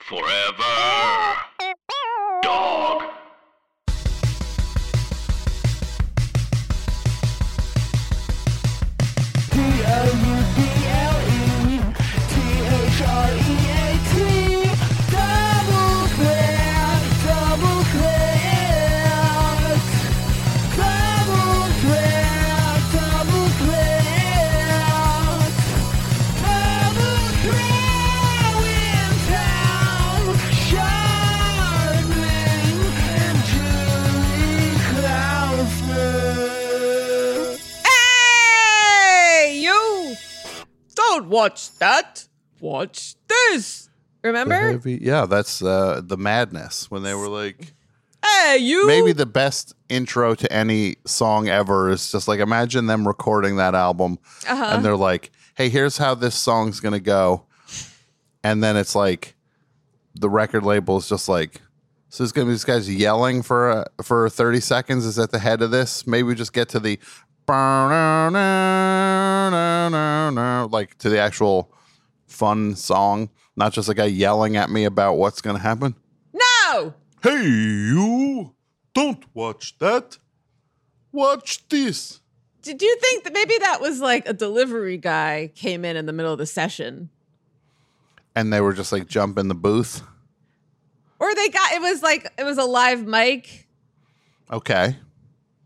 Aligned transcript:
Forever. 0.00 0.87
Watch 41.28 41.70
that. 41.78 42.26
Watch 42.60 43.14
this. 43.28 43.88
Remember? 44.22 44.54
heavy- 44.72 44.98
yeah, 45.00 45.26
that's 45.26 45.62
uh, 45.62 46.00
the 46.04 46.16
madness 46.16 46.90
when 46.90 47.02
they 47.02 47.14
were 47.14 47.28
like. 47.28 47.72
Hey, 48.24 48.58
you! 48.58 48.84
Maybe 48.86 49.12
the 49.12 49.26
best 49.26 49.74
intro 49.88 50.34
to 50.34 50.52
any 50.52 50.96
song 51.06 51.48
ever 51.48 51.88
is 51.88 52.10
just 52.10 52.26
like 52.26 52.40
imagine 52.40 52.86
them 52.86 53.06
recording 53.06 53.56
that 53.56 53.76
album 53.76 54.18
Uh-huh. 54.46 54.70
and 54.72 54.84
they're 54.84 54.96
like, 54.96 55.30
"Hey, 55.54 55.68
here's 55.68 55.98
how 55.98 56.16
this 56.16 56.34
song's 56.34 56.80
gonna 56.80 56.98
go," 56.98 57.44
and 58.42 58.62
then 58.62 58.76
it's 58.76 58.96
like 58.96 59.36
the 60.16 60.28
record 60.28 60.64
label 60.64 60.96
is 60.96 61.08
just 61.08 61.28
like, 61.28 61.62
"So 62.08 62.24
it's 62.24 62.32
gonna 62.32 62.46
be 62.46 62.52
this 62.54 62.64
guy's 62.64 62.92
yelling 62.92 63.42
for 63.42 63.70
uh, 63.70 63.84
for 64.02 64.28
thirty 64.28 64.60
seconds." 64.60 65.06
Is 65.06 65.16
at 65.18 65.30
the 65.30 65.38
head 65.38 65.62
of 65.62 65.70
this? 65.70 66.04
Maybe 66.04 66.24
we 66.24 66.34
just 66.34 66.52
get 66.52 66.68
to 66.70 66.80
the 66.80 66.98
like 70.70 70.96
to 70.98 71.08
the 71.08 71.18
actual 71.18 71.72
fun 72.26 72.76
song, 72.76 73.30
not 73.56 73.72
just 73.72 73.88
a 73.88 73.94
guy 73.94 74.04
yelling 74.04 74.56
at 74.56 74.70
me 74.70 74.84
about 74.84 75.14
what's 75.14 75.40
gonna 75.40 75.58
happen. 75.58 75.94
no! 76.32 76.94
Hey, 77.22 77.42
you! 77.42 78.54
Don't 78.94 79.24
watch 79.34 79.76
that. 79.78 80.18
Watch 81.10 81.66
this. 81.68 82.20
Did 82.62 82.80
you 82.82 82.96
think 83.00 83.24
that 83.24 83.32
maybe 83.32 83.54
that 83.58 83.80
was 83.80 84.00
like 84.00 84.28
a 84.28 84.32
delivery 84.32 84.98
guy 84.98 85.50
came 85.54 85.84
in 85.84 85.96
in 85.96 86.06
the 86.06 86.12
middle 86.12 86.32
of 86.32 86.38
the 86.38 86.46
session? 86.46 87.10
And 88.34 88.52
they 88.52 88.60
were 88.60 88.72
just 88.72 88.92
like 88.92 89.06
jump 89.08 89.38
in 89.38 89.48
the 89.48 89.54
booth. 89.54 90.02
Or 91.18 91.34
they 91.34 91.48
got, 91.48 91.72
it 91.72 91.80
was 91.80 92.02
like, 92.02 92.30
it 92.38 92.44
was 92.44 92.58
a 92.58 92.64
live 92.64 93.04
mic 93.04 93.66
Okay. 94.52 94.96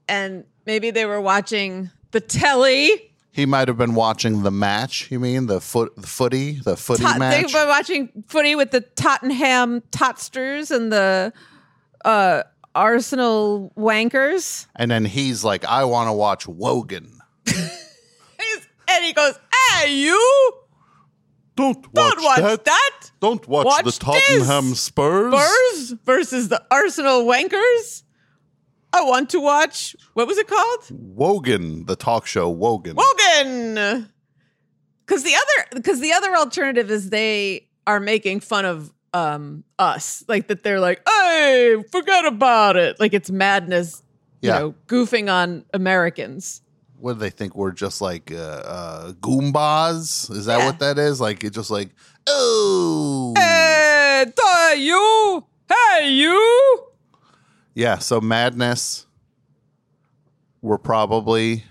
and 0.09 0.45
maybe 0.67 0.91
they 0.91 1.05
were 1.07 1.21
watching 1.21 1.91
the 2.11 2.21
telly. 2.21 3.11
He 3.33 3.47
might 3.47 3.69
have 3.69 3.79
been 3.79 3.95
watching 3.95 4.43
the 4.43 4.51
match. 4.51 5.11
You 5.11 5.19
mean 5.19 5.47
the 5.47 5.61
foot, 5.61 5.95
the 5.97 6.07
footy, 6.07 6.61
the 6.61 6.77
footy 6.77 7.03
Tot- 7.03 7.15
they 7.15 7.43
match? 7.43 7.55
were 7.55 7.67
watching 7.67 8.11
footy 8.27 8.55
with 8.55 8.71
the 8.73 8.83
Tottenham 8.83 9.81
Totsters 9.91 10.71
and 10.71 10.93
the 10.93 11.33
uh, 12.05 12.43
Arsenal 12.75 13.73
Wankers. 13.77 14.67
and 14.77 14.91
then 14.91 15.05
he's 15.07 15.45
like, 15.45 15.65
"I 15.65 15.85
want 15.85 16.09
to 16.09 16.13
watch 16.13 16.47
Wogan." 16.47 17.19
And 18.95 19.05
he 19.07 19.13
goes, 19.15 19.39
Hey, 19.79 19.95
you! 19.95 20.53
Don't 21.57 21.79
watch, 21.79 21.95
Don't 21.95 22.23
watch 22.25 22.41
that. 22.41 22.65
that. 22.67 23.11
Don't 23.21 23.49
watch, 23.49 23.65
Watch 23.65 23.85
the 23.85 23.93
Tottenham. 23.93 24.75
Spurs. 24.75 25.33
Spurs 25.33 25.95
versus 26.05 26.49
the 26.51 26.63
Arsenal 26.71 27.25
Wankers. 27.25 28.03
I 28.93 29.03
want 29.05 29.31
to 29.31 29.41
watch. 29.41 29.97
What 30.15 30.27
was 30.27 30.39
it 30.39 30.47
called? 30.49 30.81
Wogan, 30.91 31.87
the 31.87 31.97
talk 31.97 32.27
show 32.27 32.51
Wogan. 32.51 32.97
Wogan. 32.97 34.09
Because 35.07 35.23
the 35.25 35.35
other, 35.35 35.69
because 35.75 36.01
the 36.01 36.13
other 36.13 36.35
alternative 36.37 36.91
is 36.91 37.11
they 37.11 37.69
are 37.87 38.01
making 38.01 38.41
fun 38.41 38.65
of 38.65 38.93
um 39.15 39.65
us, 39.79 40.25
like 40.29 40.49
that. 40.49 40.63
They're 40.63 40.81
like, 40.81 41.03
"Hey, 41.07 41.83
forget 41.91 42.25
about 42.25 42.77
it." 42.77 42.99
Like 43.01 43.13
it's 43.15 43.31
madness. 43.31 44.03
You 44.41 44.51
know, 44.51 44.75
goofing 44.89 45.33
on 45.33 45.65
Americans. 45.73 46.63
What 46.99 47.15
do 47.15 47.19
they 47.21 47.31
think? 47.31 47.55
We're 47.55 47.71
just 47.73 48.01
like 48.01 48.33
uh, 48.33 48.37
uh, 48.37 49.13
goombas? 49.13 50.31
Is 50.31 50.47
that 50.47 50.59
Yeah. 50.59 50.67
what 50.67 50.79
that 50.81 50.99
is? 50.99 51.21
Like 51.21 51.45
it's 51.45 51.55
just 51.57 51.71
like, 51.71 51.91
oh, 52.27 53.35
hey, 53.37 54.25
you! 54.79 55.45
Hey, 57.75 57.81
you! 57.81 57.87
Yeah, 57.87 57.99
so 57.99 58.21
madness 58.21 59.07
we're 60.63 60.79
probably 60.79 61.65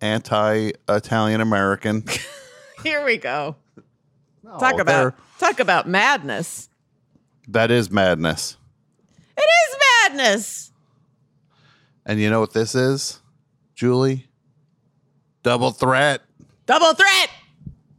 anti-Italian 0.00 1.40
American. 1.40 2.04
Here 2.82 3.04
we 3.04 3.16
go. 3.16 3.56
No, 4.42 4.58
Talk 4.58 4.80
about 4.80 5.14
talk 5.38 5.60
about 5.60 5.88
madness. 5.88 6.68
that 7.48 7.70
is 7.70 7.90
madness. 7.90 8.56
It 9.36 9.40
is 9.70 9.76
madness. 10.10 10.72
And 12.04 12.20
you 12.20 12.28
know 12.28 12.40
what 12.40 12.52
this 12.52 12.74
is? 12.74 13.20
Julie? 13.76 14.26
Double 15.44 15.70
threat. 15.70 16.22
Double 16.66 16.92
threat. 16.94 17.30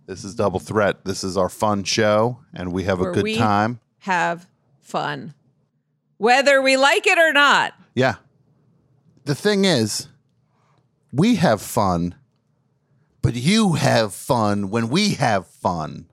This 0.06 0.25
is 0.25 0.36
double 0.36 0.60
threat. 0.60 1.06
This 1.06 1.24
is 1.24 1.38
our 1.38 1.48
fun 1.50 1.86
show 1.86 2.40
and 2.54 2.74
we 2.74 2.84
have 2.84 3.00
Where 3.00 3.12
a 3.12 3.14
good 3.14 3.24
we 3.24 3.38
time. 3.38 3.80
Have 4.00 4.46
fun. 4.81 5.34
Whether 6.23 6.61
we 6.61 6.78
like 6.78 7.06
it 7.06 7.17
or 7.17 7.34
not. 7.34 7.73
Yeah. 7.95 8.16
The 9.25 9.35
thing 9.35 9.66
is, 9.66 10.07
we 11.11 11.35
have 11.35 11.61
fun, 11.61 12.16
but 13.22 13.35
you 13.35 13.73
have 13.73 14.13
fun 14.13 14.69
when 14.69 14.88
we 14.88 15.16
have 15.16 15.45
fun. 15.47 16.06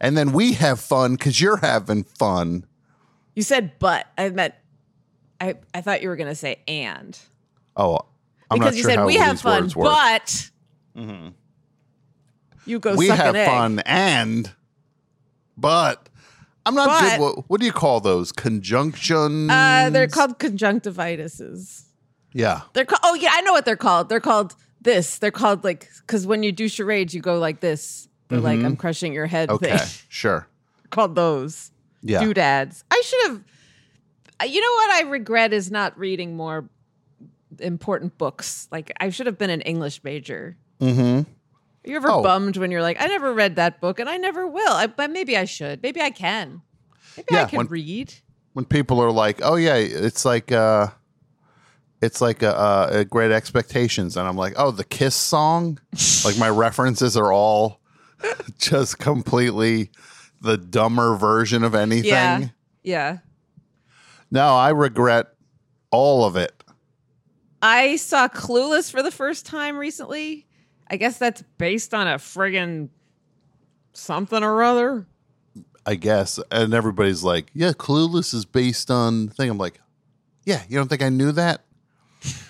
And 0.00 0.16
then 0.16 0.30
we 0.30 0.52
have 0.52 0.78
fun 0.78 1.16
because 1.16 1.40
you're 1.40 1.56
having 1.56 2.04
fun. 2.04 2.64
You 3.34 3.42
said 3.42 3.72
but. 3.80 4.06
I 4.16 4.28
meant 4.30 4.54
I, 5.40 5.56
I 5.74 5.80
thought 5.80 6.00
you 6.00 6.08
were 6.08 6.14
gonna 6.14 6.36
say 6.36 6.60
and. 6.68 7.18
Oh, 7.76 8.02
I'm 8.52 8.60
because 8.60 8.74
not 8.74 8.76
you 8.76 8.82
sure 8.82 8.90
said 8.92 8.98
how 9.00 9.06
we 9.06 9.16
have 9.16 9.40
fun, 9.40 9.62
words 9.62 9.74
work. 9.74 9.86
but 9.86 10.50
mm-hmm. 10.96 11.28
you 12.66 12.78
go 12.78 12.94
we 12.94 13.08
suck 13.08 13.16
have 13.16 13.34
an 13.34 13.40
egg. 13.40 13.48
fun 13.48 13.78
and, 13.80 14.52
but 15.56 16.08
I'm 16.64 16.74
not 16.74 16.86
But- 16.88 17.00
good. 17.10 17.20
What, 17.20 17.50
what 17.50 17.60
do 17.60 17.66
you 17.66 17.72
call 17.72 18.00
those? 18.00 18.30
Conjunctions? 18.32 19.50
Uh, 19.50 19.90
they're 19.90 20.06
called 20.08 20.38
conjunctivitises. 20.38 21.82
Yeah. 22.32 22.62
They're 22.72 22.84
called. 22.84 23.00
Oh 23.04 23.14
yeah, 23.14 23.30
I 23.32 23.40
know 23.42 23.52
what 23.52 23.64
they're 23.64 23.76
called. 23.76 24.08
They're 24.08 24.20
called 24.20 24.54
this. 24.80 25.18
They're 25.18 25.30
called 25.30 25.64
like 25.64 25.88
because 26.00 26.26
when 26.26 26.42
you 26.42 26.52
do 26.52 26.68
charades, 26.68 27.14
you 27.14 27.20
go 27.20 27.38
like 27.38 27.60
this. 27.60 28.08
They're 28.28 28.40
like 28.40 28.60
I'm 28.60 28.76
crushing 28.76 29.12
your 29.12 29.26
head. 29.26 29.48
Mm-hmm. 29.50 29.64
Okay. 29.64 29.76
Thing. 29.78 29.88
Sure. 30.08 30.46
called 30.90 31.14
those 31.14 31.70
Yeah. 32.02 32.20
doodads. 32.20 32.84
I 32.90 33.02
should 33.04 33.22
have. 33.30 33.40
uh, 34.40 34.44
You 34.44 34.60
know 34.60 34.72
what 34.74 34.90
I 35.04 35.08
regret 35.10 35.52
is 35.52 35.70
not 35.70 35.98
reading 35.98 36.36
more 36.36 36.68
important 37.60 38.16
books. 38.18 38.68
Like 38.72 38.92
I 39.00 39.10
should 39.10 39.26
have 39.26 39.36
been 39.36 39.50
an 39.50 39.60
English 39.62 40.02
major. 40.04 40.56
Mm-hmm. 40.80 41.30
Are 41.84 41.90
you 41.90 41.96
ever 41.96 42.10
Oh. 42.10 42.22
bummed 42.22 42.56
when 42.56 42.70
you're 42.70 42.82
like, 42.82 43.00
I 43.00 43.06
never 43.06 43.32
read 43.34 43.56
that 43.56 43.80
book 43.80 43.98
and 43.98 44.08
I 44.08 44.16
never 44.16 44.46
will? 44.46 44.72
I, 44.72 44.86
but 44.86 45.10
maybe 45.10 45.36
I 45.36 45.44
should. 45.44 45.82
Maybe 45.82 46.00
I 46.00 46.10
can. 46.10 46.62
Maybe 47.16 47.26
I 47.32 47.40
Yeah, 47.40 47.46
can 47.46 47.56
when- 47.58 47.66
read. 47.68 48.14
when 48.52 48.64
people 48.64 49.00
are 49.00 49.10
like, 49.10 49.40
"Oh 49.42 49.56
yeah, 49.56 49.74
it's 49.76 50.24
like 50.24 50.52
uh 50.52 50.88
it's 52.00 52.20
like 52.20 52.42
a, 52.42 52.50
a, 52.52 52.98
a 53.00 53.04
great 53.04 53.30
expectations," 53.32 54.16
and 54.16 54.26
I'm 54.28 54.36
like, 54.36 54.54
"Oh, 54.56 54.70
the 54.70 54.84
Kiss 54.84 55.14
song." 55.14 55.78
like 56.24 56.36
my 56.38 56.48
references 56.50 57.16
are 57.16 57.32
all 57.32 57.80
just 58.58 58.98
completely 58.98 59.90
the 60.40 60.56
dumber 60.56 61.16
version 61.16 61.64
of 61.64 61.74
anything. 61.74 62.08
Yeah. 62.10 62.48
Yeah. 62.82 63.18
No, 64.30 64.54
I 64.54 64.70
regret 64.70 65.26
all 65.90 66.24
of 66.24 66.36
it. 66.36 66.52
I 67.60 67.96
saw 67.96 68.26
Clueless 68.28 68.90
for 68.90 69.02
the 69.02 69.10
first 69.12 69.46
time 69.46 69.76
recently. 69.76 70.46
I 70.92 70.96
guess 70.96 71.16
that's 71.16 71.42
based 71.56 71.94
on 71.94 72.06
a 72.06 72.16
friggin' 72.16 72.90
something 73.94 74.42
or 74.42 74.62
other. 74.62 75.06
I 75.86 75.94
guess. 75.94 76.38
And 76.50 76.74
everybody's 76.74 77.24
like, 77.24 77.46
yeah, 77.54 77.72
Clueless 77.72 78.34
is 78.34 78.44
based 78.44 78.90
on 78.90 79.28
thing. 79.28 79.48
I'm 79.48 79.56
like, 79.56 79.80
yeah, 80.44 80.62
you 80.68 80.76
don't 80.76 80.88
think 80.88 81.02
I 81.02 81.08
knew 81.08 81.32
that? 81.32 81.64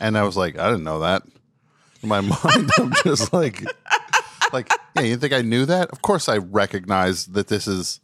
And 0.01 0.19
I 0.19 0.25
was 0.25 0.37
like, 0.37 0.59
I 0.59 0.69
didn't 0.69 0.83
know 0.83 0.99
that. 0.99 1.23
In 2.03 2.09
my 2.09 2.21
mind, 2.45 2.71
I'm 2.79 2.93
just 3.05 3.33
like, 3.33 3.65
like, 4.53 4.69
yeah, 4.97 5.03
you 5.03 5.17
think 5.17 5.33
I 5.33 5.43
knew 5.43 5.65
that? 5.67 5.91
Of 5.91 6.03
course, 6.03 6.29
I 6.29 6.39
recognize 6.39 7.27
that 7.27 7.47
this 7.47 7.69
is 7.69 8.01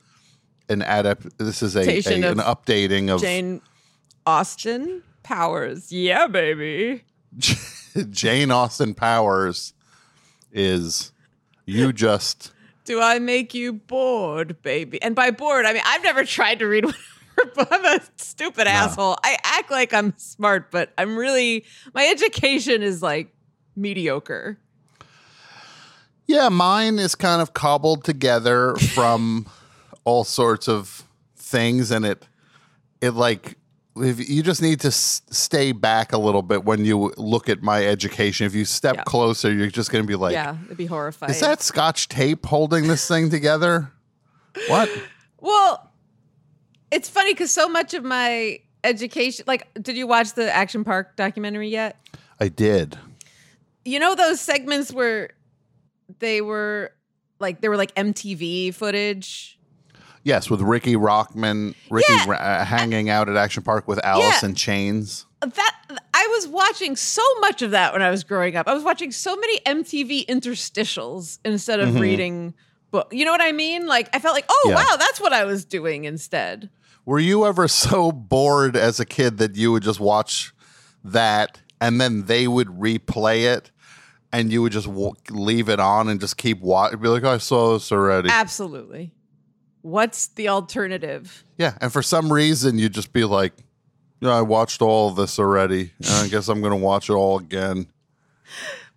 an 0.68 0.82
adapt. 0.82 1.36
This 1.38 1.64
is 1.64 1.74
a, 1.74 1.80
a 1.80 2.30
an 2.30 2.38
updating 2.38 3.12
of 3.12 3.20
Jane 3.20 3.60
Austen 4.24 5.02
Powers. 5.24 5.90
Yeah, 5.90 6.28
baby. 6.28 7.02
Jane 8.10 8.52
Austen 8.52 8.94
Powers. 8.94 9.74
Is 10.52 11.12
you 11.66 11.92
just 11.92 12.52
Do 12.84 13.00
I 13.00 13.18
make 13.18 13.54
you 13.54 13.74
bored, 13.74 14.62
baby? 14.62 15.00
And 15.02 15.14
by 15.14 15.30
bored, 15.30 15.66
I 15.66 15.72
mean 15.72 15.82
I've 15.84 16.02
never 16.02 16.24
tried 16.24 16.60
to 16.60 16.66
read 16.66 16.84
one 16.86 16.94
of 16.94 17.00
her 17.36 17.44
books. 17.54 17.68
I'm 17.70 17.84
a 17.84 18.00
stupid 18.16 18.66
asshole. 18.66 19.16
I 19.22 19.36
act 19.44 19.70
like 19.70 19.92
I'm 19.92 20.14
smart, 20.16 20.70
but 20.70 20.92
I'm 20.96 21.16
really 21.16 21.64
my 21.94 22.06
education 22.06 22.82
is 22.82 23.02
like 23.02 23.34
mediocre. 23.76 24.58
Yeah, 26.26 26.50
mine 26.50 26.98
is 26.98 27.14
kind 27.14 27.40
of 27.40 27.54
cobbled 27.54 28.04
together 28.04 28.74
from 28.94 29.46
all 30.04 30.24
sorts 30.24 30.68
of 30.68 31.04
things, 31.36 31.90
and 31.90 32.04
it 32.04 32.26
it 33.00 33.10
like 33.10 33.57
if 34.02 34.28
you 34.28 34.42
just 34.42 34.60
need 34.62 34.80
to 34.80 34.88
s- 34.88 35.22
stay 35.30 35.72
back 35.72 36.12
a 36.12 36.18
little 36.18 36.42
bit 36.42 36.64
when 36.64 36.84
you 36.84 37.12
look 37.16 37.48
at 37.48 37.62
my 37.62 37.86
education. 37.86 38.46
If 38.46 38.54
you 38.54 38.64
step 38.64 38.96
Yeah. 38.96 39.02
closer, 39.04 39.52
you're 39.52 39.68
just 39.68 39.90
going 39.90 40.02
to 40.04 40.08
be 40.08 40.14
like, 40.16 40.32
yeah, 40.32 40.56
it'd 40.66 40.76
be 40.76 40.86
horrifying. 40.86 41.30
"Is 41.30 41.40
that 41.40 41.62
Scotch 41.62 42.08
tape 42.08 42.46
holding 42.46 42.88
this 42.88 43.06
thing 43.08 43.30
together?" 43.30 43.92
What? 44.68 44.90
Well, 45.40 45.90
it's 46.90 47.08
funny 47.08 47.32
because 47.34 47.50
so 47.52 47.68
much 47.68 47.94
of 47.94 48.02
my 48.04 48.58
education, 48.84 49.44
like, 49.46 49.68
did 49.80 49.96
you 49.96 50.06
watch 50.06 50.34
the 50.34 50.52
Action 50.52 50.84
Park 50.84 51.16
documentary 51.16 51.68
yet? 51.68 51.96
I 52.40 52.48
did. 52.48 52.98
You 53.84 53.98
know 53.98 54.14
those 54.14 54.40
segments 54.40 54.92
where 54.92 55.30
they 56.20 56.40
were 56.40 56.92
like 57.40 57.60
there 57.60 57.70
were 57.70 57.76
like 57.76 57.94
MTV 57.94 58.74
footage. 58.74 59.57
Yes, 60.24 60.50
with 60.50 60.60
Ricky 60.60 60.94
Rachtman, 60.96 61.74
Ricky 61.90 62.12
Yeah. 62.12 62.32
Uh, 62.32 62.64
hanging 62.64 63.08
out 63.08 63.28
at 63.28 63.36
Action 63.36 63.62
Park 63.62 63.86
with 63.88 64.04
Alice 64.04 64.42
in 64.42 64.54
Chains. 64.54 65.26
That 65.40 65.74
I 66.12 66.26
was 66.32 66.48
watching 66.48 66.96
so 66.96 67.22
much 67.40 67.62
of 67.62 67.70
that 67.70 67.92
when 67.92 68.02
I 68.02 68.10
was 68.10 68.24
growing 68.24 68.56
up. 68.56 68.66
I 68.66 68.74
was 68.74 68.82
watching 68.82 69.12
so 69.12 69.36
many 69.36 69.60
MTV 69.60 70.26
interstitials 70.26 71.38
instead 71.44 71.80
of 71.80 71.98
reading 72.00 72.54
book. 72.90 73.12
You 73.12 73.24
know 73.24 73.30
what 73.32 73.40
I 73.42 73.52
mean? 73.52 73.86
Like 73.86 74.08
I 74.14 74.18
felt 74.18 74.34
like, 74.34 74.46
oh 74.48 74.66
Yeah. 74.68 74.74
wow, 74.76 74.96
that's 74.98 75.20
what 75.20 75.32
I 75.32 75.44
was 75.44 75.64
doing 75.64 76.04
instead. 76.04 76.70
Were 77.04 77.18
you 77.20 77.46
ever 77.46 77.68
so 77.68 78.12
bored 78.12 78.76
as 78.76 79.00
a 79.00 79.06
kid 79.06 79.38
that 79.38 79.56
you 79.56 79.72
would 79.72 79.82
just 79.82 80.00
watch 80.00 80.52
that 81.04 81.60
and 81.80 82.00
then 82.00 82.24
they 82.24 82.48
would 82.48 82.68
replay 82.68 83.44
it 83.54 83.70
and 84.32 84.52
you 84.52 84.60
would 84.62 84.72
just 84.72 84.86
w- 84.88 85.14
leave 85.30 85.68
it 85.68 85.80
on 85.80 86.08
and 86.08 86.20
just 86.20 86.36
keep 86.36 86.60
watching? 86.60 86.98
Be 87.00 87.08
like, 87.08 87.22
"Oh, 87.24 87.30
I 87.34 87.38
saw 87.38 87.74
this 87.74 87.90
already. 87.92 88.28
Absolutely. 88.28 89.12
What's 89.82 90.26
the 90.28 90.48
alternative? 90.48 91.44
yeah. 91.56 91.76
And 91.80 91.92
for 91.92 92.02
some 92.02 92.32
reason, 92.32 92.78
you'd 92.78 92.94
just 92.94 93.12
be 93.12 93.24
like, 93.24 93.52
yeah, 94.20 94.30
I 94.36 94.42
watched 94.42 94.82
all 94.82 95.08
of 95.10 95.16
this 95.16 95.38
already. 95.38 95.92
And 95.98 96.10
I 96.10 96.28
guess 96.28 96.48
I'm 96.48 96.60
going 96.60 96.72
to 96.72 96.84
watch 96.84 97.08
it 97.08 97.14
all 97.14 97.38
again. 97.38 97.86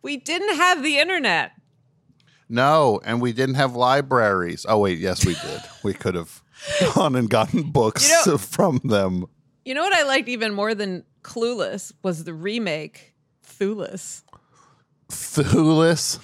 We 0.04 0.18
didn't 0.18 0.56
have 0.56 0.82
the 0.82 0.98
internet. 0.98 1.52
No, 2.50 3.00
and 3.06 3.22
we 3.22 3.34
didn't 3.34 3.54
have 3.54 3.76
libraries. 3.76 4.66
Oh, 4.68 4.80
wait, 4.80 4.98
yes, 4.98 5.24
we 5.24 5.36
did. 5.36 5.62
we 5.84 5.94
could 5.94 6.16
have 6.16 6.42
gone 6.96 7.16
and 7.16 7.30
gotten 7.30 7.70
books 7.70 8.10
You 8.10 8.32
know- 8.32 8.38
from 8.40 8.82
them. 8.84 9.28
You 9.64 9.76
know 9.76 9.84
what 9.84 9.94
I 9.94 10.02
liked 10.02 10.28
even 10.28 10.56
more 10.56 10.74
than 10.74 11.04
Clueless 11.22 11.94
was 12.02 12.24
the 12.24 12.34
remake 12.34 13.14
Thueless. 13.44 14.24
Clueless. 15.12 16.18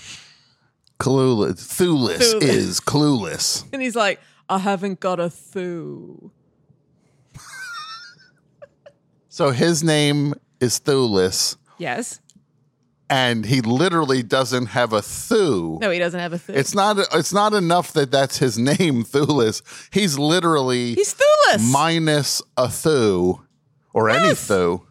Clueless. 0.99 1.59
Thueless 1.59 2.31
Thueless. 2.33 2.43
is 2.43 2.79
clueless. 2.79 3.65
And 3.71 3.81
he's 3.81 3.95
like, 3.95 4.19
I 4.49 4.59
haven't 4.59 4.99
got 4.99 5.19
a 5.19 5.29
Thu. 5.29 6.31
So 9.29 9.51
his 9.51 9.83
name 9.83 10.33
is 10.59 10.79
Thueless, 10.79 11.57
Yes. 11.77 12.19
and 13.09 13.45
he 13.45 13.61
literally 13.61 14.23
doesn't 14.23 14.67
have 14.67 14.93
a 14.93 15.01
Thu. 15.01 15.77
No, 15.81 15.91
he 15.91 15.99
doesn't 15.99 16.19
have 16.19 16.33
a 16.33 16.39
Thu. 16.39 16.53
It's 16.53 16.73
not. 16.73 16.97
It's 17.13 17.33
not 17.33 17.53
enough 17.53 17.93
that 17.93 18.09
that's 18.09 18.37
his 18.37 18.57
name, 18.57 19.03
Thueless. 19.05 19.61
He's 19.91 20.17
literally 20.17 20.95
he's 20.95 21.13
Thueless. 21.13 21.71
minus 21.71 22.41
a 22.57 22.67
Thu 22.69 23.41
or 23.93 24.09
any 24.09 24.29
Yes. 24.29 24.47
Thu, 24.47 24.83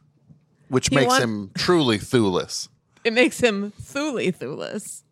which 0.69 0.93
makes 0.93 1.09
want- 1.09 1.25
him 1.25 1.51
truly 1.57 1.99
Thueless. 1.99 2.69
it 3.05 3.13
makes 3.13 3.41
him 3.41 3.73
Thuli 3.83 4.33
Thueless. 4.35 5.03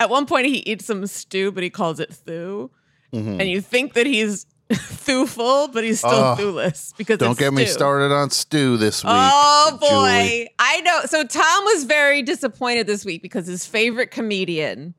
At 0.00 0.10
one 0.10 0.26
point, 0.26 0.46
he 0.46 0.58
eats 0.58 0.84
some 0.84 1.04
stew, 1.08 1.50
but 1.50 1.64
he 1.64 1.70
calls 1.70 1.98
it 1.98 2.12
Thu. 2.14 2.70
Mm-hmm. 3.12 3.40
And 3.40 3.48
you 3.48 3.60
think 3.60 3.94
that 3.94 4.06
he's 4.06 4.46
Thuful, 4.70 5.72
but 5.72 5.82
he's 5.82 6.00
still. 6.00 6.36
Thuless 6.36 6.94
because 6.96 7.18
Don't 7.18 7.38
get 7.38 7.54
me 7.54 7.64
started 7.64 8.12
on 8.14 8.28
stew 8.30 8.76
this 8.76 9.02
week. 9.02 9.12
Oh 9.14 9.78
boy. 9.80 9.88
Julie. 9.88 10.50
I 10.58 10.80
know. 10.82 11.00
So 11.06 11.24
Tom 11.24 11.64
was 11.64 11.84
very 11.84 12.20
disappointed 12.20 12.86
this 12.86 13.04
week 13.04 13.22
because 13.22 13.46
his 13.46 13.64
favorite 13.64 14.10
comedian 14.10 14.94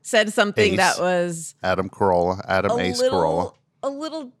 said 0.00 0.32
something 0.32 0.72
Ace. 0.72 0.78
that 0.78 0.98
was 0.98 1.54
Adam 1.62 1.90
Carolla, 1.90 2.42
Adam 2.48 2.78
Ace 2.80 2.98
little 2.98 3.20
Carolla. 3.20 3.54
a 3.82 3.90
little 3.90 4.32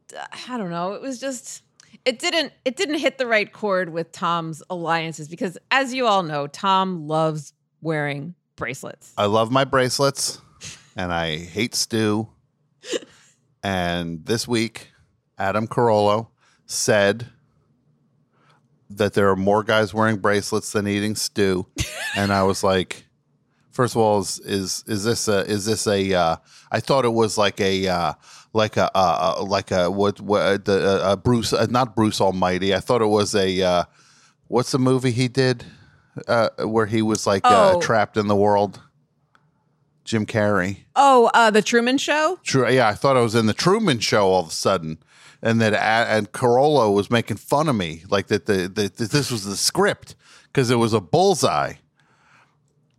I 0.48 0.56
don't 0.56 0.70
know. 0.70 0.94
It 0.94 1.02
was 1.02 1.20
just 1.20 1.62
it 2.06 2.18
didn't 2.18 2.54
it 2.64 2.76
didn't 2.76 2.98
hit 2.98 3.18
the 3.18 3.26
right 3.26 3.52
chord 3.52 3.90
with 3.90 4.12
Tom's 4.12 4.62
alliances 4.70 5.28
because 5.28 5.58
as 5.70 5.92
you 5.92 6.06
all 6.06 6.22
know, 6.22 6.46
Tom 6.46 7.06
loves 7.06 7.52
wearing 7.82 8.34
bracelets. 8.56 9.12
I 9.18 9.26
love 9.26 9.50
my 9.50 9.64
bracelets 9.64 10.40
and 10.96 11.12
I 11.12 11.36
hate 11.36 11.74
stew. 11.74 12.28
And 13.62 14.24
this 14.24 14.48
week, 14.48 14.90
Adam 15.38 15.66
Carolla 15.68 16.28
said 16.66 17.26
that 18.88 19.12
there 19.14 19.28
are 19.30 19.36
more 19.36 19.62
guys 19.62 19.92
wearing 19.94 20.16
bracelets 20.16 20.72
than 20.72 20.86
eating 20.88 21.14
stew. 21.14 21.66
and 22.16 22.32
I 22.32 22.42
was 22.42 22.64
like, 22.64 23.06
first 23.70 23.94
of 23.94 24.00
all, 24.00 24.20
is 24.20 24.38
is, 24.40 24.84
is 24.86 25.04
this 25.04 25.28
a 25.28 25.40
is 25.46 25.64
this 25.66 25.86
a 25.86 26.14
uh, 26.14 26.36
I 26.72 26.80
thought 26.80 27.04
it 27.04 27.12
was 27.12 27.36
like 27.38 27.60
a 27.60 27.86
uh, 27.88 28.12
like 28.52 28.76
a 28.76 28.90
uh, 28.96 29.36
uh, 29.38 29.44
like 29.44 29.70
a 29.70 29.90
what 29.90 30.20
what 30.20 30.64
the 30.64 30.78
uh, 31.04 31.12
uh, 31.12 31.16
Bruce 31.16 31.52
uh, 31.52 31.66
not 31.70 31.94
Bruce 31.94 32.20
Almighty. 32.20 32.74
I 32.74 32.80
thought 32.80 33.02
it 33.02 33.06
was 33.06 33.34
a 33.34 33.62
uh, 33.62 33.84
what's 34.48 34.72
the 34.72 34.78
movie 34.78 35.12
he 35.12 35.28
did 35.28 35.64
uh, 36.26 36.48
where 36.64 36.86
he 36.86 37.02
was 37.02 37.26
like 37.26 37.44
uh, 37.44 37.74
Oh. 37.76 37.80
trapped 37.80 38.16
in 38.16 38.26
the 38.26 38.36
world. 38.36 38.80
Jim 40.10 40.26
Carrey. 40.26 40.78
Oh, 40.96 41.30
uh 41.34 41.50
the 41.50 41.62
Truman 41.62 41.96
show? 41.96 42.38
True. 42.42 42.68
Yeah, 42.68 42.88
I 42.88 42.94
thought 42.94 43.16
I 43.16 43.20
was 43.20 43.36
in 43.36 43.46
the 43.46 43.54
Truman 43.54 44.00
Show 44.00 44.26
all 44.26 44.42
of 44.42 44.48
a 44.48 44.50
sudden, 44.50 44.98
and 45.40 45.60
that 45.60 45.72
and 45.72 46.32
Carolla 46.32 46.92
was 46.92 47.10
making 47.12 47.36
fun 47.36 47.68
of 47.68 47.76
me, 47.76 48.02
like 48.10 48.26
that. 48.26 48.46
The, 48.46 48.68
the, 48.68 48.88
that 48.88 49.10
this 49.10 49.30
was 49.30 49.44
the 49.44 49.56
script 49.56 50.16
because 50.46 50.68
it 50.70 50.76
was 50.76 50.92
a 50.92 51.00
bullseye. 51.00 51.74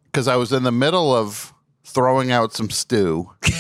Because 0.06 0.30
I 0.30 0.38
was 0.38 0.54
in 0.54 0.64
the 0.64 0.72
middle 0.72 1.14
of 1.14 1.54
throwing 1.84 2.32
out 2.32 2.54
some 2.54 2.70
stew, 2.70 3.32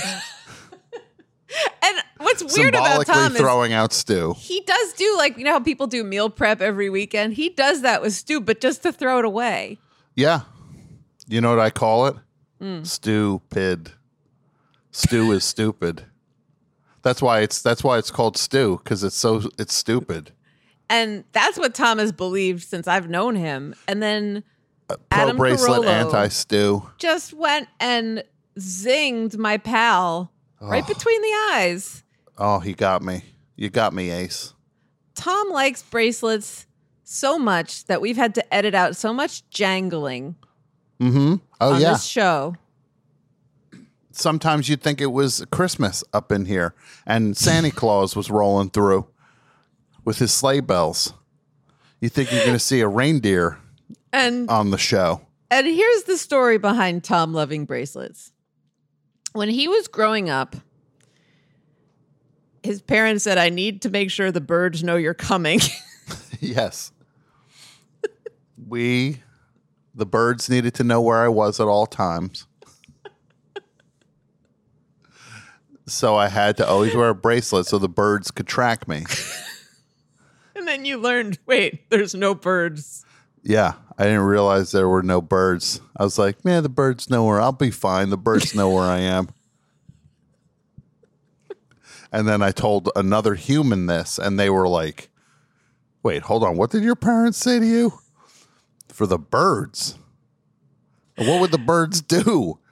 And 1.83 1.97
what's 2.19 2.55
weird 2.55 2.75
about 2.75 3.05
Tom 3.05 3.33
is 3.33 3.37
throwing 3.37 3.73
out 3.73 3.91
stew. 3.91 4.33
he 4.37 4.61
does 4.61 4.93
do 4.93 5.17
like 5.17 5.37
you 5.37 5.43
know 5.43 5.51
how 5.51 5.59
people 5.59 5.87
do 5.87 6.03
meal 6.03 6.29
prep 6.29 6.61
every 6.61 6.89
weekend. 6.89 7.33
He 7.33 7.49
does 7.49 7.81
that 7.81 8.01
with 8.01 8.13
stew, 8.13 8.39
but 8.39 8.61
just 8.61 8.83
to 8.83 8.93
throw 8.93 9.19
it 9.19 9.25
away. 9.25 9.77
Yeah, 10.15 10.41
you 11.27 11.41
know 11.41 11.49
what 11.49 11.59
I 11.59 11.69
call 11.69 12.07
it? 12.07 12.15
Hmm. 12.61 12.83
Stupid. 12.83 13.91
Stew 14.91 15.31
is 15.31 15.43
stupid. 15.43 16.05
That's 17.01 17.21
why 17.21 17.39
it's 17.39 17.61
that's 17.61 17.83
why 17.83 17.97
it's 17.97 18.11
called 18.11 18.37
stew 18.37 18.79
because 18.83 19.03
it's 19.03 19.15
so 19.15 19.41
it's 19.57 19.73
stupid. 19.73 20.31
And 20.89 21.23
that's 21.31 21.57
what 21.57 21.73
Tom 21.73 21.97
has 21.97 22.11
believed 22.11 22.63
since 22.63 22.87
I've 22.87 23.09
known 23.09 23.35
him. 23.35 23.73
And 23.87 24.03
then 24.03 24.43
Pro 24.87 24.97
Adam 25.09 25.37
bracelet, 25.37 25.87
anti 25.87 26.27
stew. 26.27 26.87
just 26.99 27.33
went 27.33 27.67
and 27.79 28.23
zinged 28.59 29.37
my 29.37 29.57
pal 29.57 30.31
right 30.59 30.85
between 30.85 31.21
the 31.21 31.33
eyes. 31.53 32.03
Oh, 32.37 32.59
he 32.59 32.73
got 32.73 33.01
me. 33.01 33.23
You 33.55 33.69
got 33.69 33.93
me, 33.93 34.11
Ace. 34.11 34.53
Tom 35.15 35.49
likes 35.49 35.81
bracelets 35.81 36.67
so 37.03 37.39
much 37.39 37.85
that 37.85 38.01
we've 38.01 38.17
had 38.17 38.35
to 38.35 38.53
edit 38.53 38.75
out 38.75 38.95
so 38.95 39.13
much 39.13 39.47
jangling 39.49 40.35
Mm-hmm. 41.01 41.35
Oh 41.59 41.73
on 41.73 41.81
yeah. 41.81 41.93
this 41.93 42.05
show. 42.05 42.55
Sometimes 44.11 44.69
you'd 44.69 44.81
think 44.81 45.01
it 45.01 45.07
was 45.07 45.45
Christmas 45.51 46.03
up 46.13 46.31
in 46.31 46.45
here, 46.45 46.75
and 47.05 47.35
Santa 47.35 47.71
Claus 47.75 48.15
was 48.15 48.29
rolling 48.29 48.69
through 48.69 49.07
with 50.05 50.19
his 50.19 50.33
sleigh 50.33 50.59
bells. 50.59 51.13
You 51.99 52.09
think 52.09 52.31
you're 52.31 52.41
going 52.41 52.53
to 52.53 52.59
see 52.59 52.81
a 52.81 52.87
reindeer 52.87 53.59
And 54.11 54.49
on 54.49 54.71
the 54.71 54.77
show? 54.77 55.21
And 55.49 55.67
here's 55.67 56.03
the 56.03 56.17
story 56.17 56.57
behind 56.57 57.03
Tom 57.03 57.33
loving 57.33 57.65
bracelets. 57.65 58.31
When 59.33 59.49
he 59.49 59.67
was 59.67 59.87
growing 59.87 60.29
up, 60.29 60.55
his 62.63 62.81
parents 62.81 63.23
said, 63.23 63.37
I 63.37 63.49
need 63.49 63.81
to 63.83 63.89
make 63.89 64.11
sure 64.11 64.31
the 64.31 64.41
birds 64.41 64.83
know 64.83 64.95
you're 64.95 65.13
coming. 65.13 65.59
yes. 66.39 66.91
we, 68.67 69.21
the 69.93 70.05
birds, 70.05 70.49
needed 70.49 70.73
to 70.75 70.83
know 70.83 71.01
where 71.01 71.21
I 71.21 71.27
was 71.27 71.59
at 71.59 71.67
all 71.67 71.85
times. 71.85 72.47
so 75.87 76.15
I 76.15 76.27
had 76.27 76.57
to 76.57 76.67
always 76.67 76.95
wear 76.95 77.09
a 77.09 77.15
bracelet 77.15 77.65
so 77.65 77.77
the 77.77 77.89
birds 77.89 78.31
could 78.31 78.47
track 78.47 78.87
me. 78.87 79.05
and 80.55 80.67
then 80.67 80.85
you 80.85 80.97
learned, 80.97 81.39
wait, 81.45 81.89
there's 81.89 82.15
no 82.15 82.33
birds. 82.33 83.05
Yeah, 83.43 83.73
I 83.97 84.05
didn't 84.05 84.21
realize 84.21 84.71
there 84.71 84.87
were 84.87 85.03
no 85.03 85.21
birds. 85.21 85.81
I 85.97 86.03
was 86.03 86.17
like, 86.17 86.45
man, 86.45 86.63
the 86.63 86.69
birds 86.69 87.09
know 87.09 87.25
where 87.25 87.41
I'll 87.41 87.51
be 87.51 87.71
fine. 87.71 88.09
The 88.09 88.17
birds 88.17 88.55
know 88.55 88.69
where 88.69 88.85
I 88.85 88.99
am. 88.99 89.29
And 92.11 92.27
then 92.27 92.41
I 92.41 92.51
told 92.51 92.89
another 92.95 93.35
human 93.35 93.85
this, 93.85 94.19
and 94.19 94.37
they 94.37 94.49
were 94.49 94.67
like, 94.67 95.09
wait, 96.03 96.23
hold 96.23 96.43
on. 96.43 96.57
What 96.57 96.71
did 96.71 96.83
your 96.83 96.95
parents 96.95 97.37
say 97.37 97.59
to 97.59 97.65
you? 97.65 97.93
For 98.91 99.07
the 99.07 99.17
birds. 99.17 99.97
What 101.17 101.39
would 101.41 101.51
the 101.51 101.57
birds 101.57 102.01
do? 102.01 102.59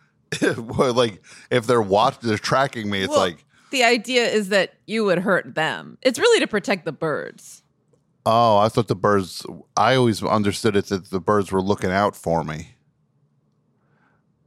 Well, 0.58 0.94
like, 0.94 1.24
if 1.50 1.66
they're 1.66 1.82
watching, 1.82 2.30
they're 2.30 2.38
tracking 2.38 2.88
me, 2.88 3.00
it's 3.02 3.10
Well, 3.10 3.20
like, 3.20 3.44
the 3.72 3.84
idea 3.84 4.28
is 4.28 4.50
that 4.50 4.76
you 4.86 5.04
would 5.06 5.18
hurt 5.18 5.56
them. 5.56 5.98
It's 6.04 6.20
really 6.20 6.40
to 6.40 6.46
protect 6.46 6.86
the 6.86 6.92
birds. 6.92 7.64
oh, 8.28 8.58
I 8.60 8.70
thought 8.70 8.88
the 8.88 8.96
birds, 8.96 9.44
I 9.76 9.96
always 9.96 10.22
understood 10.22 10.76
it 10.76 10.86
that 10.90 11.10
the 11.10 11.20
birds 11.20 11.52
were 11.52 11.64
looking 11.64 11.90
out 11.90 12.16
for 12.16 12.44
me. 12.44 12.76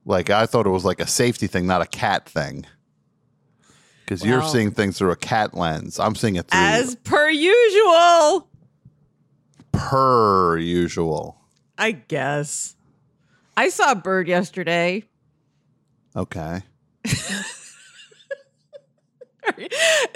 Like, 0.05 0.31
I 0.31 0.47
thought 0.47 0.67
it 0.67 0.71
was 0.71 0.85
like 0.85 1.01
a 1.01 1.07
safety 1.09 1.49
thing, 1.49 1.67
not 1.67 1.83
a 1.83 1.87
cat 1.87 2.29
thing. 2.29 2.65
Because 4.05 4.25
you're 4.25 4.45
seeing 4.45 4.71
things 4.71 4.99
through 4.99 5.11
a 5.11 5.17
cat 5.17 5.53
lens. 5.53 5.99
I'm 5.99 6.15
seeing 6.15 6.37
it 6.37 6.47
through 6.47 6.61
As 6.61 6.95
per 6.95 7.29
usual, 7.29 8.49
per 9.73 10.59
usual. 10.59 11.42
I 11.83 11.91
guess. 11.93 12.77
I 13.57 13.69
saw 13.69 13.91
a 13.93 13.95
bird 13.97 14.29
yesterday. 14.29 15.05
Okay. 16.17 16.63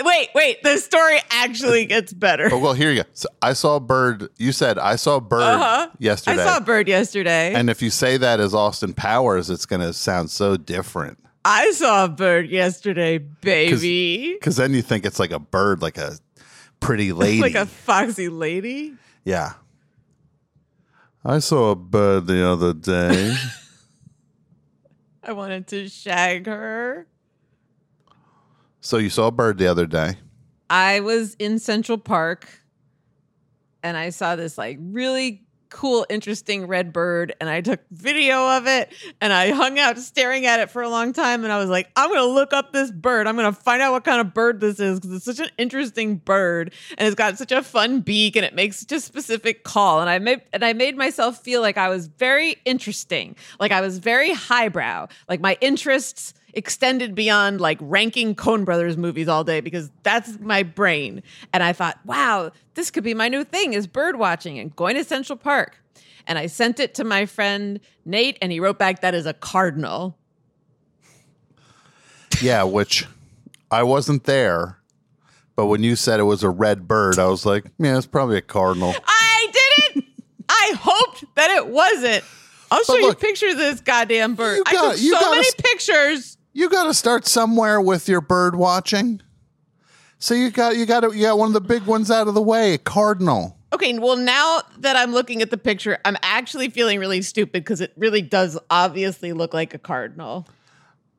wait, 0.05 0.29
wait. 0.35 0.63
The 0.63 0.79
story 0.79 1.19
actually 1.31 1.87
gets 1.87 2.13
better. 2.13 2.49
Oh, 2.53 2.59
well, 2.59 2.73
here 2.75 2.91
you 2.93 3.03
go. 3.03 3.09
So 3.13 3.29
I 3.43 3.53
saw 3.55 3.77
a 3.77 3.81
bird. 3.81 4.29
You 4.39 4.53
said 4.53 4.79
I 4.79 4.97
saw 4.97 5.17
a 5.17 5.21
bird 5.21 5.41
Uh-huh. 5.43 5.89
yesterday. 5.99 6.43
I 6.43 6.45
saw 6.47 6.57
a 6.59 6.61
bird 6.61 6.89
yesterday. 6.89 7.55
and 7.55 7.69
if 7.69 7.83
you 7.83 7.91
say 7.91 8.17
that 8.17 8.41
as 8.41 8.55
Austin 8.55 8.95
Powers, 8.95 9.51
it's 9.51 9.67
going 9.67 9.81
to 9.83 9.93
sound 9.93 10.31
so 10.31 10.57
different. 10.57 11.19
I 11.45 11.71
saw 11.73 12.05
a 12.05 12.09
bird 12.09 12.49
yesterday, 12.51 13.19
baby. 13.19 14.33
Because 14.35 14.57
then 14.57 14.73
you 14.75 14.83
think 14.83 15.05
it's 15.05 15.19
like 15.21 15.31
a 15.31 15.39
bird, 15.39 15.81
like 15.83 15.99
a 15.99 16.17
pretty 16.81 17.13
lady. 17.13 17.41
Like 17.47 17.55
a 17.55 17.67
foxy 17.67 18.29
lady. 18.29 18.95
yeah. 19.25 19.55
I 21.29 21.41
saw 21.41 21.73
a 21.73 21.75
bird 21.75 22.29
the 22.29 22.49
other 22.49 22.73
day. 22.73 23.35
I 25.25 25.33
wanted 25.33 25.67
to 25.69 25.89
shag 25.89 26.47
her. 26.47 27.09
so 28.81 28.99
you 28.99 29.11
saw 29.11 29.27
a 29.27 29.33
bird 29.33 29.59
the 29.59 29.67
other 29.67 29.87
day. 29.87 30.19
I 30.71 31.01
was 31.01 31.35
in 31.41 31.59
Central 31.59 31.99
Park 31.99 32.49
and 33.83 33.97
I 33.97 34.11
saw 34.11 34.37
this 34.37 34.57
like 34.57 34.79
really 34.81 35.43
cool, 35.69 36.07
interesting 36.09 36.67
red 36.67 36.93
bird, 36.93 37.35
and 37.41 37.49
I 37.49 37.61
took 37.61 37.81
video 37.91 38.57
of 38.57 38.67
it 38.67 38.93
and 39.21 39.33
I 39.33 39.51
hung 39.51 39.79
out 39.79 39.99
staring 39.99 40.47
at 40.47 40.61
it 40.61 40.71
for 40.71 40.83
a 40.83 40.89
long 40.89 41.13
time. 41.13 41.45
And 41.45 41.53
I 41.53 41.59
was 41.59 41.69
like, 41.69 41.91
I'm 41.97 42.11
gonna 42.11 42.25
look 42.25 42.53
up 42.53 42.73
this 42.73 42.91
bird. 42.91 43.27
I'm 43.27 43.37
gonna 43.37 43.53
find 43.53 43.83
out 43.83 43.93
what 43.93 44.05
kind 44.05 44.21
of 44.21 44.35
bird 44.35 44.61
this 44.61 44.81
is 44.81 45.01
because 45.01 45.17
it's 45.17 45.25
such 45.25 45.41
an 45.41 45.51
interesting 45.59 46.17
bird 46.17 46.73
and 46.97 47.07
it's 47.07 47.15
got 47.15 47.39
such 47.39 47.53
a 47.53 47.63
fun 47.63 48.01
beak 48.01 48.37
and 48.37 48.45
it 48.45 48.55
makes 48.55 48.81
such 48.81 48.93
a 48.93 49.01
specific 49.01 49.65
call. 49.65 50.01
And 50.01 50.11
I 50.11 50.19
made 50.19 50.43
and 50.53 50.65
I 50.65 50.73
made 50.73 50.97
myself 50.97 51.43
feel 51.43 51.61
like 51.61 51.77
I 51.77 51.89
was 51.89 52.07
very 52.07 52.57
interesting, 52.65 53.37
like 53.61 53.73
I 53.73 53.81
was 53.81 53.99
very 53.99 54.33
highbrow, 54.33 55.09
like 55.29 55.41
my 55.41 55.57
interests 55.61 56.35
extended 56.57 57.15
beyond 57.15 57.61
like 57.61 57.79
ranking 57.81 58.35
Coen 58.35 58.65
Brothers 58.65 58.97
movies 58.97 59.29
all 59.29 59.45
day 59.45 59.61
because 59.61 59.91
that's 60.03 60.39
my 60.41 60.63
brain. 60.65 61.23
And 61.53 61.63
I 61.63 61.73
thought, 61.73 61.99
wow, 62.05 62.51
this 62.75 62.91
could 62.91 63.05
be 63.05 63.15
my 63.15 63.29
new 63.29 63.45
thing 63.45 63.75
is 63.75 63.87
bird 63.87 64.17
watching 64.19 64.59
and 64.59 64.75
going 64.75 64.97
to 64.97 65.05
Central 65.05 65.37
Park. 65.39 65.77
And 66.27 66.39
I 66.39 66.47
sent 66.47 66.81
it 66.81 66.95
to 66.97 67.05
my 67.05 67.25
friend 67.27 67.79
Nate, 68.05 68.37
and 68.43 68.51
he 68.51 68.59
wrote 68.59 68.79
back, 68.81 69.03
that 69.03 69.15
is 69.15 69.27
a 69.27 69.33
cardinal. 69.35 70.19
Yeah, 72.41 72.65
which 72.65 73.07
I 73.71 73.83
wasn't 73.85 74.25
there. 74.25 74.79
But 75.55 75.67
when 75.67 75.83
you 75.83 75.97
said 75.97 76.21
it 76.21 76.25
was 76.25 76.43
a 76.43 76.51
red 76.51 76.87
bird, 76.87 77.19
I 77.19 77.27
was 77.27 77.47
like, 77.47 77.67
yeah, 77.79 77.97
it's 77.97 78.07
probably 78.07 78.37
a 78.37 78.43
cardinal. 78.43 78.95
I 79.07 79.53
didn't. 79.89 80.05
I 80.49 80.73
hoped 80.79 81.25
that 81.37 81.51
it 81.53 81.69
wasn't. 81.69 82.25
I'll 82.71 82.83
show 82.85 82.93
But 82.95 83.01
you 83.01 83.07
look, 83.09 83.21
pictures 83.21 83.53
of 83.53 83.59
this 83.59 83.81
goddamn 83.81 84.35
bird. 84.35 84.57
you 84.57 84.63
I 84.67 84.73
got- 84.73 84.93
took 84.95 85.03
you 85.03 85.19
so 85.19 85.31
many 85.31 85.47
s- 85.47 85.55
pictures. 85.55 86.36
You 86.57 86.71
got 86.71 86.85
to 86.85 86.95
start 86.95 87.27
somewhere 87.27 87.83
with 87.83 88.09
your 88.09 88.23
bird 88.23 88.57
watching. 88.57 89.21
So 90.19 90.33
you 90.33 90.51
got 90.51 90.75
you 90.75 90.87
got 90.87 91.01
to, 91.01 91.15
you 91.15 91.25
got 91.25 91.37
one 91.37 91.49
of 91.49 91.53
the 91.53 91.61
big 91.61 91.83
ones 91.83 92.11
out 92.11 92.29
of 92.29 92.35
the 92.35 92.41
way, 92.41 92.79
cardinal. 92.79 93.59
Okay, 93.75 93.99
well, 93.99 94.17
now 94.17 94.63
that 94.79 94.97
I'm 94.97 95.13
looking 95.13 95.43
at 95.43 95.51
the 95.51 95.59
picture, 95.59 95.99
I'm 96.07 96.17
actually 96.23 96.71
feeling 96.71 96.99
really 96.99 97.21
stupid 97.21 97.63
because 97.63 97.83
it 97.83 97.93
really 97.99 98.23
does 98.23 98.59
obviously 98.71 99.35
look 99.35 99.53
like 99.53 99.75
a 99.75 99.79
cardinal. 99.79 100.49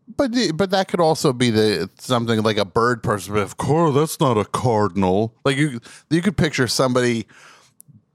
But 0.07 0.31
but 0.55 0.71
that 0.71 0.87
could 0.87 0.99
also 0.99 1.31
be 1.33 1.51
the 1.51 1.87
something 1.99 2.41
like 2.41 2.57
a 2.57 2.65
bird 2.65 3.03
person. 3.03 3.35
But 3.35 3.43
of 3.43 3.57
course, 3.57 3.93
that's 3.93 4.19
not 4.19 4.39
a 4.39 4.45
cardinal. 4.45 5.35
Like 5.45 5.57
you 5.57 5.81
you 6.09 6.23
could 6.23 6.35
picture 6.35 6.67
somebody 6.67 7.27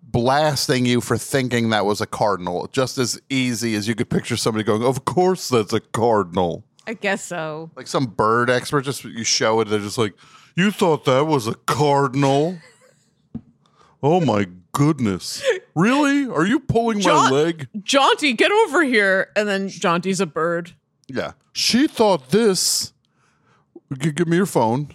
blasting 0.03 0.87
you 0.87 1.01
for 1.01 1.17
thinking 1.17 1.71
that 1.71 1.87
was 1.87 2.01
a 2.01 2.07
cardinal, 2.07 2.67
just 2.73 2.99
as 2.99 3.21
easy 3.31 3.77
as 3.77 3.87
you 3.87 3.95
could 3.95 4.11
picture 4.11 4.37
somebody 4.37 4.65
going, 4.65 4.83
"Of 4.83 5.05
course, 5.05 5.51
that's 5.51 5.73
a 5.73 5.79
cardinal." 5.79 6.65
I 6.87 6.95
guess 6.95 7.25
so. 7.25 7.71
Like 7.77 7.87
some 7.87 8.07
bird 8.07 8.51
expert, 8.51 8.83
just 8.83 9.05
you 9.05 9.25
show 9.25 9.61
it, 9.61 9.67
they're 9.69 9.79
just 9.79 9.99
like, 9.99 10.15
"You 10.57 10.71
thought 10.71 11.05
that 11.05 11.27
was 11.27 11.47
a 11.47 11.55
cardinal." 11.55 12.59
Oh 14.05 14.21
my 14.21 14.49
goodness! 14.73 15.41
Really? 15.77 16.27
Are 16.27 16.45
you 16.45 16.59
pulling 16.59 17.01
my 17.05 17.31
leg? 17.31 17.69
Jaunty, 17.85 18.33
get 18.33 18.51
over 18.51 18.83
here. 18.83 19.31
And 19.37 19.47
then 19.49 19.69
Jaunty's 19.69 20.21
a 20.21 20.27
bird. 20.27 20.73
Yeah. 21.07 21.35
She 21.53 21.87
thought 21.87 22.31
this. 22.31 22.93
G- 23.97 24.11
Give 24.11 24.27
me 24.27 24.37
your 24.39 24.47
phone. 24.47 24.89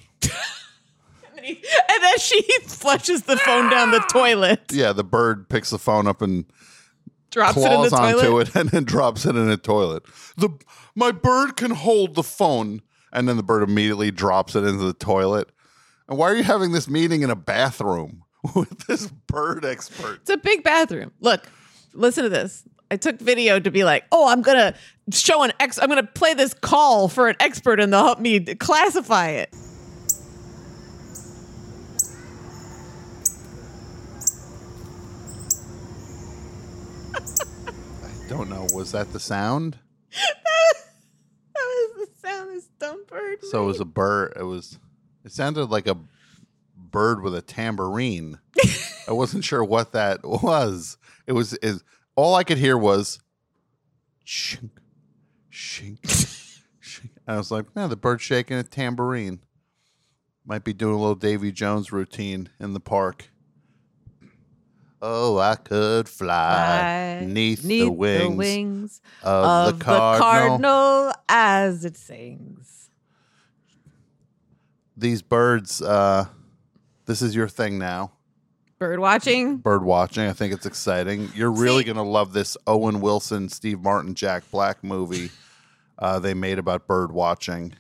And, 1.38 1.46
he- 1.46 1.64
and 1.90 2.04
then 2.04 2.18
she 2.20 2.42
flushes 2.66 3.24
the 3.24 3.38
phone 3.38 3.70
down 3.70 3.92
the 3.92 4.00
toilet, 4.12 4.74
Yeah, 4.74 4.92
the 4.92 5.06
bird 5.06 5.48
picks 5.48 5.70
the 5.70 5.78
phone 5.80 6.06
up 6.06 6.22
and 6.22 6.44
drops 7.32 7.58
it 7.58 7.62
in 7.62 7.68
claws 7.68 7.92
the 7.92 7.98
toilet. 7.98 8.50
it 8.50 8.56
and 8.60 8.70
then 8.70 8.84
drops 8.84 9.26
it 9.26 9.36
in 9.36 9.48
the 9.48 9.58
toilet. 9.58 10.04
The 10.38 10.50
my 10.96 11.12
bird 11.12 11.56
can 11.58 11.72
hold 11.72 12.16
the 12.16 12.24
phone, 12.24 12.82
and 13.12 13.28
then 13.28 13.38
the 13.38 13.44
bird 13.44 13.64
immediately 13.64 14.12
drops 14.12 14.56
it 14.56 14.64
into 14.64 14.84
the 14.84 14.94
toilet. 14.94 15.50
And 16.08 16.18
why 16.18 16.30
are 16.32 16.36
you 16.36 16.44
having 16.44 16.72
this 16.72 16.90
meeting 16.90 17.22
in 17.22 17.30
a 17.30 17.36
bathroom 17.36 18.24
with 18.56 18.88
this 18.88 19.08
bird 19.28 19.66
expert? 19.66 20.20
It's 20.22 20.30
a 20.30 20.38
big 20.38 20.64
bathroom. 20.64 21.12
Look, 21.20 21.48
listen 21.94 22.24
to 22.24 22.30
this. 22.30 22.64
I 22.90 22.96
took 22.96 23.20
video 23.20 23.60
to 23.60 23.70
be 23.70 23.84
like, 23.84 24.06
oh, 24.12 24.30
I'm 24.30 24.42
gonna 24.42 24.74
show 25.12 25.44
an 25.44 25.52
ex. 25.60 25.78
I'm 25.78 25.90
gonna 25.90 26.04
play 26.04 26.34
this 26.34 26.54
call 26.54 27.10
for 27.10 27.28
an 27.28 27.36
expert, 27.40 27.80
and 27.80 27.92
they'll 27.92 28.06
help 28.06 28.20
me 28.20 28.40
classify 28.40 29.30
it. 29.30 29.54
I 37.18 38.30
don't 38.30 38.50
know. 38.50 38.68
Was 38.74 38.92
that 38.92 39.12
the 39.12 39.20
sound? 39.20 39.80
That 40.12 40.76
was 41.56 42.08
the 42.08 42.28
sound 42.28 42.52
this 42.52 42.68
dumb 42.80 43.04
bird. 43.08 43.44
So 43.44 43.64
it 43.64 43.66
was 43.66 43.80
a 43.80 43.86
bird. 43.86 44.34
It 44.40 44.44
was. 44.44 44.78
It 45.26 45.32
sounded 45.32 45.66
like 45.66 45.88
a 45.88 45.98
bird 46.76 47.22
with 47.22 47.36
a 47.36 47.42
tambourine. 47.42 48.40
I 49.08 49.14
wasn't 49.14 49.44
sure 49.44 49.64
what 49.64 49.94
that 49.94 50.24
was. 50.24 50.98
It 51.26 51.34
was. 51.34 51.54
Is 51.56 51.84
all 52.16 52.36
I 52.36 52.44
could 52.44 52.58
hear 52.58 52.78
was, 52.78 53.20
shink, 54.26 54.72
shink, 55.52 56.02
shink. 56.02 57.10
I 57.28 57.38
was 57.38 57.52
like, 57.52 57.76
man, 57.76 57.90
the 57.90 57.96
bird's 57.96 58.24
shaking 58.24 58.58
a 58.58 58.64
tambourine. 58.64 59.40
Might 60.46 60.64
be 60.64 60.74
doing 60.74 60.96
a 60.96 61.00
little 61.00 61.16
Davy 61.16 61.52
Jones 61.52 61.92
routine 61.92 62.50
in 62.60 62.74
the 62.74 62.80
park. 62.80 63.30
Oh, 65.02 65.38
I 65.38 65.56
could 65.56 66.10
fly, 66.10 67.24
neath, 67.26 67.62
the, 67.62 67.68
Neath 67.68 67.90
wings 67.92 68.36
wings 68.38 69.02
of, 69.22 69.44
of 69.74 69.80
the 69.80 69.86
cardinal. 69.86 70.20
cardinal 70.20 71.14
as 71.30 71.86
it 71.86 71.96
sings. 71.98 72.90
These 74.96 75.22
birds. 75.22 75.82
uh 75.82 76.26
This 77.06 77.22
is 77.22 77.36
your 77.36 77.48
thing 77.48 77.78
now. 77.78 78.12
Bird 78.80 79.00
watching. 79.00 79.58
bird 79.58 79.84
watching. 79.84 80.28
I 80.28 80.34
think 80.34 80.54
it's 80.54 80.66
exciting. 80.66 81.30
You're 81.36 81.52
really 81.52 81.84
going 81.84 81.96
to 81.98 82.04
love 82.04 82.34
this 82.34 82.56
Owen 82.68 83.00
Wilson, 83.02 83.50
Steve 83.50 83.80
Martin, 83.82 84.14
Jack 84.14 84.44
Black 84.52 84.84
movie 84.84 85.32
uh, 86.00 86.20
they 86.20 86.34
made 86.36 86.60
about 86.60 86.86
bird 86.88 87.12
watching 87.12 87.74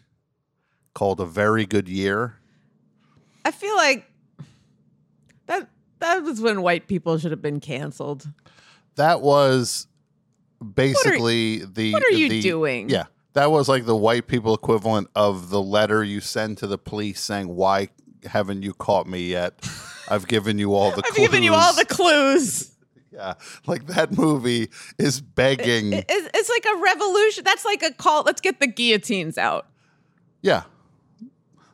called 0.95 1.19
A 1.19 1.25
Very 1.25 1.65
Good 1.67 1.88
Year. 1.88 2.38
I 3.45 3.51
feel 3.51 3.75
like 3.75 4.05
that 6.00 6.24
was 6.24 6.42
when 6.42 6.62
white 6.62 6.88
people 6.88 7.18
should 7.18 7.32
have 7.32 7.42
been 7.42 7.60
canceled. 7.60 8.27
That 8.96 9.22
was 9.22 9.88
basically 10.74 11.63
the. 11.66 11.94
what 11.94 12.04
are 12.04 12.12
you 12.12 12.30
the- 12.30 12.42
doing? 12.42 12.89
Yeah, 12.89 13.06
that 13.34 13.51
was 13.51 13.68
like 13.70 13.86
the 13.86 13.96
white 13.96 14.27
people 14.27 14.54
equivalent 14.54 15.10
of 15.16 15.50
the 15.50 15.62
letter 15.62 16.04
you 16.04 16.20
send 16.22 16.58
to 16.60 16.68
the 16.68 16.77
police 16.77 17.22
saying, 17.22 17.48
"Why 17.48 17.89
haven't 18.25 18.63
you 18.63 18.74
caught 18.74 19.08
me 19.08 19.27
yet? 19.27 19.68
I've 20.10 20.27
given 20.27 20.58
you 20.58 20.74
all 20.74 20.92
the. 20.92 21.04
I've 21.06 21.16
given 21.16 21.44
you 21.44 21.54
all 21.54 21.74
the 21.74 21.86
clues." 21.86 21.96
clues. 21.96 22.72
Yeah, 23.10 23.34
like 23.66 23.88
that 23.88 24.16
movie 24.16 24.70
is 25.00 25.22
begging. 25.22 25.92
It- 25.94 26.06
it's, 26.08 26.30
it's 26.36 26.50
like 26.50 26.66
a 26.72 26.77
revolution. 26.80 27.44
That's 27.44 27.66
like 27.66 27.82
a 27.82 27.92
call. 27.92 28.22
Let's 28.22 28.42
get 28.42 28.60
the 28.60 28.68
guillotines 28.68 29.39
out. 29.39 29.66
Yeah. 30.44 30.63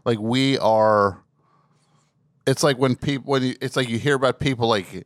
Like 0.06 0.20
we 0.20 0.58
are 0.60 1.22
it's 2.48 2.64
like 2.64 2.78
when 2.78 2.96
people 2.96 3.32
when 3.32 3.44
you, 3.44 3.56
it's 3.62 3.76
like 3.76 3.90
you 3.90 3.98
hear 4.00 4.16
about 4.16 4.40
people 4.40 4.68
like 4.68 5.06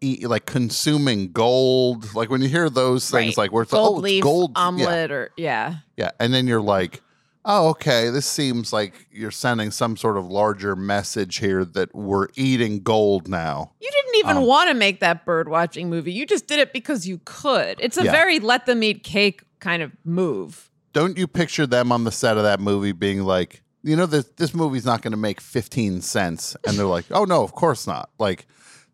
eat 0.00 0.26
like 0.28 0.46
consuming 0.46 1.30
gold 1.30 2.12
like 2.14 2.28
when 2.30 2.42
you 2.42 2.48
hear 2.48 2.68
those 2.68 3.08
things 3.10 3.36
Right. 3.36 3.44
like 3.44 3.52
where 3.52 3.62
it's 3.62 3.72
gold 3.72 4.02
like, 4.02 4.02
oh, 4.02 4.04
it's 4.04 4.12
leaf 4.14 4.22
gold 4.22 4.52
yeah, 4.56 4.62
omelet 4.62 5.10
or 5.12 5.30
yeah. 5.36 5.74
yeah 5.96 6.10
and 6.18 6.34
then 6.34 6.48
you're 6.48 6.60
like 6.60 7.00
oh 7.44 7.68
okay 7.70 8.10
this 8.10 8.26
seems 8.26 8.72
like 8.72 9.06
you're 9.12 9.30
sending 9.30 9.70
some 9.70 9.96
sort 9.96 10.16
of 10.16 10.26
larger 10.26 10.74
message 10.74 11.36
here 11.38 11.64
that 11.64 11.94
we're 11.94 12.26
eating 12.34 12.80
gold 12.80 13.28
now 13.28 13.70
You 13.80 13.90
didn't 13.92 14.16
even 14.16 14.36
Um, 14.38 14.46
want 14.46 14.68
to 14.70 14.74
make 14.74 14.98
that 15.00 15.24
bird 15.24 15.48
watching 15.48 15.88
movie. 15.88 16.12
You 16.12 16.26
just 16.26 16.46
did 16.46 16.58
it 16.58 16.72
because 16.72 17.06
you 17.08 17.20
could. 17.24 17.76
It's 17.80 17.96
a 17.96 18.04
Yeah. 18.04 18.12
very 18.12 18.38
let 18.40 18.66
them 18.66 18.82
eat 18.82 19.02
cake 19.04 19.42
kind 19.60 19.82
of 19.82 19.90
move. 20.04 20.68
don't 20.92 21.16
you 21.16 21.26
picture 21.26 21.66
them 21.66 21.90
on 21.92 22.04
the 22.04 22.12
set 22.12 22.36
of 22.36 22.42
that 22.42 22.60
movie 22.60 22.92
being 22.92 23.22
like, 23.22 23.62
you 23.82 23.96
know, 23.96 24.06
this 24.06 24.26
this 24.36 24.54
movie's 24.54 24.84
not 24.84 25.02
going 25.02 25.12
to 25.12 25.18
make 25.18 25.40
15 25.40 26.00
cents, 26.02 26.56
and 26.66 26.76
they're 26.76 26.86
like, 26.86 27.06
oh 27.10 27.24
no, 27.24 27.42
of 27.42 27.52
course 27.52 27.86
not. 27.86 28.10
Like, 28.18 28.46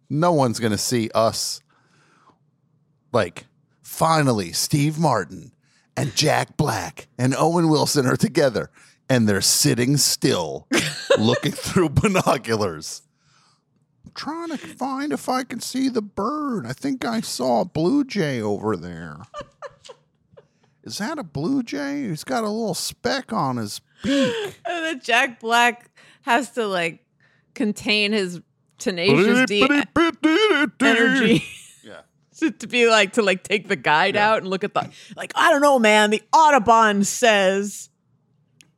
no 0.09 0.33
one's 0.33 0.61
going 0.61 0.73
to 0.73 0.79
see 0.79 1.11
us. 1.15 1.61
Like, 3.13 3.47
finally, 3.83 4.53
Steve 4.53 4.99
Martin 4.99 5.53
and 5.97 6.15
Jack 6.15 6.57
Black 6.57 7.09
and 7.19 7.35
Owen 7.37 7.69
Wilson 7.69 8.07
are 8.07 8.17
together, 8.17 8.71
and 9.09 9.29
they're 9.29 9.41
sitting 9.41 9.97
still, 9.97 10.67
looking 11.19 11.53
through 11.53 11.91
binoculars. 11.91 13.03
I'm 14.05 14.13
trying 14.15 14.49
to 14.51 14.57
find 14.57 15.13
if 15.13 15.29
I 15.29 15.45
can 15.45 15.61
see 15.61 15.89
the 15.89 16.03
bird. 16.03 16.67
I 16.67 16.73
think 16.73 17.05
I 17.05 17.21
saw 17.21 17.61
a 17.61 17.67
blue 17.67 18.05
jay 18.05 18.41
over 18.41 18.77
there. 18.77 19.19
Is 20.83 20.99
that 20.99 21.19
a 21.19 21.25
blue 21.25 21.63
jay? 21.63 22.09
He's 22.09 22.25
got 22.25 22.45
a 22.45 22.49
little 22.49 22.75
speck 22.75 23.33
on 23.33 23.59
his. 23.59 23.83
And 24.05 24.53
then 24.65 25.01
Jack 25.01 25.41
Black 25.41 25.91
has 26.23 26.51
to 26.53 26.67
like 26.67 27.05
contain 27.55 28.13
his 28.13 28.41
tenacious 28.79 29.47
D 29.47 29.67
energy. 30.81 31.45
Yeah. 31.85 32.01
to, 32.39 32.51
to 32.51 32.67
be 32.67 32.87
like 32.89 33.15
to 33.15 33.23
like 33.23 33.43
take 33.45 33.67
the 33.69 33.77
guide 33.77 34.15
out 34.17 34.39
and 34.43 34.49
look 34.51 34.63
at 34.63 34.75
the 34.75 34.91
like 35.17 35.33
I 35.35 35.51
don't 35.51 35.63
know 35.63 35.79
man 35.79 36.11
the 36.11 36.23
Audubon 36.33 37.03
says 37.05 37.89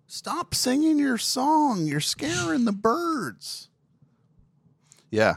Stop 0.07 0.55
singing 0.55 0.99
your 0.99 1.19
song. 1.19 1.87
You're 1.87 2.01
scaring 2.01 2.65
the 2.65 2.73
birds. 2.73 3.69
Yeah. 5.11 5.37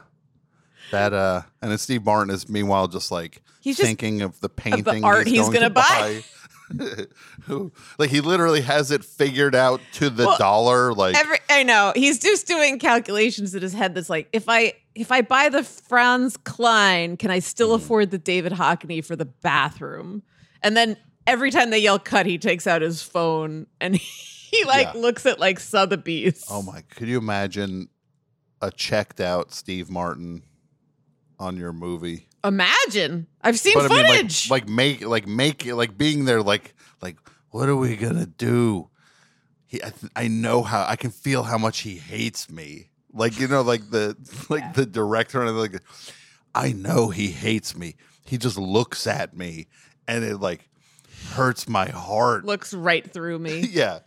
That 0.91 1.13
uh 1.13 1.41
and 1.61 1.71
then 1.71 1.77
Steve 1.79 2.05
Martin 2.05 2.33
is 2.33 2.47
meanwhile 2.47 2.87
just 2.87 3.11
like 3.11 3.41
He's 3.61 3.77
just- 3.77 3.87
thinking 3.87 4.21
of 4.21 4.39
the 4.39 4.49
painting 4.49 5.03
art 5.03 5.25
he's 5.27 5.41
going 5.41 5.53
gonna 5.53 5.65
to 5.69 5.69
buy. 5.71 6.23
Like 7.97 8.09
he 8.09 8.21
literally 8.21 8.61
has 8.61 8.91
it 8.91 9.03
figured 9.03 9.55
out 9.55 9.81
to 9.93 10.09
the 10.09 10.25
Well, 10.25 10.37
dollar 10.37 10.93
like 10.93 11.15
every 11.17 11.37
I 11.49 11.63
know 11.63 11.91
he's 11.95 12.19
just 12.19 12.47
doing 12.47 12.79
calculations 12.79 13.53
in 13.55 13.61
his 13.61 13.73
head 13.73 13.93
that's 13.95 14.09
like 14.09 14.29
if 14.33 14.45
I 14.47 14.73
if 14.95 15.11
I 15.11 15.21
buy 15.21 15.49
the 15.49 15.63
Franz 15.63 16.37
Kline 16.37 17.17
can 17.17 17.31
I 17.31 17.39
still 17.39 17.71
Mm. 17.77 17.81
afford 17.81 18.11
the 18.11 18.17
David 18.17 18.53
Hockney 18.53 19.03
for 19.03 19.15
the 19.15 19.25
bathroom 19.25 20.23
and 20.61 20.75
then 20.77 20.97
every 21.27 21.51
time 21.51 21.69
they 21.69 21.79
yell 21.79 21.99
cut 21.99 22.25
he 22.25 22.37
takes 22.37 22.67
out 22.67 22.81
his 22.81 23.01
phone 23.01 23.67
and 23.81 23.95
he 23.97 24.63
like 24.65 24.93
Yeah. 24.93 24.99
looks 25.01 25.25
at 25.25 25.39
like 25.39 25.59
Sotheby's 25.59 26.45
Oh 26.49 26.61
my! 26.61 26.81
Could 26.89 27.07
you 27.07 27.17
imagine 27.17 27.89
a 28.61 28.71
checked 28.71 29.19
out 29.19 29.53
Steve 29.53 29.89
Martin 29.89 30.43
on 31.39 31.57
your 31.57 31.73
movie? 31.73 32.27
Imagine 32.43 33.27
I've 33.41 33.59
seen 33.59 33.73
But 33.75 33.91
I 33.91 33.95
mean, 33.95 34.05
footage 34.05 34.49
like, 34.49 34.63
like 34.63 34.69
make, 34.69 35.05
like 35.05 35.27
make, 35.27 35.65
it 35.65 35.75
like 35.75 35.97
being 35.97 36.25
there, 36.25 36.41
like, 36.41 36.73
like, 37.01 37.17
what 37.49 37.69
are 37.69 37.75
we 37.75 37.95
gonna 37.95 38.25
do? 38.25 38.89
He, 39.65 39.81
I, 39.83 39.89
th- 39.89 40.11
I 40.15 40.27
know 40.27 40.63
how 40.63 40.85
I 40.87 40.95
can 40.95 41.11
feel 41.11 41.43
how 41.43 41.57
much 41.57 41.79
he 41.79 41.95
hates 41.95 42.49
me. 42.49 42.89
Like 43.13 43.39
you 43.39 43.47
know, 43.47 43.61
like 43.61 43.89
the, 43.89 44.17
like 44.49 44.73
the 44.73 44.85
director, 44.85 45.43
and 45.43 45.57
like, 45.57 45.81
I 46.55 46.71
know 46.71 47.09
he 47.09 47.27
hates 47.27 47.75
me. 47.75 47.95
He 48.25 48.37
just 48.37 48.57
looks 48.57 49.05
at 49.07 49.35
me, 49.35 49.67
and 50.07 50.23
it 50.23 50.37
like 50.37 50.69
hurts 51.31 51.67
my 51.67 51.89
heart. 51.89 52.45
looks 52.45 52.73
right 52.73 53.09
through 53.11 53.39
me 53.39 53.59
yeah, 53.71 53.99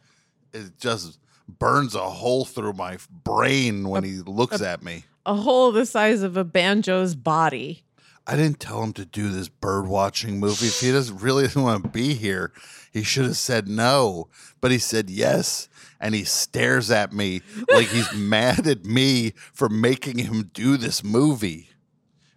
it 0.53 0.79
just 0.79 1.19
burns 1.49 1.95
a 1.95 2.01
hole 2.11 2.45
through 2.45 2.73
my 2.75 2.99
brain 3.25 3.89
when 3.89 4.05
he 4.05 4.17
looks 4.19 4.61
at 4.61 4.83
me. 4.83 5.05
a 5.25 5.35
hole 5.35 5.73
the 5.73 5.87
size 5.87 6.23
of 6.23 6.37
a 6.37 6.45
banjo's 6.45 7.15
body. 7.15 7.85
I 8.27 8.35
didn't 8.37 8.59
tell 8.59 8.83
him 8.83 8.93
to 8.95 9.05
do 9.05 9.31
this 9.31 9.49
bird 9.49 9.87
watching 9.87 10.41
movie. 10.41 10.67
If 10.67 10.81
he 10.81 10.91
doesn't 10.91 11.19
really 11.19 11.45
doesn't 11.45 11.63
want 11.63 11.85
to 11.85 11.89
be 11.89 12.15
here, 12.15 12.53
he 12.93 13.03
should 13.05 13.25
have 13.25 13.37
said 13.37 13.69
no. 13.69 14.29
But 14.61 14.73
he 14.73 14.79
said 14.79 15.09
yes. 15.09 15.69
And 16.01 16.15
he 16.15 16.25
stares 16.25 16.91
at 16.91 17.13
me 17.13 17.43
like 17.71 17.87
he's 17.89 18.13
mad 18.15 18.67
at 18.67 18.85
me 18.85 19.33
for 19.53 19.69
making 19.69 20.19
him 20.19 20.51
do 20.53 20.77
this 20.77 21.05
movie. 21.05 21.71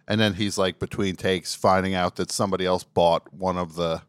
And 0.06 0.20
then 0.20 0.34
he's 0.34 0.56
like 0.56 0.78
between 0.78 1.16
takes 1.16 1.54
finding 1.54 1.94
out 1.94 2.16
that 2.16 2.30
somebody 2.32 2.64
else 2.66 2.84
bought 2.84 3.32
one 3.34 3.58
of 3.58 3.74
the 3.74 4.02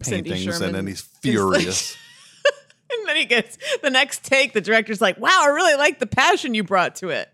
paintings 0.00 0.60
and 0.60 0.74
then 0.74 0.86
he's 0.88 1.02
like- 1.02 1.22
furious. 1.22 1.96
And 2.92 3.08
then 3.08 3.14
he 3.14 3.24
gets 3.24 3.56
the 3.82 3.90
next 3.90 4.24
take. 4.24 4.52
The 4.52 4.60
director's 4.60 5.00
like, 5.00 5.16
"Wow, 5.16 5.42
I 5.44 5.46
really 5.46 5.76
like 5.76 6.00
the 6.00 6.08
passion 6.08 6.54
you 6.54 6.64
brought 6.64 6.96
to 6.96 7.10
it." 7.10 7.28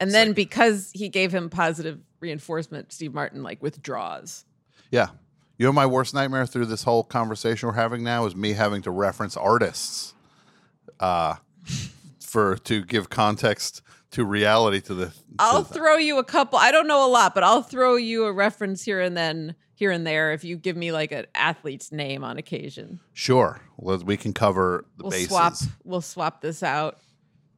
And 0.00 0.10
then 0.10 0.32
because 0.32 0.90
he 0.92 1.08
gave 1.08 1.32
him 1.32 1.50
positive 1.50 2.00
reinforcement, 2.20 2.92
Steve 2.92 3.14
Martin 3.14 3.42
like 3.42 3.62
withdraws. 3.62 4.44
yeah. 4.90 5.08
You 5.58 5.64
know 5.64 5.72
my 5.72 5.86
worst 5.86 6.12
nightmare 6.12 6.44
through 6.44 6.66
this 6.66 6.82
whole 6.82 7.02
conversation 7.02 7.66
we're 7.68 7.74
having 7.76 8.04
now 8.04 8.26
is 8.26 8.36
me 8.36 8.52
having 8.52 8.82
to 8.82 8.90
reference 8.90 9.38
artists 9.38 10.12
uh 11.00 11.36
for 12.20 12.56
to 12.58 12.84
give 12.84 13.08
context 13.08 13.80
to 14.10 14.24
reality 14.26 14.80
to 14.82 14.92
the 14.94 15.06
to 15.06 15.12
I'll 15.38 15.62
the- 15.62 15.72
throw 15.74 15.96
you 15.96 16.18
a 16.18 16.24
couple. 16.24 16.58
I 16.58 16.70
don't 16.72 16.86
know 16.86 17.06
a 17.06 17.10
lot, 17.10 17.34
but 17.34 17.42
I'll 17.42 17.62
throw 17.62 17.96
you 17.96 18.24
a 18.26 18.32
reference 18.32 18.82
here 18.82 19.00
and 19.00 19.16
then, 19.16 19.54
here 19.74 19.90
and 19.90 20.06
there, 20.06 20.32
if 20.32 20.44
you 20.44 20.56
give 20.58 20.76
me 20.76 20.92
like 20.92 21.10
an 21.12 21.24
athlete's 21.34 21.90
name 21.90 22.22
on 22.22 22.36
occasion. 22.36 23.00
Sure. 23.14 23.60
Well, 23.78 23.98
we 23.98 24.16
can 24.18 24.32
cover 24.34 24.84
the 24.98 25.04
We'll 25.04 25.10
bases. 25.10 25.28
swap. 25.28 25.54
We'll 25.84 26.00
swap 26.02 26.40
this 26.42 26.62
out. 26.62 26.98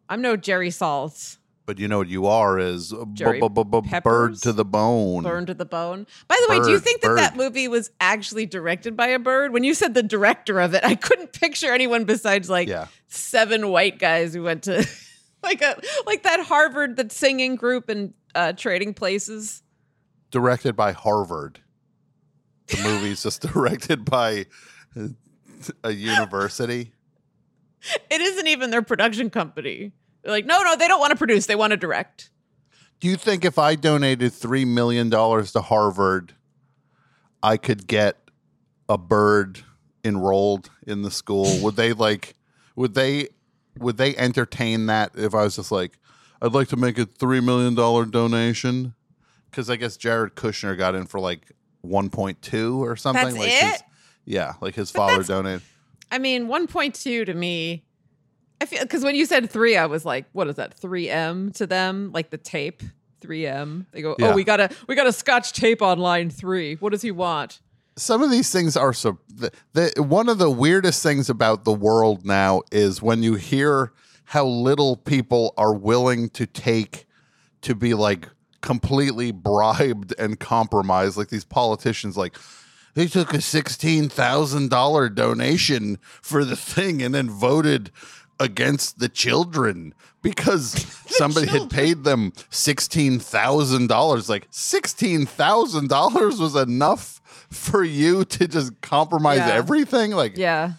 I'm 0.09 0.23
no 0.23 0.37
Jerry 0.37 0.71
Saltz. 0.71 1.38
But 1.69 1.79
you 1.79 1.87
know 1.87 1.99
what 1.99 2.09
you 2.09 2.25
are 2.25 2.59
is 2.59 2.95
b- 2.95 2.99
Jerry 3.13 3.41
b- 3.43 3.49
b- 3.51 3.63
b- 3.63 3.71
bird 3.71 3.85
Peppers? 3.85 4.41
to 4.41 4.55
the 4.55 4.65
bone. 4.65 5.23
Burned 5.23 5.49
to 5.49 5.55
the 5.55 5.67
bone. 5.67 6.07
By 6.27 6.41
the 6.47 6.51
way, 6.51 6.61
do 6.61 6.71
you 6.71 6.77
Bird, 6.79 6.83
think 6.85 7.03
that 7.03 7.17
that 7.17 7.37
movie 7.37 7.69
was 7.69 7.91
actually 8.01 8.47
directed 8.47 8.97
by 8.97 9.09
a 9.09 9.19
bird? 9.19 9.53
When 9.53 9.65
you 9.65 9.75
said 9.75 9.93
the 9.93 10.03
director 10.03 10.61
of 10.61 10.73
it, 10.73 10.83
I 10.83 10.95
couldn't 10.95 11.35
picture 11.35 11.71
anyone 11.71 12.07
besides 12.07 12.49
like 12.49 12.69
Yeah. 12.69 12.87
seven 13.09 13.69
white 13.69 13.99
guys 13.99 14.33
who 14.33 14.45
went 14.45 14.63
to 14.63 14.89
like 15.43 15.61
a 15.61 15.79
like 16.07 16.23
that 16.23 16.41
Harvard 16.47 16.97
that 16.97 17.13
singing 17.13 17.55
group 17.57 17.91
and 17.91 18.15
uh, 18.35 18.55
Trading 18.55 18.95
Places. 18.95 19.63
Directed 20.31 20.75
by 20.75 20.93
Harvard. 20.93 21.61
The 22.69 22.83
movie's 22.83 23.23
just 23.23 23.43
directed 23.53 24.07
by 24.07 24.47
a 25.85 25.91
university. 25.91 26.93
It 28.11 28.21
isn't 28.21 28.47
even 28.49 28.71
their 28.71 28.83
production 28.83 29.29
company. 29.31 29.93
They're 30.23 30.33
like, 30.33 30.47
no, 30.47 30.63
no, 30.63 30.77
they 30.77 30.89
don't 30.89 31.01
want 31.01 31.11
to 31.13 31.17
produce. 31.17 31.47
They 31.47 31.57
want 31.57 31.73
to 31.73 31.77
direct. 31.77 32.31
Do 33.01 33.09
you 33.09 33.17
think 33.17 33.45
if 33.45 33.59
I 33.59 33.77
donated 33.77 34.33
$3 34.33 34.67
million 34.67 35.11
to 35.11 35.61
Harvard, 35.61 36.35
I 37.43 37.57
could 37.57 37.87
get 37.87 38.31
a 38.89 38.99
bird 38.99 39.61
enrolled 40.05 40.71
in 40.87 41.03
the 41.03 41.11
school? 41.11 41.63
Would 41.63 41.77
they 41.77 41.93
like, 41.93 42.35
would 42.75 42.95
they, 42.95 43.29
would 43.79 43.97
they 43.97 44.17
entertain 44.17 44.87
that 44.87 45.13
if 45.15 45.35
I 45.35 45.45
was 45.45 45.57
just 45.57 45.71
like, 45.71 45.99
I'd 46.43 46.53
like 46.53 46.69
to 46.69 46.77
make 46.77 46.99
a 46.99 47.07
$3 47.07 47.45
million 47.45 47.75
donation? 47.75 48.95
Because 49.51 49.71
I 49.71 49.77
guess 49.77 49.97
Jared 49.97 50.35
Kushner 50.35 50.77
got 50.77 50.95
in 50.95 51.07
for 51.07 51.21
like 51.21 51.53
1.2 51.85 52.79
or 52.79 52.97
something. 52.97 53.25
That's 53.25 53.37
like 53.37 53.49
it? 53.49 53.73
His, 53.73 53.83
yeah, 54.25 54.55
like 54.61 54.75
his 54.75 54.91
father 54.91 55.23
donated. 55.23 55.63
I 56.11 56.19
mean, 56.19 56.49
1.2 56.49 57.27
to 57.27 57.35
me, 57.35 57.85
I 58.61 58.67
feel 58.67 58.83
because 58.83 59.05
when 59.05 59.15
you 59.15 59.25
said 59.27 59.51
three, 59.51 59.77
I 59.77 59.87
was 59.87 60.05
like, 60.05 60.27
what 60.33 60.49
is 60.49 60.57
that? 60.57 60.79
3M 60.81 61.55
to 61.57 61.67
them, 61.67 62.11
like 62.13 62.31
the 62.31 62.39
tape. 62.39 62.83
3M. 63.21 63.87
They 63.93 64.03
go, 64.03 64.15
Yeah. 64.19 64.29
oh, 64.31 64.35
we 64.35 64.45
got 64.45 64.61
a 64.61 64.71
we 64.87 64.95
got 64.95 65.07
a 65.07 65.13
Scotch 65.13 65.53
tape 65.53 65.83
on 65.83 65.99
line 65.99 66.31
three. 66.31 66.75
What 66.77 66.91
does 66.93 67.03
he 67.03 67.11
want? 67.11 67.61
some 67.97 68.23
of 68.23 68.31
these 68.31 68.53
things 68.53 68.77
are 68.77 68.93
so 68.93 69.19
the, 69.29 69.51
the 69.73 70.01
one 70.01 70.29
of 70.29 70.39
the 70.39 70.49
weirdest 70.49 71.03
things 71.03 71.29
about 71.29 71.65
the 71.65 71.73
world 71.73 72.25
now 72.25 72.63
is 72.71 73.03
when 73.03 73.25
you 73.25 73.35
hear 73.35 73.93
how 74.27 74.47
little 74.47 74.97
people 74.97 75.53
are 75.59 75.75
willing 75.75 76.29
to 76.29 76.47
take 76.47 77.07
to 77.61 77.75
be 77.75 77.95
like 77.95 78.29
completely 78.61 79.33
bribed 79.33 80.15
and 80.17 80.39
compromised. 80.39 81.17
Like 81.17 81.29
these 81.31 81.45
politicians, 81.45 82.17
like 82.17 82.37
they 82.95 83.07
took 83.09 83.35
a 83.35 83.41
sixteen 83.41 84.09
thousand 84.09 84.71
dollar 84.71 85.09
donation 85.09 85.99
for 86.23 86.45
the 86.45 86.55
thing 86.57 87.03
and 87.03 87.13
then 87.13 87.29
voted 87.29 87.91
against 88.41 88.99
the 88.99 89.09
children 89.09 89.95
because 90.23 90.73
somebody 91.07 91.47
had 91.47 91.71
paid 91.71 92.05
them 92.05 92.33
sixteen 92.51 93.19
thousand 93.19 93.89
dollars. 93.89 94.29
Like 94.29 94.47
sixteen 94.51 95.27
thousand 95.27 95.89
dollars 95.89 96.41
was 96.41 96.55
enough 96.57 97.21
for 97.51 97.83
you 97.83 98.25
to 98.25 98.47
just 98.49 98.81
compromise 98.81 99.39
Yeah. 99.39 99.49
everything. 99.55 100.13
Like 100.13 100.37
Yeah. 100.37 100.73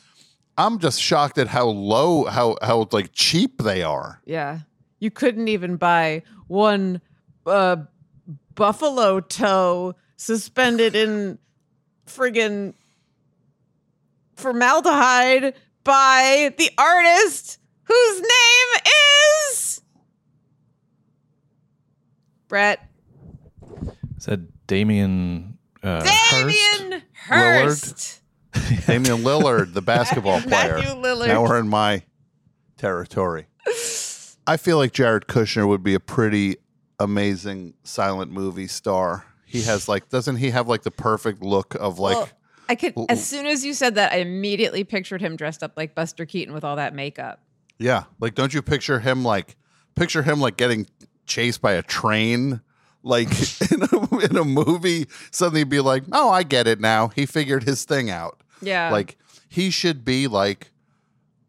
I'm 0.57 0.79
just 0.79 1.01
shocked 1.01 1.37
at 1.37 1.47
how 1.47 1.67
low, 1.67 2.25
how 2.25 2.57
how 2.61 2.87
like 2.91 3.11
cheap 3.13 3.61
they 3.61 3.81
are. 3.83 4.21
Yeah. 4.25 4.59
You 4.99 5.09
couldn't 5.11 5.47
even 5.47 5.77
buy 5.77 6.23
one 6.47 6.99
uh, 7.45 7.77
buffalo 8.55 9.21
toe 9.21 9.95
suspended 10.17 10.93
in 10.95 11.39
friggin' 12.05 12.73
formaldehyde 14.35 15.53
by 15.83 16.53
the 16.57 16.69
artist 16.77 17.59
whose 17.83 18.21
name 18.21 18.81
is 19.51 19.81
Brett 22.47 22.89
Is 24.17 24.25
that 24.25 24.67
Damien 24.67 25.57
uh, 25.83 26.03
Hirst? 26.03 26.31
Damien 26.31 27.03
Hirst. 27.13 28.21
Damian 28.87 29.17
Lillard, 29.23 29.73
the 29.73 29.81
basketball 29.81 30.41
player. 30.41 30.77
Matthew 30.77 30.95
Lillard. 30.95 31.27
Now 31.27 31.43
we're 31.43 31.59
in 31.59 31.69
my 31.69 32.03
territory. 32.77 33.47
I 34.47 34.57
feel 34.57 34.77
like 34.77 34.93
Jared 34.93 35.27
Kushner 35.27 35.67
would 35.67 35.83
be 35.83 35.93
a 35.93 35.99
pretty 35.99 36.57
amazing 36.99 37.75
silent 37.83 38.31
movie 38.31 38.67
star. 38.67 39.25
He 39.45 39.61
has 39.63 39.87
like, 39.87 40.09
doesn't 40.09 40.37
he 40.37 40.49
have 40.49 40.67
like 40.67 40.81
the 40.81 40.91
perfect 40.91 41.43
look 41.43 41.75
of 41.75 41.99
like? 41.99 42.15
Well, 42.15 42.29
I 42.69 42.75
could 42.75 42.95
Well, 42.95 43.07
as 43.09 43.25
soon 43.25 43.47
as 43.47 43.65
you 43.65 43.73
said 43.73 43.95
that, 43.95 44.13
I 44.13 44.17
immediately 44.17 44.83
pictured 44.83 45.21
him 45.21 45.35
dressed 45.35 45.63
up 45.63 45.73
like 45.75 45.95
Buster 45.95 46.25
Keaton 46.25 46.53
with 46.53 46.63
all 46.63 46.75
that 46.75 46.93
makeup. 46.93 47.41
Yeah, 47.79 48.03
like 48.19 48.35
don't 48.35 48.53
you 48.53 48.61
picture 48.61 48.99
him 48.99 49.23
like 49.25 49.57
picture 49.95 50.21
him 50.21 50.39
like 50.39 50.55
getting 50.55 50.85
chased 51.25 51.61
by 51.61 51.73
a 51.73 51.81
train 51.81 52.61
like 53.01 53.29
in 53.71 53.81
a, 53.81 54.19
in 54.19 54.37
a 54.37 54.45
movie 54.45 55.07
suddenly 55.31 55.63
be 55.63 55.79
like, 55.79 56.03
"Oh, 56.11 56.29
I 56.29 56.43
get 56.43 56.67
it 56.67 56.79
now. 56.79 57.07
He 57.09 57.25
figured 57.25 57.63
his 57.63 57.83
thing 57.85 58.11
out." 58.11 58.39
Yeah. 58.61 58.91
Like 58.91 59.17
he 59.49 59.71
should 59.71 60.05
be 60.05 60.27
like 60.27 60.71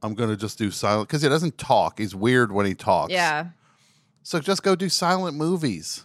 I'm 0.02 0.14
going 0.14 0.30
to 0.30 0.36
just 0.36 0.56
do 0.56 0.70
silent 0.70 1.10
cuz 1.10 1.20
he 1.20 1.28
doesn't 1.28 1.58
talk. 1.58 1.98
He's 1.98 2.14
weird 2.14 2.50
when 2.50 2.64
he 2.64 2.74
talks. 2.74 3.12
yeah. 3.12 3.48
So 4.22 4.38
just 4.38 4.62
go 4.62 4.74
do 4.74 4.88
silent 4.88 5.36
movies. 5.36 6.04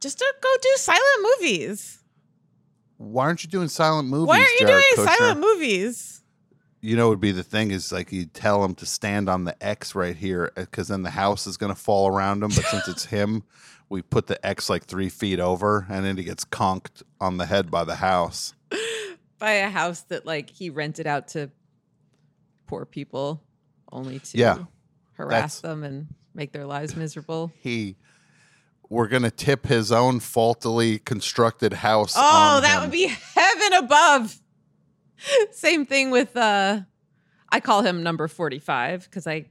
Just 0.00 0.20
go 0.20 0.48
do 0.62 0.74
silent 0.76 1.22
movies. 1.40 1.97
Why 2.98 3.24
aren't 3.24 3.42
you 3.44 3.48
doing 3.50 3.68
silent 3.68 4.08
movies? 4.08 4.28
Why 4.28 4.38
aren't 4.40 4.60
you 4.60 4.66
Jared 4.66 4.84
doing 4.94 5.06
Kushner? 5.08 5.16
silent 5.16 5.40
movies? 5.40 6.22
You 6.80 6.96
know, 6.96 7.06
what 7.06 7.10
would 7.14 7.20
be 7.20 7.32
the 7.32 7.42
thing 7.42 7.70
is 7.72 7.90
like 7.90 8.12
you 8.12 8.26
tell 8.26 8.64
him 8.64 8.74
to 8.76 8.86
stand 8.86 9.28
on 9.28 9.44
the 9.44 9.60
X 9.64 9.94
right 9.96 10.14
here 10.16 10.52
uh, 10.56 10.60
because 10.62 10.88
then 10.88 11.02
the 11.02 11.10
house 11.10 11.46
is 11.46 11.56
going 11.56 11.74
to 11.74 11.80
fall 11.80 12.06
around 12.08 12.42
him. 12.42 12.50
But 12.50 12.64
since 12.66 12.86
it's 12.88 13.04
him, 13.16 13.42
we 13.88 14.02
put 14.02 14.26
the 14.28 14.44
X 14.46 14.68
like 14.70 14.84
three 14.84 15.08
feet 15.08 15.40
over, 15.40 15.86
and 15.88 16.04
then 16.04 16.16
he 16.16 16.22
gets 16.24 16.44
conked 16.44 17.02
on 17.20 17.36
the 17.38 17.46
head 17.46 17.70
by 17.70 17.84
the 17.84 17.96
house. 17.96 18.54
By 19.40 19.52
a 19.52 19.70
house 19.70 20.00
that 20.08 20.26
like 20.26 20.50
he 20.50 20.68
rented 20.68 21.06
out 21.06 21.28
to 21.28 21.50
poor 22.66 22.84
people 22.84 23.40
only 23.92 24.18
to 24.18 24.36
Yeah. 24.36 24.58
harass 25.12 25.60
them 25.60 25.84
and 25.84 26.08
make 26.34 26.50
their 26.50 26.66
lives 26.66 26.96
miserable. 26.96 27.52
He, 27.60 27.94
we're 28.88 29.08
going 29.08 29.22
to 29.22 29.30
tip 29.30 29.66
his 29.66 29.92
own 29.92 30.20
faultily 30.20 30.98
constructed 30.98 31.74
house. 31.74 32.14
Oh, 32.16 32.60
that 32.60 32.76
him. 32.76 32.82
would 32.82 32.90
be 32.90 33.06
heaven 33.06 33.72
above. 33.84 34.40
Same 35.52 35.84
thing 35.84 36.10
with 36.10 36.36
uh 36.36 36.80
I 37.50 37.60
call 37.60 37.82
him 37.82 38.02
number 38.02 38.28
45 38.28 39.04
because 39.04 39.26
I 39.26 39.46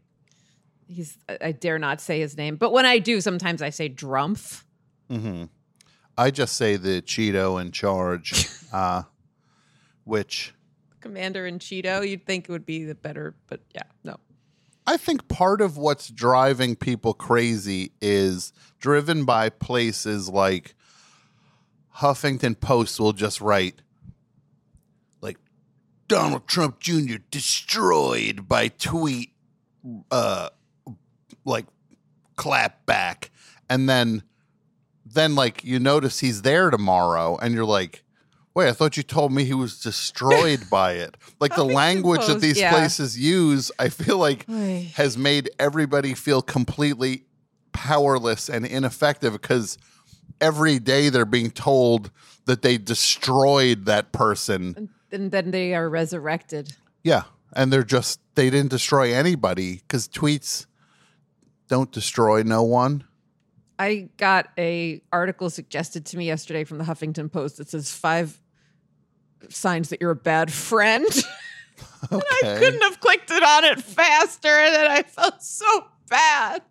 he's 0.87 1.17
I 1.27 1.37
I 1.41 1.51
dare 1.51 1.79
not 1.79 2.01
say 2.01 2.19
his 2.19 2.37
name. 2.37 2.55
But 2.55 2.71
when 2.71 2.85
I 2.85 2.99
do, 2.99 3.21
sometimes 3.21 3.61
I 3.61 3.69
say 3.69 3.89
Drumpf. 3.89 4.63
Mm-hmm. 5.09 5.45
I 6.17 6.31
just 6.31 6.55
say 6.57 6.77
the 6.77 7.01
Cheeto 7.01 7.61
in 7.61 7.71
charge, 7.71 8.47
uh, 8.73 9.03
which 10.03 10.53
Commander 10.99 11.45
in 11.45 11.59
Cheeto, 11.59 12.07
you'd 12.07 12.25
think 12.25 12.49
it 12.49 12.51
would 12.51 12.65
be 12.65 12.83
the 12.83 12.95
better, 12.95 13.35
but 13.47 13.61
yeah, 13.73 13.83
no. 14.03 14.17
I 14.87 14.95
think 14.95 15.27
part 15.27 15.59
of 15.59 15.75
what's 15.77 16.07
driving 16.07 16.77
people 16.77 17.13
crazy 17.13 17.91
is 18.01 18.53
driven 18.79 19.25
by 19.25 19.49
places 19.49 20.29
like 20.29 20.75
Huffington 21.97 22.57
Post 22.57 22.97
will 22.97 23.11
just 23.11 23.41
write 23.41 23.81
like 25.19 25.37
Donald 26.07 26.47
Trump 26.47 26.79
Jr. 26.79 27.17
destroyed 27.29 28.47
by 28.47 28.69
tweet 28.69 29.33
uh 30.09 30.49
like 31.43 31.65
clap 32.37 32.85
back 32.85 33.29
and 33.69 33.89
then 33.89 34.23
then 35.05 35.35
like 35.35 35.65
you 35.65 35.79
notice 35.79 36.19
he's 36.19 36.43
there 36.43 36.69
tomorrow 36.69 37.37
and 37.41 37.53
you're 37.53 37.65
like 37.65 38.03
wait 38.57 38.69
i 38.69 38.71
thought 38.73 38.97
you 38.97 39.03
told 39.03 39.31
me 39.31 39.43
he 39.43 39.53
was 39.53 39.79
destroyed 39.79 40.67
by 40.71 40.93
it 40.93 41.15
like 41.39 41.55
the 41.55 41.63
language 41.63 42.25
that 42.25 42.41
these 42.41 42.59
yeah. 42.59 42.71
places 42.71 43.17
use 43.17 43.71
i 43.77 43.87
feel 43.87 44.17
like 44.17 44.47
Oy. 44.49 44.91
has 44.95 45.15
made 45.15 45.47
everybody 45.59 46.15
feel 46.15 46.41
completely 46.41 47.23
powerless 47.71 48.49
and 48.49 48.65
ineffective 48.65 49.33
because 49.33 49.77
every 50.41 50.79
day 50.79 51.09
they're 51.09 51.23
being 51.23 51.51
told 51.51 52.09
that 52.45 52.63
they 52.63 52.79
destroyed 52.79 53.85
that 53.85 54.11
person 54.11 54.89
And 55.11 55.29
then 55.31 55.51
they 55.51 55.75
are 55.75 55.87
resurrected. 55.87 56.75
yeah 57.03 57.23
and 57.53 57.71
they're 57.71 57.83
just 57.83 58.19
they 58.33 58.49
didn't 58.49 58.71
destroy 58.71 59.13
anybody 59.13 59.75
because 59.87 60.07
tweets 60.07 60.65
don't 61.67 61.91
destroy 61.91 62.41
no 62.41 62.63
one 62.63 63.03
I 63.79 64.09
got 64.17 64.47
a 64.57 65.03
article 65.13 65.51
suggested 65.51 66.07
to 66.07 66.17
me 66.17 66.25
yesterday 66.25 66.63
from 66.63 66.79
the 66.79 66.83
Huffington 66.83 67.31
Post 67.31 67.57
that 67.57 67.69
says 67.69 67.91
five 67.91 68.41
signs 69.49 69.89
that 69.89 70.01
you're 70.01 70.11
a 70.11 70.15
bad 70.15 70.51
friend. 70.51 71.05
I 72.11 72.55
couldn't 72.59 72.81
have 72.81 72.99
clicked 72.99 73.31
it 73.31 73.43
on 73.43 73.63
it 73.63 73.81
faster, 73.81 74.49
and 74.49 74.75
then 74.75 74.89
I 74.89 75.03
felt 75.03 75.41
so 75.41 75.87
bad. 76.09 76.61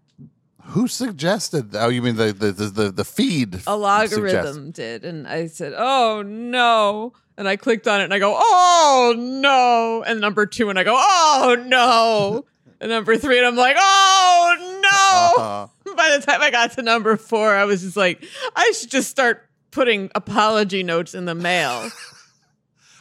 who 0.66 0.88
suggested 0.88 1.74
oh 1.74 1.88
you 1.88 2.02
mean 2.02 2.16
the 2.16 2.32
the 2.32 2.52
the, 2.52 2.90
the, 2.90 3.04
feed 3.04 3.60
A 3.66 3.76
logarithm 3.76 4.70
did, 4.70 5.04
and 5.04 5.26
I 5.26 5.46
said, 5.46 5.74
"Oh 5.76 6.22
no!" 6.22 7.12
And 7.36 7.48
I 7.48 7.56
clicked 7.56 7.86
on 7.86 8.00
it, 8.00 8.04
and 8.04 8.14
I 8.14 8.18
go, 8.18 8.34
"Oh 8.36 9.14
no!" 9.16 10.02
And 10.06 10.20
number 10.20 10.46
two, 10.46 10.70
and 10.70 10.78
I 10.78 10.84
go, 10.84 10.94
"Oh 10.96 11.62
no!" 11.66 12.44
and 12.80 12.90
number 12.90 13.16
three, 13.16 13.38
and 13.38 13.46
I'm 13.46 13.56
like, 13.56 13.76
"Oh 13.78 14.56
no!" 14.82 15.42
Uh-huh. 15.42 15.94
By 15.96 16.16
the 16.18 16.24
time 16.24 16.42
I 16.42 16.50
got 16.50 16.72
to 16.72 16.82
number 16.82 17.16
four, 17.16 17.54
I 17.54 17.64
was 17.64 17.82
just 17.82 17.96
like, 17.96 18.24
I 18.54 18.70
should 18.72 18.90
just 18.90 19.08
start 19.08 19.48
putting 19.70 20.10
apology 20.14 20.82
notes 20.82 21.14
in 21.14 21.24
the 21.24 21.34
mail. 21.34 21.90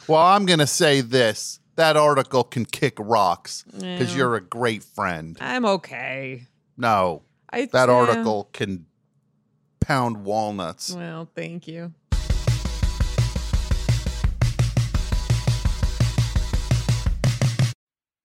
well 0.08 0.22
i'm 0.22 0.46
gonna 0.46 0.66
say 0.66 1.00
this 1.00 1.60
that 1.76 1.96
article 1.96 2.42
can 2.44 2.64
kick 2.64 2.94
rocks 2.98 3.64
because 3.72 4.12
Yeah. 4.12 4.16
you're 4.16 4.34
a 4.36 4.40
great 4.40 4.82
friend 4.82 5.36
I'm 5.40 5.64
okay. 5.66 6.46
no 6.76 7.22
I 7.50 7.66
that 7.66 7.88
yeah. 7.88 7.94
article 7.94 8.48
can 8.52 8.86
pound 9.80 10.24
walnuts 10.24 10.92
Well, 10.94 11.28
thank 11.34 11.68
you. 11.68 11.92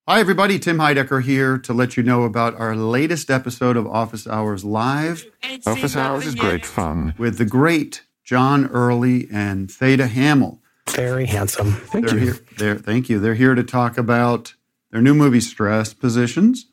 Hi, 0.08 0.18
everybody. 0.20 0.58
Tim 0.58 0.78
Heidecker 0.78 1.22
here 1.22 1.56
to 1.58 1.72
let 1.72 1.96
you 1.96 2.02
know 2.02 2.24
about 2.24 2.54
our 2.56 2.74
latest 2.74 3.30
episode 3.30 3.76
of 3.76 3.86
Office 3.86 4.26
Hours 4.26 4.64
Live 4.64 5.24
Office 5.64 5.96
hours 5.96 6.26
is 6.26 6.34
great 6.34 6.66
fun. 6.66 7.14
with 7.18 7.38
the 7.38 7.44
great 7.44 8.02
John 8.24 8.66
Early 8.66 9.28
and 9.32 9.70
Theda 9.70 10.08
Hammel. 10.08 10.60
Very 10.94 11.26
handsome. 11.26 11.72
Thank 11.72 12.08
They're 12.08 12.18
you. 12.18 12.24
here. 12.24 12.38
They're, 12.58 12.74
thank 12.76 13.08
you. 13.08 13.18
They're 13.18 13.34
here 13.34 13.54
to 13.54 13.62
talk 13.62 13.98
about 13.98 14.54
their 14.90 15.00
new 15.00 15.14
movie, 15.14 15.40
Stress 15.40 15.94
Positions. 15.94 16.66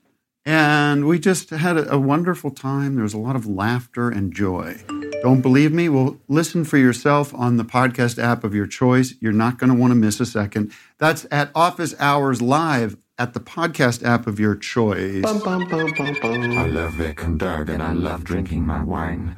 And 0.46 1.06
we 1.06 1.20
just 1.20 1.50
had 1.50 1.78
a, 1.78 1.94
a 1.94 2.00
wonderful 2.00 2.52
time. 2.52 2.96
There 2.96 3.04
was 3.04 3.14
a 3.14 3.20
lot 3.20 3.36
of 3.36 3.46
laughter 3.46 4.10
and 4.10 4.34
joy. 4.34 4.78
Don't 5.22 5.42
believe 5.42 5.72
me? 5.74 5.90
Well, 5.90 6.18
listen 6.28 6.64
for 6.64 6.78
yourself 6.78 7.34
on 7.36 7.58
the 7.58 7.66
podcast 7.66 8.22
app 8.22 8.44
of 8.44 8.56
your 8.56 8.68
choice. 8.68 9.14
You're 9.20 9.34
not 9.34 9.58
going 9.58 9.70
to 9.70 9.76
want 9.76 9.92
to 9.92 9.96
miss 9.96 10.20
a 10.20 10.26
second. 10.26 10.72
That's 10.98 11.26
at 11.30 11.52
Office 11.54 11.94
Hours 12.00 12.42
Live 12.42 12.98
at 13.18 13.34
the 13.34 13.40
podcast 13.42 14.02
app 14.04 14.28
of 14.28 14.40
your 14.40 14.56
choice. 14.56 15.22
Bum, 15.22 15.40
bum, 15.40 15.68
bum, 15.68 15.94
bum, 15.98 16.16
bum. 16.22 16.58
I 16.58 16.68
love 16.68 16.94
Vic 16.94 17.22
and 17.24 17.38
Doug 17.38 17.70
and 17.70 17.84
I 17.84 17.92
love 17.92 18.24
drinking 18.24 18.66
my 18.66 18.82
wine. 18.82 19.36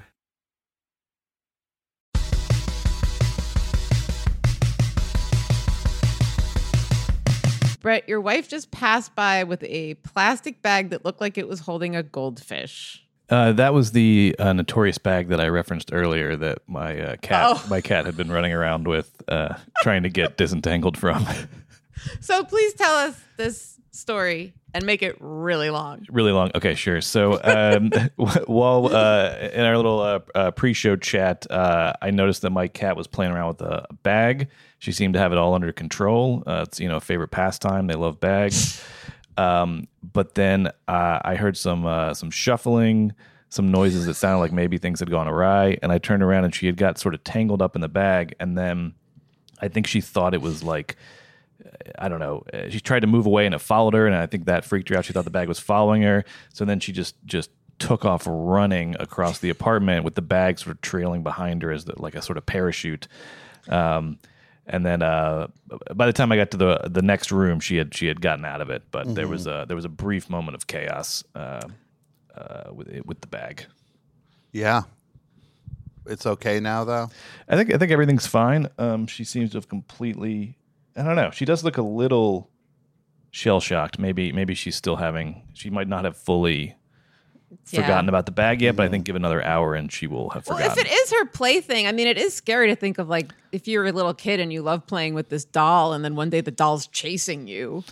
Brett, 7.81 8.07
your 8.07 8.21
wife 8.21 8.47
just 8.47 8.71
passed 8.71 9.13
by 9.15 9.43
with 9.43 9.63
a 9.63 9.95
plastic 9.95 10.61
bag 10.61 10.91
that 10.91 11.03
looked 11.03 11.19
like 11.19 11.37
it 11.37 11.47
was 11.47 11.59
holding 11.59 11.95
a 11.95 12.03
goldfish. 12.03 13.03
Uh, 13.29 13.51
that 13.53 13.73
was 13.73 13.91
the 13.93 14.35
uh, 14.39 14.53
notorious 14.53 14.97
bag 14.97 15.29
that 15.29 15.39
I 15.39 15.47
referenced 15.47 15.91
earlier 15.93 16.35
that 16.35 16.59
my 16.67 16.99
uh, 16.99 17.15
cat 17.21 17.43
Oh. 17.47 17.65
my 17.69 17.79
cat 17.81 18.05
had 18.05 18.15
been 18.17 18.31
running 18.31 18.51
around 18.53 18.87
with, 18.87 19.21
uh, 19.27 19.55
trying 19.83 20.03
to 20.03 20.09
get 20.09 20.37
disentangled 20.37 20.97
from. 20.97 21.25
So 22.19 22.43
please 22.43 22.73
tell 22.73 22.95
us 22.95 23.15
this 23.37 23.79
story 23.91 24.53
and 24.73 24.85
make 24.85 25.03
it 25.03 25.17
really 25.19 25.69
long. 25.69 26.05
really 26.09 26.31
long. 26.31 26.51
Okay, 26.55 26.75
sure. 26.75 27.01
So 27.01 27.39
um, 27.43 27.91
while 28.47 28.87
uh, 28.87 29.35
in 29.53 29.65
our 29.65 29.75
little 29.75 29.99
uh, 29.99 30.19
uh, 30.33 30.51
pre-show 30.51 30.95
chat, 30.95 31.45
uh, 31.49 31.93
I 32.01 32.11
noticed 32.11 32.41
that 32.43 32.51
my 32.51 32.67
cat 32.67 32.95
was 32.95 33.07
playing 33.07 33.31
around 33.31 33.49
with 33.49 33.61
a 33.61 33.87
bag. 34.03 34.49
She 34.79 34.91
seemed 34.91 35.13
to 35.13 35.19
have 35.19 35.31
it 35.31 35.37
all 35.37 35.53
under 35.53 35.71
control. 35.71 36.43
Uh, 36.47 36.65
it's 36.67 36.79
you 36.79 36.89
know 36.89 36.97
a 36.97 37.01
favorite 37.01 37.29
pastime. 37.29 37.87
They 37.87 37.95
love 37.95 38.19
bags. 38.19 38.83
Um, 39.37 39.87
but 40.01 40.35
then 40.35 40.67
uh, 40.87 41.19
I 41.23 41.35
heard 41.35 41.57
some 41.57 41.85
uh, 41.85 42.13
some 42.13 42.31
shuffling, 42.31 43.13
some 43.49 43.71
noises 43.71 44.05
that 44.05 44.15
sounded 44.15 44.39
like 44.39 44.51
maybe 44.51 44.77
things 44.77 44.99
had 44.99 45.09
gone 45.09 45.27
awry, 45.27 45.77
and 45.81 45.91
I 45.91 45.97
turned 45.97 46.23
around 46.23 46.45
and 46.45 46.55
she 46.55 46.65
had 46.65 46.77
got 46.77 46.97
sort 46.97 47.13
of 47.13 47.23
tangled 47.23 47.61
up 47.61 47.75
in 47.75 47.81
the 47.81 47.89
bag, 47.89 48.35
and 48.39 48.57
then 48.57 48.93
I 49.61 49.67
think 49.67 49.87
she 49.87 50.01
thought 50.01 50.33
it 50.33 50.41
was 50.41 50.63
like 50.63 50.95
I 51.97 52.09
don't 52.09 52.19
know. 52.19 52.43
uh, 52.53 52.69
She 52.69 52.79
tried 52.79 53.01
to 53.01 53.07
move 53.07 53.25
away 53.25 53.45
and 53.45 53.53
it 53.55 53.59
followed 53.59 53.93
her, 53.93 54.05
and 54.07 54.15
I 54.15 54.25
think 54.25 54.45
that 54.45 54.65
freaked 54.65 54.89
her 54.89 54.97
out. 54.97 55.05
She 55.05 55.13
thought 55.13 55.25
the 55.25 55.29
bag 55.31 55.47
was 55.47 55.59
following 55.59 56.01
her, 56.03 56.23
so 56.53 56.65
then 56.65 56.79
she 56.79 56.91
just 56.91 57.15
just 57.25 57.49
took 57.79 58.05
off 58.05 58.23
running 58.27 58.95
across 58.99 59.39
the 59.39 59.49
apartment 59.49 60.03
with 60.05 60.13
the 60.15 60.21
bag 60.21 60.59
sort 60.59 60.75
of 60.75 60.81
trailing 60.81 61.23
behind 61.23 61.63
her 61.63 61.71
as 61.71 61.85
the, 61.85 61.99
like 61.99 62.13
a 62.15 62.21
sort 62.21 62.37
of 62.37 62.45
parachute. 62.45 63.07
Um, 63.69 64.19
and 64.67 64.85
then 64.85 65.01
uh, 65.01 65.47
by 65.95 66.05
the 66.05 66.13
time 66.13 66.31
I 66.31 66.35
got 66.37 66.51
to 66.51 66.57
the 66.57 66.81
the 66.89 67.01
next 67.01 67.31
room, 67.31 67.59
she 67.59 67.77
had 67.77 67.93
she 67.95 68.05
had 68.07 68.21
gotten 68.21 68.45
out 68.45 68.61
of 68.61 68.69
it, 68.69 68.83
but 68.91 69.13
there 69.15 69.27
was 69.27 69.47
a 69.47 69.65
there 69.67 69.75
was 69.75 69.85
a 69.85 69.89
brief 69.89 70.29
moment 70.29 70.55
of 70.55 70.67
chaos 70.67 71.23
uh, 71.35 71.61
uh, 72.35 72.71
with 72.73 72.87
with 73.05 73.21
the 73.21 73.27
bag. 73.27 73.65
Yeah. 74.51 74.83
It's 76.07 76.25
okay 76.25 76.59
now 76.59 76.83
though. 76.83 77.09
I 77.47 77.55
think 77.55 77.73
I 77.73 77.77
think 77.77 77.91
everything's 77.91 78.25
fine. 78.27 78.67
Um, 78.79 79.05
she 79.07 79.23
seems 79.23 79.51
to 79.51 79.57
have 79.57 79.69
completely. 79.69 80.57
I 80.95 81.03
don't 81.03 81.15
know. 81.15 81.31
She 81.31 81.45
does 81.45 81.63
look 81.63 81.77
a 81.77 81.81
little 81.81 82.49
shell 83.31 83.59
shocked. 83.59 83.97
Maybe 83.99 84.31
maybe 84.31 84.53
she's 84.53 84.75
still 84.75 84.97
having. 84.97 85.43
She 85.53 85.69
might 85.69 85.87
not 85.87 86.03
have 86.05 86.17
fully 86.17 86.75
Yeah. 87.69 87.81
forgotten 87.81 88.09
about 88.09 88.25
the 88.25 88.31
bag 88.31 88.61
yet, 88.61 88.75
but 88.75 88.83
I 88.83 88.85
mm-hmm. 88.85 88.91
think 88.93 89.05
give 89.05 89.15
another 89.15 89.43
hour 89.43 89.75
and 89.75 89.91
she 89.91 90.07
will 90.07 90.29
have 90.31 90.47
Well, 90.47 90.57
forgotten. 90.57 90.85
if 90.85 90.85
it 90.85 90.91
is 90.93 91.11
her 91.11 91.25
plaything, 91.25 91.85
I 91.87 91.91
mean, 91.91 92.07
it 92.07 92.17
is 92.17 92.33
scary 92.33 92.67
to 92.69 92.75
think 92.75 92.97
of 92.97 93.09
like 93.09 93.33
if 93.51 93.67
you're 93.67 93.85
a 93.85 93.91
little 93.91 94.13
kid 94.13 94.39
and 94.39 94.51
you 94.53 94.61
love 94.61 94.85
playing 94.87 95.13
with 95.13 95.29
this 95.29 95.45
doll, 95.45 95.93
and 95.93 96.03
then 96.03 96.15
one 96.15 96.29
day 96.29 96.41
the 96.41 96.51
doll's 96.51 96.87
chasing 96.87 97.47
you. 97.47 97.83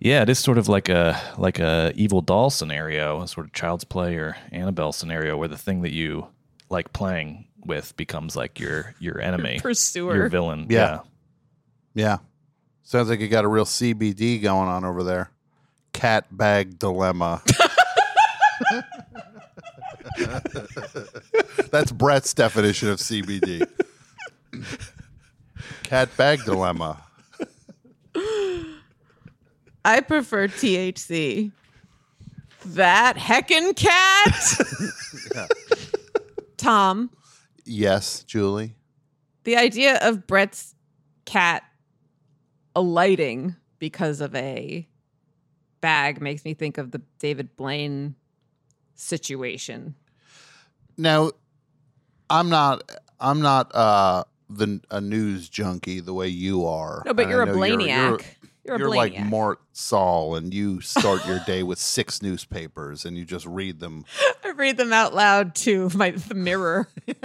yeah, 0.00 0.22
it 0.22 0.28
is 0.28 0.38
sort 0.38 0.58
of 0.58 0.68
like 0.68 0.88
a 0.88 1.20
like 1.38 1.58
a 1.58 1.92
evil 1.96 2.20
doll 2.20 2.50
scenario, 2.50 3.20
a 3.22 3.28
sort 3.28 3.46
of 3.46 3.52
child's 3.52 3.84
play 3.84 4.16
or 4.16 4.36
Annabelle 4.52 4.92
scenario, 4.92 5.36
where 5.36 5.48
the 5.48 5.58
thing 5.58 5.82
that 5.82 5.92
you 5.92 6.26
like 6.70 6.92
playing 6.92 7.46
with 7.64 7.96
becomes 7.96 8.36
like 8.36 8.58
your 8.60 8.94
your 9.00 9.20
enemy, 9.20 9.58
pursuer. 9.62 10.14
your 10.16 10.28
villain. 10.28 10.66
Yeah. 10.68 11.00
Yeah. 11.94 12.18
Sounds 12.84 13.08
like 13.08 13.18
you 13.20 13.28
got 13.28 13.44
a 13.44 13.48
real 13.48 13.64
CBD 13.64 14.40
going 14.42 14.68
on 14.68 14.84
over 14.84 15.02
there. 15.02 15.30
Cat 15.92 16.26
bag 16.30 16.78
dilemma. 16.78 17.42
That's 21.70 21.90
Brett's 21.92 22.34
definition 22.34 22.88
of 22.90 22.98
CBD. 22.98 23.66
Cat 25.84 26.14
bag 26.16 26.44
dilemma. 26.44 27.02
I 29.84 30.00
prefer 30.00 30.48
THC. 30.48 31.52
That 32.66 33.16
heckin' 33.16 33.76
cat. 33.76 35.50
Tom, 36.56 37.10
Yes, 37.66 38.22
Julie. 38.24 38.74
the 39.44 39.56
idea 39.56 39.98
of 40.00 40.26
Brett's 40.26 40.74
cat 41.26 41.62
alighting 42.74 43.56
because 43.78 44.20
of 44.20 44.34
a 44.34 44.86
bag 45.80 46.20
makes 46.20 46.44
me 46.44 46.54
think 46.54 46.78
of 46.78 46.90
the 46.90 47.02
David 47.18 47.56
Blaine 47.56 48.14
situation. 48.94 49.94
Now, 50.96 51.32
I'm 52.30 52.48
not. 52.48 52.90
I'm 53.20 53.40
not 53.40 53.74
uh, 53.74 54.24
the 54.48 54.80
a 54.90 55.00
news 55.00 55.48
junkie 55.48 56.00
the 56.00 56.14
way 56.14 56.28
you 56.28 56.66
are. 56.66 57.02
No, 57.04 57.14
but 57.14 57.22
And 57.22 57.30
you're 57.30 57.42
a 57.42 57.46
Blaniac. 57.46 58.24
You're, 58.64 58.78
You're, 58.78 58.88
a 58.88 58.90
like 58.90 59.12
Blaniac. 59.12 59.28
Mort 59.28 59.60
Sahl, 59.72 60.36
and 60.36 60.54
you 60.54 60.80
start 60.80 61.26
your 61.26 61.40
day 61.46 61.62
with 61.62 61.78
six 61.78 62.22
newspapers, 62.22 63.04
and 63.04 63.16
you 63.16 63.24
just 63.24 63.46
read 63.46 63.80
them. 63.80 64.04
I 64.44 64.50
read 64.50 64.76
them 64.76 64.92
out 64.92 65.14
loud 65.14 65.54
to 65.56 65.90
my 65.94 66.12
the 66.12 66.34
mirror. 66.34 66.88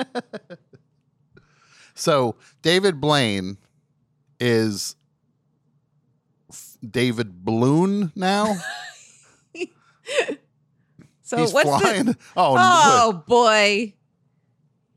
So 1.99 2.37
David 2.61 3.01
Blaine 3.01 3.57
is 4.39 4.95
David 6.87 7.43
Balloon 7.45 8.11
now. 8.15 8.55
So 11.21 11.37
He's 11.37 11.53
what's 11.53 11.69
flying. 11.69 12.05
the 12.05 12.17
oh, 12.35 12.55
Oh 12.57 13.23
boy. 13.27 13.93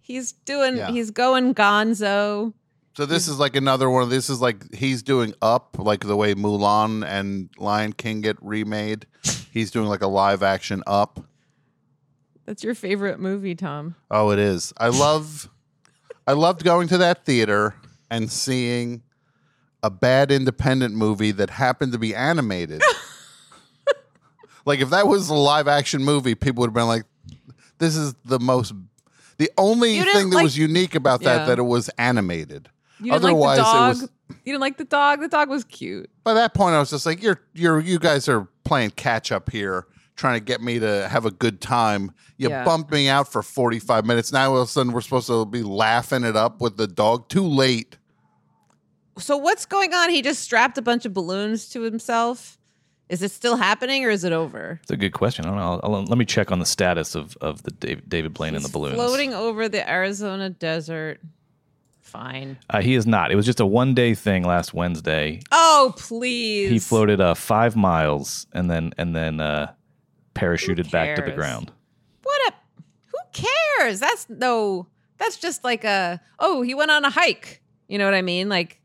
He's 0.00 0.32
doing 0.32 0.78
Yeah. 0.78 0.90
he's 0.90 1.10
going 1.10 1.54
gonzo. 1.54 2.54
so 2.96 3.04
this 3.04 3.28
is 3.28 3.38
like 3.38 3.54
another 3.54 3.90
one. 3.90 4.02
of 4.02 4.08
This 4.08 4.30
is 4.30 4.40
like 4.40 4.74
he's 4.74 5.02
doing 5.02 5.34
up, 5.42 5.76
like 5.78 6.00
the 6.06 6.16
way 6.16 6.34
Mulan 6.34 7.06
and 7.06 7.50
Lion 7.58 7.92
King 7.92 8.22
get 8.22 8.38
remade. 8.40 9.04
He's 9.52 9.70
doing 9.70 9.88
like 9.88 10.00
a 10.00 10.06
live 10.06 10.42
action 10.42 10.82
up. 10.86 11.20
That's 12.46 12.64
your 12.64 12.74
favorite 12.74 13.20
movie, 13.20 13.54
Tom. 13.54 13.94
Oh, 14.10 14.30
it 14.30 14.38
is. 14.38 14.72
I 14.78 14.88
love 14.88 15.50
I 16.26 16.32
loved 16.32 16.64
going 16.64 16.88
to 16.88 16.96
that 16.98 17.26
theater 17.26 17.74
and 18.10 18.30
seeing 18.32 19.02
a 19.82 19.90
bad 19.90 20.30
independent 20.30 20.94
movie 20.94 21.30
that 21.32 21.50
happened 21.50 21.92
to 21.92 21.98
be 21.98 22.14
animated. 22.14 22.82
like 24.64 24.80
if 24.80 24.90
that 24.90 25.06
was 25.08 25.28
a 25.28 25.34
live 25.34 25.68
action 25.68 26.04
movie, 26.04 26.34
people 26.34 26.60
would 26.62 26.68
have 26.68 26.74
been 26.74 26.86
like, 26.86 27.04
This 27.78 27.96
is 27.96 28.14
the 28.24 28.38
most 28.38 28.72
the 29.38 29.50
only 29.58 30.00
thing 30.00 30.30
that 30.30 30.36
like- 30.36 30.44
was 30.44 30.56
unique 30.56 30.94
about 30.94 31.22
that 31.22 31.40
Yeah. 31.40 31.46
that 31.46 31.58
it 31.58 31.62
was 31.62 31.88
animated. 31.98 32.68
You 33.00 33.06
didn't 33.12 33.24
Otherwise, 33.24 33.58
like 33.58 33.66
the 33.66 33.72
dog. 33.72 33.96
it 33.96 34.00
was 34.02 34.10
You 34.44 34.52
didn't 34.52 34.60
like 34.60 34.76
the 34.78 34.84
dog. 34.84 35.20
The 35.20 35.28
dog 35.28 35.48
was 35.48 35.64
cute. 35.64 36.10
by 36.22 36.34
that 36.34 36.54
point 36.54 36.74
I 36.74 36.78
was 36.78 36.90
just 36.90 37.06
like, 37.06 37.22
You're 37.22 37.40
you're 37.54 37.80
you 37.80 37.98
guys 37.98 38.28
are 38.28 38.46
playing 38.64 38.90
catch 38.90 39.32
up 39.32 39.50
here, 39.50 39.86
trying 40.14 40.34
to 40.38 40.44
get 40.44 40.60
me 40.62 40.78
to 40.78 41.08
have 41.08 41.26
a 41.26 41.30
good 41.32 41.60
time. 41.60 42.12
You 42.36 42.50
Yeah. 42.50 42.64
bumped 42.64 42.92
me 42.92 43.08
out 43.08 43.30
for 43.32 43.42
45 43.42 44.06
minutes. 44.06 44.32
Now 44.32 44.52
all 44.52 44.62
of 44.62 44.68
a 44.68 44.70
sudden 44.70 44.92
we're 44.92 45.00
supposed 45.00 45.26
to 45.26 45.44
be 45.44 45.62
laughing 45.64 46.22
it 46.22 46.36
up 46.36 46.60
with 46.60 46.76
the 46.76 46.86
dog. 46.86 47.28
Too 47.28 47.44
late. 47.44 47.96
So 49.18 49.36
what's 49.36 49.66
going 49.66 49.92
on? 49.94 50.10
He 50.10 50.22
just 50.22 50.40
strapped 50.40 50.78
a 50.78 50.82
bunch 50.82 51.04
of 51.04 51.12
balloons 51.12 51.68
to 51.70 51.82
himself. 51.82 52.58
Is 53.08 53.22
it 53.22 53.30
still 53.30 53.56
happening 53.56 54.04
or 54.04 54.10
is 54.10 54.24
it 54.24 54.32
over? 54.32 54.78
It's 54.82 54.90
a 54.90 54.96
good 54.96 55.12
question. 55.12 55.44
I 55.44 55.48
don't 55.48 55.58
know. 55.58 55.80
I'll, 55.82 55.94
I'll- 55.96 56.04
let 56.04 56.16
me 56.16 56.24
check 56.24 56.50
on 56.50 56.60
the 56.60 56.66
status 56.66 57.14
of, 57.14 57.36
of 57.42 57.62
the 57.62 57.70
David, 57.72 58.08
David 58.08 58.32
Blaine 58.34 58.54
and 58.54 58.64
the 58.64 58.68
He's 58.68 58.72
balloons. 58.72 58.94
Floating 58.94 59.34
over 59.34 59.68
the 59.68 59.88
Arizona 59.88 60.48
desert. 60.48 61.20
Fine. 62.00 62.58
Uh, 62.68 62.80
he 62.80 62.94
is 62.94 63.06
not. 63.06 63.30
It 63.30 63.36
was 63.36 63.46
just 63.46 63.60
a 63.60 63.66
one 63.66 63.94
day 63.94 64.14
thing 64.14 64.44
last 64.44 64.74
Wednesday. 64.74 65.40
Oh, 65.50 65.94
please. 65.96 66.70
He 66.70 66.78
floated 66.78 67.20
uh, 67.20 67.34
five 67.34 67.74
miles 67.76 68.46
and 68.52 68.70
then 68.70 68.92
and 68.98 69.16
then 69.16 69.40
uh, 69.40 69.72
parachuted 70.34 70.90
back 70.90 71.16
to 71.16 71.22
the 71.22 71.30
ground. 71.32 71.72
What 72.22 72.52
a 72.52 72.54
who 73.06 73.18
cares? 73.78 74.00
That's 74.00 74.28
no 74.28 74.88
that's 75.16 75.38
just 75.38 75.64
like 75.64 75.84
a 75.84 76.20
oh, 76.38 76.60
he 76.60 76.74
went 76.74 76.90
on 76.90 77.04
a 77.06 77.10
hike. 77.10 77.62
You 77.88 77.96
know 77.96 78.04
what 78.04 78.14
I 78.14 78.20
mean? 78.22 78.50
Like 78.50 78.81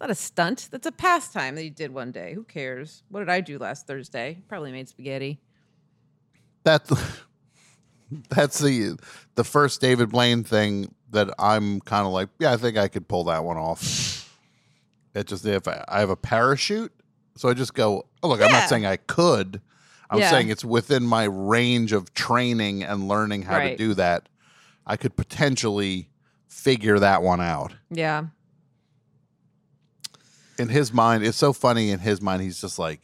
it's 0.00 0.08
not 0.08 0.10
a 0.10 0.14
stunt. 0.14 0.68
That's 0.70 0.86
a 0.86 0.92
pastime 0.92 1.54
that 1.56 1.64
you 1.64 1.70
did 1.70 1.92
one 1.92 2.10
day. 2.10 2.32
Who 2.32 2.42
cares? 2.44 3.02
What 3.10 3.20
did 3.20 3.28
I 3.28 3.42
do 3.42 3.58
last 3.58 3.86
Thursday? 3.86 4.38
Probably 4.48 4.72
made 4.72 4.88
spaghetti. 4.88 5.40
That's 6.64 6.90
that's 8.30 8.58
the 8.60 8.98
the 9.34 9.44
first 9.44 9.80
David 9.80 10.08
Blaine 10.10 10.42
thing 10.44 10.94
that 11.10 11.28
I'm 11.38 11.80
kind 11.80 12.06
of 12.06 12.12
like, 12.12 12.28
yeah, 12.38 12.52
I 12.52 12.56
think 12.56 12.78
I 12.78 12.88
could 12.88 13.08
pull 13.08 13.24
that 13.24 13.44
one 13.44 13.56
off. 13.58 14.38
It 15.14 15.26
just 15.26 15.44
if 15.44 15.66
I, 15.68 15.84
I 15.88 16.00
have 16.00 16.10
a 16.10 16.16
parachute, 16.16 16.92
so 17.36 17.48
I 17.48 17.54
just 17.54 17.74
go. 17.74 18.06
Oh, 18.22 18.28
look, 18.28 18.40
I'm 18.40 18.50
not 18.52 18.68
saying 18.68 18.86
I 18.86 18.96
could. 18.96 19.60
I'm 20.08 20.18
Yeah. 20.18 20.30
saying 20.30 20.48
it's 20.48 20.64
within 20.64 21.04
my 21.04 21.24
range 21.24 21.92
of 21.92 22.12
training 22.14 22.82
and 22.82 23.06
learning 23.06 23.42
how 23.42 23.58
to 23.58 23.76
do 23.76 23.94
that. 23.94 24.28
I 24.86 24.96
could 24.96 25.14
potentially 25.16 26.08
figure 26.48 26.98
that 26.98 27.22
one 27.22 27.40
out. 27.40 27.74
Yeah. 27.90 28.24
In 30.60 30.68
his 30.68 30.92
mind, 30.92 31.24
it's 31.24 31.38
so 31.38 31.52
funny. 31.52 31.90
In 31.90 32.00
his 32.00 32.20
mind, 32.20 32.42
he's 32.42 32.60
just 32.60 32.78
like, 32.78 33.00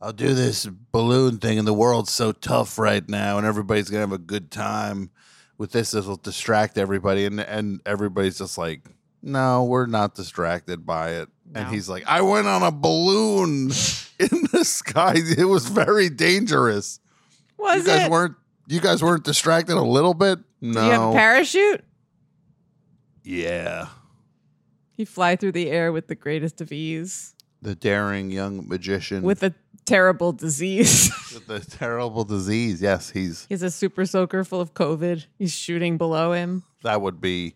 "I'll 0.00 0.12
do 0.12 0.34
this 0.34 0.66
balloon 0.66 1.38
thing, 1.38 1.58
and 1.58 1.66
the 1.66 1.74
world's 1.74 2.12
so 2.12 2.32
tough 2.32 2.78
right 2.78 3.08
now, 3.08 3.38
and 3.38 3.46
everybody's 3.46 3.90
gonna 3.90 4.00
have 4.00 4.12
a 4.12 4.18
good 4.18 4.50
time 4.50 5.10
with 5.58 5.72
this. 5.72 5.92
This 5.92 6.06
will 6.06 6.16
distract 6.16 6.78
everybody." 6.78 7.24
And 7.24 7.40
and 7.40 7.80
everybody's 7.86 8.38
just 8.38 8.58
like, 8.58 8.88
"No, 9.22 9.64
we're 9.64 9.86
not 9.86 10.14
distracted 10.14 10.86
by 10.86 11.10
it. 11.10 11.28
And 11.54 11.68
he's 11.68 11.88
like, 11.88 12.04
I 12.06 12.22
went 12.22 12.46
on 12.46 12.62
a 12.62 12.70
balloon 12.72 13.70
in 14.18 14.46
the 14.52 14.64
sky. 14.64 15.14
It 15.16 15.44
was 15.44 15.68
very 15.68 16.08
dangerous. 16.08 17.00
Was 17.56 17.78
you 17.78 17.86
guys 17.86 18.06
it? 18.06 18.10
weren't 18.10 18.36
you 18.66 18.80
guys 18.80 19.02
weren't 19.02 19.24
distracted 19.24 19.76
a 19.76 19.82
little 19.82 20.14
bit? 20.14 20.40
No. 20.60 20.80
Do 20.80 20.86
you 20.86 20.92
have 20.92 21.10
a 21.10 21.12
parachute? 21.12 21.84
yeah. 23.22 23.88
You 24.96 25.06
fly 25.06 25.36
through 25.36 25.52
the 25.52 25.70
air 25.70 25.92
with 25.92 26.08
the 26.08 26.14
greatest 26.14 26.60
of 26.60 26.72
ease, 26.72 27.34
The 27.62 27.74
daring 27.74 28.30
young 28.30 28.66
magician 28.68 29.22
with 29.22 29.42
a 29.42 29.54
terrible 29.84 30.32
disease. 30.32 31.10
with 31.34 31.46
the 31.46 31.60
terrible 31.60 32.24
disease. 32.24 32.80
Yes, 32.82 33.10
he's 33.10 33.44
he 33.48 33.54
has 33.54 33.62
a 33.62 33.70
super 33.70 34.06
soaker 34.06 34.42
full 34.44 34.60
of 34.60 34.74
COVID. 34.74 35.26
He's 35.38 35.52
shooting 35.52 35.98
below 35.98 36.32
him. 36.32 36.64
that 36.82 37.00
would 37.02 37.20
be 37.20 37.48
if 37.48 37.54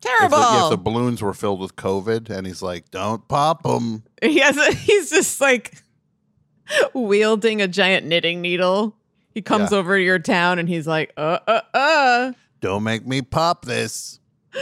Terrible. 0.00 0.38
the, 0.38 0.64
if 0.64 0.70
the 0.70 0.76
balloons 0.78 1.20
were 1.22 1.34
filled 1.34 1.58
with 1.60 1.74
COVID, 1.76 2.30
and 2.30 2.46
he's 2.46 2.62
like, 2.62 2.90
"Don't 2.90 3.26
pop 3.28 3.62
them." 3.64 4.04
he 4.22 4.38
has 4.40 4.56
a, 4.56 4.72
he's 4.74 5.10
just 5.10 5.40
like 5.40 5.74
wielding 6.94 7.60
a 7.62 7.68
giant 7.68 8.06
knitting 8.06 8.40
needle. 8.40 8.96
He 9.34 9.42
comes 9.42 9.70
Yeah. 9.72 9.78
over 9.78 9.96
to 9.96 10.02
your 10.02 10.18
town 10.18 10.58
and 10.58 10.68
he's 10.68 10.86
like, 10.86 11.12
uh, 11.16 11.38
uh, 11.46 11.60
uh. 11.74 12.32
Don't 12.60 12.82
make 12.82 13.06
me 13.06 13.22
pop 13.22 13.64
this. 13.64 14.18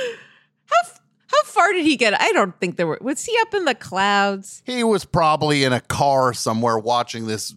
How, 1.57 1.63
far 1.63 1.73
did 1.73 1.85
he 1.87 1.97
get? 1.97 2.21
I 2.21 2.33
don't 2.33 2.59
think 2.61 2.77
there 2.77 2.87
were. 2.87 2.99
Was 3.01 3.25
he 3.25 3.37
up 3.41 3.55
in 3.55 3.65
the 3.65 3.75
clouds? 3.75 4.63
He 4.67 4.85
was 4.85 5.05
probably 5.05 5.65
in 5.65 5.73
a 5.73 5.81
car 5.81 6.33
somewhere 6.35 6.79
watching 6.79 7.27
this 7.27 7.55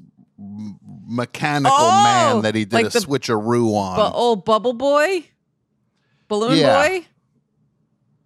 mechanical 1.06 1.76
Oh, 1.78 2.04
man 2.04 2.42
that 2.44 2.56
he 2.56 2.66
did 2.66 2.74
like 2.74 2.86
a 2.86 2.90
the- 2.90 3.00
switcheroo 3.00 3.74
on. 3.76 3.98
But 3.98 4.12
old 4.14 4.46
Bubble 4.46 4.74
Boy? 4.74 5.26
Balloon 6.28 6.58
Yeah. 6.58 6.88
Boy? 6.88 7.06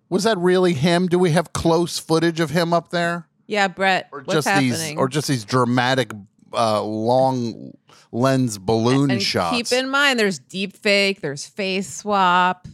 was 0.09 0.23
that 0.25 0.37
really 0.37 0.73
him? 0.73 1.07
Do 1.07 1.17
we 1.17 1.31
have 1.31 1.53
close 1.53 1.97
footage 1.97 2.39
of 2.39 2.51
him 2.51 2.71
up 2.71 2.89
there, 2.91 3.27
Yeah, 3.47 3.67
Brett. 3.67 4.09
or 4.11 4.19
what's 4.19 4.33
just 4.35 4.47
happening? 4.47 4.71
these, 4.71 4.95
or 4.95 5.07
just 5.07 5.27
these 5.27 5.43
dramatic, 5.43 6.11
uh, 6.53 6.83
long 6.83 7.71
lens 8.11 8.59
balloon 8.59 9.09
and 9.09 9.23
shots? 9.23 9.55
keep 9.71 9.71
in 9.71 9.89
mind, 9.89 10.19
there's 10.19 10.37
deep 10.37 10.75
fake, 10.77 11.21
there's 11.21 11.47
face 11.47 11.91
swap. 11.91 12.67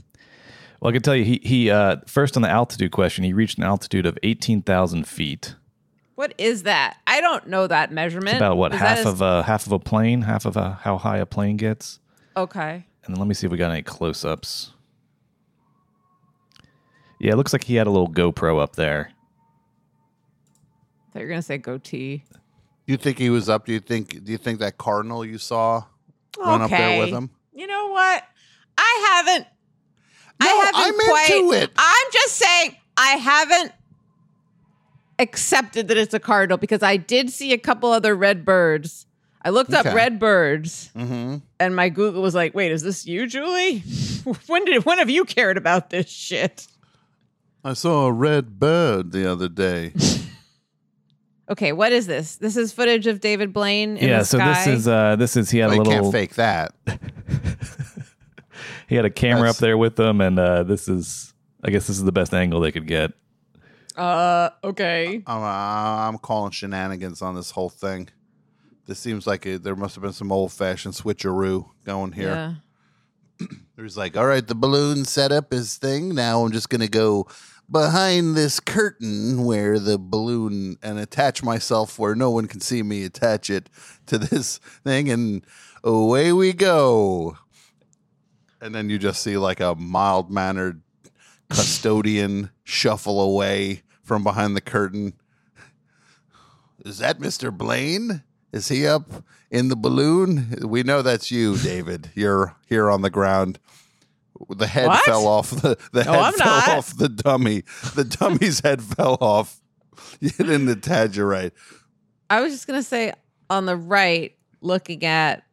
Well, 0.79 0.89
I 0.89 0.93
can 0.93 1.01
tell 1.01 1.15
you, 1.15 1.25
he 1.25 1.41
he 1.43 1.69
uh, 1.69 1.97
first 2.07 2.35
on 2.37 2.41
the 2.41 2.49
altitude 2.49 2.91
question, 2.91 3.23
he 3.23 3.33
reached 3.33 3.57
an 3.57 3.63
altitude 3.63 4.05
of 4.05 4.17
eighteen 4.23 4.61
thousand 4.61 5.07
feet. 5.07 5.55
What 6.15 6.33
is 6.37 6.63
that? 6.63 6.97
I 7.07 7.21
don't 7.21 7.47
know 7.47 7.67
that 7.67 7.91
measurement. 7.91 8.29
It's 8.29 8.37
about 8.37 8.57
what 8.57 8.73
Is 8.73 8.79
half 8.79 9.05
a- 9.05 9.09
of 9.09 9.21
a 9.21 9.43
half 9.43 9.65
of 9.65 9.71
a 9.71 9.79
plane, 9.79 10.21
half 10.21 10.45
of 10.45 10.57
a 10.57 10.79
how 10.83 10.97
high 10.97 11.17
a 11.17 11.25
plane 11.25 11.57
gets. 11.57 11.99
Okay. 12.35 12.85
And 13.03 13.15
then 13.15 13.19
let 13.19 13.27
me 13.27 13.33
see 13.33 13.45
if 13.47 13.51
we 13.51 13.57
got 13.57 13.71
any 13.71 13.81
close 13.81 14.23
ups. 14.23 14.71
Yeah, 17.19 17.33
it 17.33 17.35
looks 17.35 17.51
like 17.53 17.63
he 17.65 17.75
had 17.75 17.87
a 17.87 17.89
little 17.89 18.09
GoPro 18.09 18.61
up 18.61 18.75
there. 18.75 19.11
I 21.09 21.11
thought 21.11 21.19
you 21.19 21.25
were 21.25 21.29
gonna 21.29 21.41
say 21.41 21.57
goatee. 21.57 22.23
you 22.85 22.97
think 22.97 23.17
he 23.17 23.29
was 23.29 23.49
up? 23.49 23.65
Do 23.65 23.73
you 23.73 23.79
think? 23.79 24.23
Do 24.23 24.31
you 24.31 24.37
think 24.37 24.59
that 24.59 24.77
cardinal 24.77 25.25
you 25.25 25.37
saw 25.37 25.83
run 26.37 26.61
up 26.61 26.69
there 26.69 26.99
with 26.99 27.09
him? 27.09 27.29
You 27.53 27.67
know 27.67 27.87
what? 27.89 28.23
I 28.77 29.23
haven't. 29.25 29.47
I 30.39 30.47
haven't 30.47 30.75
I'm 30.75 30.93
quite. 31.09 31.29
into 31.31 31.51
it. 31.63 31.71
I'm 31.77 32.07
just 32.13 32.35
saying 32.35 32.75
I 32.97 33.11
haven't 33.17 33.71
accepted 35.19 35.87
that 35.89 35.97
it's 35.97 36.13
a 36.13 36.19
cardinal 36.19 36.57
because 36.57 36.81
I 36.83 36.97
did 36.97 37.29
see 37.29 37.53
a 37.53 37.57
couple 37.57 37.91
other 37.91 38.15
red 38.15 38.45
birds. 38.45 39.05
I 39.41 39.49
looked 39.51 39.73
up 39.73 39.85
red 39.85 40.19
birds, 40.19 40.91
Mm-hmm. 40.95 41.37
and 41.61 41.75
my 41.75 41.87
Google 41.89 42.21
was 42.21 42.35
like, 42.35 42.53
"Wait, 42.53 42.71
is 42.71 42.81
this 42.83 43.05
you, 43.05 43.25
Julie? 43.25 43.79
when 44.47 44.65
did 44.65 44.85
when 44.85 44.97
have 44.97 45.09
you 45.09 45.23
cared 45.25 45.57
about 45.57 45.89
this 45.89 46.09
shit?" 46.09 46.67
I 47.63 47.73
saw 47.73 48.07
a 48.07 48.11
red 48.11 48.59
bird 48.59 49.11
the 49.11 49.29
other 49.31 49.47
day. 49.49 49.93
Okay, 51.51 51.71
what 51.71 51.91
is 51.91 52.05
this? 52.05 52.35
This 52.35 52.55
is 52.55 52.71
footage 52.71 53.07
of 53.07 53.21
David 53.21 53.51
Blaine. 53.53 53.97
In 53.97 54.07
yeah, 54.07 54.19
the 54.19 54.25
so 54.25 54.37
this 54.37 54.67
is 54.67 54.87
uh 54.87 55.15
this 55.15 55.35
is 55.35 55.49
he 55.49 55.57
had 55.57 55.71
Well, 55.71 55.81
a 55.81 55.83
you 55.83 55.89
little 55.89 56.01
can't 56.03 56.13
fake 56.13 56.35
that. 56.35 56.75
he 58.89 58.95
had 58.95 59.05
a 59.05 59.09
camera 59.09 59.43
That's- 59.43 59.57
up 59.57 59.61
there 59.61 59.77
with 59.77 59.97
him, 59.97 60.19
and 60.19 60.37
uh, 60.39 60.63
this 60.63 60.87
is 60.89 61.33
I 61.63 61.69
guess 61.69 61.87
this 61.87 61.97
is 61.97 62.03
the 62.03 62.11
best 62.11 62.33
angle 62.33 62.59
they 62.59 62.71
could 62.71 62.87
get. 62.87 63.11
Uh, 63.95 64.49
okay. 64.63 65.21
I'm, 65.27 65.43
uh, 65.43 66.07
I'm 66.07 66.17
calling 66.19 66.51
shenanigans 66.51 67.21
on 67.21 67.35
this 67.35 67.51
whole 67.51 67.69
thing. 67.69 68.07
This 68.87 68.97
seems 68.97 69.27
like 69.27 69.45
a, 69.45 69.59
there 69.59 69.75
must 69.75 69.95
have 69.95 70.01
been 70.01 70.13
some 70.13 70.31
old 70.31 70.53
fashioned 70.53 70.93
switcheroo 70.93 71.65
going 71.83 72.13
here. 72.13 72.57
Yeah. 73.39 73.47
There's 73.75 73.97
like, 73.97 74.15
all 74.15 74.25
right, 74.25 74.45
the 74.45 74.55
balloon 74.55 75.03
set 75.03 75.31
up 75.33 75.51
his 75.51 75.75
thing. 75.75 76.15
Now 76.15 76.43
I'm 76.43 76.51
just 76.51 76.69
going 76.69 76.81
to 76.81 76.87
go 76.87 77.27
behind 77.69 78.35
this 78.35 78.59
curtain 78.59 79.43
where 79.43 79.79
the 79.79 79.97
balloon 79.99 80.77
and 80.81 80.97
attach 80.97 81.43
myself 81.43 81.99
where 81.99 82.15
no 82.15 82.31
one 82.31 82.47
can 82.47 82.61
see 82.61 82.81
me 82.81 83.03
attach 83.03 83.49
it 83.49 83.69
to 84.07 84.17
this 84.17 84.57
thing. 84.85 85.09
And 85.09 85.45
away 85.83 86.31
we 86.31 86.53
go. 86.53 87.37
And 88.61 88.73
then 88.75 88.89
you 88.89 88.97
just 88.99 89.21
see 89.23 89.37
like 89.37 89.59
a 89.59 89.75
mild 89.75 90.29
mannered 90.31 90.81
custodian 91.49 92.51
shuffle 92.63 93.21
away 93.21 93.83
from 94.03 94.23
behind 94.23 94.55
the 94.55 94.61
curtain. 94.61 95.13
Is 96.85 96.97
that 96.99 97.19
Mr. 97.19 97.55
Blaine? 97.55 98.23
Is 98.51 98.67
he 98.69 98.87
up 98.87 99.09
in 99.51 99.67
the 99.67 99.75
balloon? 99.75 100.55
We 100.65 100.83
know 100.83 101.01
that's 101.01 101.29
you, 101.31 101.57
David. 101.63 102.09
You're 102.15 102.55
here 102.67 102.89
on 102.89 103.01
the 103.01 103.09
ground. 103.09 103.59
The 104.49 104.67
head 104.67 104.87
What? 104.87 105.03
fell 105.03 105.27
off 105.27 105.49
the 105.51 105.77
the 105.91 106.03
No, 106.05 106.11
head 106.13 106.21
I'm 106.21 106.33
fell 106.33 106.47
not. 106.47 106.67
off 106.69 106.97
the 106.97 107.09
dummy. 107.09 107.63
The 107.95 108.05
dummy's 108.05 108.59
head 108.63 108.81
fell 108.81 109.17
off. 109.19 109.61
You 110.21 110.29
didn't 110.29 110.69
attach 110.69 111.17
it 111.17 111.25
right. 111.25 111.51
I 112.29 112.39
was 112.41 112.53
just 112.53 112.65
gonna 112.65 112.81
say 112.83 113.11
on 113.49 113.65
the 113.65 113.75
right, 113.75 114.35
looking 114.61 115.03
at 115.03 115.43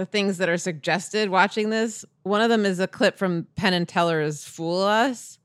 the 0.00 0.06
things 0.06 0.38
that 0.38 0.48
are 0.48 0.56
suggested 0.56 1.28
watching 1.28 1.68
this. 1.68 2.06
One 2.22 2.40
of 2.40 2.48
them 2.48 2.64
is 2.64 2.80
a 2.80 2.86
clip 2.88 3.18
from 3.18 3.46
Penn 3.54 3.74
and 3.74 3.86
Teller's 3.86 4.42
"Fool 4.44 4.80
Us," 4.82 5.38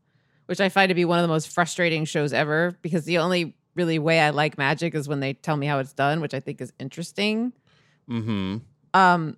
which 0.45 0.61
I 0.61 0.69
find 0.69 0.87
to 0.87 0.95
be 0.95 1.03
one 1.03 1.19
of 1.19 1.23
the 1.23 1.27
most 1.27 1.49
frustrating 1.49 2.05
shows 2.05 2.31
ever 2.31 2.77
because 2.81 3.03
the 3.03 3.17
only 3.17 3.53
really 3.75 3.99
way 3.99 4.21
I 4.21 4.29
like 4.29 4.57
magic 4.57 4.95
is 4.95 5.09
when 5.09 5.19
they 5.19 5.33
tell 5.33 5.57
me 5.57 5.67
how 5.67 5.79
it's 5.79 5.91
done, 5.91 6.21
which 6.21 6.33
I 6.33 6.39
think 6.39 6.61
is 6.61 6.71
interesting. 6.79 7.51
Mm-hmm. 8.09 8.57
Um, 8.93 9.35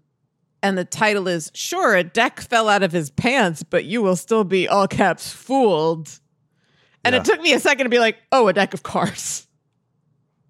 and 0.62 0.78
the 0.78 0.86
title 0.86 1.28
is 1.28 1.50
"Sure, 1.56 1.96
a 1.96 2.04
deck 2.04 2.40
fell 2.40 2.70
out 2.70 2.84
of 2.84 2.92
his 2.92 3.10
pants, 3.10 3.64
but 3.64 3.86
you 3.86 4.04
will 4.04 4.16
still 4.16 4.44
be 4.44 4.68
all 4.68 4.88
caps 4.88 5.32
fooled." 5.32 6.20
And 7.04 7.16
Yeah. 7.16 7.22
it 7.22 7.26
took 7.26 7.42
me 7.42 7.54
a 7.54 7.60
second 7.60 7.86
to 7.86 7.90
be 7.90 7.98
like, 8.00 8.18
"Oh, 8.32 8.48
a 8.50 8.54
deck 8.54 8.76
of 8.76 8.84
cards." 8.84 9.48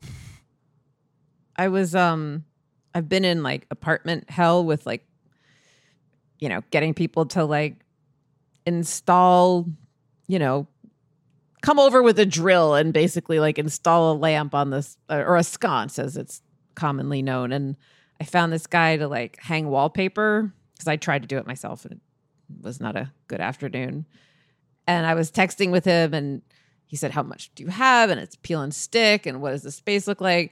I 1.55 1.69
was 1.69 1.95
um, 1.95 2.43
I've 2.97 3.07
been 3.07 3.25
in 3.25 3.43
like 3.43 3.67
apartment 3.69 4.27
hell 4.27 4.65
with 4.65 4.87
like, 4.87 5.05
you 6.39 6.49
know, 6.49 6.63
getting 6.71 6.95
people 6.95 7.27
to 7.27 7.45
like 7.45 7.75
install, 8.65 9.67
you 10.27 10.39
know, 10.39 10.65
come 11.61 11.77
over 11.77 12.01
with 12.01 12.17
a 12.17 12.25
drill 12.25 12.73
and 12.73 12.91
basically 12.91 13.39
like 13.39 13.59
install 13.59 14.13
a 14.13 14.15
lamp 14.17 14.55
on 14.55 14.71
this 14.71 14.97
or 15.11 15.35
a 15.35 15.43
sconce 15.43 15.99
as 15.99 16.17
it's 16.17 16.41
commonly 16.73 17.21
known. 17.21 17.51
And 17.51 17.77
i 18.19 18.23
found 18.23 18.51
this 18.51 18.65
guy 18.65 18.97
to 18.97 19.07
like 19.07 19.37
hang 19.39 19.67
wallpaper 19.67 20.51
because 20.73 20.87
i 20.87 20.95
tried 20.95 21.21
to 21.21 21.27
do 21.27 21.37
it 21.37 21.45
myself 21.45 21.85
and 21.85 21.93
it 21.93 21.99
was 22.63 22.79
not 22.81 22.95
a 22.95 23.11
good 23.27 23.41
afternoon. 23.41 24.07
And 24.87 25.05
i 25.05 25.13
was 25.13 25.29
texting 25.29 25.69
with 25.69 25.85
him 25.85 26.15
and 26.15 26.41
he 26.87 26.95
said 26.95 27.11
how 27.11 27.21
much 27.21 27.53
do 27.53 27.61
you 27.61 27.69
have? 27.69 28.09
And 28.09 28.19
it's 28.19 28.37
peel 28.37 28.63
and 28.63 28.73
stick 28.73 29.27
and 29.27 29.39
what 29.39 29.51
does 29.51 29.61
the 29.61 29.71
space 29.71 30.07
look 30.07 30.19
like 30.19 30.51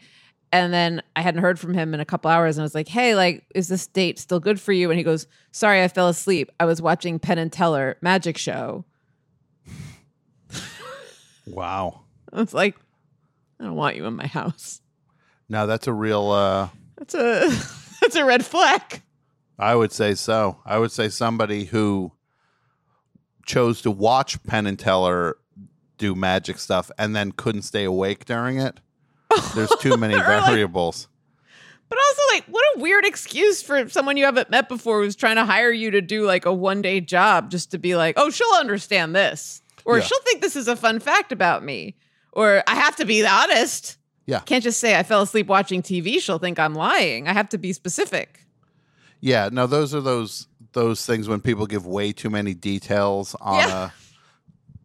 and 0.55 0.73
then 0.73 1.01
i 1.15 1.21
hadn't 1.21 1.41
heard 1.41 1.59
from 1.59 1.73
him 1.73 1.93
in 1.93 1.99
a 1.99 2.05
couple 2.05 2.29
hours 2.29 2.57
and 2.57 2.63
i 2.63 2.65
was 2.65 2.75
like 2.75 2.87
hey 2.87 3.15
like 3.15 3.43
is 3.53 3.67
this 3.67 3.87
date 3.87 4.17
still 4.19 4.39
good 4.39 4.59
for 4.59 4.71
you 4.73 4.89
and 4.89 4.97
he 4.97 5.03
goes 5.03 5.27
sorry 5.51 5.81
i 5.83 5.87
fell 5.87 6.07
asleep 6.09 6.51
i 6.59 6.65
was 6.65 6.81
watching 6.81 7.19
penn 7.19 7.37
and 7.37 7.51
teller 7.51 7.97
magic 8.01 8.37
show 8.37 8.83
Wow. 11.47 12.01
I 12.33 12.39
was 12.39 12.53
like, 12.53 12.75
I 13.59 13.65
don't 13.65 13.75
want 13.75 13.95
you 13.95 14.05
in 14.05 14.15
my 14.15 14.27
house. 14.27 14.81
Now 15.47 15.65
that's 15.65 15.87
a 15.87 15.93
real. 15.93 16.31
uh 16.31 16.69
That's 16.97 17.13
a 17.13 17.47
that's 18.01 18.15
a 18.15 18.25
red 18.25 18.45
flag. 18.45 19.01
I 19.57 19.75
would 19.75 19.91
say 19.91 20.15
so. 20.15 20.57
I 20.65 20.79
would 20.79 20.91
say 20.91 21.07
somebody 21.09 21.65
who 21.65 22.11
chose 23.45 23.81
to 23.83 23.91
watch 23.91 24.41
Penn 24.43 24.65
and 24.65 24.77
Teller 24.77 25.37
do 25.97 26.13
magic 26.15 26.57
stuff 26.57 26.91
and 26.97 27.15
then 27.15 27.31
couldn't 27.31 27.61
stay 27.61 27.83
awake 27.85 28.25
during 28.25 28.59
it. 28.59 28.79
There's 29.55 29.71
too 29.79 29.97
many 29.97 30.15
like- 30.15 30.25
variables. 30.25 31.07
But 31.87 31.99
also, 31.99 32.21
like, 32.33 32.45
what 32.45 32.63
a 32.75 32.79
weird 32.79 33.05
excuse 33.05 33.61
for 33.61 33.87
someone 33.89 34.17
you 34.17 34.25
haven't 34.25 34.49
met 34.49 34.67
before 34.67 35.03
who's 35.03 35.15
trying 35.15 35.35
to 35.35 35.45
hire 35.45 35.71
you 35.71 35.91
to 35.91 36.01
do 36.01 36.25
like 36.25 36.45
a 36.45 36.51
one 36.53 36.81
day 36.81 36.99
job 36.99 37.51
just 37.51 37.69
to 37.71 37.77
be 37.77 37.95
like, 37.95 38.15
oh, 38.17 38.31
she'll 38.31 38.55
understand 38.59 39.15
this. 39.15 39.61
Or 39.85 39.97
Yeah. 39.99 40.03
she'll 40.03 40.21
think 40.21 40.41
this 40.41 40.55
is 40.55 40.67
a 40.67 40.75
fun 40.75 40.99
fact 40.99 41.31
about 41.31 41.63
me. 41.63 41.95
Or 42.31 42.63
I 42.65 42.73
have 42.73 42.95
to 42.95 43.05
be 43.05 43.23
honest. 43.25 43.97
Yeah. 44.25 44.39
Can't 44.39 44.63
just 44.63 44.79
say 44.79 44.97
I 44.97 45.03
fell 45.03 45.21
asleep 45.21 45.45
watching 45.45 45.83
TV. 45.83 46.19
She'll 46.19 46.39
think 46.39 46.57
I'm 46.57 46.73
lying. 46.73 47.27
I 47.27 47.33
have 47.33 47.49
to 47.49 47.59
be 47.59 47.71
specific. 47.71 48.39
Yeah, 49.21 49.49
no, 49.51 49.67
those 49.67 49.93
are 49.93 50.01
those 50.01 50.47
those 50.73 51.05
things 51.05 51.27
when 51.27 51.39
people 51.39 51.67
give 51.67 51.85
way 51.85 52.11
too 52.11 52.31
many 52.31 52.55
details 52.55 53.35
on 53.39 53.59
Yeah. 53.59 53.89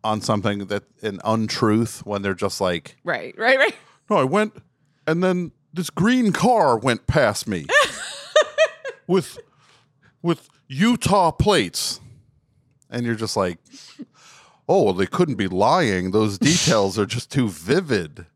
on 0.05 0.21
something 0.21 0.67
that 0.67 0.85
an 1.03 1.19
untruth 1.25 2.05
when 2.05 2.21
they're 2.21 2.35
just 2.35 2.61
like, 2.61 2.97
Right, 3.05 3.35
right, 3.39 3.57
right. 3.59 3.75
No, 4.11 4.17
I 4.17 4.25
went, 4.25 4.55
and 5.07 5.23
then 5.23 5.53
this 5.73 5.89
green 5.89 6.33
car 6.33 6.77
went 6.77 7.07
past 7.07 7.47
me 7.49 7.67
with 9.07 9.39
with 10.23 10.49
Utah 10.69 11.31
plates, 11.31 12.01
and 12.91 13.07
you're 13.07 13.15
just 13.15 13.37
like, 13.37 13.59
oh, 14.69 14.83
well, 14.85 14.95
they 14.95 15.07
couldn't 15.07 15.37
be 15.37 15.49
lying. 15.49 16.11
Those 16.11 16.39
details 16.51 16.99
are 16.99 17.07
just 17.07 17.31
too 17.31 17.49
vivid, 17.49 18.27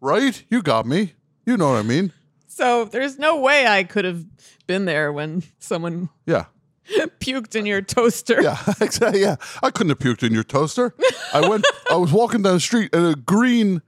right? 0.00 0.42
You 0.50 0.62
got 0.62 0.86
me. 0.86 1.12
You 1.46 1.56
know 1.56 1.70
what 1.70 1.78
I 1.78 1.82
mean? 1.82 2.12
So 2.46 2.84
there's 2.84 3.18
no 3.18 3.40
way 3.40 3.66
I 3.66 3.84
could 3.84 4.04
have 4.04 4.24
been 4.66 4.84
there 4.86 5.12
when 5.12 5.42
someone 5.58 6.08
Yeah. 6.26 6.46
puked 7.20 7.54
in 7.56 7.66
your 7.66 7.80
toaster. 7.82 8.40
Yeah, 8.42 8.58
exactly. 8.80 9.20
Yeah, 9.22 9.36
I 9.62 9.70
couldn't 9.70 9.90
have 9.90 9.98
puked 9.98 10.22
in 10.26 10.32
your 10.34 10.44
toaster. 10.44 10.94
I 11.32 11.46
went. 11.48 11.64
I 11.90 11.96
was 11.96 12.12
walking 12.12 12.42
down 12.42 12.54
the 12.54 12.60
street, 12.60 12.94
and 12.94 13.06
a 13.06 13.14
green 13.16 13.80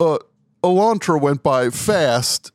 uh, 0.00 0.18
Elantra 0.62 1.20
went 1.20 1.42
by 1.42 1.70
fast, 1.70 2.52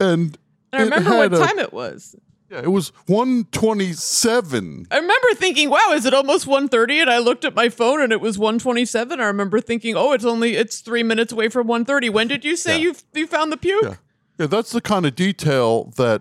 and 0.00 0.36
And 0.72 0.92
I 0.92 0.96
remember 0.96 1.10
what 1.16 1.32
a- 1.34 1.38
time 1.46 1.58
it 1.58 1.72
was. 1.72 2.16
Yeah, 2.50 2.58
it 2.58 2.70
was 2.70 2.92
one 3.06 3.44
twenty-seven. 3.52 4.86
I 4.90 4.96
remember 4.98 5.28
thinking, 5.34 5.70
"Wow, 5.70 5.92
is 5.94 6.04
it 6.04 6.12
almost 6.14 6.46
1.30? 6.46 7.00
And 7.00 7.10
I 7.10 7.18
looked 7.18 7.44
at 7.44 7.54
my 7.54 7.68
phone 7.68 8.00
and 8.02 8.12
it 8.12 8.20
was 8.20 8.36
1.27. 8.38 9.18
I 9.18 9.24
remember 9.26 9.60
thinking, 9.60 9.96
"Oh, 9.96 10.12
it's 10.12 10.24
only 10.26 10.54
it's 10.56 10.80
3 10.80 11.02
minutes 11.02 11.32
away 11.32 11.48
from 11.48 11.66
1.30. 11.66 12.10
When 12.10 12.28
did 12.28 12.44
you 12.44 12.54
say 12.56 12.72
Yeah. 12.78 12.82
you 12.90 12.94
you 13.14 13.26
found 13.26 13.50
the 13.50 13.56
puke?" 13.56 13.82
Yeah, 13.82 13.94
yeah. 14.38 14.46
That's 14.46 14.72
the 14.72 14.82
kind 14.82 15.06
of 15.06 15.14
detail 15.16 15.92
that 15.96 16.20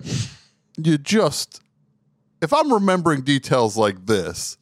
you 0.78 0.98
just. 0.98 1.62
If 2.41 2.54
I'm 2.54 2.74
remembering 2.74 3.22
details 3.22 3.76
like 3.78 4.06
this, 4.06 4.58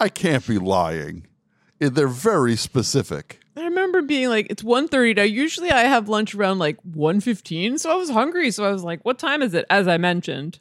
I 0.00 0.08
can't 0.08 0.46
be 0.46 0.58
lying. 0.58 1.26
They're 1.78 2.06
very 2.08 2.56
specific. 2.56 3.40
I 3.82 3.84
remember 3.84 4.06
being 4.06 4.28
like, 4.28 4.46
"It's 4.48 4.62
1.30. 4.62 5.16
Now 5.16 5.22
usually 5.24 5.72
I 5.72 5.80
have 5.82 6.08
lunch 6.08 6.36
around 6.36 6.60
like 6.60 6.76
1.15, 6.88 7.80
so 7.80 7.90
I 7.90 7.96
was 7.96 8.10
hungry, 8.10 8.52
so 8.52 8.64
I 8.64 8.70
was 8.70 8.84
like, 8.84 9.04
"What 9.04 9.18
time 9.18 9.42
is 9.42 9.54
it?" 9.54 9.66
as 9.68 9.88
I 9.88 9.96
mentioned. 9.96 10.60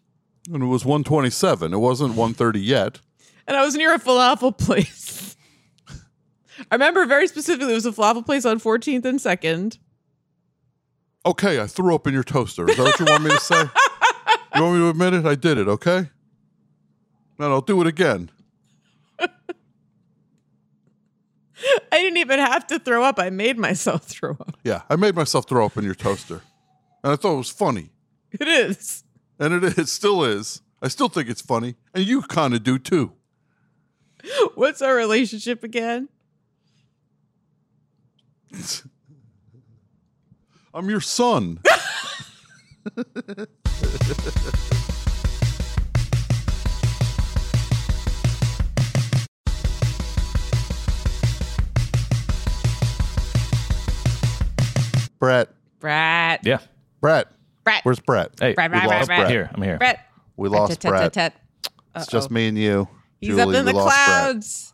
And 0.52 0.64
it 0.64 0.66
was 0.66 0.84
127. 0.86 1.72
It 1.72 1.78
wasn't 1.78 2.16
130 2.16 2.60
yet. 2.60 3.00
and 3.48 3.56
I 3.56 3.64
was 3.64 3.76
near 3.76 3.94
a 3.94 4.00
falafel 4.00 4.58
place. 4.58 5.36
I 6.72 6.76
remember 6.76 7.06
very 7.06 7.28
specifically 7.28 7.74
it 7.74 7.76
was 7.76 7.86
a 7.86 7.92
falafel 7.92 8.26
place 8.26 8.44
on 8.44 8.60
14th 8.60 9.06
and 9.06 9.20
2nd. 9.20 9.78
Okay, 11.24 11.62
I 11.62 11.68
threw 11.68 11.94
up 11.94 12.08
in 12.08 12.14
your 12.16 12.24
toaster. 12.24 12.68
Is 12.68 12.78
that 12.78 12.84
what 12.84 13.00
you 13.00 13.06
want 13.06 13.24
me 13.24 13.30
to 13.30 13.40
say? 13.40 13.64
You 14.56 14.64
want 14.64 14.76
me 14.76 14.80
to 14.82 14.90
admit 14.90 15.14
it? 15.14 15.26
I 15.26 15.36
did 15.36 15.58
it, 15.58 15.68
okay? 15.70 16.10
Then 17.40 17.52
I'll 17.52 17.62
do 17.62 17.80
it 17.80 17.88
again. 17.88 18.30
I 21.92 22.02
didn't 22.02 22.18
even 22.18 22.40
have 22.40 22.68
to 22.68 22.80
throw 22.80 23.04
up. 23.04 23.20
I 23.20 23.30
made 23.30 23.58
myself 23.58 24.04
throw 24.08 24.32
up. 24.32 24.58
Yeah, 24.64 24.82
I 24.90 24.96
made 24.96 25.16
myself 25.16 25.48
throw 25.48 25.66
up 25.66 25.78
in 25.78 25.84
your 25.84 25.96
toaster. 25.96 26.42
And 27.04 27.14
I 27.14 27.16
thought 27.16 27.34
it 27.34 27.38
was 27.38 27.50
funny. 27.50 27.90
It 28.32 28.48
is. 28.48 29.04
And 29.40 29.54
it, 29.64 29.78
it 29.78 29.88
still 29.88 30.24
is. 30.24 30.62
I 30.82 30.88
still 30.88 31.10
think 31.10 31.30
it's 31.30 31.42
funny. 31.42 31.76
And 31.94 32.06
you 32.06 32.22
kind 32.24 32.54
of 32.54 32.64
do 32.64 32.80
too. 32.80 33.14
What's 34.56 34.82
our 34.82 34.96
relationship 34.96 35.64
again? 35.64 36.10
I'm 40.74 40.90
your 40.90 41.02
son. 41.02 41.60
Brett. 55.22 55.50
Brett. 55.80 56.42
Yeah. 56.44 56.58
Brett. 57.00 57.28
Brett. 57.64 57.86
Where's 57.86 58.00
Brett? 58.00 58.32
Hey, 58.40 58.54
Brett, 58.56 58.72
we 58.72 58.80
Brett, 58.80 58.90
lost 58.90 59.08
Brett, 59.08 59.20
Brett. 59.20 59.30
here. 59.30 59.52
I'm 59.54 59.62
here. 59.62 59.78
Brett. 59.78 60.00
We 60.36 60.50
lost 60.50 60.82
Brett. 60.82 61.16
It's 61.96 62.08
just 62.08 62.32
me 62.32 62.48
and 62.48 62.58
you. 62.58 62.88
He's 63.20 63.36
Julie, 63.36 63.56
up 63.56 63.60
in 63.60 63.66
the 63.66 63.74
clouds 63.74 64.74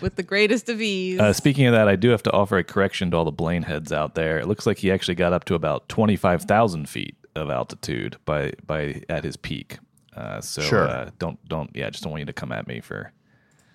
with 0.00 0.16
the 0.16 0.24
greatest 0.24 0.68
of 0.68 0.82
ease. 0.82 1.20
Uh, 1.20 1.32
speaking 1.32 1.66
of 1.66 1.74
that, 1.74 1.86
I 1.86 1.94
do 1.94 2.08
have 2.08 2.24
to 2.24 2.32
offer 2.32 2.58
a 2.58 2.64
correction 2.64 3.12
to 3.12 3.16
all 3.18 3.24
the 3.24 3.30
Blaine 3.30 3.62
heads 3.62 3.92
out 3.92 4.16
there. 4.16 4.40
It 4.40 4.48
looks 4.48 4.66
like 4.66 4.78
he 4.78 4.90
actually 4.90 5.14
got 5.14 5.32
up 5.32 5.44
to 5.44 5.54
about 5.54 5.88
twenty 5.88 6.16
five 6.16 6.42
thousand 6.42 6.88
feet 6.88 7.16
of 7.36 7.48
altitude 7.48 8.16
by 8.24 8.54
by 8.66 9.02
at 9.08 9.22
his 9.22 9.36
peak. 9.36 9.78
Uh, 10.16 10.40
so 10.40 10.60
Sure. 10.60 10.88
uh, 10.88 11.10
don't 11.20 11.38
don't 11.48 11.70
yeah, 11.74 11.88
just 11.88 12.02
don't 12.02 12.10
want 12.10 12.22
you 12.22 12.26
to 12.26 12.32
come 12.32 12.50
at 12.50 12.66
me 12.66 12.80
for 12.80 13.12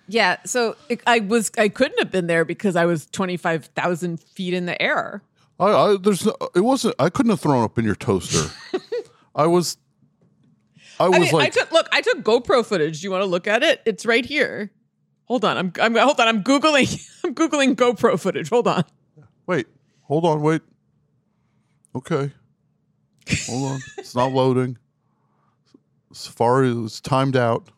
yeah. 0.06 0.36
So 0.44 0.76
it, 0.90 1.00
I 1.06 1.20
was 1.20 1.50
I 1.56 1.70
couldn't 1.70 1.98
have 1.98 2.10
been 2.10 2.26
there 2.26 2.44
because 2.44 2.76
I 2.76 2.84
was 2.84 3.06
twenty 3.06 3.38
five 3.38 3.66
thousand 3.74 4.20
feet 4.20 4.52
in 4.52 4.66
the 4.66 4.80
air. 4.82 5.22
I, 5.60 5.66
I 5.66 5.96
there's 5.96 6.26
no, 6.26 6.36
it 6.54 6.60
wasn't 6.60 6.94
I 6.98 7.08
couldn't 7.10 7.30
have 7.30 7.40
thrown 7.40 7.62
up 7.62 7.78
in 7.78 7.84
your 7.84 7.94
toaster. 7.94 8.52
I 9.34 9.46
was 9.46 9.78
I 10.98 11.08
was 11.08 11.16
I 11.16 11.20
mean, 11.20 11.32
like 11.32 11.46
I 11.46 11.60
took 11.60 11.72
look. 11.72 11.88
I 11.92 12.00
took 12.00 12.18
GoPro 12.22 12.64
footage. 12.64 13.00
Do 13.00 13.06
you 13.06 13.10
want 13.10 13.22
to 13.22 13.26
look 13.26 13.46
at 13.46 13.62
it? 13.62 13.82
It's 13.84 14.06
right 14.06 14.24
here. 14.24 14.70
Hold 15.24 15.44
on. 15.44 15.56
I'm. 15.56 15.72
I'm. 15.80 15.96
Hold 15.96 16.20
on. 16.20 16.28
I'm 16.28 16.44
googling. 16.44 17.10
I'm 17.24 17.34
googling 17.34 17.74
GoPro 17.74 18.18
footage. 18.18 18.48
Hold 18.50 18.68
on. 18.68 18.84
wait, 19.46 19.66
hold 20.02 20.24
on, 20.24 20.40
wait. 20.40 20.62
Okay. 21.96 22.32
Hold 23.46 23.72
on. 23.72 23.80
It's 23.98 24.14
not 24.14 24.32
loading. 24.32 24.78
Safari 26.12 26.72
was 26.72 27.00
timed 27.00 27.36
out. 27.36 27.68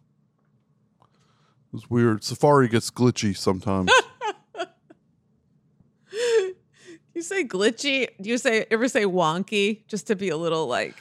It 1.01 1.72
was 1.72 1.89
weird. 1.89 2.22
Safari 2.22 2.68
gets 2.68 2.91
glitchy 2.91 3.37
sometimes. 3.37 3.91
You 7.17 7.23
say 7.23 7.45
glitchy? 7.45 8.09
Do 8.21 8.29
you 8.29 8.37
say 8.37 8.67
ever 8.71 8.89
say 8.89 9.05
wonky 9.05 9.87
just 9.89 10.09
to 10.09 10.14
be 10.14 10.29
a 10.29 10.37
little 10.37 10.67
like 10.67 10.95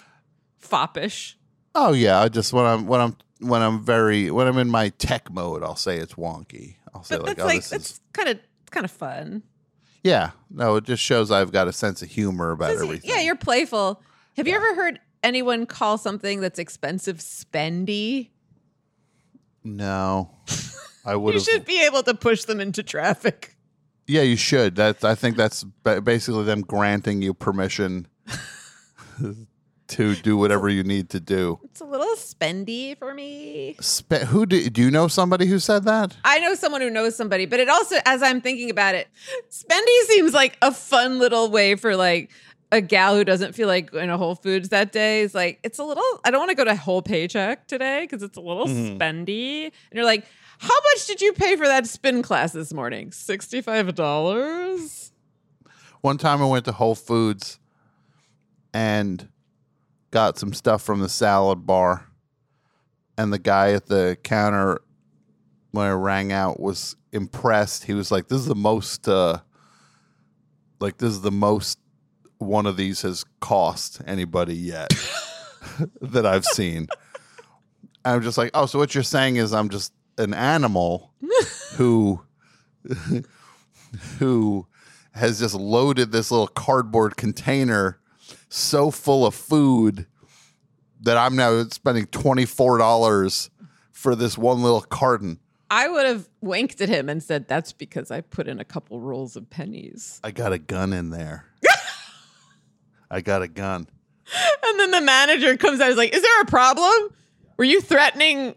foppish? 0.60 1.36
oh 1.76 1.92
yeah, 1.92 2.22
I 2.22 2.30
just 2.30 2.54
when 2.54 2.64
I'm 2.64 2.88
when 2.88 3.02
I'm 3.02 3.18
when 3.42 3.62
I'm 3.62 3.84
very 3.84 4.32
when 4.32 4.48
I'm 4.48 4.58
in 4.58 4.70
my 4.70 4.90
tech 4.90 5.30
mode, 5.30 5.62
I'll 5.62 5.76
say 5.76 5.98
it's 5.98 6.14
wonky. 6.14 6.76
I'll 6.94 7.04
say 7.04 7.18
But 7.18 7.26
like, 7.26 7.36
that's 7.36 7.44
oh, 7.44 7.48
like 7.48 7.66
that's 7.66 7.92
is 7.92 8.02
kind 8.14 8.30
of 8.30 8.40
kind 8.72 8.86
of 8.86 8.92
fun. 8.92 9.44
yeah. 10.06 10.30
No, 10.50 10.78
it 10.78 10.86
just 10.86 11.04
shows 11.04 11.32
I've 11.32 11.52
got 11.52 11.68
a 11.68 11.74
sense 11.74 12.02
of 12.02 12.10
humor 12.10 12.52
about 12.52 12.72
everything. 12.72 13.10
Yeah, 13.10 13.20
you're 13.20 13.36
playful. 13.36 14.02
Have 14.38 14.48
you 14.48 14.56
ever 14.56 14.74
heard 14.74 15.02
anyone 15.22 15.66
call 15.66 15.98
something 15.98 16.40
that's 16.40 16.60
expensive 16.60 17.18
spendy? 17.18 18.30
no, 19.66 20.30
I 21.06 21.18
would 21.18 21.34
You 21.34 21.42
should 21.42 21.66
be 21.66 21.84
able 21.84 22.04
to 22.04 22.14
push 22.14 22.46
them 22.46 22.62
into 22.62 22.84
traffic. 22.84 23.55
Yeah, 24.08 24.22
you 24.22 24.36
should. 24.36 24.76
That 24.76 25.04
I 25.04 25.16
think 25.16 25.38
that's 25.38 25.64
basically 26.04 26.44
them 26.44 26.62
granting 26.62 27.22
you 27.22 27.34
permission 27.34 28.08
to 29.88 30.16
do 30.16 30.36
whatever 30.36 30.68
you 30.68 30.84
need 30.84 31.10
to 31.12 31.20
do. 31.20 31.60
It's 31.64 31.82
a 31.82 31.86
little 31.86 32.16
spendy 32.16 32.98
for 32.98 33.14
me. 33.14 33.76
Spe- 33.80 34.26
who 34.28 34.46
do, 34.46 34.70
do 34.70 34.82
you 34.82 34.92
know 34.92 35.08
somebody 35.08 35.46
who 35.46 35.60
said 35.60 35.84
that? 35.86 36.16
I 36.24 36.40
know 36.40 36.56
someone 36.56 36.82
who 36.82 36.90
knows 36.90 37.16
somebody, 37.16 37.46
but 37.46 37.60
it 37.60 37.70
also, 37.70 37.98
as 38.06 38.24
I'm 38.24 38.42
thinking 38.42 38.70
about 38.70 38.96
it, 38.96 39.08
spendy 39.50 40.08
seems 40.08 40.34
like 40.34 40.58
a 40.62 40.72
fun 40.72 41.20
little 41.20 41.50
way 41.50 41.76
for 41.76 41.96
like 41.96 42.32
a 42.72 42.82
gal 42.82 43.16
who 43.16 43.24
doesn't 43.24 43.54
feel 43.54 43.68
like 43.68 43.92
going 43.92 44.10
to 44.10 44.18
Whole 44.18 44.36
Foods 44.36 44.70
that 44.70 44.92
day. 44.92 45.22
Is 45.22 45.36
like, 45.36 45.60
it's 45.64 45.78
a 45.78 45.84
little, 45.84 46.04
I 46.24 46.32
don't 46.32 46.40
want 46.40 46.50
to 46.50 46.56
go 46.56 46.64
to 46.64 46.76
whole 46.76 47.04
paycheck 47.04 47.68
today 47.68 48.02
because 48.02 48.24
it's 48.24 48.38
a 48.38 48.42
little 48.42 48.66
mm-hmm. 48.66 48.98
spendy. 48.98 49.66
And 49.66 49.94
you're 49.94 50.04
like, 50.04 50.26
how 50.58 50.76
much 50.94 51.08
did 51.08 51.22
you 51.22 51.34
pay 51.34 51.56
for 51.56 51.68
that 51.68 51.88
spin 51.88 52.22
class 52.22 52.54
this 52.54 52.74
morning? 52.74 53.10
$65? 53.10 55.12
One 56.02 56.18
time 56.18 56.42
I 56.42 56.46
went 56.46 56.66
to 56.66 56.72
Whole 56.72 56.96
Foods 56.96 57.60
and 58.74 59.28
got 60.12 60.38
some 60.38 60.54
stuff 60.54 60.82
from 60.82 61.00
the 61.00 61.10
salad 61.10 61.66
bar, 61.66 62.08
and 63.18 63.34
the 63.34 63.40
guy 63.40 63.74
at 63.74 63.88
the 63.88 64.18
counter 64.24 64.82
when 65.72 65.88
I 65.88 65.92
rang 65.92 66.32
out 66.32 66.60
was 66.60 66.96
impressed. 67.12 67.86
He 67.86 67.94
was 67.94 68.12
like, 68.12 68.28
"This 68.28 68.40
is 68.40 68.46
the 68.46 68.56
most, 68.56 69.08
uh, 69.08 69.40
like 70.80 70.98
this 70.98 71.10
is 71.10 71.22
the 71.22 71.32
most 71.32 71.80
one 72.38 72.66
of 72.66 72.78
these 72.78 73.02
has 73.02 73.26
cost 73.40 74.02
anybody 74.06 74.56
yet 74.56 74.94
that 76.02 76.26
I've 76.26 76.46
seen." 76.46 76.88
I'm 78.04 78.22
just 78.22 78.38
like, 78.38 78.52
"Oh, 78.54 78.68
so 78.68 78.78
what 78.78 78.94
you're 78.94 79.04
saying 79.04 79.38
is 79.38 79.54
I'm 79.54 79.70
just 79.70 79.92
an 80.18 80.34
animal 80.34 81.14
who 81.76 82.22
who 84.20 84.68
has 85.12 85.40
just 85.40 85.56
loaded 85.56 86.12
this 86.12 86.32
little 86.32 86.48
cardboard 86.48 87.18
container 87.18 88.00
so 88.50 88.92
full 88.92 89.26
of 89.26 89.34
food 89.34 90.06
that 91.02 91.18
I'm 91.18 91.36
now 91.36 91.64
spending 91.70 92.06
$24 92.08 93.50
for 93.92 94.16
this 94.16 94.38
one 94.38 94.62
little 94.62 94.82
carton. 94.82 95.40
I 95.70 95.88
would 95.88 96.06
have 96.06 96.30
winked 96.42 96.82
at 96.82 96.90
him 96.90 97.10
and 97.10 97.24
said, 97.24 97.48
that's 97.48 97.74
because 97.74 98.12
I 98.12 98.22
put 98.22 98.48
in 98.48 98.60
a 98.60 98.66
couple 98.66 99.00
rolls 99.00 99.36
of 99.36 99.50
pennies. 99.50 100.20
I 100.24 100.32
got 100.32 100.54
a 100.54 100.58
gun 100.60 100.94
in 100.94 101.10
there. 101.10 101.46
I 103.12 103.22
got 103.22 103.42
a 103.42 103.48
gun. 103.48 103.88
And 104.66 104.80
then 104.80 104.92
the 104.92 105.02
manager 105.02 105.56
comes 105.58 105.80
out. 105.80 105.90
He's 105.90 105.98
like, 105.98 106.14
"Is 106.14 106.22
there 106.22 106.42
a 106.42 106.46
problem? 106.46 107.10
Were 107.58 107.64
you 107.64 107.80
threatening 107.80 108.56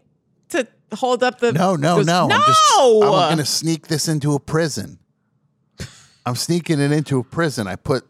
to 0.49 0.67
hold 0.93 1.23
up 1.23 1.39
the 1.39 1.51
No, 1.53 1.75
no, 1.75 1.97
goes, 1.97 2.05
no. 2.07 2.27
No, 2.27 2.35
I'm 2.35 2.41
just 2.45 2.61
I'm 2.77 2.99
going 3.01 3.37
to 3.37 3.45
sneak 3.45 3.87
this 3.87 4.07
into 4.07 4.33
a 4.33 4.39
prison. 4.39 4.99
I'm 6.25 6.35
sneaking 6.35 6.79
it 6.79 6.91
into 6.91 7.19
a 7.19 7.23
prison. 7.23 7.67
I 7.67 7.75
put 7.75 8.03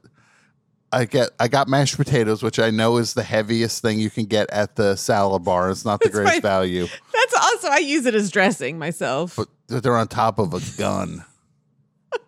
I 0.91 1.05
get 1.05 1.29
I 1.39 1.47
got 1.47 1.67
mashed 1.67 1.97
potatoes, 1.97 2.41
which 2.43 2.59
I 2.59 2.71
know 2.71 2.97
is 2.97 3.13
the 3.13 3.23
heaviest 3.23 3.81
thing 3.81 3.99
you 3.99 4.09
can 4.09 4.25
get 4.25 4.49
at 4.49 4.75
the 4.75 4.95
salad 4.95 5.43
bar. 5.43 5.69
It's 5.69 5.85
not 5.85 5.99
the 5.99 6.05
That's 6.09 6.15
greatest 6.15 6.35
my- 6.43 6.49
value, 6.49 6.87
That's 7.13 7.33
also 7.35 7.67
I 7.69 7.77
use 7.77 8.05
it 8.07 8.15
as 8.15 8.31
dressing 8.31 8.77
myself. 8.79 9.35
but 9.37 9.47
they're 9.83 9.95
on 9.95 10.07
top 10.07 10.39
of 10.39 10.53
a 10.53 10.61
gun. 10.77 11.23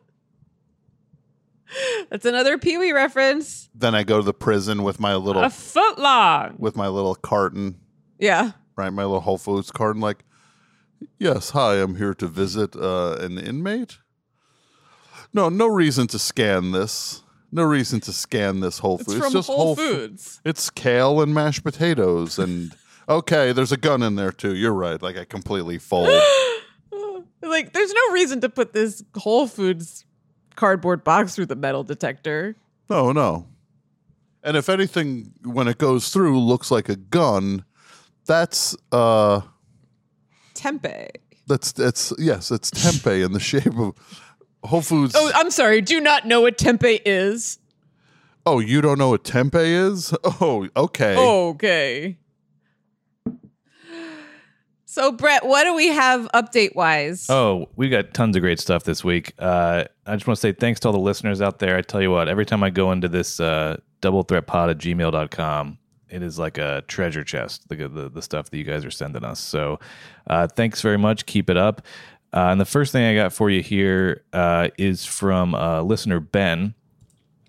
That's 2.09 2.25
another 2.25 2.57
Pee 2.57 2.77
Wee 2.77 2.91
reference. 2.91 3.69
then 3.73 3.95
I 3.95 4.03
go 4.03 4.17
to 4.17 4.23
the 4.23 4.33
prison 4.33 4.83
with 4.83 4.99
my 4.99 5.15
little 5.15 5.41
A 5.43 5.49
foot 5.49 5.97
long. 5.97 6.55
with 6.59 6.75
my 6.75 6.87
little 6.89 7.15
carton, 7.15 7.79
Yeah. 8.19 8.51
right? 8.75 8.89
My 8.91 9.03
little 9.03 9.21
Whole 9.21 9.37
Foods 9.37 9.71
carton 9.71 10.01
like 10.01 10.23
Yes, 11.17 11.51
hi, 11.51 11.75
I'm 11.75 11.95
here 11.95 12.13
to 12.15 12.27
visit 12.27 12.75
uh, 12.75 13.17
an 13.19 13.37
inmate. 13.37 13.97
No, 15.33 15.49
no 15.49 15.67
reason 15.67 16.07
to 16.07 16.19
scan 16.19 16.71
this. 16.71 17.23
No 17.51 17.63
reason 17.63 17.99
to 18.01 18.13
scan 18.13 18.59
this 18.61 18.79
Whole 18.79 18.95
It's 18.99 19.05
Foods. 19.05 19.19
from 19.23 19.33
just 19.33 19.47
Whole 19.49 19.75
Foods. 19.75 20.41
It's 20.45 20.69
kale 20.69 21.21
and 21.21 21.33
mashed 21.33 21.63
potatoes 21.63 22.39
and 22.39 22.73
okay, 23.09 23.51
there's 23.51 23.71
a 23.71 23.77
gun 23.77 24.01
in 24.03 24.15
there 24.15 24.31
too. 24.31 24.55
You're 24.55 24.73
right. 24.73 25.01
Like 25.01 25.17
I 25.17 25.25
completely 25.25 25.77
fold. 25.77 26.09
Like, 27.43 27.73
there's 27.73 27.91
no 27.91 28.13
reason 28.13 28.39
to 28.41 28.49
put 28.49 28.71
this 28.71 29.03
Whole 29.17 29.47
Foods 29.47 30.05
cardboard 30.55 31.03
box 31.03 31.33
through 31.35 31.47
the 31.47 31.55
metal 31.55 31.83
detector. 31.83 32.55
no, 32.87 33.11
no. 33.11 33.47
And 34.43 34.55
if 34.55 34.69
anything 34.69 35.33
when 35.43 35.67
it 35.67 35.77
goes 35.79 36.09
through 36.09 36.39
looks 36.39 36.69
like 36.71 36.87
a 36.87 36.95
gun, 36.95 37.65
that's 38.25 38.75
uh 38.91 39.41
Tempeh. 40.61 41.09
that's 41.47 41.77
it's 41.79 42.13
yes, 42.19 42.51
it's 42.51 42.69
tempeh 42.69 43.25
in 43.25 43.31
the 43.33 43.39
shape 43.39 43.77
of 43.77 43.93
Whole 44.63 44.81
Foods. 44.81 45.15
Oh, 45.17 45.31
I'm 45.33 45.49
sorry. 45.49 45.81
Do 45.81 45.95
you 45.95 46.01
not 46.01 46.25
know 46.27 46.41
what 46.41 46.57
tempeh 46.57 47.01
is? 47.05 47.57
Oh, 48.45 48.59
you 48.59 48.81
don't 48.81 48.97
know 48.97 49.09
what 49.09 49.23
tempeh 49.23 49.55
is? 49.89 50.13
Oh, 50.23 50.67
okay. 50.75 51.17
Okay. 51.17 52.17
So, 54.85 55.11
Brett, 55.11 55.45
what 55.45 55.63
do 55.63 55.73
we 55.73 55.87
have 55.87 56.27
update 56.33 56.75
wise? 56.75 57.29
Oh, 57.29 57.69
we 57.77 57.87
got 57.87 58.13
tons 58.13 58.35
of 58.35 58.41
great 58.41 58.59
stuff 58.59 58.83
this 58.83 59.05
week. 59.05 59.31
Uh, 59.39 59.85
I 60.05 60.15
just 60.15 60.27
want 60.27 60.35
to 60.37 60.41
say 60.41 60.51
thanks 60.51 60.81
to 60.81 60.89
all 60.89 60.91
the 60.91 60.99
listeners 60.99 61.41
out 61.41 61.59
there. 61.59 61.77
I 61.77 61.81
tell 61.81 62.01
you 62.01 62.11
what, 62.11 62.27
every 62.27 62.45
time 62.45 62.61
I 62.61 62.71
go 62.71 62.91
into 62.91 63.07
this 63.07 63.39
uh, 63.39 63.77
double 64.01 64.23
threat 64.23 64.47
pod 64.47 64.69
at 64.69 64.77
gmail.com, 64.79 65.77
it 66.11 66.21
is 66.23 66.37
like 66.37 66.57
a 66.57 66.83
treasure 66.87 67.23
chest, 67.23 67.67
the, 67.69 67.75
the, 67.87 68.09
the 68.09 68.21
stuff 68.21 68.49
that 68.49 68.57
you 68.57 68.63
guys 68.63 68.83
are 68.85 68.91
sending 68.91 69.23
us. 69.23 69.39
So 69.39 69.79
uh, 70.27 70.47
thanks 70.47 70.81
very 70.81 70.97
much. 70.97 71.25
Keep 71.25 71.49
it 71.49 71.57
up. 71.57 71.81
Uh, 72.33 72.47
and 72.51 72.61
the 72.61 72.65
first 72.65 72.91
thing 72.91 73.05
I 73.05 73.15
got 73.15 73.33
for 73.33 73.49
you 73.49 73.61
here 73.61 74.23
uh, 74.33 74.69
is 74.77 75.05
from 75.05 75.53
uh, 75.55 75.81
listener 75.81 76.19
Ben 76.19 76.73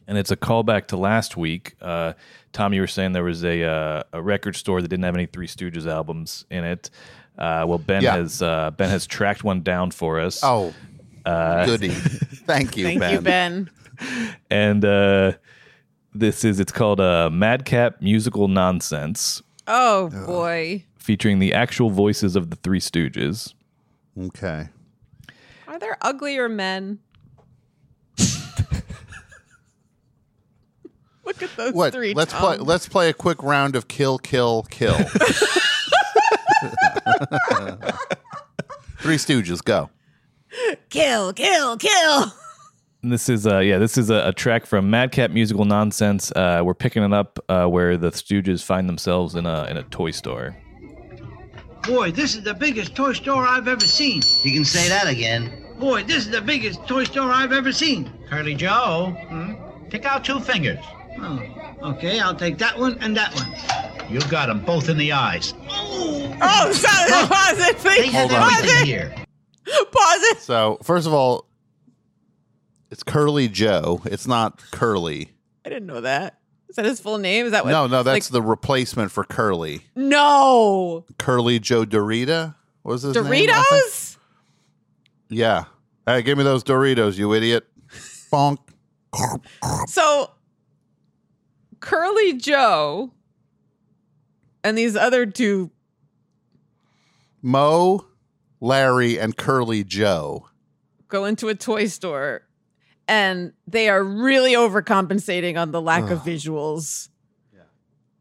and 0.09 0.19
it's 0.19 0.31
a 0.33 0.37
callback 0.37 0.89
to 0.89 0.97
last 0.97 1.37
week. 1.37 1.75
Uh, 1.81 2.13
Tom, 2.53 2.73
you 2.75 2.81
were 2.81 2.87
saying 2.89 3.13
there 3.13 3.23
was 3.25 3.45
a 3.45 3.63
uh, 3.63 4.03
a 4.13 4.21
record 4.21 4.57
store 4.57 4.83
that 4.83 4.89
didn't 4.89 5.05
have 5.05 5.15
any 5.15 5.27
Three 5.27 5.47
Stooges 5.47 5.87
albums 5.87 6.45
in 6.51 6.65
it. 6.65 6.91
Uh, 7.39 7.65
well, 7.67 7.79
Ben 7.79 8.03
Yeah. 8.03 8.17
has 8.17 8.43
uh, 8.43 8.73
Ben 8.73 8.91
has 8.91 9.07
tracked 9.07 9.45
one 9.45 9.63
down 9.63 9.91
for 9.93 10.19
us. 10.21 10.41
Oh, 10.43 10.75
goody. 11.25 11.89
Thank 12.47 12.77
you, 12.77 12.85
Thank 12.85 13.01
Ben. 13.01 13.13
you, 13.13 13.21
Ben. 13.21 13.71
and 14.51 14.85
uh, 14.85 15.33
this 16.15 16.45
is 16.45 16.61
it's 16.61 16.73
called 16.73 17.01
uh, 17.01 17.31
Madcap 17.31 18.01
Musical 18.03 18.49
Nonsense, 18.49 19.43
Oh, 19.67 20.09
boy. 20.27 20.85
featuring 20.97 21.39
the 21.39 21.55
actual 21.55 21.91
voices 21.91 22.37
of 22.37 22.51
the 22.51 22.57
Three 22.57 22.81
Stooges. 22.81 23.55
Okay. 24.19 24.69
Are 25.69 25.79
there 25.79 25.97
uglier 26.03 26.49
men? 26.49 26.99
Look 31.25 31.41
at 31.43 31.51
those 31.57 31.73
What? 31.73 31.93
three. 31.93 32.13
Let's 32.15 32.35
play. 32.35 32.57
Let's 32.59 32.89
play 32.89 33.09
a 33.09 33.15
quick 33.15 33.43
round 33.43 33.77
of 33.77 33.87
kill, 33.89 34.19
kill, 34.19 34.65
kill. 34.65 34.95
Three 38.99 39.17
Stooges, 39.17 39.63
go. 39.65 39.89
kill, 40.91 41.33
kill, 41.33 41.77
kill. 41.77 42.33
And 43.03 43.13
this 43.13 43.29
is 43.29 43.47
uh 43.47 43.59
yeah 43.59 43.79
this 43.79 43.99
is 43.99 44.11
a, 44.11 44.29
a 44.29 44.33
track 44.33 44.65
from 44.65 44.89
Madcap 44.91 45.31
Musical 45.33 45.65
Nonsense. 45.65 46.31
Uh, 46.33 46.63
we're 46.65 46.75
picking 46.75 47.03
it 47.03 47.13
up 47.13 47.39
uh, 47.49 47.67
where 47.67 47.97
the 47.97 48.11
Stooges 48.11 48.63
find 48.63 48.89
themselves 48.89 49.35
in 49.35 49.45
a 49.47 49.65
in 49.65 49.77
a 49.77 49.83
toy 49.85 50.13
store. 50.13 50.57
Boy, 51.83 52.13
this 52.13 52.37
is 52.37 52.45
the 52.45 52.55
biggest 52.55 52.95
toy 52.95 53.13
store 53.13 53.45
I've 53.45 53.67
ever 53.67 53.85
seen. 53.85 54.23
You 54.45 54.53
can 54.53 54.65
say 54.65 54.89
that 54.89 55.09
again. 55.09 55.67
Boy, 55.81 56.05
this 56.05 56.19
is 56.27 56.31
the 56.31 56.41
biggest 56.41 56.87
toy 56.87 57.03
store 57.03 57.29
I've 57.33 57.51
ever 57.53 57.73
seen. 57.73 58.09
Curly 58.31 58.55
Joe, 58.55 59.17
pick 59.91 60.05
out 60.05 60.25
two 60.25 60.39
fingers. 60.39 60.79
Oh, 61.19 61.43
okay, 61.83 62.21
I'll 62.21 62.37
take 62.37 62.57
that 62.59 62.79
one 62.79 62.99
and 63.01 63.17
that 63.17 63.35
one. 63.35 63.53
You 64.13 64.21
got 64.29 64.47
them 64.47 64.61
both 64.65 64.89
in 64.89 64.97
the 64.97 65.11
eyes. 65.11 65.55
Oh, 65.69 66.71
sorry. 66.73 67.11
Pause 67.27 67.69
it, 67.69 67.79
They 67.79 67.97
please. 68.03 68.13
have 68.13 68.31
Hold. 68.31 68.43
Pause 68.43 68.53
everything 68.59 68.83
it. 68.83 68.87
here. 68.87 69.15
Pause 69.91 70.23
it. 70.23 70.39
So 70.39 70.79
first 70.85 71.09
of 71.09 71.13
all, 71.13 71.47
it's 72.93 73.03
Curly 73.03 73.49
Joe. 73.49 74.03
It's 74.05 74.27
not 74.27 74.63
Curly. 74.71 75.33
I 75.65 75.71
didn't 75.71 75.87
know 75.87 76.03
that. 76.03 76.39
Is 76.69 76.77
that 76.77 76.85
his 76.85 77.01
full 77.01 77.19
name? 77.19 77.47
Is 77.47 77.53
that 77.53 77.65
what? 77.65 77.71
No, 77.71 77.87
no, 77.87 78.03
that's 78.03 78.27
like- 78.27 78.33
the 78.33 78.43
replacement 78.43 79.11
for 79.11 79.25
Curly. 79.25 79.83
no 79.97 81.05
Curly 81.19 81.59
Joe 81.59 81.85
DeRita. 81.85 82.55
What 82.83 82.93
was 82.93 83.03
his 83.03 83.15
name? 83.17 83.49
Doritos. 83.49 84.17
Yeah. 85.29 85.65
Hey, 86.07 86.23
give 86.23 86.37
me 86.37 86.45
those 86.45 86.63
Doritos, 86.65 87.17
you 87.17 87.33
idiot. 87.33 87.67
Bonk. 88.33 88.59
So, 89.87 90.31
Curly 91.81 92.35
Joe 92.35 93.13
and 94.65 94.77
these 94.77 94.97
other 94.97 95.27
two. 95.27 95.71
Moe, 97.43 98.07
Larry, 98.61 99.19
and 99.19 99.37
Curly 99.37 99.83
Joe. 99.85 100.49
go 101.09 101.25
into 101.25 101.49
a 101.49 101.55
toy 101.55 101.87
store 101.87 102.43
and 103.09 103.53
they 103.67 103.89
are 103.89 104.03
really 104.03 104.53
overcompensating 104.53 105.61
on 105.61 105.71
the 105.73 105.81
lack 105.81 106.11
of 106.11 106.21
visuals 106.21 107.09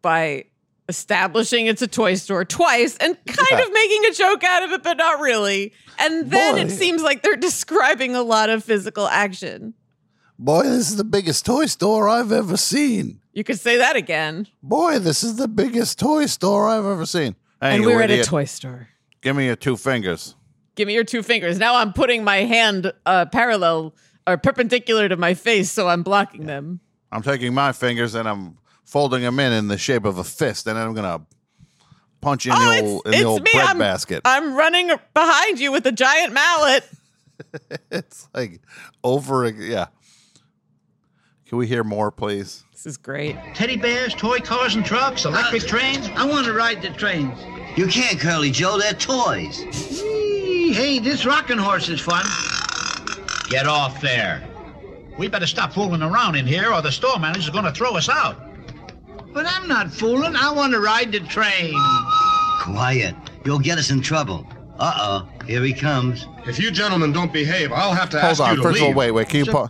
by 0.01 0.45
establishing 0.89 1.67
it's 1.67 1.81
a 1.81 1.87
toy 1.87 2.15
store 2.15 2.43
twice 2.43 2.97
and 2.97 3.15
kind 3.25 3.47
Yeah. 3.51 3.61
of 3.61 3.71
making 3.71 4.05
a 4.09 4.13
joke 4.13 4.43
out 4.43 4.63
of 4.63 4.71
it, 4.71 4.83
but 4.83 4.97
not 4.97 5.19
really. 5.19 5.73
And 5.99 6.29
then 6.31 6.55
Boy. 6.55 6.61
it 6.61 6.71
seems 6.71 7.01
like 7.03 7.21
they're 7.21 7.35
describing 7.37 8.15
a 8.15 8.23
lot 8.23 8.49
of 8.49 8.63
physical 8.63 9.07
action. 9.07 9.73
Boy, 10.39 10.63
this 10.63 10.89
is 10.89 10.95
the 10.97 11.03
biggest 11.03 11.45
toy 11.45 11.67
store 11.67 12.09
I've 12.09 12.31
ever 12.31 12.57
seen. 12.57 13.21
You 13.31 13.43
could 13.43 13.59
say 13.59 13.77
that 13.77 13.95
again. 13.95 14.47
Boy, 14.63 14.97
this 14.99 15.23
is 15.23 15.35
the 15.35 15.47
biggest 15.47 15.99
toy 15.99 16.25
store 16.25 16.67
I've 16.67 16.85
ever 16.85 17.05
seen. 17.05 17.35
Hey, 17.61 17.75
and 17.75 17.85
we're 17.85 18.01
at 18.01 18.09
a 18.09 18.23
toy 18.23 18.45
store. 18.45 18.89
Give 19.21 19.35
me 19.35 19.45
your 19.45 19.55
two 19.55 19.77
fingers. 19.77 20.35
Give 20.75 20.87
me 20.87 20.95
your 20.95 21.03
two 21.03 21.21
fingers. 21.21 21.59
Now 21.59 21.75
I'm 21.75 21.93
putting 21.93 22.23
my 22.23 22.37
hand 22.37 22.91
uh, 23.05 23.25
parallel 23.27 23.93
or 24.27 24.37
perpendicular 24.37 25.09
to 25.09 25.17
my 25.17 25.33
face, 25.33 25.71
so 25.71 25.87
I'm 25.87 26.03
blocking 26.03 26.45
them. 26.45 26.79
I'm 27.11 27.21
taking 27.23 27.53
my 27.53 27.71
fingers 27.71 28.15
and 28.15 28.27
I'm 28.27 28.57
folding 28.85 29.21
them 29.21 29.39
in 29.39 29.51
in 29.53 29.67
the 29.67 29.77
shape 29.77 30.05
of 30.05 30.17
a 30.17 30.23
fist, 30.23 30.67
and 30.67 30.77
then 30.77 30.85
I'm 30.87 30.93
gonna 30.93 31.21
punch 32.21 32.45
you 32.45 32.51
in 32.53 32.57
Oh, 32.59 32.65
the 32.71 32.77
it's, 32.77 32.83
old 32.87 33.05
in 33.05 33.11
the 33.11 33.17
it's 33.17 33.25
old 33.25 33.43
me. 33.43 33.51
bread 33.53 33.67
I'm, 33.67 33.77
basket. 33.77 34.21
I'm 34.25 34.55
running 34.55 34.91
behind 35.13 35.59
you 35.59 35.71
with 35.71 35.85
a 35.87 35.91
giant 35.91 36.33
mallet. 36.33 36.87
it's 37.91 38.27
like 38.33 38.61
over. 39.03 39.47
Yeah. 39.49 39.87
Can 41.47 41.57
we 41.57 41.67
hear 41.67 41.83
more, 41.83 42.11
please? 42.11 42.63
This 42.71 42.85
is 42.85 42.97
great. 42.97 43.35
Teddy 43.55 43.75
bears, 43.75 44.13
toy 44.15 44.39
cars 44.39 44.75
and 44.75 44.85
trucks, 44.85 45.25
electric 45.25 45.63
trains. 45.63 46.07
I 46.15 46.25
want 46.25 46.45
to 46.45 46.53
ride 46.53 46.81
the 46.81 46.89
trains. 46.91 47.37
You 47.77 47.87
can't, 47.87 48.19
Curly 48.19 48.51
Joe. 48.51 48.77
They're 48.79 48.93
toys. 48.93 49.59
Eee, 50.01 50.71
Hey, 50.73 50.99
this 50.99 51.25
rocking 51.25 51.57
horse 51.57 51.89
is 51.89 51.99
fun. 51.99 52.23
Get 53.51 53.67
off 53.67 54.01
there. 54.01 54.41
We 55.17 55.27
better 55.27 55.45
stop 55.45 55.73
fooling 55.73 56.01
around 56.01 56.35
in 56.35 56.47
here 56.47 56.71
or 56.73 56.81
the 56.81 56.91
store 56.91 57.19
manager's 57.19 57.49
going 57.49 57.65
to 57.65 57.71
throw 57.71 57.95
us 57.95 58.09
out. 58.09 58.41
But 59.33 59.45
I'm 59.45 59.67
not 59.67 59.91
fooling. 59.91 60.35
I 60.35 60.51
want 60.51 60.73
to 60.73 60.79
ride 60.79 61.11
the 61.11 61.19
train. 61.21 61.73
Quiet. 62.61 63.15
You'll 63.45 63.59
get 63.59 63.77
us 63.77 63.91
in 63.91 64.01
trouble. 64.01 64.47
Uh-oh. 64.79 65.29
Here 65.45 65.63
he 65.63 65.73
comes. 65.73 66.25
If 66.47 66.59
you 66.59 66.71
gentlemen 66.71 67.11
don't 67.11 67.31
behave, 67.31 67.71
I'll 67.71 67.93
have 67.93 68.09
to 68.11 68.19
Hold 68.19 68.31
ask 68.31 68.41
on. 68.41 68.49
you 68.51 68.55
to 68.57 68.63
First 68.63 68.75
leave. 68.75 68.83
of 68.83 68.87
all, 68.89 68.93
wait, 68.99 69.11
wait. 69.11 69.29
Can 69.29 69.45
you 69.45 69.51
pause? 69.51 69.69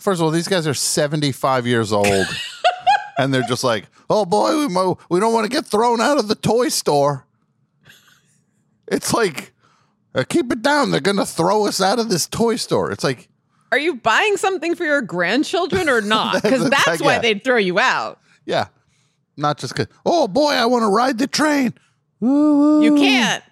First 0.00 0.20
of 0.20 0.24
all, 0.24 0.30
these 0.30 0.48
guys 0.48 0.66
are 0.66 0.74
75 0.74 1.66
years 1.66 1.92
old, 1.92 2.06
and 3.18 3.32
they're 3.32 3.42
just 3.46 3.62
like, 3.62 3.84
"Oh 4.10 4.24
boy, 4.24 4.58
we 4.58 4.66
mo- 4.68 4.98
we 5.08 5.20
don't 5.20 5.32
want 5.32 5.44
to 5.44 5.48
get 5.48 5.64
thrown 5.64 6.00
out 6.00 6.18
of 6.18 6.26
the 6.26 6.34
toy 6.34 6.70
store." 6.70 7.24
It's 8.88 9.12
like, 9.14 9.51
uh, 10.14 10.24
keep 10.28 10.52
it 10.52 10.62
down. 10.62 10.90
They're 10.90 11.00
gonna 11.00 11.26
throw 11.26 11.66
us 11.66 11.80
out 11.80 11.98
of 11.98 12.08
this 12.08 12.26
toy 12.26 12.56
store. 12.56 12.90
It's 12.92 13.04
like, 13.04 13.28
Are 13.70 13.78
you 13.78 13.94
buying 13.96 14.36
something 14.36 14.74
for 14.74 14.84
your 14.84 15.00
grandchildren 15.02 15.88
or 15.88 16.00
not? 16.00 16.42
Because 16.42 16.62
That's- 16.70 16.84
that's 16.84 17.02
why 17.02 17.14
yeah. 17.14 17.18
they'd 17.20 17.44
throw 17.44 17.56
you 17.56 17.78
out. 17.78 18.20
yeah, 18.46 18.68
not 19.36 19.58
just 19.58 19.74
because. 19.74 19.92
Oh 20.04 20.28
boy, 20.28 20.50
I 20.52 20.66
want 20.66 20.82
to 20.82 20.88
ride 20.88 21.18
the 21.18 21.26
train. 21.26 21.74
You 22.20 22.96
can't. 22.98 23.42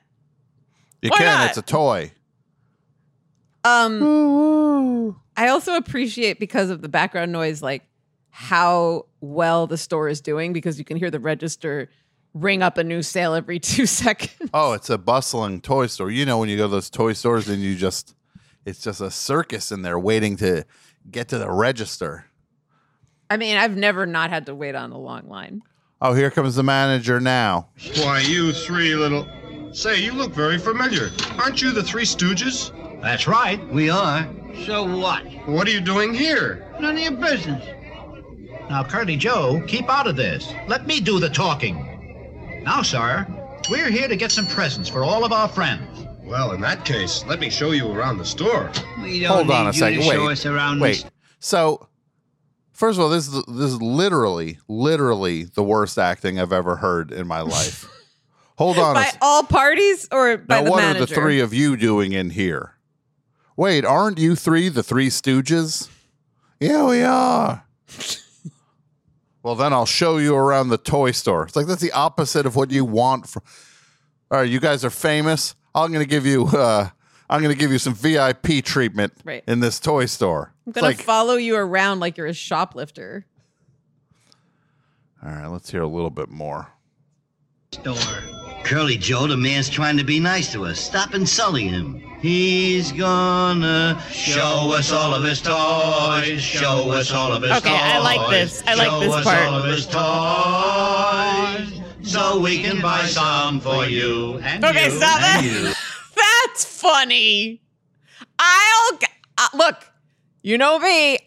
You 1.02 1.10
Why 1.10 1.16
can. 1.18 1.26
not? 1.38 1.48
It's 1.48 1.58
a 1.58 1.62
toy. 1.62 2.12
Um, 3.64 5.16
I 5.36 5.48
also 5.48 5.74
appreciate 5.76 6.38
because 6.38 6.70
of 6.70 6.82
the 6.82 6.88
background 6.88 7.32
noise, 7.32 7.62
like 7.62 7.82
how 8.30 9.06
well 9.20 9.66
the 9.66 9.76
store 9.76 10.08
is 10.08 10.20
doing 10.20 10.52
because 10.52 10.78
you 10.78 10.84
can 10.84 10.96
hear 10.96 11.10
the 11.10 11.20
register 11.20 11.88
ring 12.34 12.62
up 12.62 12.78
a 12.78 12.84
new 12.84 13.02
sale 13.02 13.34
every 13.34 13.58
two 13.60 13.86
seconds. 13.86 14.50
Oh, 14.54 14.72
it's 14.72 14.90
a 14.90 14.98
bustling 14.98 15.60
toy 15.60 15.86
store. 15.86 16.10
You 16.10 16.26
know 16.26 16.38
when 16.38 16.48
you 16.48 16.56
go 16.56 16.64
to 16.64 16.72
those 16.72 16.90
toy 16.90 17.12
stores 17.12 17.48
and 17.48 17.62
you 17.62 17.76
just 17.76 18.14
it's 18.64 18.80
just 18.82 19.00
a 19.00 19.10
circus 19.10 19.72
in 19.72 19.82
there 19.82 19.98
waiting 19.98 20.36
to 20.36 20.64
get 21.10 21.28
to 21.28 21.38
the 21.38 21.50
register. 21.50 22.26
I 23.30 23.36
mean, 23.36 23.56
I've 23.56 23.76
never 23.76 24.06
not 24.06 24.30
had 24.30 24.46
to 24.46 24.54
wait 24.54 24.74
on 24.74 24.92
a 24.92 24.98
long 24.98 25.28
line. 25.28 25.62
Oh, 26.02 26.14
here 26.14 26.30
comes 26.30 26.56
the 26.56 26.62
manager 26.62 27.20
now. 27.20 27.68
Why, 27.96 28.20
you 28.20 28.52
three 28.52 28.94
little. 28.94 29.26
Say, 29.72 30.02
you 30.02 30.12
look 30.12 30.32
very 30.32 30.58
familiar. 30.58 31.10
Aren't 31.38 31.62
you 31.62 31.70
the 31.70 31.82
Three 31.82 32.04
Stooges? 32.04 32.72
That's 33.02 33.28
right. 33.28 33.64
We 33.72 33.88
are. 33.88 34.28
So 34.66 34.98
what? 34.98 35.24
What 35.46 35.68
are 35.68 35.70
you 35.70 35.80
doing 35.80 36.12
here? 36.12 36.66
None 36.80 36.96
of 36.96 37.00
your 37.00 37.12
business. 37.12 37.64
Now, 38.68 38.82
Curly 38.82 39.16
Joe, 39.16 39.62
keep 39.68 39.88
out 39.88 40.08
of 40.08 40.16
this. 40.16 40.52
Let 40.66 40.88
me 40.88 41.00
do 41.00 41.20
the 41.20 41.28
talking. 41.28 41.89
Now, 42.62 42.82
sir, 42.82 43.26
we're 43.70 43.90
here 43.90 44.08
to 44.08 44.16
get 44.16 44.30
some 44.30 44.46
presents 44.46 44.88
for 44.88 45.02
all 45.04 45.24
of 45.24 45.32
our 45.32 45.48
friends. 45.48 46.06
Well, 46.22 46.52
in 46.52 46.60
that 46.60 46.84
case, 46.84 47.24
let 47.26 47.40
me 47.40 47.50
show 47.50 47.72
you 47.72 47.90
around 47.90 48.18
the 48.18 48.24
store. 48.24 48.70
We 49.02 49.20
don't 49.20 49.34
Hold 49.34 49.46
need 49.48 49.54
on 49.54 49.62
a 49.66 49.68
you 49.68 49.72
second. 49.72 49.98
to 50.00 50.04
show 50.04 50.26
Wait. 50.26 50.32
us 50.32 50.46
around 50.46 50.80
Wait. 50.80 51.02
this. 51.02 51.04
So, 51.40 51.88
first 52.72 52.98
of 52.98 53.04
all, 53.04 53.10
this 53.10 53.26
is 53.26 53.44
this 53.46 53.72
is 53.72 53.82
literally, 53.82 54.58
literally 54.68 55.44
the 55.44 55.62
worst 55.62 55.98
acting 55.98 56.38
I've 56.38 56.52
ever 56.52 56.76
heard 56.76 57.10
in 57.10 57.26
my 57.26 57.40
life. 57.40 57.88
Hold 58.58 58.78
on. 58.78 58.94
By 58.94 59.06
s- 59.06 59.16
all 59.22 59.42
parties 59.42 60.06
or 60.12 60.36
by 60.36 60.58
now, 60.58 60.64
the 60.64 60.70
what 60.70 60.76
manager? 60.82 61.02
are 61.02 61.06
the 61.06 61.14
three 61.14 61.40
of 61.40 61.52
you 61.54 61.76
doing 61.76 62.12
in 62.12 62.30
here? 62.30 62.74
Wait, 63.56 63.84
aren't 63.84 64.18
you 64.18 64.36
three 64.36 64.68
the 64.68 64.82
Three 64.82 65.08
Stooges? 65.08 65.88
Yeah, 66.60 66.84
we 66.86 67.02
are. 67.02 67.64
well, 69.42 69.54
then 69.54 69.72
I'll 69.72 69.86
show 69.86 70.18
you 70.18 70.34
around 70.34 70.68
the 70.68 70.78
toy 70.78 71.12
store. 71.12 71.44
It's 71.44 71.56
like 71.56 71.66
that's 71.66 71.80
the 71.82 71.92
opposite 71.92 72.46
of 72.46 72.56
what 72.56 72.70
you 72.70 72.84
want. 72.84 73.26
From 73.28 73.42
all 74.30 74.38
right, 74.40 74.48
you 74.50 74.60
guys 74.60 74.84
are 74.84 74.90
famous. 74.90 75.54
I'm 75.74 75.92
going 75.92 76.04
to 76.04 76.08
give 76.08 76.26
you. 76.26 76.46
uh 76.46 76.88
I'm 77.28 77.40
going 77.42 77.54
to 77.54 77.58
give 77.58 77.70
you 77.70 77.78
some 77.78 77.94
VIP 77.94 78.64
treatment 78.64 79.12
Right. 79.24 79.44
in 79.46 79.60
this 79.60 79.78
toy 79.78 80.06
store. 80.06 80.52
I'm 80.66 80.70
It's 80.70 80.74
gonna 80.80 80.86
like, 80.88 81.00
follow 81.00 81.34
you 81.36 81.54
around 81.54 82.00
like 82.00 82.16
you're 82.16 82.26
a 82.26 82.34
shoplifter. 82.34 83.24
all 85.24 85.30
right, 85.30 85.46
let's 85.46 85.70
hear 85.70 85.82
a 85.82 85.86
little 85.86 86.10
bit 86.10 86.28
more. 86.28 86.68
Store. 87.70 88.39
Curly 88.64 88.96
Joe, 88.96 89.26
the 89.26 89.36
man's 89.36 89.68
trying 89.68 89.96
to 89.96 90.04
be 90.04 90.20
nice 90.20 90.52
to 90.52 90.64
us. 90.64 90.78
Stop 90.78 91.14
insulting 91.14 91.68
him. 91.68 92.00
He's 92.20 92.92
gonna 92.92 94.00
Show 94.10 94.72
us 94.76 94.92
all 94.92 95.14
of 95.14 95.24
his 95.24 95.40
toys. 95.40 96.40
Show 96.42 96.90
us 96.92 97.10
all 97.12 97.32
of 97.32 97.42
his 97.42 97.50
Okay, 97.52 97.70
toys. 97.70 97.80
I 97.82 97.98
like 97.98 98.30
this. 98.30 98.62
I 98.66 98.74
like 98.74 98.88
Show 98.88 99.00
this 99.00 99.12
part. 99.12 99.24
Show 99.24 99.30
us 99.30 99.46
all 99.46 99.54
of 99.56 99.64
his 99.64 99.86
toys. 99.86 101.80
So 102.12 102.38
we 102.40 102.60
can 102.62 102.80
buy 102.80 103.04
some 103.06 103.60
for 103.60 103.86
you 103.86 104.38
and 104.44 104.64
Okay, 104.64 104.84
you 104.86 104.90
stop 104.90 105.20
and 105.22 105.46
it. 105.46 105.52
you. 105.52 105.64
That's 106.16 106.64
funny. 106.64 107.60
I'll 108.38 108.98
uh, 109.38 109.48
look. 109.56 109.76
You 110.42 110.58
know 110.58 110.78
me. 110.78 111.18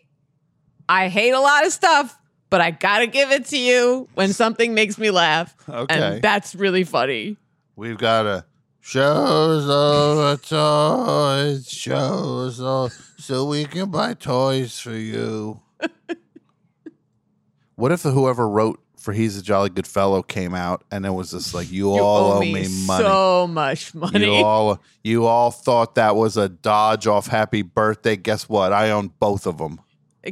I 0.90 1.08
hate 1.10 1.32
a 1.32 1.40
lot 1.40 1.66
of 1.66 1.72
stuff, 1.74 2.18
but 2.54 2.62
I 2.62 2.70
gotta 2.70 3.08
give 3.08 3.32
it 3.32 3.46
to 3.46 3.58
you 3.58 4.08
when 4.14 4.32
something 4.32 4.76
makes 4.76 5.00
me 5.00 5.10
laugh. 5.10 5.56
Okay. 5.68 5.96
and 5.96 6.22
that's 6.22 6.54
really 6.54 6.84
funny. 6.84 7.36
We've 7.76 7.98
got 7.98 8.28
a 8.28 8.46
shows 8.80 9.68
all 9.68 10.16
the 10.18 10.38
toys, 10.38 11.68
shows 11.68 12.62
all 12.62 12.90
so 13.18 13.46
we 13.48 13.66
can 13.66 13.90
buy 13.90 14.14
toys 14.14 14.80
for 14.80 14.92
you. 14.92 15.62
what 17.76 17.92
if 17.92 18.04
the 18.04 18.12
whoever 18.12 18.48
wrote 18.48 18.80
for 18.98 19.14
He's 19.14 19.36
a 19.36 19.42
Jolly 19.42 19.72
Good 19.72 19.88
Fellow 19.88 20.22
came 20.22 20.54
out 20.54 20.84
and 20.92 21.08
it 21.08 21.10
was 21.10 21.32
just 21.32 21.56
like 21.56 21.72
you, 21.72 21.96
You 21.96 22.02
all 22.04 22.34
owe 22.34 22.38
owe 22.38 22.40
me, 22.42 22.54
me 22.54 22.86
money. 22.86 23.04
so 23.04 23.48
much 23.48 23.96
money. 23.96 24.28
You 24.28 24.46
all 24.46 24.80
you 25.04 25.26
all 25.26 25.50
thought 25.50 25.96
that 25.96 26.16
was 26.16 26.38
a 26.38 26.50
dodge 26.50 27.08
off 27.08 27.26
happy 27.26 27.64
birthday. 27.64 28.16
Guess 28.16 28.48
what? 28.48 28.72
I 28.72 28.92
own 28.92 29.12
both 29.20 29.48
of 29.48 29.58
them. 29.58 29.80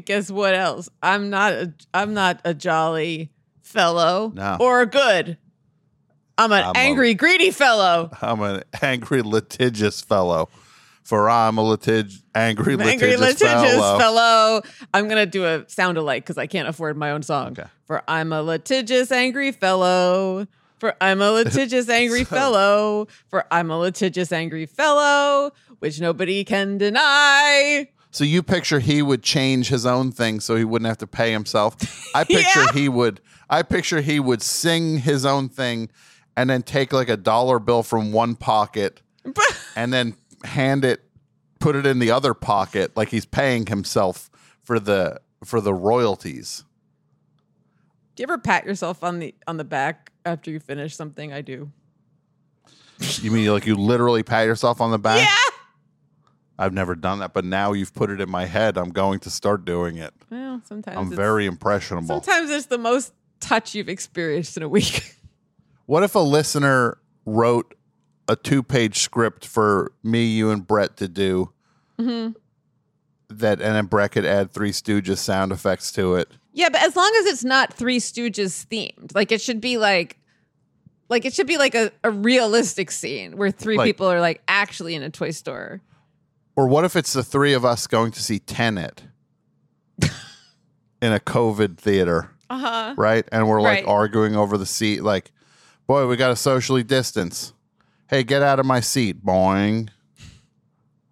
Guess 0.06 0.32
what 0.32 0.54
else? 0.54 0.89
I'm 1.04 1.30
not 1.30 1.54
a 1.54 1.74
I'm 1.94 2.14
not 2.14 2.39
a 2.46 2.54
jolly 2.54 3.32
fellow 3.62 4.32
No. 4.34 4.58
or 4.60 4.86
good. 4.86 5.38
I'm 6.38 6.52
an 6.52 6.64
I'm 6.64 6.76
a- 6.76 6.78
angry, 6.80 7.14
greedy 7.14 7.52
fellow. 7.52 8.10
I'm 8.22 8.42
an 8.42 8.64
angry 8.82 9.22
litigious 9.22 10.02
fellow. 10.02 10.50
For 11.04 11.30
I'm 11.30 11.58
a 11.58 11.62
litig 11.64 12.14
angry, 12.36 12.76
I'm 12.76 12.82
angry, 12.82 13.18
litigious, 13.18 13.42
litigious 13.42 13.74
fellow. 13.76 14.00
fellow. 14.00 14.62
I'm 14.94 15.08
gonna 15.10 15.26
do 15.26 15.46
a 15.46 15.66
sound 15.68 15.98
alike 15.98 16.24
because 16.24 16.38
I 16.38 16.48
can't 16.48 16.68
afford 16.70 16.96
my 16.96 17.12
own 17.12 17.22
song. 17.24 17.50
Okay. 17.60 17.66
For 17.86 18.02
I'm 18.08 18.32
a 18.32 18.42
litigious, 18.42 19.12
angry 19.12 19.52
fellow. 19.52 20.48
For 20.80 20.96
I'm 21.02 21.22
a 21.22 21.32
litigious, 21.32 21.89
angry 22.02 22.24
fellow. 22.24 23.08
For 23.28 23.46
I'm 23.52 23.70
a 23.72 23.78
litigious, 23.80 24.32
angry 24.32 24.66
fellow, 24.68 25.52
which 25.80 26.00
nobody 26.00 26.44
can 26.44 26.78
deny. 26.78 27.89
So 28.12 28.24
you 28.24 28.43
picture 28.43 28.80
he 28.80 29.01
would 29.01 29.24
change 29.24 29.70
his 29.70 29.86
own 29.86 30.12
thing 30.12 30.39
so 30.41 30.55
he 30.55 30.64
wouldn't 30.66 30.88
have 30.88 30.97
to 30.99 31.07
pay 31.07 31.32
himself. 31.32 31.78
I 32.16 32.24
picture 32.26 32.64
Yeah. 32.66 32.72
he 32.74 32.89
would 32.89 33.22
I 33.49 33.64
picture 33.64 34.01
he 34.01 34.20
would 34.20 34.41
sing 34.41 34.97
his 34.99 35.26
own 35.26 35.49
thing 35.49 35.89
and 36.38 36.49
then 36.49 36.62
take 36.62 36.93
like 36.93 37.09
a 37.09 37.18
dollar 37.18 37.59
bill 37.59 37.84
from 37.84 38.12
one 38.12 38.36
pocket 38.36 39.01
and 39.76 39.91
then 39.93 40.16
hand 40.43 40.84
it 40.86 41.03
put 41.59 41.76
it 41.76 41.86
in 41.86 41.99
the 41.99 42.12
other 42.12 42.34
pocket 42.34 42.95
like 42.97 43.09
he's 43.09 43.26
paying 43.26 43.66
himself 43.68 44.30
for 44.64 44.80
the 44.80 45.20
for 45.45 45.62
the 45.62 45.74
royalties. 45.74 46.64
Do 48.16 48.22
you 48.22 48.26
ever 48.26 48.38
pat 48.38 48.66
yourself 48.66 49.03
on 49.03 49.20
the 49.20 49.34
on 49.47 49.57
the 49.57 49.64
back 49.64 50.12
after 50.26 50.51
you 50.51 50.59
finish 50.59 50.95
something? 50.95 51.32
I 51.32 51.41
do. 51.41 51.72
You 53.22 53.32
mean 53.32 53.47
like 53.51 53.66
you 53.66 53.76
literally 53.76 54.22
pat 54.24 54.45
yourself 54.45 54.80
on 54.82 54.91
the 54.91 54.99
back? 54.99 55.20
Yeah. 55.20 55.51
I've 56.62 56.74
never 56.74 56.93
done 56.95 57.20
that, 57.20 57.34
but 57.34 57.43
now 57.43 57.74
you've 57.74 57.93
put 57.93 58.12
it 58.12 58.22
in 58.22 58.30
my 58.30 58.45
head. 58.45 58.78
I'm 58.78 58.91
going 58.91 59.20
to 59.22 59.30
start 59.32 59.66
doing 59.66 59.97
it. 59.97 60.14
Well, 60.30 60.62
sometimes 60.66 60.95
I'm 60.97 61.09
very 61.09 61.45
impressionable. 61.47 62.22
Sometimes 62.22 62.51
it's 62.51 62.68
the 62.68 62.78
most 62.78 63.14
touch 63.39 63.74
you've 63.74 63.89
experienced 63.89 64.57
in 64.57 64.64
a 64.64 64.70
week. 64.70 65.16
What 65.88 66.03
if 66.03 66.16
a 66.16 66.20
listener 66.20 66.99
wrote 67.26 67.74
a 68.30 68.36
two 68.38 68.64
page 68.64 68.99
script 68.99 69.45
for 69.45 69.91
me, 70.03 70.26
you, 70.28 70.49
and 70.51 70.66
Brett 70.66 70.95
to 70.97 71.07
do 71.09 71.51
Mhm. 71.99 72.36
that, 73.30 73.59
and 73.59 73.76
then 73.76 73.88
Brett 73.88 74.12
could 74.14 74.26
add 74.26 74.51
Three 74.53 74.72
Stooges 74.72 75.18
sound 75.18 75.51
effects 75.51 75.91
to 75.93 76.16
it? 76.16 76.30
Yeah, 76.53 76.70
but 76.70 76.82
as 76.84 76.95
long 76.95 77.12
as 77.20 77.26
it's 77.26 77.43
not 77.43 77.74
Three 77.74 77.99
Stooges 77.99 78.66
themed, 78.68 79.14
like 79.14 79.34
it 79.34 79.41
should 79.41 79.59
be 79.59 79.78
like, 79.78 80.18
like 81.09 81.26
it 81.26 81.34
should 81.34 81.47
be 81.47 81.57
like 81.57 81.76
a, 81.76 81.91
a 82.05 82.12
realistic 82.12 82.89
scene 82.91 83.36
where 83.36 83.51
three 83.51 83.76
Like- 83.78 83.86
people 83.88 84.07
are 84.07 84.22
like 84.22 84.41
actually 84.47 84.95
in 84.95 85.03
a 85.03 85.09
toy 85.09 85.32
store. 85.32 85.82
Or 86.62 86.68
what 86.68 86.86
if 86.86 86.95
it's 86.95 87.14
the 87.14 87.24
three 87.24 87.53
of 87.53 87.66
us 87.66 87.88
going 87.88 88.12
to 88.12 88.22
see 88.22 88.38
Tenet 88.38 89.01
in 89.99 91.12
a 91.12 91.20
COVID 91.20 91.80
theater, 91.80 92.30
Uh 92.51 92.59
huh. 92.59 92.93
right? 92.99 93.28
And 93.32 93.47
we're 93.49 93.62
like 93.62 93.80
Right. 93.80 93.88
arguing 93.88 94.36
over 94.36 94.59
the 94.59 94.68
seat, 94.68 95.01
like, 95.01 95.32
boy, 95.88 96.05
we 96.05 96.16
got 96.18 96.28
to 96.28 96.36
socially 96.36 96.84
distance. 96.84 97.53
Hey, 98.12 98.22
get 98.24 98.43
out 98.43 98.59
of 98.59 98.68
my 98.68 98.80
seat, 98.80 99.26
boing. 99.26 99.89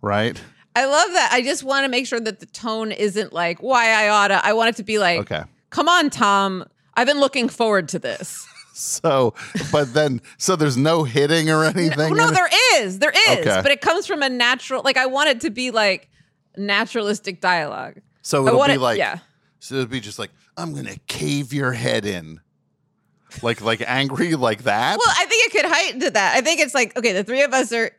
Right? 0.03 0.39
I 0.75 0.85
love 0.85 1.09
that. 1.13 1.31
I 1.33 1.41
just 1.41 1.63
want 1.63 1.83
to 1.85 1.89
make 1.89 2.05
sure 2.05 2.19
that 2.19 2.39
the 2.39 2.45
tone 2.45 2.91
isn't 2.91 3.33
like 3.33 3.63
why 3.63 3.89
I 3.89 4.09
oughta. 4.09 4.39
I 4.45 4.53
want 4.53 4.69
it 4.69 4.75
to 4.75 4.83
be 4.83 4.99
like, 4.99 5.21
Okay. 5.21 5.41
come 5.71 5.89
on, 5.89 6.11
Tom. 6.11 6.63
I've 6.93 7.07
been 7.07 7.19
looking 7.19 7.49
forward 7.49 7.89
to 7.89 7.97
this. 7.97 8.45
So, 8.79 9.33
but 9.71 9.93
then, 9.93 10.21
so 10.37 10.55
there's 10.55 10.77
no 10.77 11.03
hitting 11.03 11.49
or 11.49 11.65
oh, 11.65 11.67
anything? 11.67 12.15
no, 12.15 12.29
it? 12.29 12.33
there 12.33 12.49
is, 12.75 12.99
there 12.99 13.11
is, 13.11 13.39
Okay. 13.39 13.59
but 13.61 13.71
it 13.71 13.81
comes 13.81 14.07
from 14.07 14.21
a 14.23 14.29
natural. 14.29 14.81
Like 14.83 14.95
I 14.97 15.05
want 15.05 15.29
it 15.29 15.41
to 15.41 15.49
be 15.49 15.71
like 15.71 16.09
naturalistic 16.55 17.41
dialogue. 17.41 17.99
So 18.21 18.47
it'll 18.47 18.65
be 18.65 18.73
it- 18.73 18.79
like, 18.79 18.97
yeah. 18.97 19.19
so 19.59 19.75
it'll 19.75 19.87
be 19.87 19.99
just 19.99 20.17
like, 20.19 20.31
I'm 20.55 20.73
gonna 20.73 20.95
cave 21.07 21.51
your 21.53 21.73
head 21.73 22.05
in, 22.05 22.39
like 23.41 23.61
like 23.61 23.81
angry 23.85 24.35
like 24.35 24.63
that. 24.63 24.97
Well, 24.97 25.15
I 25.17 25.25
think 25.25 25.45
it 25.47 25.51
could 25.61 25.69
heighten 25.69 25.99
to 26.01 26.11
that. 26.11 26.35
I 26.35 26.41
think 26.41 26.59
it's 26.61 26.73
like, 26.73 26.97
okay, 26.97 27.13
the 27.13 27.23
three 27.23 27.41
of 27.43 27.53
us 27.53 27.71
are 27.73 27.91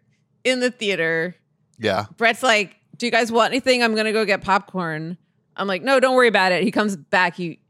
in 0.44 0.60
the 0.60 0.70
theater. 0.70 1.34
yeah, 1.78 2.06
Brett's 2.16 2.42
like, 2.42 2.76
Do 2.96 3.06
you 3.06 3.12
guys 3.12 3.30
want 3.30 3.52
anything? 3.52 3.82
I'm 3.82 3.94
gonna 3.94 4.12
go 4.12 4.24
get 4.24 4.42
popcorn. 4.42 5.16
I'm 5.56 5.66
like, 5.66 5.82
no, 5.82 6.00
don't 6.00 6.16
worry 6.16 6.28
about 6.28 6.52
it. 6.52 6.62
He 6.62 6.70
comes 6.70 6.96
back, 6.96 7.36
he 7.36 7.60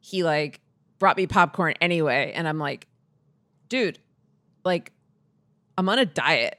he 0.00 0.24
like 0.24 0.60
brought 0.98 1.16
me 1.16 1.26
popcorn 1.26 1.74
anyway. 1.80 2.32
And 2.34 2.48
I'm 2.48 2.58
like, 2.58 2.86
dude, 3.68 3.98
like, 4.64 4.92
I'm 5.76 5.88
on 5.88 5.98
a 5.98 6.06
diet. 6.06 6.58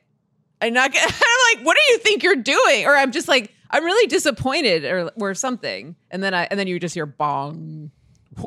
I'm 0.61 0.73
not 0.73 0.93
gonna 0.93 1.05
I'm 1.09 1.55
like, 1.57 1.65
what 1.65 1.75
do 1.77 1.93
you 1.93 1.99
think 1.99 2.23
you're 2.23 2.35
doing? 2.35 2.85
Or 2.85 2.95
I'm 2.95 3.11
just 3.11 3.27
like, 3.27 3.53
I'm 3.69 3.83
really 3.83 4.07
disappointed 4.07 4.85
or 4.85 5.11
or 5.15 5.33
something. 5.33 5.95
And 6.11 6.23
then 6.23 6.33
I 6.33 6.47
and 6.49 6.59
then 6.59 6.67
you 6.67 6.79
just 6.79 6.93
hear 6.95 7.05
bong. 7.05 7.91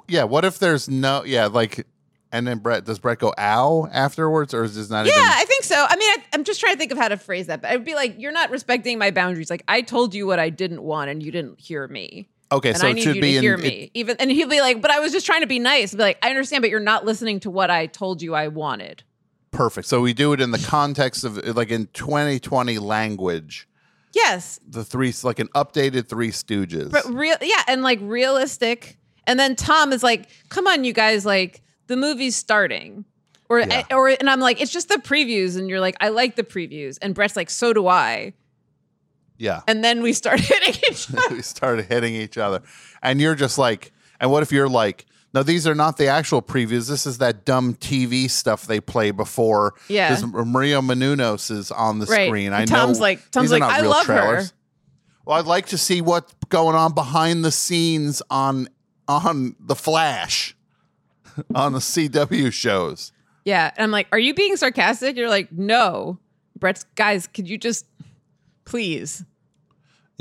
yeah. 0.09 0.24
What 0.24 0.45
if 0.45 0.59
there's 0.59 0.88
no, 0.88 1.24
yeah, 1.24 1.47
like 1.47 1.86
And 2.32 2.47
then 2.47 2.59
Brett 2.59 2.84
does 2.84 2.99
Brett 2.99 3.18
go 3.18 3.32
ow 3.38 3.86
afterwards, 3.93 4.55
or 4.55 4.64
is 4.64 4.74
this 4.74 4.88
not 4.90 5.07
Yeah, 5.07 5.12
even? 5.12 5.22
I 5.28 5.45
think 5.47 5.64
so. 5.64 5.86
I 5.88 5.97
mean, 5.97 6.11
I, 6.11 6.16
I'm 6.32 6.45
just 6.45 6.61
trying 6.61 6.72
to 6.74 6.78
think 6.78 6.90
of 6.93 6.99
how 6.99 7.09
to 7.09 7.16
phrase 7.18 7.47
that. 7.49 7.61
But 7.62 7.70
I'd 7.70 7.84
be 7.84 7.95
like, 7.95 8.18
"You're 8.18 8.32
not 8.32 8.51
respecting 8.51 8.99
my 8.99 9.11
boundaries. 9.11 9.51
Like, 9.51 9.62
I 9.68 9.82
told 9.82 10.14
you 10.14 10.26
what 10.26 10.38
I 10.38 10.49
didn't 10.49 10.82
want, 10.82 11.11
and 11.11 11.22
you 11.22 11.30
didn't 11.30 11.61
hear 11.61 11.86
me. 11.88 12.28
Okay, 12.53 12.68
and 12.70 12.78
so 12.78 12.86
I 12.86 12.90
it 12.90 12.94
need 12.94 13.03
should 13.03 13.16
you 13.16 13.22
be 13.22 13.32
to 13.32 13.36
in- 13.38 13.42
hear 13.42 13.55
it- 13.55 13.61
me. 13.61 13.90
Even 13.94 14.16
and 14.20 14.30
he'll 14.30 14.48
be 14.48 14.61
like, 14.61 14.80
"But 14.80 14.90
I 14.92 15.00
was 15.00 15.11
just 15.11 15.26
trying 15.26 15.40
to 15.40 15.46
be 15.46 15.59
nice." 15.59 15.92
Be 15.94 16.03
like, 16.03 16.18
"I 16.22 16.28
understand, 16.30 16.62
but 16.62 16.70
you're 16.70 16.78
not 16.80 17.05
listening 17.05 17.40
to 17.40 17.50
what 17.50 17.70
I 17.70 17.86
told 17.86 18.22
you 18.22 18.34
I 18.34 18.48
wanted." 18.48 19.03
Perfect. 19.50 19.86
So 19.88 20.00
we 20.00 20.12
do 20.12 20.32
it 20.32 20.40
in 20.40 20.50
the 20.50 20.59
context 20.59 21.24
of 21.24 21.36
like 21.57 21.70
in 21.70 21.88
2020 21.92 22.78
language. 22.78 23.66
Yes, 24.14 24.61
The 24.68 24.84
three, 24.84 25.12
like 25.22 25.38
an 25.38 25.48
updated 25.55 26.07
Three 26.09 26.30
Stooges. 26.30 26.90
but 26.90 27.05
real, 27.12 27.36
yeah, 27.40 27.62
and 27.66 27.82
like 27.82 27.98
realistic. 28.03 28.98
And 29.26 29.38
then 29.40 29.57
Tom 29.57 29.92
is 29.92 30.03
like, 30.03 30.28
"Come 30.50 30.66
on, 30.66 30.84
you 30.84 30.92
guys! 30.92 31.24
Like, 31.24 31.62
the 31.86 31.96
movie's 31.96 32.36
starting." 32.36 33.05
Or, 33.48 33.61
Yeah. 33.61 33.84
Eh, 33.90 33.94
or 33.94 34.09
and 34.09 34.28
I'm 34.30 34.40
like, 34.40 34.61
it's 34.62 34.72
just 34.72 34.88
the 34.88 34.96
previews, 34.96 35.59
and 35.59 35.68
you're 35.68 35.80
like, 35.80 35.96
I 36.00 36.09
like 36.09 36.36
the 36.36 36.42
previews, 36.42 36.96
and 37.03 37.14
Brett's 37.14 37.36
like, 37.36 37.50
so 37.50 37.72
do 37.74 37.86
I. 37.86 38.32
yeah. 39.43 39.61
And 39.66 39.82
then 39.82 40.03
we 40.03 40.12
start 40.12 40.38
hitting 40.53 40.74
each 40.90 41.09
other. 41.12 41.34
we 41.34 41.43
started 41.43 41.86
hitting 41.86 42.14
each 42.14 42.38
other. 42.38 42.62
And 43.03 43.20
you're 43.20 43.34
just 43.34 43.59
like, 43.59 43.93
and 44.20 44.30
what 44.30 44.43
if 44.45 44.53
you're 44.53 44.68
like, 44.68 45.05
no, 45.34 45.43
these 45.43 45.66
are 45.66 45.74
not 45.74 45.97
the 45.97 46.07
actual 46.07 46.40
previews. 46.43 46.88
This 46.88 47.07
is 47.07 47.18
that 47.18 47.45
dumb 47.45 47.74
TV 47.74 48.30
stuff 48.30 48.66
they 48.66 48.80
play 48.80 49.11
before. 49.11 49.74
Yeah. 49.88 50.14
This 50.14 50.24
Maria 50.24 50.80
Menounos 50.80 51.51
is 51.51 51.70
on 51.70 51.99
the 51.99 52.07
Right. 52.07 52.28
screen. 52.28 52.47
And 52.49 52.55
I 52.55 52.61
know. 52.61 52.66
Tom's 52.66 53.01
like- 53.01 53.30
Tom's 53.30 53.51
like, 53.51 53.62
"I 53.62 53.80
love 53.80 54.07
her." 54.07 54.45
Well, 55.24 55.38
I'd 55.38 55.47
like 55.47 55.66
to 55.66 55.78
see 55.78 56.01
what's 56.01 56.32
going 56.51 56.76
on 56.76 56.95
behind 56.95 57.45
the 57.45 57.51
scenes 57.51 58.22
on 58.30 58.68
on 59.09 59.57
the 59.59 59.74
Flash, 59.74 60.55
on 61.55 61.72
the 61.72 61.78
CW 61.80 62.53
shows. 62.53 63.11
Yeah. 63.45 63.70
And 63.76 63.84
I'm 63.84 63.90
like, 63.90 64.07
are 64.12 64.18
you 64.18 64.34
being 64.34 64.57
sarcastic? 64.57 65.16
You're 65.16 65.28
like, 65.28 65.51
no. 65.51 66.18
Brett's 66.59 66.84
guys, 66.95 67.26
could 67.26 67.49
you 67.49 67.59
just 67.59 67.86
please? 68.64 69.24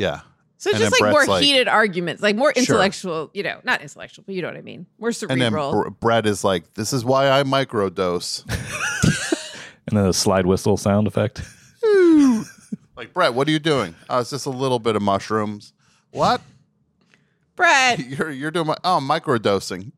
Yeah. 0.02 0.22
So 0.58 0.70
it's 0.70 0.76
And 0.80 0.84
just 0.90 1.00
then 1.00 1.08
like 1.08 1.12
more 1.14 1.26
Brett's 1.26 1.44
heated 1.46 1.68
arguments, 1.68 2.22
like 2.22 2.36
more 2.36 2.54
Sure. 2.54 2.62
intellectual, 2.62 3.32
you 3.34 3.42
know, 3.42 3.60
not 3.64 3.82
intellectual, 3.82 4.24
but 4.28 4.36
you 4.36 4.42
know 4.44 4.48
what 4.50 4.58
I 4.58 4.62
mean. 4.62 4.86
More 5.00 5.12
cerebral. 5.12 5.34
And 5.34 5.42
then 5.42 5.52
cerebral. 5.52 5.84
Br- 5.84 5.90
Brett 5.90 6.26
is 6.28 6.44
like, 6.44 6.74
"This 6.76 6.94
is 6.94 7.04
why 7.04 7.30
I 7.32 7.44
microdose." 7.44 8.44
And 9.88 9.98
then 9.98 10.06
a 10.06 10.14
slide 10.14 10.46
whistle 10.46 10.78
sound 10.78 11.08
effect. 11.08 11.42
like 12.96 13.12
Brett, 13.14 13.34
what 13.34 13.48
are 13.48 13.52
you 13.52 13.60
doing? 13.60 13.96
Oh, 14.10 14.20
it's 14.20 14.30
just 14.30 14.46
a 14.46 14.50
little 14.52 14.78
bit 14.80 14.96
of 14.96 15.02
mushrooms. 15.02 15.74
What? 16.12 16.40
Brett. 17.56 18.00
You're 18.00 18.30
you're 18.30 18.52
doing 18.52 18.68
my 18.68 18.78
oh 18.84 19.00
microdosing. 19.02 19.92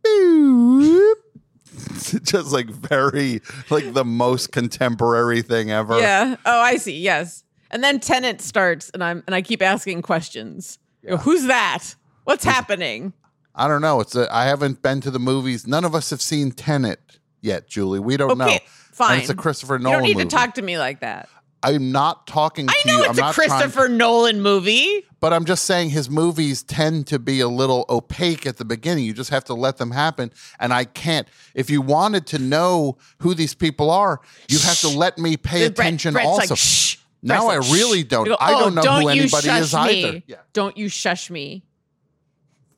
just 2.23 2.51
like 2.53 2.67
very 2.67 3.41
like 3.69 3.93
the 3.93 4.05
most 4.05 4.51
contemporary 4.51 5.41
thing 5.41 5.69
ever. 5.71 5.99
yeah. 5.99 6.37
Oh, 6.45 6.59
I 6.61 6.77
see. 6.77 6.97
Yes. 6.99 7.43
And 7.73 7.83
then 7.83 7.99
Tenet 7.99 8.39
starts 8.39 8.89
and 8.91 9.03
I'm 9.03 9.23
and 9.25 9.35
I 9.35 9.41
keep 9.41 9.61
asking 9.61 10.03
questions. 10.03 10.79
You 11.01 11.09
know, 11.11 11.17
Who's 11.17 11.47
that? 11.47 11.95
What's 12.23 12.45
happening? 12.45 13.11
I 13.55 13.67
don't 13.67 13.81
know. 13.81 13.99
It's 13.99 14.15
a, 14.15 14.33
I 14.33 14.45
haven't 14.45 14.81
been 14.81 15.01
to 15.01 15.11
the 15.11 15.19
movies. 15.19 15.67
None 15.67 15.83
of 15.83 15.93
us 15.93 16.09
have 16.11 16.21
seen 16.21 16.51
Tenet 16.51 17.19
yet, 17.41 17.67
Julie. 17.67 17.99
We 17.99 18.15
don't 18.15 18.37
know. 18.37 18.45
Okay, 18.45 18.61
fine. 18.65 19.13
And 19.13 19.21
it's 19.21 19.29
a 19.29 19.35
Christopher 19.35 19.79
Nolan 19.79 19.83
movie. 19.83 19.89
You 19.89 19.97
don't 19.97 20.03
need 20.03 20.23
movie. 20.23 20.29
to 20.29 20.35
talk 20.35 20.53
to 20.55 20.61
me 20.61 20.77
like 20.77 21.01
that. 21.01 21.27
I'm 21.63 21.91
not 21.91 22.27
talking 22.27 22.67
to 22.67 22.73
I 22.73 22.81
know 22.85 22.97
you. 23.03 23.09
it's 23.09 23.19
I'm 23.19 23.29
a 23.29 23.33
Christopher 23.33 23.87
Nolan 23.87 24.41
movie. 24.41 25.05
But 25.19 25.31
I'm 25.33 25.45
just 25.45 25.63
saying 25.65 25.91
his 25.91 26.09
movies 26.09 26.61
tend 26.61 27.07
to 27.07 27.19
be 27.19 27.39
a 27.39 27.47
little 27.47 27.85
opaque 27.89 28.45
at 28.45 28.57
the 28.57 28.65
beginning. 28.65 29.05
You 29.05 29.13
just 29.13 29.29
have 29.29 29.45
to 29.45 29.53
let 29.53 29.77
them 29.77 29.91
happen. 29.91 30.31
And 30.59 30.73
I 30.73 30.83
can't. 30.83 31.27
If 31.55 31.69
you 31.69 31.81
wanted 31.81 32.27
to 32.27 32.39
know 32.39 32.97
who 33.19 33.33
these 33.33 33.55
people 33.55 33.89
are, 33.89 34.19
you 34.49 34.59
have 34.59 34.79
to 34.81 34.89
let 34.89 35.17
me 35.17 35.37
pay 35.37 35.69
Brett- 35.69 35.71
attention 35.71 36.13
Brett's 36.13 36.27
also. 36.27 36.53
like. 36.55 37.02
Now 37.23 37.47
I 37.47 37.55
really 37.55 38.03
don't. 38.03 38.25
Go, 38.27 38.35
I 38.39 38.53
"Oh, 38.53 38.59
don't 38.59 38.75
know 38.75 38.81
don't 38.81 39.01
who 39.03 39.07
anybody 39.09 39.49
is 39.49 39.73
me. 39.73 39.79
either. 40.05 40.23
Yeah. 40.27 40.37
Don't 40.53 40.77
you 40.77 40.89
shush 40.89 41.29
me. 41.29 41.63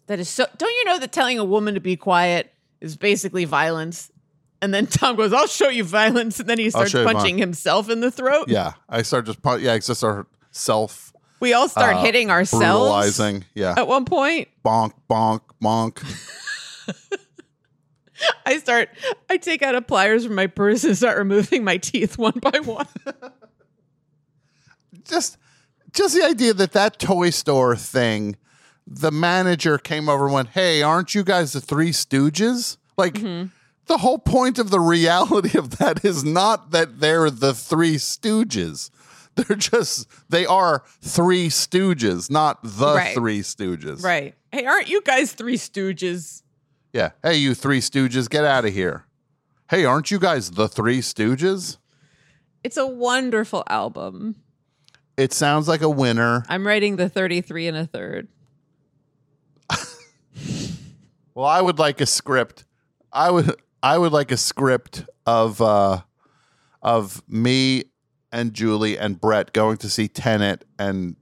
That 0.08 0.20
is 0.20 0.30
so. 0.30 0.46
Don't 0.58 0.72
you 0.72 0.86
know 0.86 1.00
that 1.00 1.12
telling 1.12 1.40
a 1.40 1.44
woman 1.46 1.74
to 1.74 1.80
be 1.80 1.96
quiet 1.96 2.54
is 2.80 2.96
basically 2.96 3.46
violence? 3.46 4.12
And 4.62 4.74
then 4.74 4.88
Tom 4.88 5.16
goes, 5.16 5.34
"I'll 5.34 5.48
show 5.48 5.70
you 5.70 5.84
violence," 5.84 6.40
and 6.40 6.48
then 6.48 6.60
he 6.60 6.70
starts 6.70 6.94
punching 6.94 7.38
himself 7.38 7.90
in 7.90 8.00
the 8.02 8.12
throat. 8.12 8.46
Yeah. 8.48 8.74
I 8.88 9.02
start 9.02 9.26
just 9.26 9.42
pun- 9.42 9.62
yeah, 9.62 9.74
it's 9.74 9.88
just 9.88 10.04
our 10.04 10.28
self 10.52 11.12
We 11.40 11.54
all 11.54 11.68
start 11.68 11.96
uh, 11.98 12.02
hitting 12.02 12.30
ourselves 12.32 12.64
brutalizing. 12.64 13.46
Yeah. 13.54 13.74
at 13.78 13.88
one 13.88 14.06
point. 14.06 14.48
Bonk, 14.64 14.94
bonk, 15.10 15.42
bonk. 15.62 16.02
I 18.46 18.60
start. 18.60 18.90
I 19.30 19.38
take 19.38 19.62
out 19.62 19.76
a 19.76 19.82
pliers 19.82 20.26
from 20.26 20.36
my 20.36 20.48
purse 20.48 20.84
and 20.84 20.96
start 20.98 21.18
removing 21.18 21.64
my 21.64 21.78
teeth 21.78 22.18
one 22.18 22.40
by 22.40 22.60
one. 22.60 22.88
just 25.06 25.38
just 25.94 26.16
the 26.16 26.24
idea 26.24 26.54
that 26.54 26.74
that 26.74 27.00
toy 27.00 27.30
store 27.30 27.76
thing 27.76 28.36
the 28.88 29.12
manager 29.12 29.78
came 29.78 30.10
over 30.10 30.26
and 30.26 30.34
went 30.34 30.50
hey 30.50 30.82
aren't 30.82 31.16
you 31.16 31.24
guys 31.24 31.54
the 31.54 31.62
three 31.62 31.92
stooges 31.92 32.78
like 32.98 33.16
Mm-hmm. 33.16 33.48
the 33.88 33.98
whole 34.00 34.18
point 34.20 34.60
of 34.60 34.70
the 34.70 34.80
reality 34.80 35.58
of 35.58 35.78
that 35.78 36.04
is 36.06 36.24
not 36.24 36.72
that 36.72 37.00
they're 37.00 37.30
the 37.30 37.54
three 37.54 37.96
stooges 37.96 38.90
they're 39.36 39.58
just 39.58 40.08
they 40.30 40.46
are 40.46 40.84
three 41.02 41.48
stooges 41.50 42.30
not 42.30 42.62
the 42.64 42.94
Right. 42.96 43.14
three 43.16 43.42
stooges 43.42 44.04
right. 44.04 44.36
Hey, 44.52 44.66
aren't 44.66 44.88
you 44.90 45.02
guys 45.02 45.34
three 45.34 45.58
stooges? 45.58 46.42
yeah 46.94 47.12
hey 47.24 47.36
you 47.36 47.54
three 47.56 47.80
stooges 47.82 48.30
get 48.30 48.46
out 48.46 48.66
of 48.66 48.74
here 48.74 49.06
hey 49.70 49.84
aren't 49.86 50.12
you 50.12 50.20
guys 50.20 50.52
the 50.52 50.68
three 50.70 51.00
stooges 51.00 51.78
It's 52.64 52.78
a 52.78 52.88
wonderful 52.88 53.64
album. 53.68 54.36
It 55.18 55.34
sounds 55.34 55.68
like 55.68 55.82
a 55.82 55.90
winner 55.90 56.44
I'm 56.50 56.66
writing 56.66 56.96
the 56.98 57.10
33 57.10 57.68
and 57.68 57.78
a 57.78 57.86
third. 57.86 58.28
Well, 61.34 61.46
I 61.46 61.60
would 61.62 61.80
like 61.80 62.00
a 62.00 62.06
script. 62.06 62.64
I 63.12 63.30
would 63.30 63.54
I 63.84 63.98
would 63.98 64.14
like 64.14 64.32
a 64.32 64.38
script 64.38 65.06
of 65.26 65.62
uh 65.62 66.02
of 66.82 67.22
me 67.28 67.84
and 68.32 68.54
Julie 68.54 68.98
and 68.98 69.20
Brett 69.20 69.52
going 69.54 69.78
to 69.78 69.90
see 69.90 70.08
Tenet 70.08 70.64
and 70.80 71.16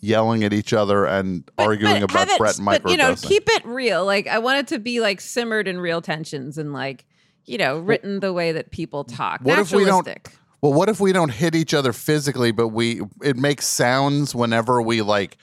yelling 0.00 0.42
at 0.42 0.52
each 0.52 0.72
other 0.72 1.06
and 1.06 1.48
arguing 1.56 2.00
But 2.00 2.10
about 2.10 2.28
it- 2.28 2.38
Brett 2.38 2.56
microdosing. 2.56 2.82
But 2.82 2.90
you 2.90 2.96
know, 2.96 3.14
keep 3.14 3.44
it 3.48 3.64
real. 3.64 4.04
Like 4.04 4.26
I 4.26 4.38
want 4.40 4.58
it 4.58 4.66
to 4.68 4.80
be 4.80 5.00
like 5.00 5.20
simmered 5.20 5.68
in 5.68 5.78
real 5.80 6.02
tensions 6.02 6.58
and 6.58 6.72
like 6.72 7.04
you 7.46 7.56
know 7.58 7.78
written 7.78 8.18
the 8.18 8.32
way 8.32 8.50
that 8.52 8.72
people 8.72 9.04
talk. 9.04 9.40
what 9.42 9.60
if 9.60 9.70
we 9.72 9.84
don't 9.84 10.04
Naturalistic. 10.06 10.38
Well 10.64 10.72
what 10.72 10.88
if 10.88 10.98
we 10.98 11.12
don't 11.12 11.28
hit 11.28 11.54
each 11.54 11.74
other 11.74 11.92
physically 11.92 12.50
but 12.50 12.68
we 12.68 13.02
it 13.22 13.36
makes 13.36 13.66
sounds 13.66 14.34
whenever 14.34 14.80
we 14.80 15.02
like 15.02 15.36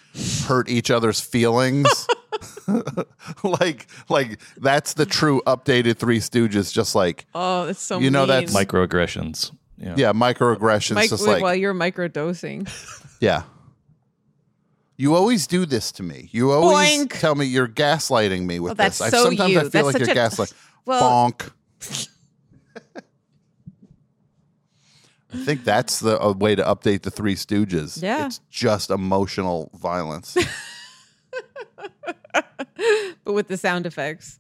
hurt 0.48 0.68
each 0.68 0.90
other's 0.90 1.20
feelings 1.22 2.08
like 3.44 3.86
like 4.10 4.40
that's 4.58 4.96
the 4.96 5.06
true 5.06 5.40
updated 5.46 5.98
three 5.98 6.18
stooges 6.20 6.74
just 6.74 6.96
like 6.96 7.26
Oh, 7.36 7.68
it's 7.68 7.80
so 7.82 8.00
You 8.00 8.10
know 8.10 8.22
mean. 8.22 8.30
that's- 8.30 8.54
Microaggressions. 8.56 9.52
Yeah. 9.78 9.94
yeah 9.98 10.14
microaggressions 10.14 10.96
Mike, 10.96 11.10
just 11.12 11.28
like 11.28 11.42
while 11.44 11.56
you're 11.56 11.74
microdosing. 11.76 12.68
Yeah. 13.20 13.44
You 14.98 15.14
always 15.14 15.46
do 15.46 15.68
this 15.68 15.92
to 15.94 16.04
me. 16.04 16.30
You 16.32 16.52
always 16.52 17.06
Boink. 17.06 17.20
tell 17.20 17.36
me 17.36 17.46
you're 17.46 17.68
gaslighting 17.68 18.46
me 18.48 18.60
with 18.60 18.70
Well, 18.70 18.76
that's 18.76 18.98
this. 18.98 19.14
I, 19.14 19.18
sometimes 19.18 19.52
you. 19.52 19.60
I 19.60 19.62
feel 19.70 19.70
That's 19.70 19.86
like 19.86 20.00
you're 20.00 20.10
a- 20.10 20.16
gaslighting. 20.30 20.54
Well- 20.86 21.32
Bonk. 21.32 21.52
I 25.34 25.38
think 25.38 25.64
that's 25.64 26.00
the 26.00 26.22
uh, 26.22 26.34
way 26.34 26.56
to 26.56 26.64
update 26.64 27.04
the 27.04 27.12
Three 27.12 27.36
Stooges. 27.36 28.02
Yeah. 28.02 28.26
It's 28.26 28.40
just 28.50 28.90
emotional 28.90 29.72
violence. 29.74 30.38
but 32.34 33.34
with 33.34 33.48
the 33.48 33.58
sound 33.58 33.86
effects. 33.86 34.40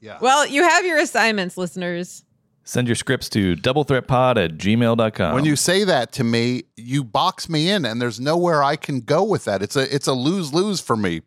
Yeah. 0.00 0.18
Well, 0.20 0.46
you 0.46 0.62
have 0.62 0.84
your 0.84 0.98
assignments, 0.98 1.56
listeners. 1.56 2.24
Send 2.64 2.88
your 2.88 2.96
scripts 2.96 3.28
to 3.30 3.54
doublethreatpod 3.54 4.44
at 4.44 4.58
gmail.com. 4.58 5.34
when 5.34 5.44
you 5.44 5.54
say 5.54 5.84
that 5.84 6.10
to 6.12 6.24
me, 6.24 6.64
you 6.76 7.04
box 7.04 7.48
me 7.48 7.70
in, 7.70 7.84
and 7.84 8.02
there's 8.02 8.18
nowhere 8.18 8.64
I 8.64 8.74
can 8.74 9.00
go 9.00 9.22
with 9.22 9.44
that. 9.44 9.62
It's 9.62 9.76
a 9.76 9.94
it's 9.94 10.08
a 10.08 10.12
lose 10.12 10.52
lose 10.52 10.80
for 10.80 10.96
me. 10.96 11.20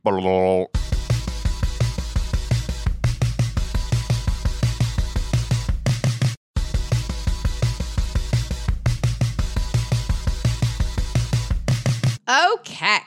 Okay. 12.60 13.02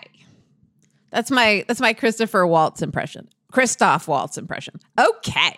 That's 1.11 1.30
my 1.30 1.64
that's 1.68 1.80
my 1.80 1.92
Christopher 1.92 2.46
Waltz 2.46 2.82
impression. 2.82 3.28
Christoph 3.53 4.09
Waltz 4.09 4.38
impression. 4.38 4.80
Okay. 4.98 5.57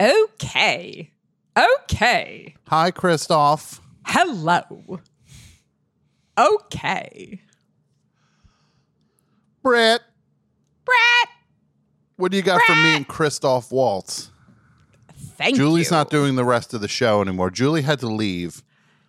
Okay. 0.00 1.10
Okay. 1.56 2.54
Hi, 2.68 2.90
Christoph. 2.90 3.80
Hello. 4.04 5.00
Okay. 6.38 7.40
Brett. 9.62 10.00
Brett. 10.84 11.28
What 12.16 12.30
do 12.30 12.36
you 12.36 12.42
got 12.42 12.60
for 12.62 12.74
me 12.74 12.96
and 12.96 13.06
Christoph 13.08 13.70
Waltz? 13.70 14.30
Thank 15.36 15.56
you. 15.56 15.64
Julie's 15.64 15.90
you. 15.90 15.96
not 15.96 16.10
doing 16.10 16.36
the 16.36 16.44
rest 16.44 16.74
of 16.74 16.80
the 16.80 16.88
show 16.88 17.22
anymore. 17.22 17.50
Julie 17.50 17.82
had 17.82 18.00
to 18.00 18.06
leave. 18.06 18.62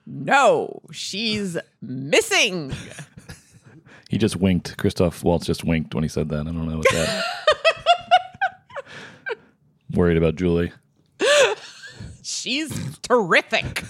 No, 0.06 0.82
she's 0.92 1.58
missing. 1.82 2.74
He 4.14 4.20
just 4.20 4.36
winked. 4.36 4.78
Christoph 4.78 5.24
Waltz 5.24 5.48
just 5.48 5.64
winked 5.64 5.96
when 5.96 6.04
he 6.04 6.08
said 6.08 6.30
that. 6.30 6.42
I 6.42 6.44
don't 6.44 6.68
know 6.68 6.78
what 6.78 6.88
that. 6.92 7.26
Worried 9.92 10.18
about 10.18 10.36
Julie. 10.36 10.72
She's 12.22 13.00
terrific. 13.00 13.84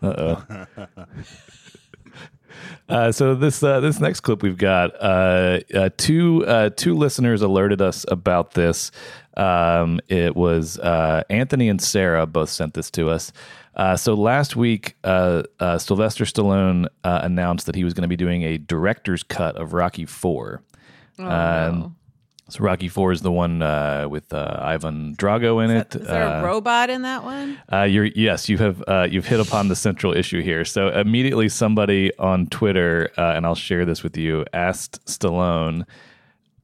Uh 0.00 0.36
oh. 0.46 0.66
Uh, 2.88 3.10
so 3.12 3.34
this 3.34 3.62
uh, 3.62 3.80
this 3.80 3.98
next 4.00 4.20
clip 4.20 4.42
we've 4.42 4.58
got 4.58 4.90
uh, 5.00 5.60
uh, 5.74 5.88
two 5.96 6.44
uh, 6.46 6.70
two 6.76 6.94
listeners 6.94 7.40
alerted 7.42 7.80
us 7.80 8.04
about 8.08 8.52
this. 8.52 8.90
Um, 9.36 10.00
it 10.08 10.36
was 10.36 10.78
uh, 10.78 11.22
Anthony 11.30 11.68
and 11.68 11.80
Sarah 11.80 12.26
both 12.26 12.50
sent 12.50 12.74
this 12.74 12.90
to 12.92 13.10
us. 13.10 13.32
Uh, 13.74 13.96
so 13.96 14.14
last 14.14 14.54
week, 14.54 14.96
uh, 15.02 15.42
uh, 15.58 15.78
Sylvester 15.78 16.24
Stallone 16.24 16.86
uh, 17.02 17.20
announced 17.24 17.66
that 17.66 17.74
he 17.74 17.82
was 17.82 17.92
going 17.94 18.02
to 18.02 18.08
be 18.08 18.16
doing 18.16 18.42
a 18.44 18.58
director's 18.58 19.22
cut 19.24 19.56
of 19.56 19.72
Rocky 19.72 20.04
Four. 20.06 20.62
Oh, 21.18 21.24
Um, 21.28 21.96
So 22.50 22.62
Rocky 22.62 22.88
Four 22.88 23.10
is 23.12 23.22
the 23.22 23.32
one 23.32 23.62
uh, 23.62 24.06
with 24.08 24.32
uh, 24.34 24.58
Ivan 24.60 25.16
Drago 25.16 25.64
in 25.64 25.70
it. 25.70 25.94
Is 25.96 26.06
there 26.06 26.28
Uh, 26.28 26.40
a 26.42 26.44
robot 26.44 26.90
in 26.90 27.02
that 27.02 27.24
one? 27.24 27.58
uh, 27.72 27.82
you're 27.84 28.04
yes, 28.04 28.48
you 28.50 28.58
have 28.58 28.84
uh, 28.86 29.08
you've 29.10 29.26
hit 29.26 29.40
upon 29.40 29.68
the 29.68 29.76
central 29.76 30.14
issue 30.14 30.42
here. 30.42 30.62
So 30.64 30.88
immediately, 30.88 31.48
somebody 31.48 32.14
on 32.18 32.46
Twitter, 32.48 33.10
uh, 33.16 33.32
and 33.34 33.46
I'll 33.46 33.54
share 33.54 33.86
this 33.86 34.02
with 34.02 34.16
you, 34.18 34.44
asked 34.52 35.04
Stallone. 35.06 35.84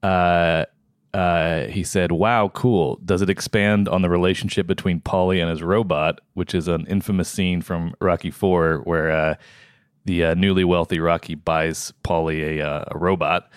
Uh, 0.02 0.66
uh, 1.14 1.64
he 1.68 1.82
said, 1.82 2.12
"Wow, 2.12 2.48
cool. 2.52 3.00
Does 3.04 3.22
it 3.22 3.30
expand 3.30 3.88
on 3.88 4.02
the 4.02 4.10
relationship 4.10 4.66
between 4.66 5.00
Paulie 5.00 5.40
and 5.40 5.48
his 5.50 5.62
robot, 5.62 6.20
which 6.34 6.54
is 6.54 6.68
an 6.68 6.86
infamous 6.88 7.28
scene 7.30 7.62
from 7.62 7.94
Rocky 8.00 8.30
Four, 8.30 8.82
where 8.84 9.10
uh, 9.10 9.34
the 10.04 10.26
uh, 10.26 10.34
newly 10.34 10.62
wealthy 10.64 11.00
Rocky 11.00 11.34
buys 11.36 11.92
Paulie 12.04 12.58
a, 12.58 12.60
uh, 12.60 12.84
a 12.88 12.98
robot?" 12.98 13.48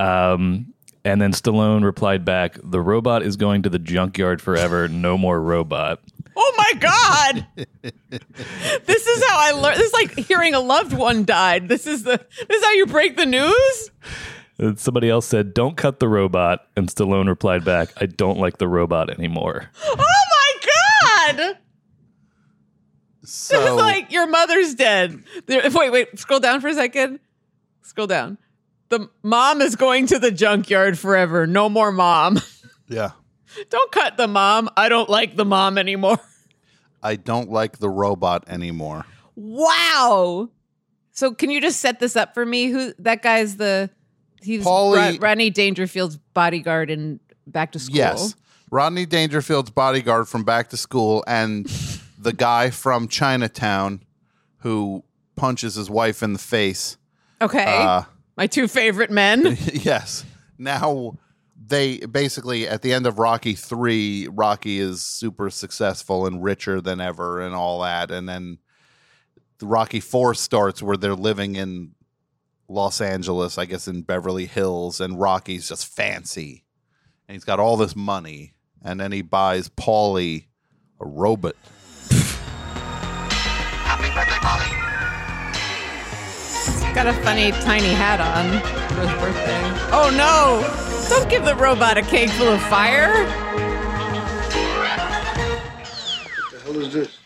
Um, 0.00 0.72
and 1.04 1.20
then 1.20 1.32
Stallone 1.32 1.84
replied 1.84 2.24
back, 2.24 2.58
"The 2.62 2.80
robot 2.80 3.22
is 3.22 3.36
going 3.36 3.62
to 3.62 3.68
the 3.68 3.78
junkyard 3.78 4.40
forever. 4.40 4.88
No 4.88 5.18
more 5.18 5.40
robot." 5.40 6.00
Oh 6.36 6.54
my 6.56 6.72
god! 6.80 7.46
this 7.82 9.06
is 9.06 9.24
how 9.24 9.38
I 9.38 9.52
learned. 9.52 9.76
This 9.78 9.88
is 9.88 9.92
like 9.92 10.14
hearing 10.26 10.54
a 10.54 10.60
loved 10.60 10.92
one 10.92 11.24
died. 11.24 11.68
This 11.68 11.86
is 11.86 12.04
the. 12.04 12.24
This 12.48 12.58
is 12.58 12.64
how 12.64 12.72
you 12.72 12.86
break 12.86 13.16
the 13.16 13.26
news. 13.26 13.90
And 14.58 14.78
somebody 14.78 15.10
else 15.10 15.26
said, 15.26 15.54
"Don't 15.54 15.76
cut 15.76 15.98
the 15.98 16.08
robot," 16.08 16.66
and 16.76 16.88
Stallone 16.88 17.28
replied 17.28 17.64
back, 17.64 17.88
"I 18.00 18.06
don't 18.06 18.38
like 18.38 18.58
the 18.58 18.68
robot 18.68 19.10
anymore." 19.10 19.70
Oh 19.84 19.96
my 19.96 21.36
god! 21.36 21.58
So 23.24 23.60
It's 23.60 23.76
like 23.76 24.10
your 24.12 24.26
mother's 24.26 24.74
dead. 24.74 25.22
There, 25.46 25.62
wait, 25.70 25.90
wait. 25.90 26.18
Scroll 26.18 26.40
down 26.40 26.60
for 26.60 26.68
a 26.68 26.74
second. 26.74 27.20
Scroll 27.82 28.06
down. 28.06 28.38
The 28.92 29.08
mom 29.22 29.62
is 29.62 29.74
going 29.74 30.04
to 30.08 30.18
the 30.18 30.30
junkyard 30.30 30.98
forever. 30.98 31.46
No 31.46 31.70
more 31.70 31.90
mom. 31.90 32.38
yeah, 32.88 33.12
Don't 33.70 33.90
cut 33.90 34.18
the 34.18 34.28
mom. 34.28 34.68
I 34.76 34.90
don't 34.90 35.08
like 35.08 35.34
the 35.34 35.46
mom 35.46 35.78
anymore. 35.78 36.18
I 37.02 37.16
don't 37.16 37.50
like 37.50 37.78
the 37.78 37.88
robot 37.88 38.44
anymore. 38.48 39.06
Wow. 39.34 40.50
So 41.10 41.32
can 41.32 41.48
you 41.48 41.58
just 41.62 41.80
set 41.80 42.00
this 42.00 42.16
up 42.16 42.34
for 42.34 42.44
me? 42.44 42.66
Who 42.66 42.92
that 42.98 43.22
guy's 43.22 43.56
the 43.56 43.88
he's 44.42 44.62
Paulie- 44.62 45.12
Rod- 45.14 45.22
Rodney 45.22 45.48
Dangerfield's 45.48 46.18
bodyguard 46.34 46.90
in 46.90 47.18
Back 47.46 47.72
to 47.72 47.78
School. 47.78 47.96
Yes, 47.96 48.34
Rodney 48.70 49.06
Dangerfield's 49.06 49.70
bodyguard 49.70 50.28
from 50.28 50.44
Back 50.44 50.68
to 50.68 50.76
School, 50.76 51.24
and 51.26 51.64
the 52.18 52.34
guy 52.34 52.68
from 52.68 53.08
Chinatown 53.08 54.02
who 54.58 55.02
punches 55.34 55.76
his 55.76 55.88
wife 55.88 56.22
in 56.22 56.34
the 56.34 56.38
face. 56.38 56.98
Okay. 57.40 57.64
Uh, 57.64 58.02
My 58.36 58.46
two 58.46 58.68
favorite 58.68 59.10
men. 59.10 59.56
yes. 59.72 60.24
Now 60.58 61.18
they 61.64 61.98
basically 61.98 62.68
at 62.68 62.82
the 62.82 62.92
end 62.92 63.06
of 63.06 63.18
Rocky 63.18 63.54
3, 63.54 64.28
Rocky 64.30 64.78
is 64.78 65.02
super 65.02 65.50
successful 65.50 66.26
and 66.26 66.42
richer 66.42 66.80
than 66.80 67.00
ever 67.00 67.40
and 67.40 67.54
all 67.54 67.80
that 67.82 68.10
and 68.10 68.28
then 68.28 68.58
the 69.58 69.66
Rocky 69.66 70.00
4 70.00 70.34
starts 70.34 70.82
where 70.82 70.96
they're 70.96 71.14
living 71.14 71.54
in 71.54 71.94
Los 72.68 73.00
Angeles, 73.00 73.58
I 73.58 73.66
guess 73.66 73.86
in 73.86 74.02
Beverly 74.02 74.46
Hills 74.46 75.00
and 75.00 75.20
Rocky's 75.20 75.68
just 75.68 75.86
fancy. 75.86 76.64
And 77.28 77.36
he's 77.36 77.44
got 77.44 77.60
all 77.60 77.76
this 77.76 77.94
money 77.94 78.54
and 78.82 78.98
then 78.98 79.12
he 79.12 79.22
buys 79.22 79.68
Paulie 79.68 80.46
a 81.00 81.06
robot. 81.06 81.54
Got 86.94 87.06
a 87.06 87.14
funny 87.22 87.50
tiny 87.52 87.88
hat 87.88 88.20
on 88.20 88.60
for 88.90 89.00
his 89.00 89.10
birthday. 89.18 89.60
Oh 89.92 90.10
no! 90.14 90.62
Don't 91.08 91.28
give 91.30 91.44
the 91.44 91.54
robot 91.56 91.96
a 91.96 92.02
cake 92.02 92.28
full 92.30 92.48
of 92.48 92.60
fire. 92.64 93.24
What 96.34 96.52
the 96.52 96.58
hell 96.60 96.76
is 96.80 96.92
this? 96.92 97.18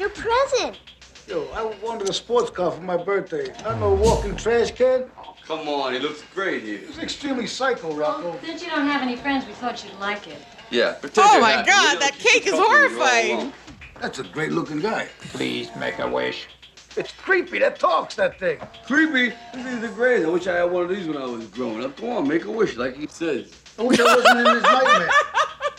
Your 0.00 0.08
present. 0.08 0.80
Yo, 1.28 1.46
I 1.54 1.62
wanted 1.82 2.08
a 2.08 2.12
sports 2.12 2.50
car 2.50 2.72
for 2.72 2.82
my 2.82 2.96
birthday. 2.96 3.54
Not 3.62 3.78
no 3.78 3.94
walking 3.94 4.34
trash 4.34 4.72
can. 4.72 5.04
Oh, 5.16 5.36
come 5.46 5.68
on, 5.68 5.94
he 5.94 6.00
looks 6.00 6.22
great 6.34 6.64
here. 6.64 6.80
It's 6.82 6.98
extremely 6.98 7.46
psycho, 7.46 7.94
Rocco. 7.94 8.36
Since 8.44 8.62
you 8.64 8.68
don't 8.68 8.86
have 8.88 9.00
any 9.00 9.14
friends, 9.16 9.46
we 9.46 9.52
thought 9.52 9.82
you'd 9.84 9.98
like 10.00 10.26
it. 10.26 10.38
Yeah. 10.70 10.96
Oh 11.16 11.40
my 11.40 11.62
god, 11.64 12.00
that 12.00 12.16
cake 12.18 12.46
is 12.48 12.54
horrifying. 12.54 13.52
That's 14.00 14.18
a 14.18 14.24
great 14.24 14.50
looking 14.50 14.80
guy. 14.80 15.08
Please 15.30 15.70
make 15.76 16.00
a 16.00 16.08
wish. 16.08 16.48
It's 16.96 17.12
creepy. 17.12 17.58
That 17.58 17.78
talks, 17.78 18.14
that 18.16 18.38
thing. 18.38 18.58
Creepy. 18.86 19.34
This 19.52 19.66
is 19.74 19.80
the 19.80 19.88
great. 19.88 20.24
I 20.24 20.28
wish 20.28 20.46
I 20.46 20.58
had 20.58 20.70
one 20.70 20.84
of 20.84 20.88
these 20.88 21.06
when 21.08 21.16
I 21.16 21.26
was 21.26 21.46
growing 21.48 21.84
up. 21.84 21.96
Come 21.96 22.10
on, 22.10 22.28
make 22.28 22.44
a 22.44 22.50
wish, 22.50 22.76
like 22.76 22.96
he 22.96 23.06
says. 23.08 23.52
I 23.78 23.82
wish 23.82 23.98
I 23.98 24.04
wasn't 24.04 24.38
in 24.38 24.44
this 24.44 24.62
nightmare. 24.62 25.10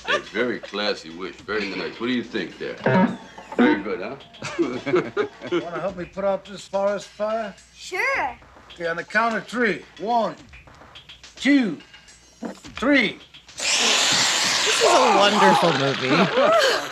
Hey, 0.05 0.19
very 0.19 0.59
classy 0.59 1.09
wish. 1.09 1.35
Very 1.37 1.67
nice. 1.71 1.99
What 1.99 2.05
do 2.05 2.13
you 2.13 2.21
think 2.23 2.59
there? 2.59 2.75
Very 3.57 3.81
good, 3.81 4.01
huh? 4.01 4.17
Want 4.59 4.83
to 4.83 5.79
help 5.81 5.97
me 5.97 6.05
put 6.05 6.23
out 6.23 6.45
this 6.45 6.67
forest 6.67 7.07
fire? 7.07 7.55
Sure. 7.73 8.37
Okay, 8.71 8.85
on 8.85 8.97
the 8.97 9.03
count 9.03 9.35
of 9.35 9.47
three. 9.47 9.83
One, 9.99 10.35
two, 11.37 11.79
three. 12.77 13.17
This 13.57 14.77
is 14.77 14.83
a 14.83 15.17
wonderful 15.17 15.73
movie. 15.79 16.09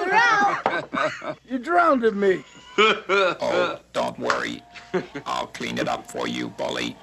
Well. 0.00 1.36
You 1.48 1.58
drowned 1.58 2.04
in 2.04 2.18
me. 2.18 2.44
oh, 2.78 3.78
don't 3.92 4.18
worry. 4.18 4.62
I'll 5.26 5.46
clean 5.48 5.78
it 5.78 5.88
up 5.88 6.10
for 6.10 6.26
you, 6.28 6.48
Paulie. 6.50 6.96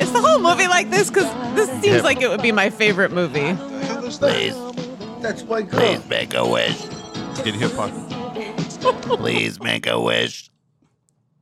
Is 0.00 0.12
the 0.12 0.20
whole 0.20 0.38
movie 0.38 0.68
like 0.68 0.90
this? 0.90 1.08
Because 1.10 1.32
this 1.56 1.68
seems 1.82 1.86
Yep. 1.96 2.04
like 2.04 2.22
it 2.22 2.28
would 2.28 2.42
be 2.42 2.52
my 2.52 2.70
favorite 2.70 3.10
movie. 3.10 3.54
Please, 4.18 4.54
That's 5.20 5.42
my 5.44 5.62
girl. 5.62 6.00
make 6.08 6.34
a 6.34 6.46
wish. 6.46 6.80
Can 7.36 7.46
you 7.46 7.68
hear 7.68 7.68
Please 9.02 9.60
make 9.60 9.86
a 9.88 10.00
wish. 10.00 10.50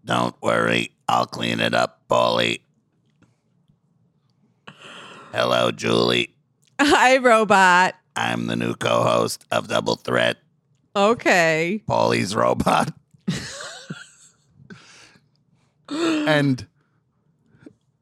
Don't 0.05 0.34
worry, 0.43 0.93
I'll 1.09 1.26
clean 1.26 1.61
it 1.61 1.74
up, 1.74 2.01
Paulie. 2.09 2.61
Hello, 5.32 5.70
Julie. 5.70 6.34
Hi, 6.80 7.18
robot. 7.18 7.95
I'm 8.16 8.47
the 8.47 8.57
new 8.57 8.74
co-host 8.74 9.45
of 9.51 9.68
Double 9.68 9.97
Threat, 9.97 10.36
Okay. 10.95 11.82
Paulie's 11.86 12.34
Robot. 12.34 12.93
and 15.88 16.66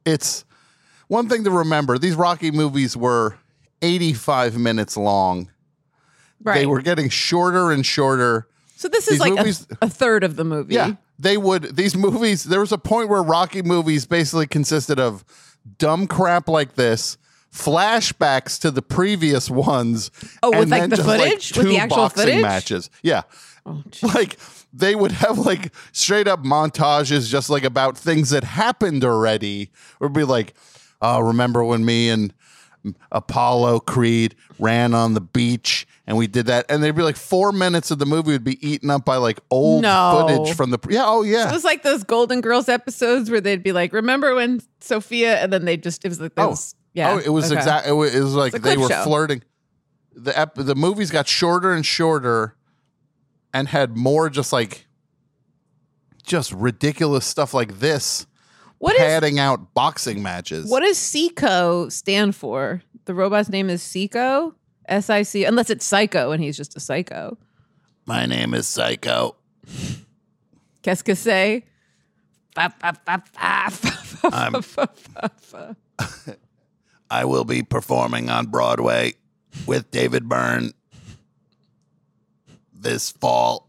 it's 0.05 0.45
one 1.09 1.28
thing 1.28 1.45
to 1.45 1.51
remember: 1.51 1.99
these 1.99 2.14
Rocky 2.14 2.51
movies 2.51 2.97
were 2.97 3.36
85 3.82 4.57
minutes 4.59 4.97
long. 4.97 5.51
Right. 6.43 6.61
They 6.61 6.66
were 6.66 6.80
getting 6.80 7.09
shorter 7.09 7.70
and 7.70 7.84
shorter. 7.84 8.49
So 8.76 8.88
this 8.88 9.09
is 9.09 9.14
These 9.14 9.20
like 9.20 9.32
a, 9.32 9.36
movies- 9.36 9.66
a 9.82 9.88
third 9.88 10.24
of 10.24 10.36
the 10.36 10.45
movie. 10.45 10.74
Yeah. 10.74 10.95
They 11.18 11.36
would, 11.36 11.76
these 11.76 11.95
movies, 11.95 12.45
there 12.45 12.61
was 12.61 12.72
a 12.72 12.78
point 12.78 13.11
where 13.11 13.22
Rocky 13.22 13.61
movies 13.61 14.07
basically 14.07 14.47
consisted 14.47 14.99
of 14.99 15.22
dumb 15.76 16.07
crap 16.07 16.49
like 16.49 16.76
this, 16.76 17.18
flashbacks 17.53 18.59
to 18.61 18.71
the 18.71 18.83
previous 18.83 19.51
ones. 19.51 20.11
Oh, 20.43 20.51
with, 20.51 20.61
and 20.63 20.71
like, 20.71 20.81
then 20.83 20.91
the 20.91 20.97
footage? 20.99 21.53
two 21.53 21.61
With 21.61 21.69
the 21.69 21.79
actual 21.79 21.97
boxing 21.97 22.25
footage? 22.27 22.43
matches. 22.43 22.91
Yeah. 23.03 23.23
Oh, 23.67 23.83
like 24.15 24.39
they 24.73 24.95
would 24.95 25.13
have 25.13 25.39
like 25.39 25.73
straight 25.93 26.29
up 26.29 26.43
montages 26.45 27.29
just 27.29 27.51
like 27.51 27.65
about 27.65 27.99
things 27.99 28.31
that 28.31 28.45
happened 28.45 29.05
already. 29.05 29.63
It 29.63 29.71
would 30.01 30.13
be 30.13 30.25
like, 30.25 30.55
oh, 31.03 31.21
remember 31.21 31.63
when 31.65 31.85
me 31.85 32.09
and 32.09 32.33
Apollo 33.13 33.81
Creed 33.81 34.35
ran 34.59 34.95
on 34.95 35.13
the 35.13 35.21
beach 35.21 35.87
and 36.07 36.17
we 36.17 36.27
did 36.27 36.47
that. 36.47 36.65
And 36.71 36.83
they'd 36.83 36.93
be 36.97 37.03
like 37.03 37.17
four 37.17 37.53
minutes 37.53 37.91
of 37.91 37.99
the 37.99 38.07
movie 38.07 38.33
would 38.33 38.45
be 38.45 38.65
eaten 38.67 38.89
up 38.89 39.05
by 39.05 39.17
like 39.17 39.39
old 39.51 39.83
No. 39.83 40.27
footage 40.27 40.57
from 40.57 40.71
the 40.71 40.79
yeah, 40.89 41.05
oh 41.05 41.23
yeah. 41.23 41.51
It 41.51 41.53
was 41.53 41.65
like 41.65 41.83
those 41.83 42.03
Golden 42.05 42.41
Girls 42.41 42.69
episodes 42.71 43.31
where 43.31 43.41
they'd 43.43 43.63
be 43.63 43.73
like, 43.73 43.93
"Remember 43.93 44.35
when 44.35 44.63
Sophia?" 44.81 45.37
And 45.37 45.53
then 45.53 45.67
they 45.67 45.77
just 45.77 46.05
it 46.05 46.09
was 46.09 46.21
like, 46.21 46.33
Oh. 46.39 46.49
those, 46.51 46.75
yeah, 46.93 47.12
oh, 47.12 47.18
it 47.18 47.28
was 47.30 47.47
okay. 47.47 47.59
exact. 47.59 47.86
It 47.86 47.93
was, 47.93 48.14
it 48.14 48.20
was 48.20 48.34
like 48.34 48.53
they 48.53 48.76
were 48.76 48.88
show. 48.88 49.05
flirting. 49.05 49.43
the 50.14 50.36
ep- 50.38 50.55
the 50.55 50.74
movies 50.74 51.11
got 51.11 51.28
shorter 51.28 51.72
and 51.72 51.84
shorter, 51.84 52.57
and 53.55 53.68
had 53.68 53.97
more 53.97 54.28
just 54.30 54.53
like 54.53 54.86
just 56.24 56.53
ridiculous 56.53 57.26
stuff 57.26 57.55
like 57.55 57.78
this. 57.80 58.26
What 58.78 58.95
is- 58.95 59.01
padding 59.01 59.38
out 59.38 59.74
boxing 59.74 60.22
matches? 60.22 60.70
What 60.70 60.80
does 60.80 60.97
Seiko 60.97 61.91
stand 61.93 62.34
for? 62.34 62.82
The 63.05 63.14
robot's 63.14 63.49
name 63.49 63.70
is 63.70 63.82
Seiko? 63.82 64.55
S 64.86 65.09
I 65.09 65.22
C, 65.22 65.45
unless 65.45 65.70
it's 65.70 65.84
Psycho 65.84 66.32
and 66.32 66.43
he's 66.43 66.57
just 66.57 66.76
a 66.76 66.80
psycho. 66.80 67.38
My 68.07 68.26
name 68.26 68.55
is 68.55 68.66
Psycho. 68.66 69.36
Qu'est-ce 70.82 71.03
que 71.05 71.14
c'est? 71.14 71.62
I 77.11 77.25
will 77.25 77.45
be 77.45 77.63
performing 77.63 78.31
on 78.31 78.47
Broadway 78.47 79.15
with 79.67 79.91
David 79.91 80.29
Byrne 80.29 80.73
this 82.73 83.11
fall. 83.11 83.69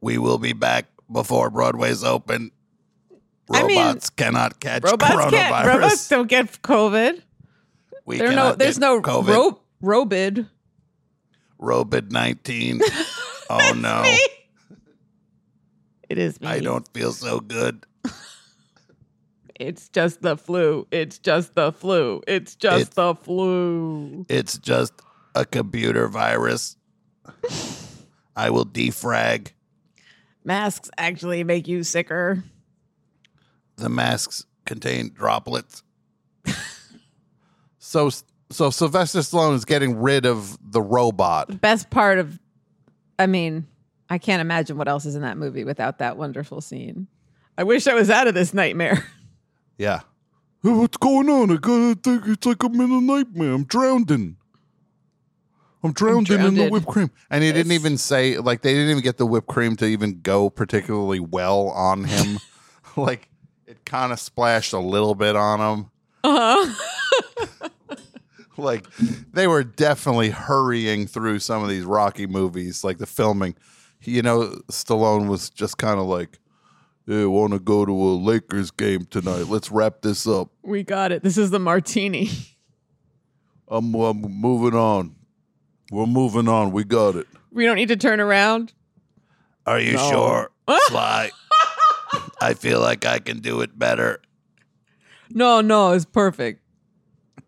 We 0.00 0.18
will 0.18 0.38
be 0.38 0.52
back 0.52 0.86
before 1.10 1.50
Broadway's 1.50 2.02
open. 2.02 2.52
I 3.50 3.66
mean, 3.66 3.78
Robots 3.78 4.10
cannot 4.10 4.60
catch 4.60 4.82
Robots 4.84 5.10
coronavirus. 5.10 5.30
can't. 5.30 5.66
Robots 5.66 6.08
don't 6.08 6.26
get 6.28 6.62
COVID. 6.62 7.22
we 8.04 8.18
There 8.18 8.32
no. 8.32 8.54
There's 8.54 8.78
no 8.78 9.00
COVID. 9.00 9.28
ro- 9.28 9.60
robid. 9.82 10.48
Robid 11.60 12.12
19. 12.12 12.80
oh 13.50 13.72
no. 13.76 14.04
It 16.08 16.18
is 16.18 16.40
me. 16.40 16.46
I 16.46 16.60
don't 16.60 16.88
feel 16.94 17.12
so 17.12 17.40
good. 17.40 17.84
It's 19.58 19.88
just 19.88 20.22
the 20.22 20.36
flu. 20.36 20.86
It's 20.90 21.18
just 21.18 21.54
the 21.54 21.72
flu. 21.72 22.22
It's 22.26 22.54
just 22.54 22.80
It's- 22.80 22.94
the 22.94 23.14
flu. 23.14 24.24
It's 24.28 24.58
just 24.58 24.92
a 25.34 25.44
computer 25.44 26.08
virus. 26.08 26.76
I 28.36 28.50
will 28.50 28.66
defrag. 28.66 29.48
Masks 30.44 30.90
actually 30.96 31.42
make 31.44 31.66
you 31.66 31.82
sicker. 31.82 32.44
The 33.76 33.88
masks 33.88 34.46
contain 34.64 35.12
droplets. 35.12 35.82
so 37.78 38.10
so 38.50 38.70
Sylvester 38.70 39.18
Stallone 39.20 39.54
is 39.54 39.64
getting 39.64 39.96
rid 40.00 40.24
of 40.24 40.56
the 40.62 40.80
robot. 40.80 41.60
Best 41.60 41.90
part 41.90 42.18
of, 42.18 42.38
I 43.18 43.26
mean, 43.26 43.66
I 44.08 44.18
can't 44.18 44.40
imagine 44.40 44.78
what 44.78 44.88
else 44.88 45.04
is 45.04 45.14
in 45.14 45.22
that 45.22 45.36
movie 45.36 45.64
without 45.64 45.98
that 45.98 46.16
wonderful 46.16 46.60
scene. 46.60 47.08
I 47.58 47.64
wish 47.64 47.86
I 47.86 47.94
was 47.94 48.08
out 48.08 48.26
of 48.26 48.34
this 48.34 48.54
nightmare. 48.54 49.04
Yeah. 49.78 50.00
Hey, 50.62 50.72
what's 50.72 50.96
going 50.96 51.28
on? 51.30 51.50
I 51.52 51.56
gotta 51.56 51.94
think 51.94 52.26
it's 52.26 52.44
like 52.46 52.62
I'm 52.64 52.74
in 52.80 52.90
a 52.90 53.00
nightmare. 53.00 53.52
I'm 53.52 53.64
drowning. 53.64 54.36
I'm 55.84 55.92
drowning 55.92 56.40
in 56.40 56.54
the 56.54 56.68
whipped 56.68 56.88
cream. 56.88 57.10
And 57.30 57.44
he 57.44 57.52
didn't 57.52 57.70
Yes. 57.70 57.80
even 57.80 57.96
say 57.98 58.36
like 58.38 58.62
they 58.62 58.74
didn't 58.74 58.90
even 58.90 59.02
get 59.04 59.16
the 59.16 59.26
whipped 59.26 59.46
cream 59.46 59.76
to 59.76 59.86
even 59.86 60.20
go 60.20 60.50
particularly 60.50 61.20
well 61.20 61.68
on 61.68 62.04
him. 62.04 62.38
like 62.96 63.28
it 63.66 63.84
kind 63.84 64.12
of 64.12 64.18
splashed 64.18 64.72
a 64.72 64.78
little 64.80 65.14
bit 65.14 65.36
on 65.36 65.60
him. 65.60 65.90
Uh 66.24 66.66
huh. 66.66 67.68
like 68.56 68.86
they 69.32 69.46
were 69.46 69.62
definitely 69.62 70.30
hurrying 70.30 71.06
through 71.06 71.38
some 71.38 71.62
of 71.62 71.68
these 71.68 71.84
Rocky 71.84 72.26
movies, 72.26 72.82
like 72.82 72.98
the 72.98 73.06
filming. 73.06 73.54
You 74.02 74.22
know, 74.22 74.60
Stallone 74.70 75.28
was 75.28 75.50
just 75.50 75.78
kind 75.78 75.98
of 76.00 76.06
like, 76.06 76.38
"Yeah, 77.08 77.24
want 77.24 77.52
to 77.54 77.58
go 77.58 77.84
to 77.86 77.90
a 77.92 78.12
Lakers 78.14 78.70
game 78.70 79.06
tonight? 79.06 79.46
Let's 79.48 79.70
wrap 79.70 80.02
this 80.02 80.26
up. 80.26 80.50
we 80.62 80.82
got 80.82 81.10
it. 81.12 81.22
This 81.22 81.38
is 81.38 81.50
the 81.50 81.58
martini. 81.58 82.30
I'm, 83.68 83.94
I'm 83.94 84.20
moving 84.20 84.78
on. 84.78 85.16
We're 85.90 86.06
moving 86.06 86.48
on. 86.48 86.70
We 86.72 86.84
got 86.84 87.16
it. 87.16 87.26
We 87.50 87.64
don't 87.64 87.76
need 87.76 87.88
to 87.88 87.96
turn 87.96 88.20
around. 88.20 88.72
Are 89.66 89.80
you 89.80 89.94
No. 89.94 90.10
sure, 90.10 90.50
Sly? 90.88 91.30
I 92.40 92.54
feel 92.54 92.80
like 92.80 93.04
I 93.06 93.18
can 93.18 93.40
do 93.40 93.60
it 93.62 93.78
better. 93.78 94.20
No, 95.30 95.60
no, 95.60 95.92
it's 95.92 96.04
perfect. 96.06 96.62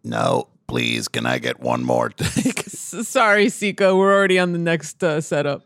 No, 0.04 0.48
please, 0.66 1.08
can 1.08 1.26
I 1.26 1.38
get 1.38 1.60
one 1.60 1.84
more 1.84 2.08
take? 2.16 2.60
S- 2.66 3.06
sorry, 3.08 3.46
Sico. 3.46 3.96
We're 3.98 4.12
already 4.14 4.38
on 4.38 4.52
the 4.52 4.58
next 4.58 5.02
uh, 5.04 5.20
setup. 5.20 5.62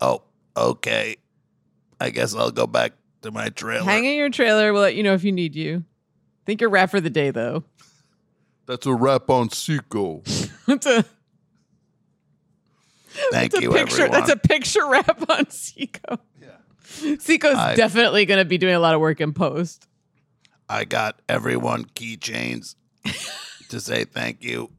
Oh, 0.00 0.22
okay. 0.56 1.16
I 2.00 2.10
guess 2.10 2.34
I'll 2.34 2.50
go 2.50 2.66
back 2.66 2.92
to 3.22 3.30
my 3.30 3.48
trailer. 3.48 3.84
Hang 3.84 4.04
in 4.04 4.14
your 4.16 4.30
trailer. 4.30 4.72
We'll 4.72 4.82
let 4.82 4.94
you 4.96 5.02
know 5.02 5.14
if 5.14 5.24
you 5.24 5.32
need 5.32 5.54
you. 5.54 5.84
Think 6.44 6.60
you're 6.60 6.70
wrapped 6.70 6.90
for 6.90 7.00
the 7.00 7.10
day, 7.10 7.30
though. 7.30 7.64
That's 8.66 8.86
a 8.86 8.94
wrap 8.94 9.30
on 9.30 9.48
Sico. 9.48 10.22
That's 10.66 10.86
a 10.86 11.04
Thank 13.30 13.52
that's 13.52 13.54
a 13.54 13.62
you, 13.62 13.72
picture. 13.72 14.02
everyone. 14.02 14.10
That's 14.10 14.30
a 14.30 14.36
picture 14.36 14.86
wrap 14.88 15.30
on 15.30 15.46
Sico. 15.46 16.18
Yeah. 16.40 16.48
Sico's 17.16 17.56
I- 17.56 17.74
definitely 17.74 18.26
going 18.26 18.38
to 18.38 18.44
be 18.44 18.58
doing 18.58 18.74
a 18.74 18.78
lot 18.78 18.94
of 18.94 19.00
work 19.00 19.20
in 19.22 19.32
post. 19.32 19.88
I 20.68 20.84
got 20.84 21.22
everyone 21.28 21.84
keychains 21.86 22.74
to 23.70 23.80
say 23.80 24.04
thank 24.04 24.42
you 24.42 24.70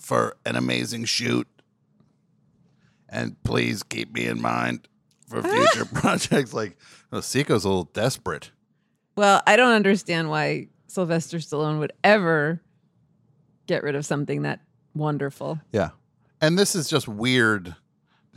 for 0.00 0.36
an 0.46 0.56
amazing 0.56 1.04
shoot. 1.04 1.46
And 3.08 3.42
please 3.42 3.82
keep 3.82 4.12
me 4.14 4.26
in 4.26 4.40
mind 4.40 4.88
for 5.26 5.42
future 5.42 5.84
projects. 5.94 6.52
Like, 6.54 6.76
oh, 7.12 7.18
Seiko's 7.18 7.64
a 7.64 7.68
little 7.68 7.84
desperate. 7.92 8.50
Well, 9.16 9.42
I 9.46 9.56
don't 9.56 9.72
understand 9.72 10.28
why 10.30 10.68
Sylvester 10.88 11.38
Stallone 11.38 11.78
would 11.78 11.92
ever 12.04 12.60
get 13.66 13.82
rid 13.82 13.94
of 13.94 14.04
something 14.06 14.42
that 14.42 14.60
wonderful. 14.94 15.60
Yeah. 15.72 15.90
And 16.40 16.58
this 16.58 16.74
is 16.74 16.88
just 16.88 17.08
weird. 17.08 17.74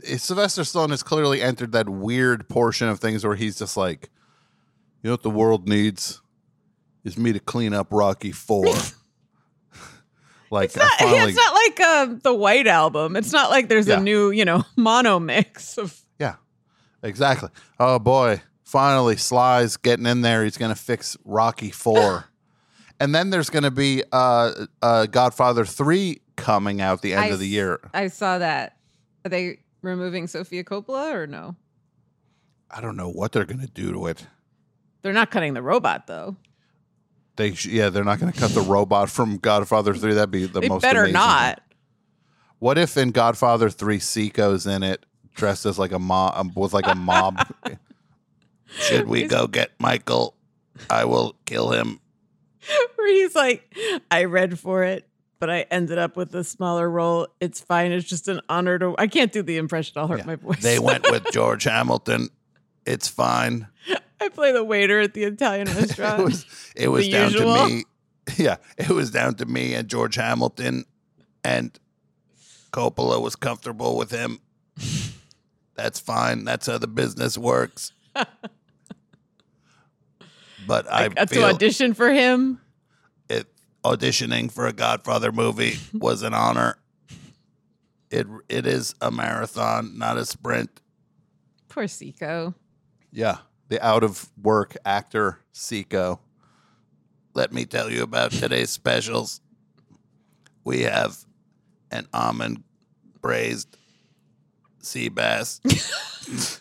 Eh, 0.06 0.16
Sylvester 0.16 0.62
Stallone 0.62 0.90
has 0.90 1.02
clearly 1.02 1.42
entered 1.42 1.72
that 1.72 1.88
weird 1.88 2.48
portion 2.48 2.88
of 2.88 2.98
things 2.98 3.24
where 3.24 3.36
he's 3.36 3.58
just 3.58 3.76
like, 3.76 4.08
you 5.02 5.08
know 5.08 5.12
what 5.12 5.22
the 5.22 5.30
world 5.30 5.68
needs 5.68 6.20
is 7.04 7.16
me 7.16 7.32
to 7.32 7.40
clean 7.40 7.72
up 7.74 7.88
Rocky 7.90 8.32
Four. 8.32 8.64
like, 10.50 10.76
I 10.76 10.80
Not- 10.80 10.92
finally, 10.98 11.32
it's 11.32 11.36
not 11.36 11.54
like 11.54 11.80
um, 11.80 12.18
the 12.22 12.34
White 12.34 12.66
Album. 12.66 13.16
It's 13.16 13.32
not 13.32 13.50
like 13.50 13.68
there's 13.68 13.86
Yeah. 13.86 13.98
a 13.98 14.02
new, 14.02 14.30
you 14.30 14.44
know, 14.44 14.64
mono 14.76 15.18
mix 15.20 15.78
of. 15.78 15.98
Exactly. 17.02 17.48
Oh 17.78 17.98
boy, 17.98 18.42
finally 18.64 19.16
Sly's 19.16 19.76
getting 19.76 20.06
in 20.06 20.22
there. 20.22 20.44
He's 20.44 20.56
gonna 20.56 20.74
fix 20.74 21.16
Rocky 21.24 21.70
Four, 21.70 22.26
and 23.00 23.14
then 23.14 23.30
there's 23.30 23.50
gonna 23.50 23.70
be 23.70 24.02
uh, 24.12 24.66
uh, 24.82 25.06
Godfather 25.06 25.64
Three 25.64 26.20
coming 26.36 26.80
out 26.80 27.02
the 27.02 27.12
end 27.12 27.24
I 27.24 27.28
of 27.28 27.38
the 27.38 27.48
year. 27.48 27.80
I 27.92 28.08
saw 28.08 28.38
that. 28.38 28.76
Are 29.24 29.28
they 29.28 29.58
removing 29.82 30.26
Sofia 30.26 30.64
Coppola 30.64 31.12
or 31.12 31.26
no? 31.26 31.56
I 32.70 32.80
don't 32.80 32.96
know 32.96 33.10
what 33.10 33.32
they're 33.32 33.44
gonna 33.44 33.66
do 33.66 33.92
to 33.92 34.06
it. 34.06 34.26
They're 35.02 35.12
not 35.12 35.30
cutting 35.30 35.54
the 35.54 35.62
robot 35.62 36.06
though. 36.06 36.36
They 37.36 37.54
sh- 37.54 37.66
yeah, 37.66 37.88
they're 37.88 38.04
not 38.04 38.20
going 38.20 38.32
to 38.32 38.38
cut 38.38 38.50
the 38.50 38.60
robot 38.60 39.08
from 39.08 39.38
Godfather 39.38 39.94
Three. 39.94 40.12
That'd 40.12 40.30
be 40.30 40.44
the 40.44 40.60
they 40.60 40.68
most. 40.68 40.82
better 40.82 41.08
not. 41.08 41.56
thing. 41.56 41.64
What 42.58 42.76
if 42.76 42.98
in 42.98 43.12
Godfather 43.12 43.70
Three, 43.70 43.98
Seiko's 43.98 44.66
in 44.66 44.82
it, 44.82 45.06
dressed 45.34 45.66
as 45.66 45.78
like 45.78 45.92
a 45.92 45.98
mob 45.98 46.34
um, 46.36 46.52
with 46.54 46.72
like 46.72 46.86
a 46.86 46.94
mob? 46.94 47.38
Should 48.66 49.08
we 49.08 49.26
go 49.26 49.46
get 49.46 49.72
Michael? 49.78 50.34
I 50.88 51.04
will 51.04 51.36
kill 51.44 51.70
him. 51.72 52.00
Where 52.94 53.08
he's 53.08 53.34
like, 53.34 53.74
I 54.10 54.24
read 54.24 54.58
for 54.58 54.84
it, 54.84 55.08
but 55.38 55.50
I 55.50 55.66
ended 55.70 55.98
up 55.98 56.16
with 56.16 56.34
a 56.34 56.44
smaller 56.44 56.88
role. 56.88 57.28
It's 57.40 57.60
fine. 57.60 57.92
It's 57.92 58.08
just 58.08 58.28
an 58.28 58.40
honor 58.48 58.78
to. 58.78 58.94
I 58.98 59.06
can't 59.06 59.32
do 59.32 59.42
the 59.42 59.56
impression. 59.56 59.94
I'll 59.96 60.06
hurt 60.06 60.26
my 60.26 60.36
voice. 60.36 60.62
They 60.62 60.78
went 60.78 61.10
with 61.10 61.24
George 61.32 61.64
Hamilton. 61.64 62.28
It's 62.86 63.08
fine. 63.08 63.66
I 64.20 64.28
play 64.28 64.52
the 64.52 64.64
waiter 64.64 65.00
at 65.00 65.14
the 65.14 65.24
Italian 65.24 65.66
restaurant. 65.68 66.20
It 66.20 66.24
was 66.24 66.46
it 66.76 66.88
was 66.88 67.08
down 67.08 67.32
usual. 67.32 67.54
to 67.54 67.68
me. 67.68 67.84
Yeah, 68.36 68.56
it 68.76 68.90
was 68.90 69.10
down 69.10 69.34
to 69.36 69.46
me 69.46 69.74
and 69.74 69.88
George 69.88 70.14
Hamilton, 70.14 70.84
and 71.42 71.76
Coppola 72.72 73.20
was 73.20 73.34
comfortable 73.34 73.96
with 73.96 74.10
him. 74.10 74.40
That's 75.82 75.98
fine. 75.98 76.44
That's 76.44 76.66
how 76.66 76.76
the 76.76 76.86
business 76.86 77.38
works. 77.38 77.92
But 80.66 80.86
I, 80.92 81.06
I 81.06 81.24
to 81.24 81.44
audition 81.44 81.94
for 81.94 82.10
him. 82.12 82.60
it 83.28 83.48
auditioning 83.82 84.52
for 84.52 84.66
a 84.66 84.72
Godfather 84.72 85.32
movie 85.32 85.78
was 85.92 86.22
an 86.22 86.32
honor. 86.32 86.76
It 88.08 88.26
it 88.48 88.66
is 88.66 88.94
a 89.00 89.10
marathon, 89.10 89.98
not 89.98 90.16
a 90.16 90.24
sprint. 90.26 90.70
Poor 91.68 91.84
Seiko. 91.84 92.54
Yeah, 93.10 93.38
the 93.68 93.84
out 93.84 94.04
of 94.04 94.30
work 94.40 94.76
actor 94.84 95.38
Seiko. 95.52 96.20
Let 97.34 97.52
me 97.52 97.64
tell 97.64 97.90
you 97.90 98.04
about 98.04 98.30
today's 98.30 98.70
specials. 98.70 99.40
We 100.62 100.82
have 100.82 101.24
an 101.90 102.06
almond 102.12 102.62
braised 103.20 103.76
sea 104.80 105.08
bass 105.08 105.60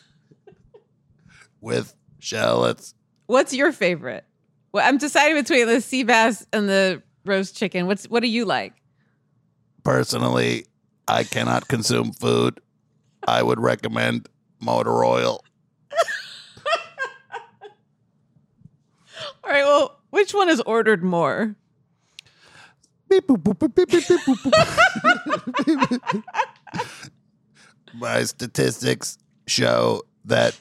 with 1.61 1.95
shallots. 2.19 2.93
What's 3.27 3.53
your 3.53 3.71
favorite? 3.71 4.25
Well, 4.71 4.87
I'm 4.87 4.97
deciding 4.97 5.35
between 5.35 5.67
the 5.67 5.81
sea 5.81 6.03
bass 6.03 6.45
and 6.53 6.69
the 6.69 7.01
roast 7.25 7.55
chicken. 7.55 7.87
What's 7.87 8.05
what 8.09 8.21
do 8.21 8.29
you 8.29 8.45
like? 8.45 8.73
Personally, 9.83 10.65
I 11.07 11.23
cannot 11.23 11.67
consume 11.67 12.11
food. 12.13 12.59
I 13.27 13.41
would 13.43 13.59
recommend 13.59 14.29
motor 14.59 15.03
oil. 15.03 15.43
All 19.43 19.51
right. 19.51 19.63
Well, 19.63 19.99
which 20.11 20.33
one 20.33 20.49
is 20.49 20.61
ordered 20.61 21.03
more? 21.03 21.55
My 27.93 28.23
statistics 28.23 29.17
show 29.47 30.03
that 30.25 30.57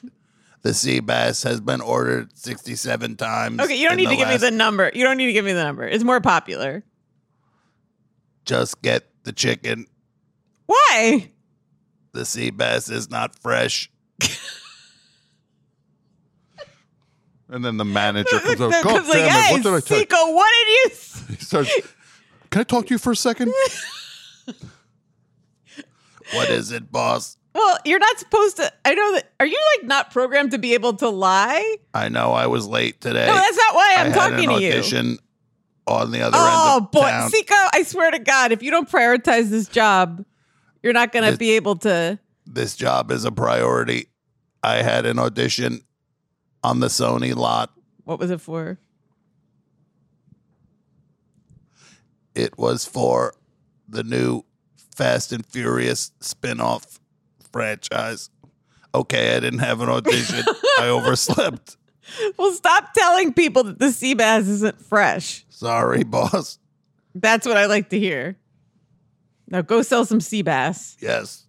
the 0.61 0.73
sea 0.73 0.99
bass 0.99 1.43
has 1.43 1.61
been 1.61 1.81
ordered 1.81 2.37
67 2.37 3.15
times. 3.17 3.59
Okay, 3.61 3.75
you 3.75 3.87
don't 3.87 3.97
need 3.97 4.09
to 4.09 4.15
give 4.15 4.27
me 4.27 4.37
the 4.37 4.51
number. 4.51 4.91
You 4.93 5.03
don't 5.03 5.17
need 5.17 5.27
to 5.27 5.33
give 5.33 5.45
me 5.45 5.53
the 5.53 5.63
number. 5.63 5.87
It's 5.87 6.03
more 6.03 6.19
popular. 6.21 6.83
Just 8.45 8.81
get 8.81 9.07
the 9.23 9.31
chicken. 9.31 9.85
Why? 10.65 11.31
The 12.13 12.25
sea 12.25 12.49
bass 12.49 12.89
is 12.89 13.09
not 13.09 13.37
fresh. 13.39 13.89
and 17.49 17.63
then 17.63 17.77
the 17.77 17.85
manager 17.85 18.39
comes 18.39 18.59
over. 18.61 18.73
Comes 18.81 18.83
God 18.83 19.03
like, 19.07 19.13
damn 19.13 19.25
it! 19.25 19.31
hey, 19.31 19.51
What 19.53 19.63
did 19.63 19.73
I 19.73 19.79
tell 19.79 19.97
you?" 19.99 20.05
Seiko, 20.05 20.33
what 20.35 20.51
did 20.51 20.67
you? 20.67 20.85
s-" 20.91 21.23
He 21.29 21.35
starts. 21.35 21.71
Can 22.49 22.61
I 22.61 22.63
talk 22.63 22.87
to 22.87 22.93
you 22.93 22.97
for 22.97 23.11
a 23.11 23.15
second? 23.15 23.53
what 26.33 26.49
is 26.49 26.71
it, 26.71 26.91
boss? 26.91 27.37
Well, 27.53 27.77
you're 27.83 27.99
not 27.99 28.19
supposed 28.19 28.57
to. 28.57 28.71
I 28.85 28.93
know 28.93 29.13
that. 29.15 29.31
Are 29.39 29.45
you 29.45 29.59
like 29.77 29.87
not 29.87 30.11
programmed 30.11 30.51
to 30.51 30.57
be 30.59 30.73
able 30.75 30.93
to 30.97 31.09
lie? 31.09 31.77
I 31.93 32.07
know 32.09 32.31
I 32.31 32.47
was 32.47 32.67
late 32.67 33.01
today. 33.01 33.25
No, 33.25 33.33
that's 33.33 33.57
not 33.57 33.75
why 33.75 33.95
I 33.97 34.01
I'm 34.01 34.11
had 34.11 34.15
talking 34.15 34.49
to 34.49 34.61
you. 34.61 35.17
on 35.87 36.11
the 36.11 36.21
other 36.21 36.37
Oh 36.39 36.75
end 36.77 36.85
of 36.85 36.91
boy, 36.91 37.01
town. 37.01 37.31
Seiko! 37.31 37.67
I 37.73 37.83
swear 37.83 38.11
to 38.11 38.19
God, 38.19 38.51
if 38.51 38.61
you 38.61 38.69
don't 38.71 38.87
prioritize 38.89 39.49
this 39.49 39.67
job, 39.67 40.23
you're 40.83 40.93
not 40.93 41.11
going 41.11 41.29
to 41.31 41.37
be 41.37 41.51
able 41.51 41.75
to. 41.77 42.19
this 42.45 42.75
job 42.75 43.11
is 43.11 43.25
a 43.25 43.31
priority. 43.31 44.07
I 44.63 44.83
had 44.83 45.05
an 45.05 45.17
audition 45.19 45.81
on 46.63 46.79
the 46.81 46.87
Sony 46.87 47.35
lot. 47.35 47.71
What 48.03 48.19
was 48.19 48.29
it 48.29 48.41
for? 48.41 48.77
It 52.35 52.57
was 52.57 52.85
for 52.85 53.33
the 53.87 54.03
new 54.03 54.43
Fast 54.99 55.31
and 55.31 55.45
Furious 55.45 56.11
spin-off 56.19 56.99
franchise. 57.53 58.29
Okay, 58.93 59.33
I 59.37 59.39
didn't 59.39 59.59
have 59.59 59.79
an 59.79 59.87
audition. 59.87 60.43
I 60.77 60.87
overslept. 60.89 61.77
Well, 62.37 62.51
stop 62.51 62.93
telling 62.93 63.31
people 63.33 63.63
that 63.63 63.79
the 63.79 63.93
sea 63.93 64.13
bass 64.13 64.45
isn't 64.47 64.81
fresh. 64.81 65.45
Sorry, 65.47 66.03
boss. 66.03 66.59
That's 67.15 67.47
what 67.47 67.55
I 67.55 67.67
like 67.67 67.89
to 67.91 67.99
hear. 67.99 68.35
Now 69.47 69.61
go 69.61 69.83
sell 69.83 70.03
some 70.03 70.19
sea 70.19 70.41
bass. 70.41 70.97
Yes. 70.99 71.45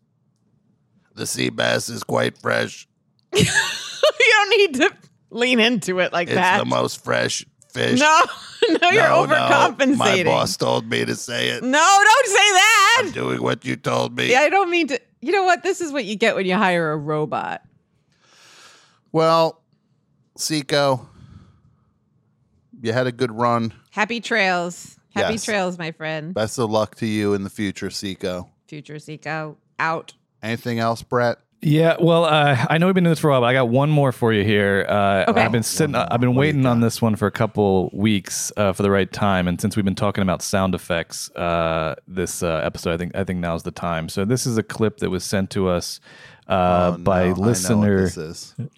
The 1.17 1.27
sea 1.27 1.51
bass 1.51 1.89
is 1.89 2.05
quite 2.05 2.39
fresh. 2.39 2.87
you 3.35 3.45
don't 3.45 4.51
need 4.51 4.75
to 4.77 4.93
lean 5.31 5.59
into 5.59 5.99
it 5.99 6.13
like 6.13 6.29
It's 6.29 6.37
that. 6.37 6.59
the 6.59 6.67
most 6.67 7.03
fresh 7.03 7.45
fish. 7.73 7.99
No, 8.01 8.21
no, 8.83 8.91
you're 8.91 9.03
No, 9.09 9.25
no, 9.25 9.35
overcompensating. 9.35 9.97
My 9.97 10.23
boss 10.25 10.57
told 10.57 10.89
me 10.91 11.05
to 11.05 11.15
say 11.17 11.49
it. 11.49 11.63
No, 11.63 11.79
don't 11.79 12.27
say 12.27 12.35
that. 12.35 13.03
I'm 13.05 13.11
doing 13.13 13.43
what 13.43 13.65
you 13.65 13.77
told 13.77 14.17
me. 14.17 14.31
Yeah, 14.31 14.41
I 14.41 14.49
don't 14.49 14.71
mean 14.71 14.89
to. 14.89 15.01
You 15.23 15.33
know 15.33 15.45
what? 15.45 15.63
This 15.63 15.81
is 15.81 15.93
what 15.93 16.05
you 16.05 16.17
get 16.17 16.35
when 16.35 16.47
you 16.47 16.55
hire 16.57 16.93
a 16.93 16.97
robot. 16.97 17.63
Well, 19.13 19.61
Seiko, 20.39 21.07
you 22.81 22.93
had 22.93 23.07
a 23.07 23.13
good 23.13 23.33
run. 23.33 23.73
Happy 23.91 24.21
trails. 24.21 24.97
Happy 25.15 25.35
Yes. 25.35 25.45
trails, 25.45 25.77
my 25.79 25.91
friend. 25.91 26.33
Best 26.33 26.59
of 26.59 26.71
luck 26.71 26.95
to 26.97 27.07
you 27.07 27.35
in 27.35 27.43
the 27.43 27.51
future, 27.51 27.89
Seiko. 27.89 28.49
Future 28.69 28.95
Seiko 28.97 29.57
out. 29.79 30.15
Anything 30.43 30.79
else, 30.79 31.03
Brett? 31.03 31.39
Yeah, 31.63 31.97
well, 32.01 32.25
uh, 32.25 32.57
I 32.71 32.79
know 32.79 32.87
we've 32.87 32.95
been 32.95 33.05
doing 33.05 33.13
this 33.13 33.19
for 33.19 33.29
a 33.29 33.33
while, 33.33 33.43
but 33.43 33.47
I 33.49 33.53
got 33.53 33.69
one 33.69 33.91
more 33.91 34.13
for 34.13 34.33
you 34.33 34.45
here. 34.45 34.87
Uh, 34.89 35.25
Okay. 35.29 35.43
I've 35.43 35.53
been 35.53 35.63
sitting, 35.63 35.95
I've 35.95 36.21
been 36.21 36.35
waiting 36.35 36.65
on 36.65 36.81
this 36.81 37.03
one 37.03 37.17
for 37.17 37.27
a 37.27 37.31
couple 37.31 37.91
weeks 37.93 38.51
uh, 38.57 38.73
for 38.73 38.83
the 38.83 38.91
right 38.91 39.11
time, 39.13 39.47
and 39.47 39.61
since 39.61 39.77
we've 39.77 39.85
been 39.85 39.95
talking 39.95 40.23
about 40.23 40.41
sound 40.41 40.75
effects 40.75 41.31
uh, 41.33 41.97
this 42.09 42.43
uh, 42.43 42.61
episode, 42.65 42.95
I 42.95 42.97
think 42.97 43.15
I 43.15 43.25
think 43.25 43.41
now's 43.41 43.63
the 43.63 43.71
time. 43.71 44.09
So 44.09 44.25
this 44.25 44.47
is 44.47 44.57
a 44.57 44.63
clip 44.63 44.99
that 44.99 45.11
was 45.11 45.23
sent 45.23 45.51
to 45.51 45.69
us 45.69 46.01
uh, 46.49 46.93
Oh, 46.93 46.97
no, 46.97 47.05
by 47.05 47.25
I 47.29 47.33
listener 47.33 48.09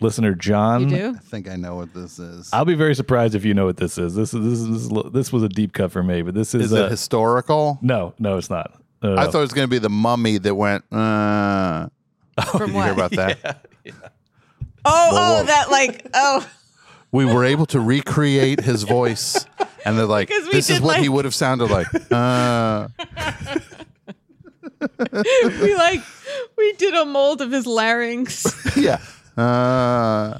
listener 0.00 0.34
John. 0.34 0.90
You 0.90 0.96
do? 0.96 1.14
I 1.16 1.18
think 1.20 1.48
I 1.48 1.56
know 1.56 1.76
what 1.76 1.94
this 1.94 2.18
is. 2.18 2.50
I'll 2.52 2.64
be 2.64 2.74
very 2.74 2.94
surprised 2.96 3.34
if 3.36 3.44
you 3.44 3.54
know 3.54 3.66
what 3.66 3.76
this 3.76 3.96
is. 3.96 4.14
This 4.16 4.34
is 4.34 4.44
this 4.44 4.58
is 4.58 4.68
this, 4.90 5.04
is, 5.06 5.12
this 5.12 5.32
was 5.32 5.42
a 5.44 5.48
deep 5.48 5.72
cut 5.72 5.92
for 5.92 6.02
me, 6.02 6.22
but 6.22 6.34
this 6.34 6.52
is, 6.54 6.64
Is 6.64 6.72
it 6.72 6.90
historical? 6.90 7.78
no, 7.80 8.12
no, 8.18 8.36
it's 8.38 8.50
not. 8.50 8.72
No, 9.02 9.14
no, 9.14 9.20
I 9.20 9.26
thought 9.26 9.38
it 9.38 9.42
was 9.42 9.52
going 9.54 9.66
to 9.66 9.70
be 9.70 9.78
the 9.78 9.88
mummy 9.90 10.38
that 10.38 10.54
went. 10.54 10.84
Uh, 12.38 12.42
From 12.44 12.58
did 12.60 12.68
you 12.70 12.74
what? 12.74 12.84
hear 12.84 12.92
about 12.94 13.10
that? 13.12 13.66
Oh, 14.84 15.10
oh, 15.12 15.38
whoa. 15.40 15.44
that 15.44 15.70
like, 15.70 16.08
oh, 16.12 16.44
We 17.12 17.24
were 17.24 17.44
able 17.44 17.66
to 17.66 17.78
recreate 17.78 18.58
his 18.60 18.82
voice, 18.84 19.46
and 19.84 19.96
they're 19.98 20.06
like, 20.06 20.26
Because 20.28 20.46
we 20.46 20.52
"This 20.52 20.70
is 20.70 20.78
did, 20.78 20.84
what 20.84 20.96
he 20.98 21.08
like- 21.08 21.14
would 21.16 21.24
have 21.26 21.34
sounded 21.34 21.70
like." 21.70 21.86
Uh, 22.10 22.88
we 25.60 25.74
like, 25.76 26.00
we 26.56 26.72
did 26.72 26.94
a 26.94 27.04
mold 27.04 27.40
of 27.40 27.52
his 27.52 27.66
larynx. 27.66 28.76
yeah. 28.76 28.98
Uh, 29.36 30.38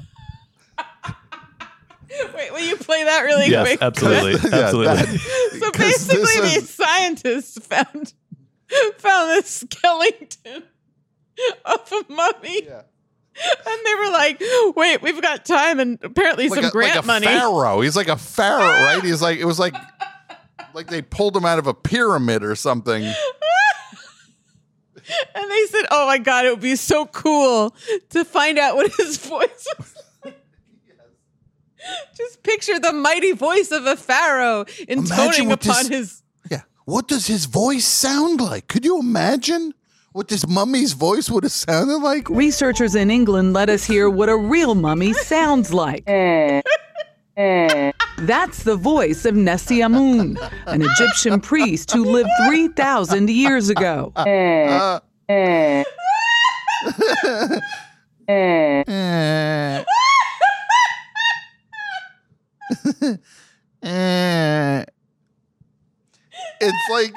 Wait, 2.35 2.51
will 2.51 2.59
you 2.59 2.75
play 2.75 3.03
that 3.05 3.21
really 3.21 3.49
yes, 3.49 3.65
quick? 3.67 3.81
absolutely, 3.81 4.31
Yeah, 4.49 4.57
absolutely. 4.65 4.95
that- 4.95 5.59
So 5.59 5.71
'cause 5.71 6.07
this 6.07 6.07
basically, 6.07 6.47
is- 6.49 6.53
these 6.55 6.69
scientists 6.69 7.57
found 7.65 8.13
found 8.97 9.29
this 9.31 9.47
skeleton 9.69 10.63
of 11.65 11.91
a 11.91 12.13
mummy. 12.13 12.67
And 12.67 13.79
they 13.85 13.95
were 13.95 14.11
like, 14.11 14.41
"Wait, 14.75 15.01
we've 15.01 15.21
got 15.21 15.43
time 15.45 15.79
and 15.79 15.97
apparently 16.03 16.49
like 16.49 16.59
some 16.59 16.65
a, 16.65 16.71
grant 16.71 16.95
like 16.95 17.03
a 17.03 17.07
money." 17.07 17.25
pharaoh. 17.25 17.81
He's 17.81 17.95
like 17.95 18.07
a 18.07 18.17
pharaoh, 18.17 18.83
right? 18.85 19.03
He's 19.03 19.21
like 19.21 19.39
it 19.39 19.45
was 19.45 19.57
like 19.57 19.75
like 20.73 20.87
they 20.87 21.01
pulled 21.01 21.35
him 21.35 21.45
out 21.45 21.57
of 21.59 21.65
a 21.67 21.73
pyramid 21.73 22.43
or 22.43 22.55
something. 22.55 23.03
And 25.35 25.51
they 25.51 25.65
said, 25.65 25.85
"Oh 25.91 26.07
my 26.07 26.17
god, 26.17 26.45
it 26.45 26.51
would 26.51 26.61
be 26.61 26.77
so 26.77 27.05
cool 27.05 27.75
to 28.11 28.23
find 28.23 28.57
out 28.57 28.75
what 28.77 28.89
his 28.95 29.17
voice 29.17 29.67
was 29.77 29.95
like." 30.23 30.41
Just 32.15 32.41
picture 32.43 32.79
the 32.79 32.93
mighty 32.93 33.33
voice 33.33 33.71
of 33.71 33.85
a 33.85 33.97
pharaoh 33.97 34.65
intoning 34.87 35.49
what 35.49 35.65
upon 35.65 35.83
this- 35.83 35.89
his. 35.89 36.23
Yeah. 36.49 36.61
What 36.85 37.09
does 37.09 37.27
his 37.27 37.45
voice 37.45 37.83
sound 37.85 38.39
like? 38.39 38.67
Could 38.69 38.85
you 38.85 38.97
imagine 38.99 39.73
what 40.13 40.27
this 40.27 40.47
mummy's 40.47 40.93
voice 40.93 41.29
would 41.29 41.43
have 41.43 41.51
sounded 41.51 41.97
like? 41.97 42.29
Researchers 42.29 42.95
in 42.95 43.11
England 43.11 43.53
let 43.53 43.69
us 43.69 43.83
hear 43.83 44.09
what 44.09 44.29
a 44.29 44.37
real 44.37 44.75
mummy 44.75 45.13
sounds 45.13 45.73
like. 45.73 46.03
Eh. 46.07 46.61
Eh. 47.35 47.91
That's 48.19 48.63
the 48.63 48.75
voice 48.75 49.25
of 49.25 49.33
Nesyamun, 49.33 50.37
an 50.67 50.81
Egyptian 50.83 51.41
priest 51.41 51.91
who 51.91 52.05
lived 52.05 52.29
3,000 52.45 53.29
years 53.29 53.69
ago. 53.69 54.13
Eh. 54.15 54.89
eh. 58.29 58.83
it's 66.61 66.89
like 66.91 67.13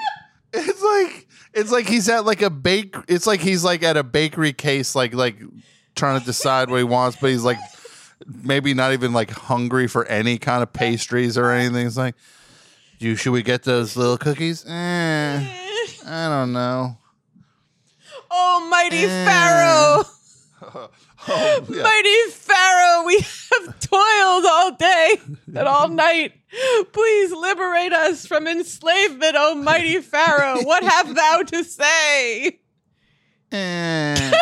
it's 0.54 0.82
like 0.82 1.25
it's 1.56 1.72
like 1.72 1.88
he's 1.88 2.08
at 2.08 2.24
like 2.24 2.42
a 2.42 2.50
bake 2.50 2.94
it's 3.08 3.26
like 3.26 3.40
he's 3.40 3.64
like 3.64 3.82
at 3.82 3.96
a 3.96 4.04
bakery 4.04 4.52
case 4.52 4.94
like 4.94 5.14
like 5.14 5.36
trying 5.94 6.20
to 6.20 6.24
decide 6.26 6.68
what 6.70 6.76
he 6.76 6.84
wants 6.84 7.16
but 7.20 7.30
he's 7.30 7.42
like 7.44 7.58
maybe 8.42 8.74
not 8.74 8.92
even 8.92 9.12
like 9.12 9.30
hungry 9.30 9.86
for 9.88 10.04
any 10.06 10.38
kind 10.38 10.62
of 10.62 10.72
pastries 10.72 11.36
or 11.38 11.50
anything 11.50 11.86
it's 11.86 11.96
like 11.96 12.14
you 12.98 13.16
should 13.16 13.32
we 13.32 13.42
get 13.42 13.62
those 13.64 13.96
little 13.96 14.18
cookies 14.18 14.64
eh, 14.66 15.46
i 16.06 16.28
don't 16.28 16.52
know 16.52 16.96
Almighty 18.30 19.04
Eh. 19.04 19.24
pharaoh! 19.24 20.04
oh, 21.28 21.66
yeah. 21.70 21.82
Mighty 21.82 22.30
Pharaoh, 22.30 23.04
we 23.06 23.18
have 23.18 23.80
toiled 23.80 24.44
all 24.46 24.72
day 24.72 25.20
and 25.46 25.58
all 25.58 25.88
night. 26.06 26.32
Please 26.92 27.32
liberate 27.32 27.92
us 27.92 28.26
from 28.26 28.46
enslavement, 28.46 29.34
O 29.36 29.54
mighty 29.54 30.00
Pharaoh. 30.00 30.62
What 30.62 30.82
have 30.84 31.14
thou 31.14 31.42
to 31.42 31.64
say? 31.64 32.60
Eh. 33.52 34.32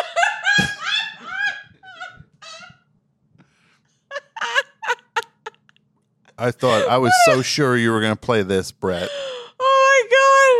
I 6.37 6.51
thought 6.51 6.87
I 6.89 6.97
was 6.97 7.13
so 7.25 7.41
sure 7.41 7.77
you 7.77 7.91
were 7.91 8.01
going 8.01 8.11
to 8.11 8.19
play 8.19 8.43
this, 8.43 8.71
Brett. 8.71 9.09
Oh 9.57 10.05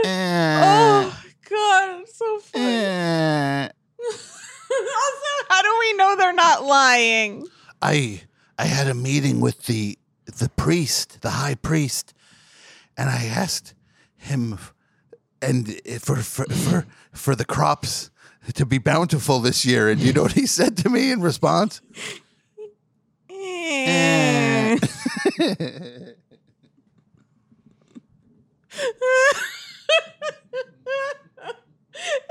my 0.02 0.04
god! 0.04 0.10
Eh. 0.10 0.62
Oh 0.64 1.22
god, 1.50 2.02
it's 2.02 2.18
so 2.18 2.40
funny. 2.40 2.64
Eh. 2.66 3.68
also, 5.94 5.94
how 5.94 5.94
do 5.94 5.94
we 5.94 5.94
know 5.98 6.16
they're 6.18 6.34
not 6.34 6.64
lying? 6.64 7.48
I 7.82 8.22
I 8.58 8.66
had 8.66 8.88
a 8.88 8.94
meeting 8.94 9.40
with 9.40 9.66
the 9.66 9.98
the 10.26 10.50
priest, 10.50 11.22
the 11.22 11.32
high 11.32 11.56
priest, 11.56 12.14
and 12.98 13.10
I 13.10 13.26
asked 13.26 13.74
him 14.16 14.58
and 15.42 15.80
for 16.00 16.18
for 16.18 16.46
for, 16.46 16.88
for 17.14 17.36
the 17.36 17.46
crops 17.46 18.10
to 18.54 18.66
be 18.66 18.78
bountiful 18.78 19.40
this 19.40 19.66
year. 19.66 19.90
And 19.90 20.00
you 20.00 20.14
know 20.14 20.24
what 20.24 20.34
he 20.34 20.46
said 20.48 20.78
to 20.78 20.90
me 20.90 21.12
in 21.12 21.22
response? 21.22 21.82
Eh. 23.30 24.78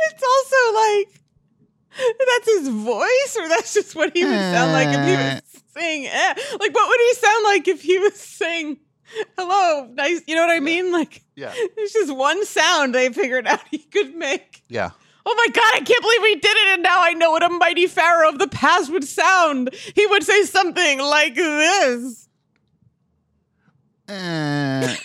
it's 0.06 0.22
also 0.22 0.74
like 0.74 1.23
that's 2.26 2.46
his 2.46 2.68
voice, 2.68 3.36
or 3.38 3.48
that's 3.48 3.74
just 3.74 3.94
what 3.94 4.16
he 4.16 4.24
would 4.24 4.32
sound 4.32 4.72
like 4.72 4.88
if 4.88 5.04
he 5.06 5.12
was 5.16 5.62
saying. 5.74 6.06
Eh. 6.06 6.34
Like, 6.60 6.74
what 6.74 6.88
would 6.88 7.00
he 7.00 7.14
sound 7.14 7.44
like 7.44 7.68
if 7.68 7.82
he 7.82 7.98
was 7.98 8.14
saying 8.14 8.78
"hello"? 9.36 9.86
Nice, 9.92 10.22
you 10.26 10.34
know 10.34 10.42
what 10.46 10.54
I 10.54 10.60
mean? 10.60 10.90
Like, 10.92 11.22
Yeah. 11.36 11.52
it's 11.54 11.92
just 11.92 12.14
one 12.14 12.44
sound 12.46 12.94
they 12.94 13.12
figured 13.12 13.46
out 13.46 13.60
he 13.70 13.78
could 13.78 14.14
make. 14.14 14.62
Yeah. 14.68 14.90
Oh 15.26 15.34
my 15.36 15.46
god, 15.52 15.72
I 15.74 15.80
can't 15.80 16.02
believe 16.02 16.22
we 16.22 16.34
did 16.34 16.56
it, 16.56 16.66
and 16.74 16.82
now 16.82 17.00
I 17.00 17.14
know 17.14 17.30
what 17.30 17.42
a 17.42 17.48
mighty 17.48 17.86
pharaoh 17.86 18.28
of 18.28 18.38
the 18.38 18.48
past 18.48 18.90
would 18.90 19.04
sound. 19.04 19.70
He 19.94 20.06
would 20.06 20.22
say 20.22 20.42
something 20.44 20.98
like 20.98 21.34
this. 21.34 22.28
Eh. 24.08 24.96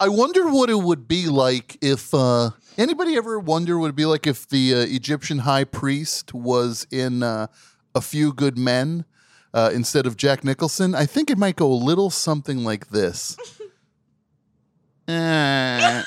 I 0.00 0.08
wonder 0.08 0.48
what 0.48 0.68
it 0.70 0.78
would 0.78 1.06
be 1.06 1.28
like 1.28 1.78
if 1.80 2.12
uh, 2.12 2.50
anybody 2.76 3.16
ever 3.16 3.38
wonder 3.38 3.78
what 3.78 3.86
it'd 3.86 3.96
be 3.96 4.06
like 4.06 4.26
if 4.26 4.48
the 4.48 4.74
uh, 4.74 4.78
Egyptian 4.78 5.40
high 5.40 5.64
priest 5.64 6.34
was 6.34 6.86
in 6.90 7.22
uh, 7.22 7.46
A 7.94 8.00
Few 8.00 8.32
Good 8.32 8.58
Men 8.58 9.04
uh, 9.52 9.70
instead 9.72 10.06
of 10.06 10.16
Jack 10.16 10.44
Nicholson. 10.44 10.94
I 10.94 11.06
think 11.06 11.30
it 11.30 11.38
might 11.38 11.56
go 11.56 11.72
a 11.72 11.74
little 11.74 12.10
something 12.10 12.64
like 12.64 12.88
this. 12.88 13.36
Eh. 15.06 16.02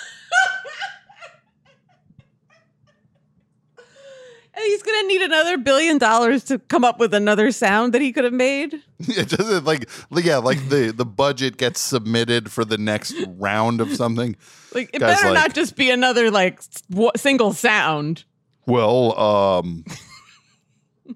He's 4.58 4.82
gonna 4.84 5.08
need 5.08 5.22
another 5.22 5.58
billion 5.58 5.98
dollars 5.98 6.44
to 6.46 6.60
come 6.60 6.84
up 6.84 7.00
with 7.00 7.14
another 7.14 7.52
sound 7.52 7.94
that 7.94 8.02
he 8.02 8.12
could 8.12 8.24
have 8.24 8.34
made. 8.34 8.82
it 9.00 9.30
doesn't 9.30 9.66
like 9.66 9.90
yeah 10.12 10.38
like 10.38 10.70
the 10.70 10.92
the 10.96 11.06
budget 11.06 11.58
gets 11.58 11.80
submitted 11.80 12.52
for 12.52 12.66
the 12.66 12.78
next 12.78 13.16
round 13.38 13.82
of 13.82 13.94
something. 13.96 14.36
Like 14.74 14.90
it 14.94 15.00
Guy's 15.00 15.16
better 15.18 15.34
like, 15.34 15.48
not 15.48 15.54
just 15.56 15.76
be 15.76 15.90
another 15.90 16.32
like 16.32 16.62
w- 16.90 17.12
single 17.16 17.54
sound. 17.54 18.24
Well, 18.66 19.18
um, 19.18 19.86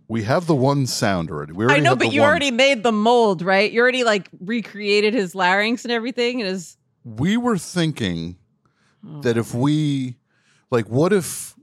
we 0.07 0.23
have 0.23 0.47
the 0.47 0.55
one 0.55 0.87
sound 0.87 1.29
already. 1.29 1.51
We 1.53 1.65
I 1.65 1.79
know, 1.79 1.95
but 1.95 2.13
you 2.13 2.21
one. 2.21 2.29
already 2.29 2.51
made 2.51 2.83
the 2.83 2.93
mold, 2.93 3.41
right? 3.41 3.69
You 3.71 3.81
already 3.81 4.03
like 4.03 4.29
recreated 4.39 5.13
his 5.13 5.35
larynx 5.35 5.83
and 5.83 5.91
everything. 5.91 6.41
And 6.41 6.49
his 6.49 6.77
We 7.03 7.37
were 7.37 7.57
thinking 7.57 8.37
Oh. 9.03 9.19
that 9.21 9.35
if 9.35 9.53
we 9.55 10.15
like, 10.69 10.87
what 10.87 11.11
if 11.11 11.55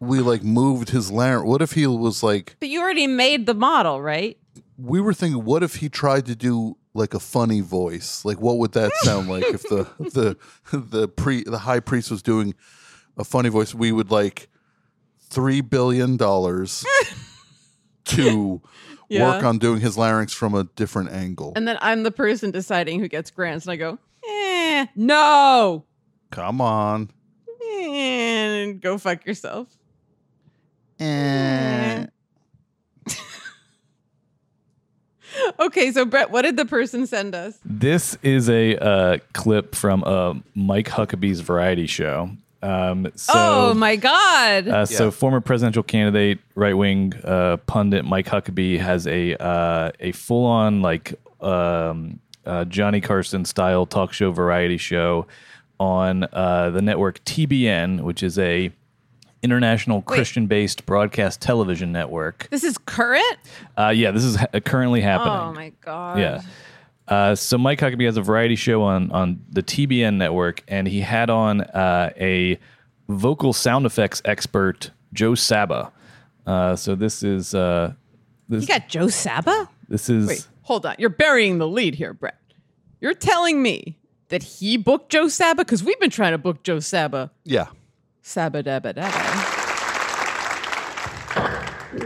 we 0.00 0.20
like 0.20 0.42
moved 0.42 0.90
his 0.90 1.10
larynx? 1.10 1.46
What 1.46 1.62
if 1.62 1.72
he 1.72 1.86
was 1.86 2.22
like? 2.22 2.56
but 2.60 2.68
you 2.68 2.80
already 2.80 3.06
made 3.06 3.46
the 3.46 3.54
model, 3.54 4.00
right? 4.00 4.38
We 4.78 5.00
were 5.00 5.14
thinking, 5.14 5.44
what 5.44 5.62
if 5.62 5.76
he 5.76 5.88
tried 5.88 6.26
to 6.26 6.34
do 6.36 6.76
like 6.94 7.14
a 7.14 7.20
funny 7.20 7.60
voice? 7.60 8.24
Like, 8.24 8.40
what 8.40 8.58
would 8.58 8.72
that 8.72 8.92
sound 9.02 9.28
like 9.28 9.44
if 9.44 9.62
the 9.62 9.86
the 9.98 10.76
the 10.76 11.08
pre 11.08 11.42
the 11.44 11.58
high 11.58 11.80
priest 11.80 12.10
was 12.10 12.22
doing 12.22 12.54
a 13.16 13.24
funny 13.24 13.48
voice? 13.48 13.74
We 13.74 13.92
would 13.92 14.10
like 14.10 14.48
three 15.20 15.60
billion 15.60 16.16
dollars 16.16 16.84
to 18.04 18.60
Yeah. 19.08 19.22
work 19.30 19.44
on 19.44 19.58
doing 19.58 19.80
his 19.80 19.96
larynx 19.98 20.32
from 20.32 20.54
a 20.54 20.64
different 20.64 21.10
angle. 21.12 21.52
And 21.56 21.66
then 21.68 21.76
I'm 21.80 22.02
the 22.02 22.10
person 22.10 22.50
deciding 22.50 23.00
who 23.00 23.08
gets 23.08 23.30
grants, 23.30 23.66
and 23.66 23.72
I 23.72 23.76
go, 23.76 23.98
eh, 24.28 24.86
no, 24.96 25.84
Come 26.30 26.60
on. 26.62 27.10
And 27.80 28.80
go 28.80 28.98
fuck 28.98 29.24
yourself. 29.26 29.68
Eh. 31.00 32.06
Okay, 35.58 35.90
so 35.92 36.04
Brett, 36.04 36.30
what 36.30 36.42
did 36.42 36.56
the 36.58 36.66
person 36.66 37.06
send 37.06 37.34
us? 37.34 37.58
This 37.64 38.18
is 38.22 38.50
a 38.50 38.76
uh, 38.76 39.18
clip 39.32 39.74
from 39.74 40.04
uh, 40.04 40.34
Mike 40.54 40.88
Huckabee's 40.88 41.40
variety 41.40 41.86
show. 41.86 42.30
Um, 42.62 43.10
so, 43.16 43.32
oh 43.34 43.74
my 43.74 43.96
god! 43.96 44.68
Uh, 44.68 44.86
So, 44.86 45.10
former 45.10 45.40
presidential 45.40 45.82
candidate, 45.82 46.38
right 46.54 46.74
wing 46.76 47.12
uh, 47.24 47.56
pundit 47.66 48.04
Mike 48.04 48.26
Huckabee 48.26 48.78
has 48.78 49.06
a 49.06 49.34
uh, 49.42 49.90
a 49.98 50.12
full 50.12 50.44
on 50.44 50.80
like 50.82 51.14
um, 51.40 52.20
uh, 52.46 52.64
Johnny 52.66 53.00
Carson 53.00 53.44
style 53.44 53.84
talk 53.86 54.12
show 54.12 54.30
variety 54.30 54.76
show 54.76 55.26
on 55.80 56.24
uh, 56.32 56.70
the 56.70 56.82
network 56.82 57.24
TBN, 57.24 58.02
which 58.02 58.22
is 58.22 58.38
a 58.38 58.70
international 59.42 60.02
Christian 60.02 60.46
based 60.46 60.86
broadcast 60.86 61.40
television 61.40 61.90
network. 61.92 62.46
this 62.50 62.62
is 62.64 62.78
current. 62.78 63.38
Uh, 63.76 63.88
yeah, 63.94 64.10
this 64.12 64.24
is 64.24 64.36
ha- 64.36 64.46
currently 64.64 65.00
happening. 65.00 65.32
Oh 65.32 65.52
my 65.52 65.72
god! 65.80 66.18
Yeah. 66.18 66.42
Uh, 67.08 67.34
so 67.34 67.58
Mike 67.58 67.80
Huckabee 67.80 68.06
has 68.06 68.16
a 68.16 68.22
variety 68.22 68.54
show 68.56 68.82
on 68.82 69.10
on 69.10 69.44
the 69.50 69.62
TBN 69.62 70.16
network, 70.16 70.62
and 70.68 70.86
he 70.86 71.00
had 71.00 71.30
on 71.30 71.60
uh, 71.62 72.10
a 72.16 72.58
vocal 73.08 73.52
sound 73.52 73.84
effects 73.86 74.22
expert, 74.24 74.90
Joe 75.12 75.34
Saba. 75.34 75.92
Uh, 76.46 76.76
so 76.76 76.94
this 76.94 77.22
is 77.22 77.54
uh, 77.54 77.92
this 78.48 78.62
You 78.62 78.68
got 78.68 78.88
Joe 78.88 79.08
Saba. 79.08 79.68
this 79.88 80.08
is 80.08 80.28
Wait, 80.28 80.46
hold 80.62 80.86
on. 80.86 80.94
You're 80.98 81.10
burying 81.10 81.58
the 81.58 81.66
lead 81.68 81.96
here, 81.96 82.14
Brett. 82.14 82.38
You're 83.00 83.14
telling 83.14 83.60
me 83.60 83.98
that 84.32 84.42
he 84.42 84.78
booked 84.78 85.10
Joe 85.12 85.28
Saba 85.28 85.62
because 85.62 85.84
we've 85.84 86.00
been 86.00 86.08
trying 86.08 86.32
to 86.32 86.38
book 86.38 86.62
Joe 86.62 86.80
Saba. 86.80 87.30
Yeah. 87.44 87.66
Saba 88.22 88.62
dabba 88.62 88.94
dabba. 88.94 89.58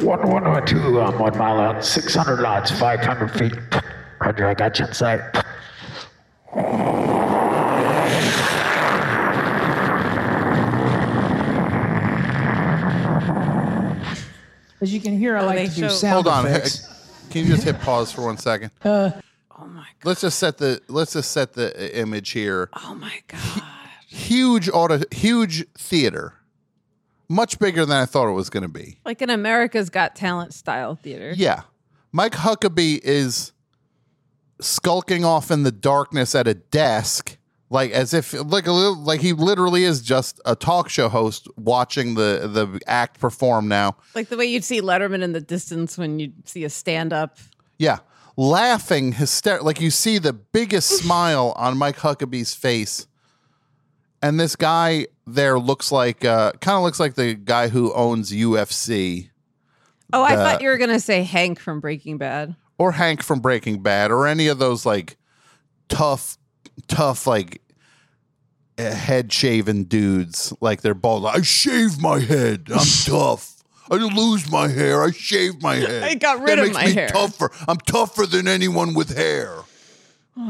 One 0.02 0.28
one 0.28 0.42
one 0.42 0.66
two 0.66 1.00
um, 1.00 1.20
one 1.20 1.38
mile 1.38 1.60
out, 1.60 1.84
six 1.84 2.16
hundred 2.16 2.42
knots, 2.42 2.72
five 2.72 2.98
hundred 2.98 3.28
feet. 3.28 3.54
Roger, 4.20 4.48
I 4.48 4.54
got 4.54 4.76
you 4.80 4.86
in 4.86 4.92
sight. 4.92 5.20
As 14.80 14.92
you 14.92 15.00
can 15.00 15.16
hear, 15.16 15.36
I 15.36 15.42
like 15.42 15.70
to 15.74 15.80
do 15.80 15.88
sound 15.90 16.14
Hold 16.14 16.28
on. 16.28 16.46
effects. 16.46 16.88
Can 17.30 17.44
you 17.44 17.50
just 17.54 17.62
hit 17.62 17.78
pause 17.80 18.10
for 18.10 18.22
one 18.22 18.36
second? 18.36 18.72
Uh, 18.84 19.12
Let's 20.04 20.20
just 20.20 20.38
set 20.38 20.58
the 20.58 20.80
let's 20.88 21.12
just 21.12 21.30
set 21.30 21.54
the 21.54 21.74
uh, 21.74 21.88
image 22.00 22.30
here. 22.30 22.70
Oh 22.84 22.94
my 22.94 23.20
god. 23.28 23.62
Huge 24.06 24.68
auto 24.68 25.00
huge 25.10 25.66
theater. 25.74 26.34
Much 27.28 27.58
bigger 27.58 27.84
than 27.84 27.96
I 27.96 28.06
thought 28.06 28.28
it 28.28 28.32
was 28.34 28.50
going 28.50 28.62
to 28.62 28.68
be. 28.68 28.98
Like 29.04 29.20
an 29.20 29.30
America's 29.30 29.90
Got 29.90 30.14
Talent 30.14 30.54
style 30.54 30.94
theater. 30.94 31.32
Yeah. 31.36 31.62
Mike 32.12 32.34
Huckabee 32.34 33.00
is 33.02 33.52
skulking 34.60 35.24
off 35.24 35.50
in 35.50 35.64
the 35.64 35.72
darkness 35.72 36.34
at 36.34 36.46
a 36.46 36.54
desk 36.54 37.36
like 37.68 37.90
as 37.90 38.14
if 38.14 38.32
like 38.32 38.66
a 38.66 38.72
little 38.72 38.96
like 38.96 39.20
he 39.20 39.32
literally 39.32 39.84
is 39.84 40.00
just 40.00 40.40
a 40.44 40.54
talk 40.54 40.88
show 40.88 41.08
host 41.08 41.48
watching 41.56 42.14
the 42.14 42.48
the 42.52 42.80
act 42.86 43.20
perform 43.20 43.68
now. 43.68 43.96
Like 44.14 44.28
the 44.28 44.36
way 44.36 44.46
you'd 44.46 44.64
see 44.64 44.80
Letterman 44.80 45.22
in 45.22 45.32
the 45.32 45.40
distance 45.40 45.98
when 45.98 46.18
you 46.20 46.32
see 46.44 46.64
a 46.64 46.70
stand 46.70 47.12
up. 47.12 47.38
Yeah. 47.78 47.98
Laughing 48.36 49.14
hyster 49.14 49.62
like 49.62 49.80
you 49.80 49.90
see 49.90 50.18
the 50.18 50.32
biggest 50.32 50.90
smile 51.02 51.54
on 51.56 51.78
Mike 51.78 51.96
Huckabee's 51.98 52.54
face. 52.54 53.06
And 54.22 54.38
this 54.38 54.56
guy 54.56 55.06
there 55.26 55.58
looks 55.58 55.90
like 55.90 56.24
uh 56.24 56.52
kind 56.60 56.76
of 56.76 56.82
looks 56.82 57.00
like 57.00 57.14
the 57.14 57.34
guy 57.34 57.68
who 57.68 57.92
owns 57.94 58.30
UFC 58.32 59.30
Oh, 60.12 60.22
I 60.22 60.36
The- 60.36 60.42
thought 60.44 60.62
you 60.62 60.68
were 60.68 60.78
gonna 60.78 61.00
say 61.00 61.22
Hank 61.24 61.58
from 61.58 61.80
Breaking 61.80 62.18
Bad. 62.18 62.54
or 62.78 62.92
Hank 62.92 63.22
from 63.22 63.40
Breaking 63.40 63.82
Bad 63.82 64.10
or 64.10 64.26
any 64.26 64.48
of 64.48 64.58
those 64.58 64.84
like 64.86 65.16
tough 65.88 66.36
tough 66.88 67.26
like 67.26 67.62
head 68.78 69.32
shaven 69.32 69.84
dudes 69.84 70.52
like 70.60 70.82
they're 70.82 70.92
bald. 70.94 71.24
I 71.26 71.40
shave 71.40 71.98
my 72.00 72.20
head. 72.20 72.66
I'm 72.70 72.86
tough. 73.04 73.55
I 73.90 73.98
didn't 73.98 74.16
lose 74.16 74.50
my 74.50 74.68
hair. 74.68 75.02
I 75.02 75.10
shaved 75.10 75.62
my 75.62 75.74
head. 75.76 76.02
I 76.02 76.14
got 76.14 76.40
rid 76.40 76.48
that 76.48 76.58
of 76.58 76.64
makes 76.64 76.74
my 76.74 76.86
me 76.86 76.92
hair. 76.94 77.08
Tougher. 77.08 77.50
I'm 77.68 77.78
tougher 77.78 78.26
than 78.26 78.48
anyone 78.48 78.94
with 78.94 79.16
hair. 79.16 79.58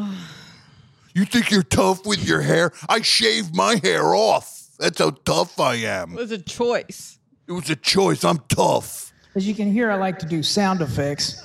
You 1.15 1.25
think 1.25 1.51
you're 1.51 1.63
tough 1.63 2.05
with 2.05 2.29
your 2.29 2.43
hair? 2.43 2.73
I 2.91 3.01
shaved 3.01 3.57
my 3.57 3.81
hair 3.83 4.15
off. 4.15 4.69
That's 4.79 4.99
how 4.99 5.13
tough 5.25 5.59
I 5.59 5.77
am. 5.77 6.13
It 6.13 6.17
was 6.17 6.31
a 6.31 6.37
choice. 6.37 7.19
It 7.49 7.53
was 7.53 7.71
a 7.71 7.77
choice. 7.77 8.23
I'm 8.23 8.41
tough. 8.49 9.15
As 9.35 9.49
you 9.49 9.55
can 9.55 9.73
hear, 9.73 9.91
I 9.91 9.95
like 9.95 10.19
to 10.19 10.27
do 10.27 10.43
sound 10.43 10.83
effects. 10.83 11.43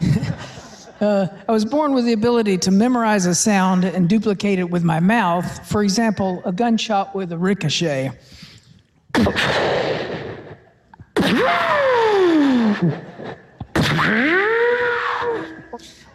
uh, 1.02 1.26
I 1.46 1.52
was 1.52 1.66
born 1.66 1.92
with 1.92 2.06
the 2.06 2.14
ability 2.14 2.56
to 2.58 2.70
memorize 2.70 3.26
a 3.26 3.34
sound 3.34 3.84
and 3.84 4.08
duplicate 4.08 4.58
it 4.58 4.70
with 4.70 4.84
my 4.84 5.00
mouth. 5.00 5.68
For 5.68 5.82
example, 5.82 6.40
a 6.46 6.52
gunshot 6.52 7.14
with 7.14 7.30
a 7.30 7.36
ricochet. 7.36 8.12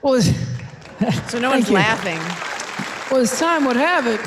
Well, 0.01 0.21
So 1.27 1.39
no 1.39 1.49
one's 1.49 1.69
you. 1.69 1.75
laughing. 1.75 2.19
Well, 3.11 3.21
as 3.21 3.37
time 3.39 3.65
would 3.65 3.75
have 3.75 4.07
it, 4.07 4.19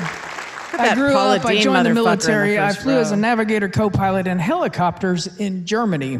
I 0.79 0.95
grew 0.95 1.11
Paula 1.11 1.37
up, 1.37 1.45
I 1.45 1.59
joined 1.59 1.85
the 1.85 1.89
in 1.89 1.95
the 1.95 2.01
military. 2.01 2.59
I 2.59 2.73
flew 2.73 2.97
as 2.97 3.11
a 3.11 3.17
navigator 3.17 3.67
co 3.69 3.89
pilot 3.89 4.27
in 4.27 4.39
helicopters 4.39 5.27
in 5.37 5.65
Germany. 5.65 6.19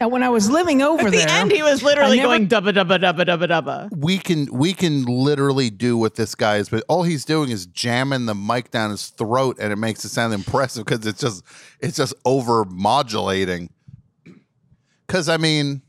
Now, 0.00 0.08
when 0.08 0.22
I 0.22 0.28
was 0.28 0.48
living 0.48 0.80
over 0.80 1.06
At 1.06 1.10
the 1.10 1.18
there, 1.18 1.28
end, 1.28 1.50
he 1.50 1.62
was 1.62 1.82
literally 1.82 2.18
never- 2.18 2.28
going 2.28 2.48
dubba 2.48 2.72
dubba 2.72 2.98
dubba 3.00 3.24
dubba 3.24 3.48
dubba. 3.48 3.88
we 3.96 4.18
can 4.18 4.46
we 4.52 4.72
can 4.72 5.04
literally 5.04 5.70
do 5.70 5.96
what 5.96 6.14
this 6.14 6.34
guy 6.36 6.58
is, 6.58 6.68
but 6.68 6.84
all 6.88 7.02
he's 7.02 7.24
doing 7.24 7.50
is 7.50 7.66
jamming 7.66 8.26
the 8.26 8.34
mic 8.34 8.70
down 8.70 8.90
his 8.90 9.08
throat, 9.08 9.56
and 9.60 9.72
it 9.72 9.76
makes 9.76 10.04
it 10.04 10.10
sound 10.10 10.32
impressive 10.34 10.84
because 10.84 11.04
it's 11.04 11.20
just 11.20 11.42
it's 11.80 11.96
just 11.96 12.14
over 12.24 12.64
modulating. 12.64 13.70
Because 15.06 15.28
I 15.28 15.36
mean, 15.36 15.82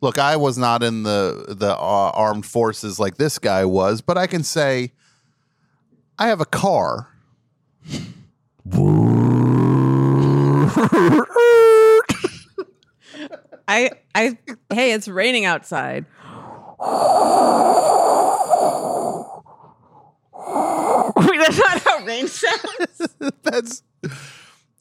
look, 0.00 0.16
I 0.18 0.36
was 0.36 0.56
not 0.56 0.84
in 0.84 1.02
the 1.02 1.46
the 1.48 1.72
uh, 1.72 2.10
armed 2.14 2.46
forces 2.46 3.00
like 3.00 3.16
this 3.16 3.38
guy 3.40 3.64
was, 3.64 4.00
but 4.00 4.16
I 4.16 4.28
can 4.28 4.44
say 4.44 4.92
I 6.18 6.28
have 6.28 6.40
a 6.40 6.46
car. 6.46 7.08
I 13.68 13.90
I 14.14 14.38
hey, 14.72 14.92
it's 14.92 15.08
raining 15.08 15.44
outside. 15.44 16.04
Wait, 21.16 21.38
that's 21.38 21.58
not 21.58 21.78
how 21.82 22.04
rain 22.04 22.28
sounds. 22.28 23.08
That's 23.42 23.82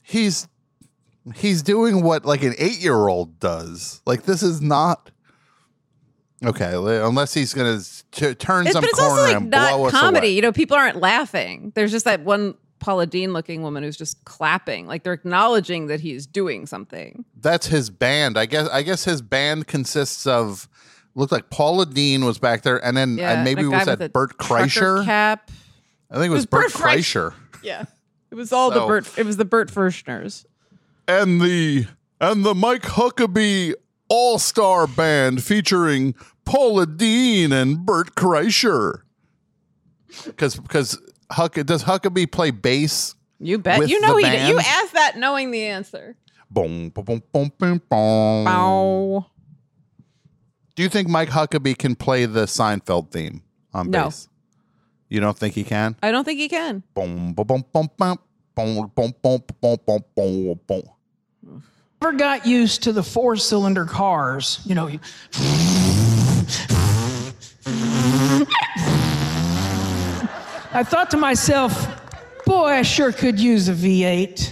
he's 0.01 0.47
he's 1.33 1.61
doing 1.63 2.03
what 2.03 2.25
like 2.25 2.43
an 2.43 2.53
eight 2.57 2.79
year 2.79 3.07
old 3.07 3.39
does. 3.39 4.01
Like 4.05 4.23
this 4.23 4.43
is 4.43 4.61
not 4.61 5.11
okay. 6.43 6.73
Unless 6.75 7.33
he's 7.33 7.53
gonna 7.53 7.79
t- 8.11 8.35
turn 8.35 8.65
It's, 8.67 8.73
some 8.73 8.81
but 8.81 8.89
it's 8.89 8.99
corner 8.99 9.11
also 9.11 9.23
like 9.23 9.35
and 9.37 9.51
blow 9.51 9.59
not 9.59 9.79
us 9.85 9.91
comedy. 9.91 10.27
away. 10.27 10.35
You 10.35 10.41
know, 10.41 10.51
people 10.51 10.75
aren't 10.77 10.97
laughing. 10.97 11.71
There's 11.75 11.91
just 11.91 12.05
that 12.05 12.21
one 12.21 12.55
Paula 12.85 13.07
Deen 13.07 13.33
looking 13.33 13.63
woman 13.63 13.81
who's 13.83 13.97
just 13.97 14.23
clapping. 14.25 14.85
Like 14.85 15.03
they're 15.03 15.13
acknowledging 15.13 15.87
that 15.87 15.99
he's 16.01 16.27
doing 16.27 16.65
something. 16.67 17.25
That's 17.41 17.65
his 17.67 17.89
band. 17.89 18.37
I 18.37 18.45
guess. 18.45 18.69
I 18.69 18.83
guess 18.83 19.03
his 19.05 19.21
band 19.23 19.65
consists 19.67 20.27
of 20.27 20.69
looked 21.15 21.31
like 21.31 21.49
Paula 21.49 21.85
Deen 21.87 22.23
was 22.25 22.37
back 22.37 22.61
there, 22.61 22.83
and 22.85 22.95
then 22.95 23.17
uh, 23.17 23.21
Yeah, 23.23 23.31
and 23.33 23.43
maybe 23.43 23.61
and 23.61 23.71
was 23.71 23.85
that 23.85 24.01
a 24.01 24.09
Bert 24.09 24.37
Kreischer? 24.37 25.03
cap. 25.03 25.49
I 26.11 26.15
think 26.15 26.27
it 26.27 26.29
was, 26.29 26.39
was 26.41 26.45
Bert 26.45 26.63
Bert 26.63 26.71
Kreischer. 26.73 27.31
Kreischer. 27.31 27.33
Yeah. 27.63 27.85
It 28.29 28.35
was 28.35 28.53
all 28.53 28.69
the 28.69 28.81
So- 28.81 28.87
Bert 28.87 29.17
it 29.17 29.25
was 29.25 29.37
the 29.37 29.45
Bert 29.45 29.69
Furschners. 29.71 30.45
and 31.07 31.41
the 31.41 31.87
and 32.21 32.45
the 32.45 32.53
Mike 32.53 32.83
Huckabee 32.83 33.73
All 34.09 34.37
Star 34.37 34.85
Band 34.85 35.43
featuring 35.43 36.13
Paula 36.45 36.85
Deen 36.85 37.51
and 37.51 37.83
Bert 37.85 38.13
Kreischer. 38.15 39.01
Because 40.25 40.55
because 40.57 40.99
Huck 41.31 41.53
does 41.55 41.83
Huckabee 41.83 42.31
play 42.31 42.51
bass? 42.51 43.15
You 43.39 43.57
bet. 43.57 43.89
you 43.89 43.99
know 43.99 44.15
the 44.19 44.27
he 44.29 44.35
did. 44.37 44.47
You 44.49 44.59
asked 44.59 44.93
that 44.93 45.17
knowing 45.17 45.51
the 45.51 45.63
answer. 45.65 46.15
Boom, 46.49 46.89
boom, 46.89 47.03
boom, 47.03 47.23
boom, 47.33 47.51
boom, 47.57 47.81
boom. 47.89 48.45
Bow. 48.45 49.25
Do 50.75 50.83
you 50.83 50.89
think 50.89 51.07
Mike 51.09 51.29
Huckabee 51.29 51.77
can 51.77 51.95
play 51.95 52.25
the 52.25 52.45
Seinfeld 52.45 53.11
theme 53.11 53.41
on 53.73 53.89
bass? 53.89 53.91
No. 53.99 54.03
bass? 54.05 54.29
You 55.09 55.19
don't 55.19 55.37
think 55.37 55.53
he 55.55 55.63
can? 55.63 55.95
I 56.01 56.11
don't 56.11 56.23
think 56.23 56.39
he 56.39 56.47
can. 56.49 56.83
Boom, 56.93 57.33
boom, 57.33 57.45
boom, 57.45 57.63
boom, 57.73 57.89
boom, 57.97 58.17
boom, 58.55 58.91
boom, 58.95 59.13
boom, 59.21 59.43
boom, 59.61 59.77
boom, 59.85 60.03
boom, 60.15 60.59
boom. 60.67 61.63
never 62.01 62.17
got 62.17 62.45
used 62.45 62.83
to 62.83 62.91
the 62.93 63.03
four 63.03 63.35
cylinder 63.35 63.85
cars. 63.85 64.59
You 64.65 64.75
know, 64.75 64.87
you- 64.87 64.99
I 70.75 70.83
thought 70.83 71.09
to 71.11 71.17
myself, 71.17 71.87
boy, 72.45 72.65
I 72.65 72.81
sure 72.81 73.13
could 73.13 73.39
use 73.39 73.69
a 73.69 73.73
V8. 73.73 74.51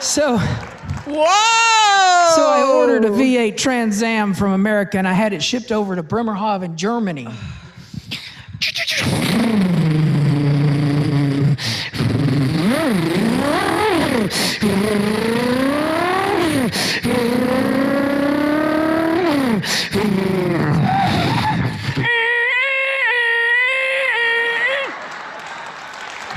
So, 0.00 0.38
Whoa! 0.38 2.34
so 2.34 2.42
I 2.46 2.72
ordered 2.74 3.04
a 3.04 3.10
V8 3.10 3.58
Trans 3.58 4.02
Am 4.02 4.32
from 4.32 4.52
America 4.52 4.96
and 4.96 5.06
I 5.06 5.12
had 5.12 5.34
it 5.34 5.42
shipped 5.42 5.72
over 5.72 5.94
to 5.94 6.02
Bremerhaven, 6.02 6.76
Germany. 6.76 7.28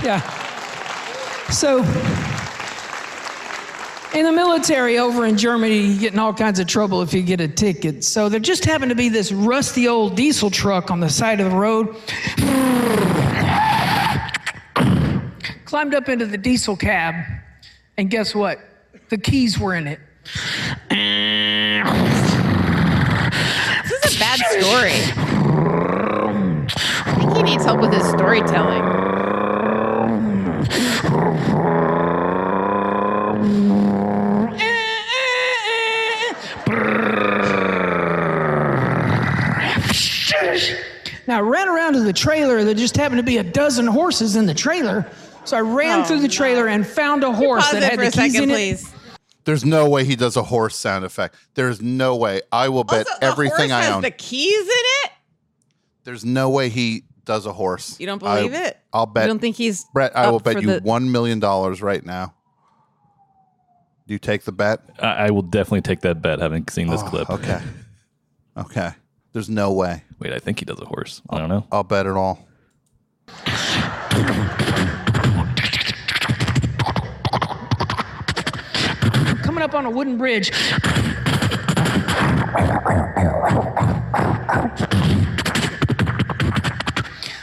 Yeah. 0.04 0.20
So, 1.52 1.80
in 4.18 4.26
the 4.26 4.32
military 4.32 4.98
over 4.98 5.26
in 5.26 5.38
Germany, 5.38 5.80
you 5.80 6.00
get 6.00 6.14
in 6.14 6.20
all 6.20 6.34
kinds 6.34 6.60
of 6.60 6.68
trouble 6.68 7.02
if 7.02 7.14
you 7.14 7.22
get 7.22 7.40
a 7.40 7.48
ticket. 7.48 8.04
So, 8.04 8.28
there 8.30 8.40
just 8.40 8.66
happened 8.66 8.90
to 8.90 8.96
be 8.96 9.10
this 9.10 9.32
rusty 9.32 9.88
old 9.88 10.16
diesel 10.16 10.50
truck 10.50 10.90
on 10.90 11.00
the 11.02 11.10
side 11.10 11.40
of 11.40 11.52
the 11.52 11.58
road. 11.58 11.96
Climbed 15.66 15.94
up 15.94 16.10
into 16.10 16.26
the 16.26 16.38
diesel 16.38 16.76
cab, 16.76 17.16
and 17.98 18.10
guess 18.10 18.34
what? 18.34 18.60
The 19.10 19.18
keys 19.18 19.60
were 19.60 19.76
in 19.76 19.88
it. 19.88 20.00
This 23.90 24.06
is 24.06 24.16
a 24.16 24.20
bad 24.20 24.40
story. 24.60 24.94
I 26.64 27.16
think 27.20 27.36
he 27.38 27.44
needs 27.44 27.66
help 27.66 27.82
with 27.82 27.94
his 27.94 28.08
storytelling. 28.10 29.11
Now 41.28 41.38
I 41.38 41.42
ran 41.42 41.68
around 41.68 41.94
to 41.94 42.02
the 42.02 42.14
trailer. 42.14 42.64
There 42.64 42.74
just 42.74 42.96
happened 42.98 43.20
to 43.20 43.24
be 43.24 43.38
a 43.38 43.44
dozen 43.44 43.88
horses 43.88 44.36
in 44.36 44.46
the 44.46 44.54
trailer. 44.54 45.10
So 45.46 45.58
I 45.58 45.62
ran 45.62 46.02
Oh, 46.02 46.04
through 46.04 46.20
the 46.22 46.28
trailer 46.28 46.68
and 46.68 46.86
found 46.86 47.24
a 47.24 47.32
horse 47.32 47.70
that 47.72 47.82
had 47.84 48.00
the 48.00 48.06
keys 48.12 48.14
second, 48.34 48.44
in 48.44 48.50
it. 48.50 48.54
please. 48.54 48.92
There's 49.44 49.66
no 49.66 49.90
way 49.90 50.04
he 50.06 50.16
does 50.16 50.38
a 50.38 50.44
horse 50.44 50.76
sound 50.76 51.04
effect. 51.04 51.36
There's 51.56 51.82
no 51.82 52.16
way. 52.16 52.42
I 52.52 52.70
will 52.70 52.84
bet 52.84 53.08
Also, 53.08 53.20
the 53.20 53.26
everything 53.26 53.70
horse 53.70 53.72
I 53.72 53.82
has 53.84 53.96
own. 53.96 54.02
the 54.04 54.12
keys 54.12 54.62
in 54.62 54.68
it. 54.70 55.12
There's 56.04 56.24
no 56.24 56.50
way 56.50 56.70
he 56.70 57.04
does 57.26 57.46
a 57.48 57.54
horse. 57.54 58.00
You 58.00 58.06
don't 58.06 58.22
I- 58.24 58.38
believe 58.38 58.54
it? 58.54 58.78
I'll 58.94 59.06
bet. 59.08 59.24
You 59.24 59.30
don't 59.30 59.40
think 59.40 59.56
he's 59.56 59.86
Brett? 59.94 60.16
I 60.16 60.30
will 60.30 60.40
bet 60.40 60.62
you 60.62 60.68
the- 60.68 60.80
one 60.82 61.12
million 61.12 61.40
dollars 61.40 61.82
right 61.82 62.06
now. 62.06 62.34
Do 64.08 64.14
you 64.14 64.20
take 64.20 64.44
the 64.44 64.52
bet? 64.52 64.82
I, 65.00 65.08
I 65.08 65.30
will 65.32 65.42
definitely 65.44 65.82
take 65.82 66.02
that 66.02 66.22
bet, 66.22 66.40
having 66.40 66.68
seen 66.68 66.88
this 66.88 67.02
Oh, 67.04 67.10
clip. 67.10 67.30
Okay. 67.30 67.62
Okay. 68.58 68.92
There's 69.34 69.50
no 69.50 69.72
way. 69.72 70.04
Wait, 70.20 70.34
I 70.34 70.40
think 70.40 70.60
he 70.60 70.66
does 70.66 70.80
a 70.82 70.86
horse. 70.86 71.22
I 71.30 71.38
don't 71.38 71.50
know. 71.50 71.66
I'll 71.72 71.84
bet 71.84 72.06
it 72.06 72.12
all. 72.12 72.48
Coming 79.44 79.64
up 79.64 79.74
on 79.74 79.86
a 79.86 79.90
wooden 79.90 80.18
bridge. 80.18 80.52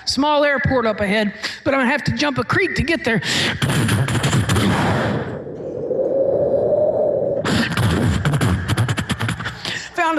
Small 0.05 0.45
airport 0.45 0.85
up 0.85 1.01
ahead, 1.01 1.33
but 1.65 1.73
I'm 1.75 1.81
gonna 1.81 1.91
have 1.91 2.05
to 2.05 2.13
jump 2.13 2.39
a 2.39 2.45
creek 2.45 2.75
to 2.75 2.83
get 2.83 3.05
there. 3.05 3.23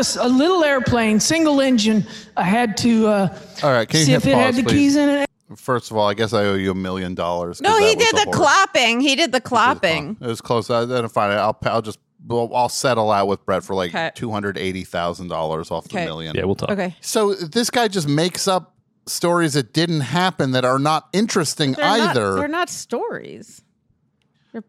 Found 0.04 0.18
a, 0.18 0.22
s- 0.22 0.32
a 0.32 0.38
little 0.38 0.64
airplane, 0.64 1.20
single 1.20 1.60
engine. 1.62 2.06
I 2.38 2.44
had 2.44 2.78
to 2.78 3.08
uh, 3.08 3.40
All 3.64 3.72
right. 3.72 3.88
Can 3.88 4.00
you 4.00 4.06
see 4.06 4.12
hit 4.14 4.22
if 4.22 4.28
it 4.28 4.34
pause, 4.34 4.44
had 4.44 4.56
the 4.56 4.64
please? 4.64 4.72
keys 4.74 4.96
in 4.96 5.10
it. 5.10 5.30
First 5.58 5.92
of 5.92 5.98
all, 5.98 6.08
I 6.08 6.14
guess 6.14 6.32
I 6.32 6.46
owe 6.46 6.54
you 6.56 6.72
a 6.72 6.76
million 6.76 7.16
dollars. 7.16 7.60
'cause 7.60 7.62
No, 7.70 7.78
he 7.80 7.96
that 7.96 7.98
was 7.98 8.06
did 8.06 8.14
a 8.14 8.32
the 8.32 8.38
horse. 8.38 8.50
clopping. 8.50 9.02
He 9.02 9.16
did 9.16 9.32
the 9.32 9.42
clopping. 9.42 10.22
It 10.22 10.26
was 10.28 10.42
close. 10.42 10.70
I 10.70 10.82
didn't 10.82 11.10
find 11.10 11.34
it. 11.34 11.38
I'll, 11.38 11.58
I'll 11.64 11.82
just, 11.82 11.98
well, 12.26 12.50
I'll 12.54 12.70
settle 12.70 13.12
out 13.12 13.28
with 13.28 13.44
Brett 13.46 13.64
for 13.64 13.74
like 13.76 13.90
Okay. 13.90 14.12
two 14.16 14.32
hundred 14.32 14.58
eighty 14.58 14.84
thousand 14.84 15.28
dollars 15.30 15.72
off 15.72 15.86
Okay. 15.88 16.02
the 16.02 16.06
million. 16.06 16.36
Yeah, 16.36 16.46
we'll 16.46 16.56
talk. 16.56 16.70
Okay. 16.72 16.96
So 17.02 17.34
this 17.34 17.70
guy 17.70 17.88
just 17.88 18.08
makes 18.08 18.48
up 18.48 18.76
stories 19.08 19.54
that 19.54 19.74
didn't 19.74 20.02
happen 20.02 20.52
that 20.52 20.64
are 20.66 20.78
not 20.80 21.08
interesting 21.14 21.72
They're 21.74 21.86
not- 21.86 22.10
either. 22.12 22.36
they're 22.36 22.48
not 22.48 22.70
stories. 22.70 23.64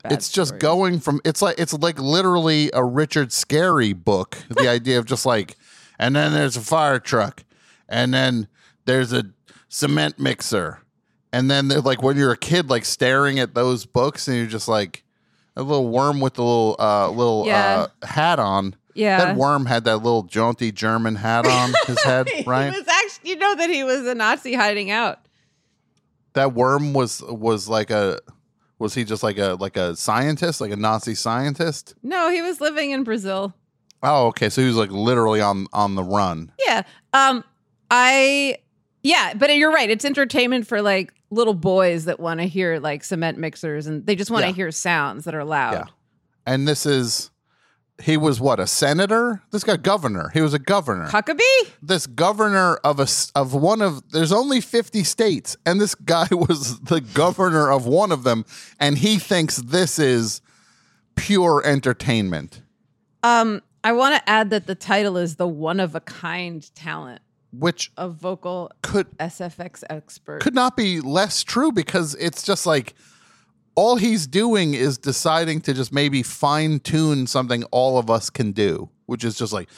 It's 0.04 0.30
just 0.30 0.48
stories. 0.50 0.62
going 0.62 1.00
from 1.00 1.20
it's 1.24 1.40
like 1.42 1.58
it's 1.58 1.72
like 1.72 1.98
literally 1.98 2.70
a 2.74 2.84
Richard 2.84 3.28
Scarry 3.30 3.92
book. 3.94 4.36
the 4.48 4.68
idea 4.76 4.98
of 4.98 5.06
just 5.06 5.24
like, 5.26 5.56
and 5.98 6.14
then 6.14 6.32
there's 6.32 6.56
a 6.56 6.60
fire 6.60 6.98
truck, 6.98 7.44
and 7.88 8.12
then 8.12 8.46
there's 8.84 9.12
a 9.12 9.24
cement 9.68 10.18
mixer, 10.18 10.80
and 11.32 11.50
then 11.50 11.68
like 11.68 12.02
when 12.02 12.16
you're 12.16 12.32
a 12.32 12.36
kid, 12.36 12.68
like 12.68 12.84
staring 12.84 13.38
at 13.38 13.54
those 13.54 13.86
books, 13.86 14.28
and 14.28 14.36
you're 14.36 14.46
just 14.46 14.68
like, 14.68 15.02
A 15.56 15.62
little 15.62 15.88
worm 15.88 16.20
with 16.20 16.38
a 16.38 16.42
little 16.42 16.76
uh 16.78 17.08
little 17.10 17.44
Yeah. 17.46 17.86
uh 18.02 18.06
hat 18.06 18.38
on. 18.38 18.76
Yeah. 18.94 19.24
That 19.24 19.36
worm 19.36 19.66
had 19.66 19.84
that 19.84 19.98
little 19.98 20.24
jaunty 20.24 20.72
German 20.72 21.14
hat 21.14 21.46
on 21.46 21.72
his 21.86 22.02
head, 22.04 22.28
right? 22.44 22.72
He 22.72 22.78
was 22.78 22.88
actually, 22.88 23.30
you 23.30 23.36
know, 23.36 23.54
that 23.54 23.70
he 23.70 23.84
was 23.84 24.04
a 24.06 24.14
Nazi 24.14 24.52
hiding 24.52 24.90
out. 24.90 25.20
that 26.34 26.52
worm 26.52 26.92
was 26.92 27.22
was 27.22 27.68
like 27.68 27.90
a 27.90 28.18
was 28.80 28.94
he 28.94 29.04
just 29.04 29.22
like 29.22 29.38
a 29.38 29.56
like 29.60 29.76
a 29.76 29.94
scientist, 29.94 30.60
like 30.60 30.72
a 30.72 30.76
Nazi 30.76 31.14
scientist? 31.14 31.94
No, 32.02 32.30
he 32.30 32.42
was 32.42 32.60
living 32.60 32.90
in 32.90 33.04
Brazil. 33.04 33.54
Oh, 34.02 34.26
okay. 34.28 34.48
So 34.48 34.62
he 34.62 34.66
was 34.66 34.76
like 34.76 34.90
literally 34.90 35.40
on 35.40 35.66
on 35.72 35.94
the 35.94 36.02
run. 36.02 36.50
Yeah. 36.66 36.82
Um, 37.12 37.44
I, 37.90 38.56
yeah, 39.02 39.34
but 39.34 39.54
you're 39.54 39.72
right. 39.72 39.90
It's 39.90 40.04
entertainment 40.04 40.66
for 40.66 40.80
like 40.80 41.12
little 41.30 41.54
boys 41.54 42.06
that 42.06 42.18
want 42.18 42.40
to 42.40 42.46
hear 42.46 42.78
like 42.80 43.04
cement 43.04 43.36
mixers 43.38 43.86
and 43.86 44.04
they 44.06 44.16
just 44.16 44.30
want 44.30 44.42
to 44.44 44.48
Yeah. 44.48 44.54
hear 44.54 44.70
sounds 44.70 45.24
that 45.24 45.34
are 45.34 45.44
loud. 45.44 45.72
Yeah. 45.74 45.84
And 46.46 46.66
this 46.66 46.86
is 46.86 47.30
he 48.02 48.16
was 48.16 48.40
what 48.40 48.58
a 48.60 48.66
senator. 48.66 49.42
This 49.50 49.64
guy 49.64 49.76
governor. 49.76 50.30
He 50.32 50.40
was 50.40 50.54
a 50.54 50.58
governor. 50.58 51.08
Huckabee? 51.08 51.70
this 51.82 52.06
governor 52.06 52.76
of 52.84 53.00
a 53.00 53.06
of 53.34 53.54
one 53.54 53.80
of 53.82 54.10
there's 54.10 54.32
only 54.32 54.60
50 54.60 55.04
states 55.04 55.56
and 55.64 55.80
this 55.80 55.94
guy 55.94 56.26
was 56.30 56.80
the 56.80 57.00
governor 57.00 57.70
of 57.70 57.86
one 57.86 58.12
of 58.12 58.22
them 58.24 58.44
and 58.78 58.98
he 58.98 59.18
thinks 59.18 59.56
this 59.56 59.98
is 59.98 60.40
pure 61.16 61.62
entertainment 61.64 62.62
Um, 63.22 63.62
I 63.84 63.92
want 63.92 64.14
to 64.16 64.28
add 64.28 64.50
that 64.50 64.66
the 64.66 64.74
title 64.74 65.16
is 65.16 65.36
the 65.36 65.48
one 65.48 65.80
of 65.80 65.94
a 65.94 66.00
kind 66.00 66.68
talent 66.74 67.20
which 67.52 67.90
of 67.96 68.14
vocal 68.14 68.70
could 68.82 69.06
SFX 69.18 69.82
expert. 69.90 70.40
could 70.40 70.54
not 70.54 70.76
be 70.76 71.00
less 71.00 71.42
true 71.42 71.72
because 71.72 72.14
it's 72.16 72.42
just 72.42 72.64
like 72.66 72.94
all 73.80 73.96
he's 73.96 74.26
doing 74.26 74.74
is 74.74 74.98
deciding 74.98 75.58
to 75.62 75.72
just 75.72 75.90
maybe 75.90 76.22
fine 76.22 76.78
tune 76.80 77.26
something 77.26 77.64
all 77.70 77.96
of 77.96 78.10
us 78.10 78.28
can 78.28 78.52
do 78.52 78.90
which 79.06 79.24
is 79.24 79.38
just 79.38 79.54
like 79.54 79.70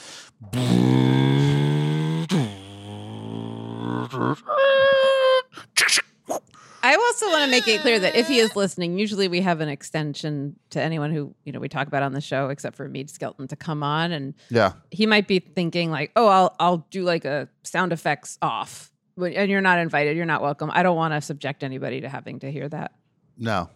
I 6.85 6.97
also 6.97 7.27
want 7.29 7.45
to 7.45 7.51
make 7.51 7.69
it 7.69 7.81
clear 7.83 8.01
that 8.01 8.17
if 8.17 8.27
he 8.27 8.39
is 8.39 8.57
listening, 8.57 8.99
usually 8.99 9.29
we 9.29 9.41
have 9.41 9.61
an 9.61 9.69
extension 9.69 10.57
to 10.71 10.83
anyone 10.83 11.13
who, 11.13 11.33
you 11.45 11.53
know, 11.53 11.61
we 11.61 11.69
talk 11.69 11.87
about 11.87 12.03
on 12.03 12.13
the 12.13 12.21
show, 12.21 12.49
except 12.49 12.77
for 12.77 12.89
Mead 12.89 13.09
Skelton 13.09 13.47
to 13.47 13.55
come 13.55 13.85
on. 13.85 14.11
And 14.11 14.35
yeah 14.51 14.73
he 14.91 15.07
might 15.07 15.29
be 15.29 15.39
thinking 15.39 15.93
like, 15.93 16.11
oh, 16.17 16.27
I'll 16.27 16.57
I'll 16.59 16.87
do 16.91 17.05
like 17.05 17.25
a 17.25 17.49
sound 17.63 17.93
effects 17.93 18.37
off. 18.43 18.91
And 19.17 19.49
you're 19.49 19.61
not 19.61 19.79
invited. 19.79 20.17
You're 20.17 20.27
not 20.27 20.43
welcome. 20.43 20.73
I 20.73 20.83
don't 20.83 20.97
want 20.97 21.15
to 21.15 21.21
subject 21.21 21.63
anybody 21.63 22.01
to 22.01 22.09
having 22.09 22.41
to 22.41 22.51
hear 22.51 22.69
that. 22.69 22.91
No. 23.39 23.71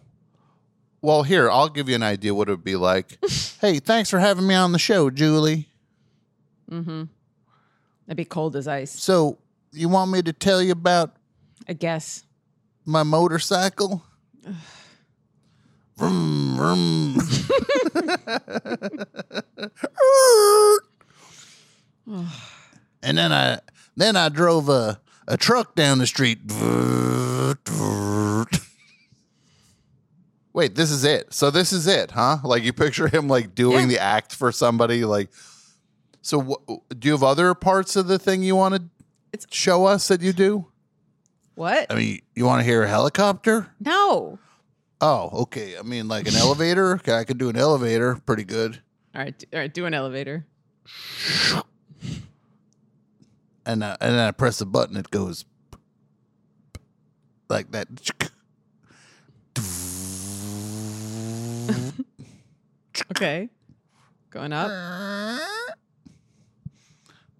Well, 1.01 1.23
here, 1.23 1.49
I'll 1.49 1.69
give 1.69 1.89
you 1.89 1.95
an 1.95 2.03
idea 2.03 2.33
what 2.33 2.47
it 2.49 2.51
would 2.51 2.63
be 2.63 2.75
like. 2.75 3.17
hey, 3.61 3.79
thanks 3.79 4.09
for 4.09 4.19
having 4.19 4.47
me 4.47 4.55
on 4.55 4.71
the 4.71 4.79
show, 4.79 5.09
Julie. 5.09 5.67
Mm-hmm. 6.71 7.03
That'd 8.07 8.17
be 8.17 8.25
cold 8.25 8.55
as 8.55 8.67
ice. 8.67 8.91
So, 8.91 9.37
you 9.71 9.89
want 9.89 10.11
me 10.11 10.21
to 10.23 10.33
tell 10.33 10.61
you 10.61 10.71
about 10.71 11.15
I 11.67 11.73
guess. 11.73 12.23
my 12.85 13.03
motorcycle? 13.03 14.03
vroom, 15.97 16.55
vroom. 16.55 17.17
and 23.03 23.17
then 23.17 23.33
I 23.33 23.59
then 23.95 24.15
I 24.15 24.29
drove 24.29 24.69
a 24.69 24.99
a 25.27 25.35
truck 25.37 25.75
down 25.75 25.97
the 25.97 26.07
street. 26.07 26.39
Wait, 30.57 30.73
this 30.73 30.89
is 30.89 31.03
it. 31.03 31.31
So 31.31 31.51
this 31.51 31.71
is 31.71 31.85
it, 31.85 32.09
huh? 32.09 32.37
Like 32.43 32.63
you 32.63 32.73
picture 32.73 33.07
him 33.07 33.27
like 33.27 33.53
doing 33.53 33.89
the 33.89 33.99
act 33.99 34.33
for 34.33 34.51
somebody 34.51 35.05
like 35.05 35.29
So 36.23 36.41
wh- 36.41 36.73
do 36.97 37.07
you 37.07 37.11
have 37.11 37.21
other 37.21 37.53
parts 37.53 37.95
of 37.95 38.07
the 38.07 38.17
thing 38.17 38.41
you 38.41 38.55
want 38.55 38.73
to 38.73 39.47
show 39.51 39.85
us 39.85 40.07
that 40.07 40.21
you 40.23 40.33
do? 40.33 40.65
What? 41.53 41.91
I 41.91 41.93
mean, 41.95 42.21
you 42.33 42.45
want 42.45 42.61
to 42.61 42.63
hear 42.63 42.81
a 42.81 42.87
helicopter? 42.87 43.67
No. 43.79 44.39
Oh, 44.99 45.29
okay. 45.43 45.77
I 45.77 45.83
mean, 45.83 46.07
like 46.07 46.27
an 46.27 46.35
elevator. 46.35 46.95
Okay, 46.95 47.13
I 47.13 47.23
can 47.23 47.37
do 47.37 47.49
an 47.49 47.55
elevator 47.55 48.15
pretty 48.25 48.43
good. 48.43 48.81
All 49.13 49.21
right. 49.21 49.45
All 49.53 49.59
right. 49.59 49.71
Do 49.71 49.85
an 49.85 49.93
elevator. 49.93 50.47
And 53.63 53.83
uh, 53.83 53.95
and 54.01 54.15
then 54.15 54.27
I 54.27 54.31
press 54.31 54.57
the 54.57 54.65
button, 54.65 54.97
it 54.97 55.11
goes 55.11 55.45
like 57.47 57.69
that. 57.73 57.87
Okay. 63.11 63.49
Going 64.31 64.51
up. 64.53 64.71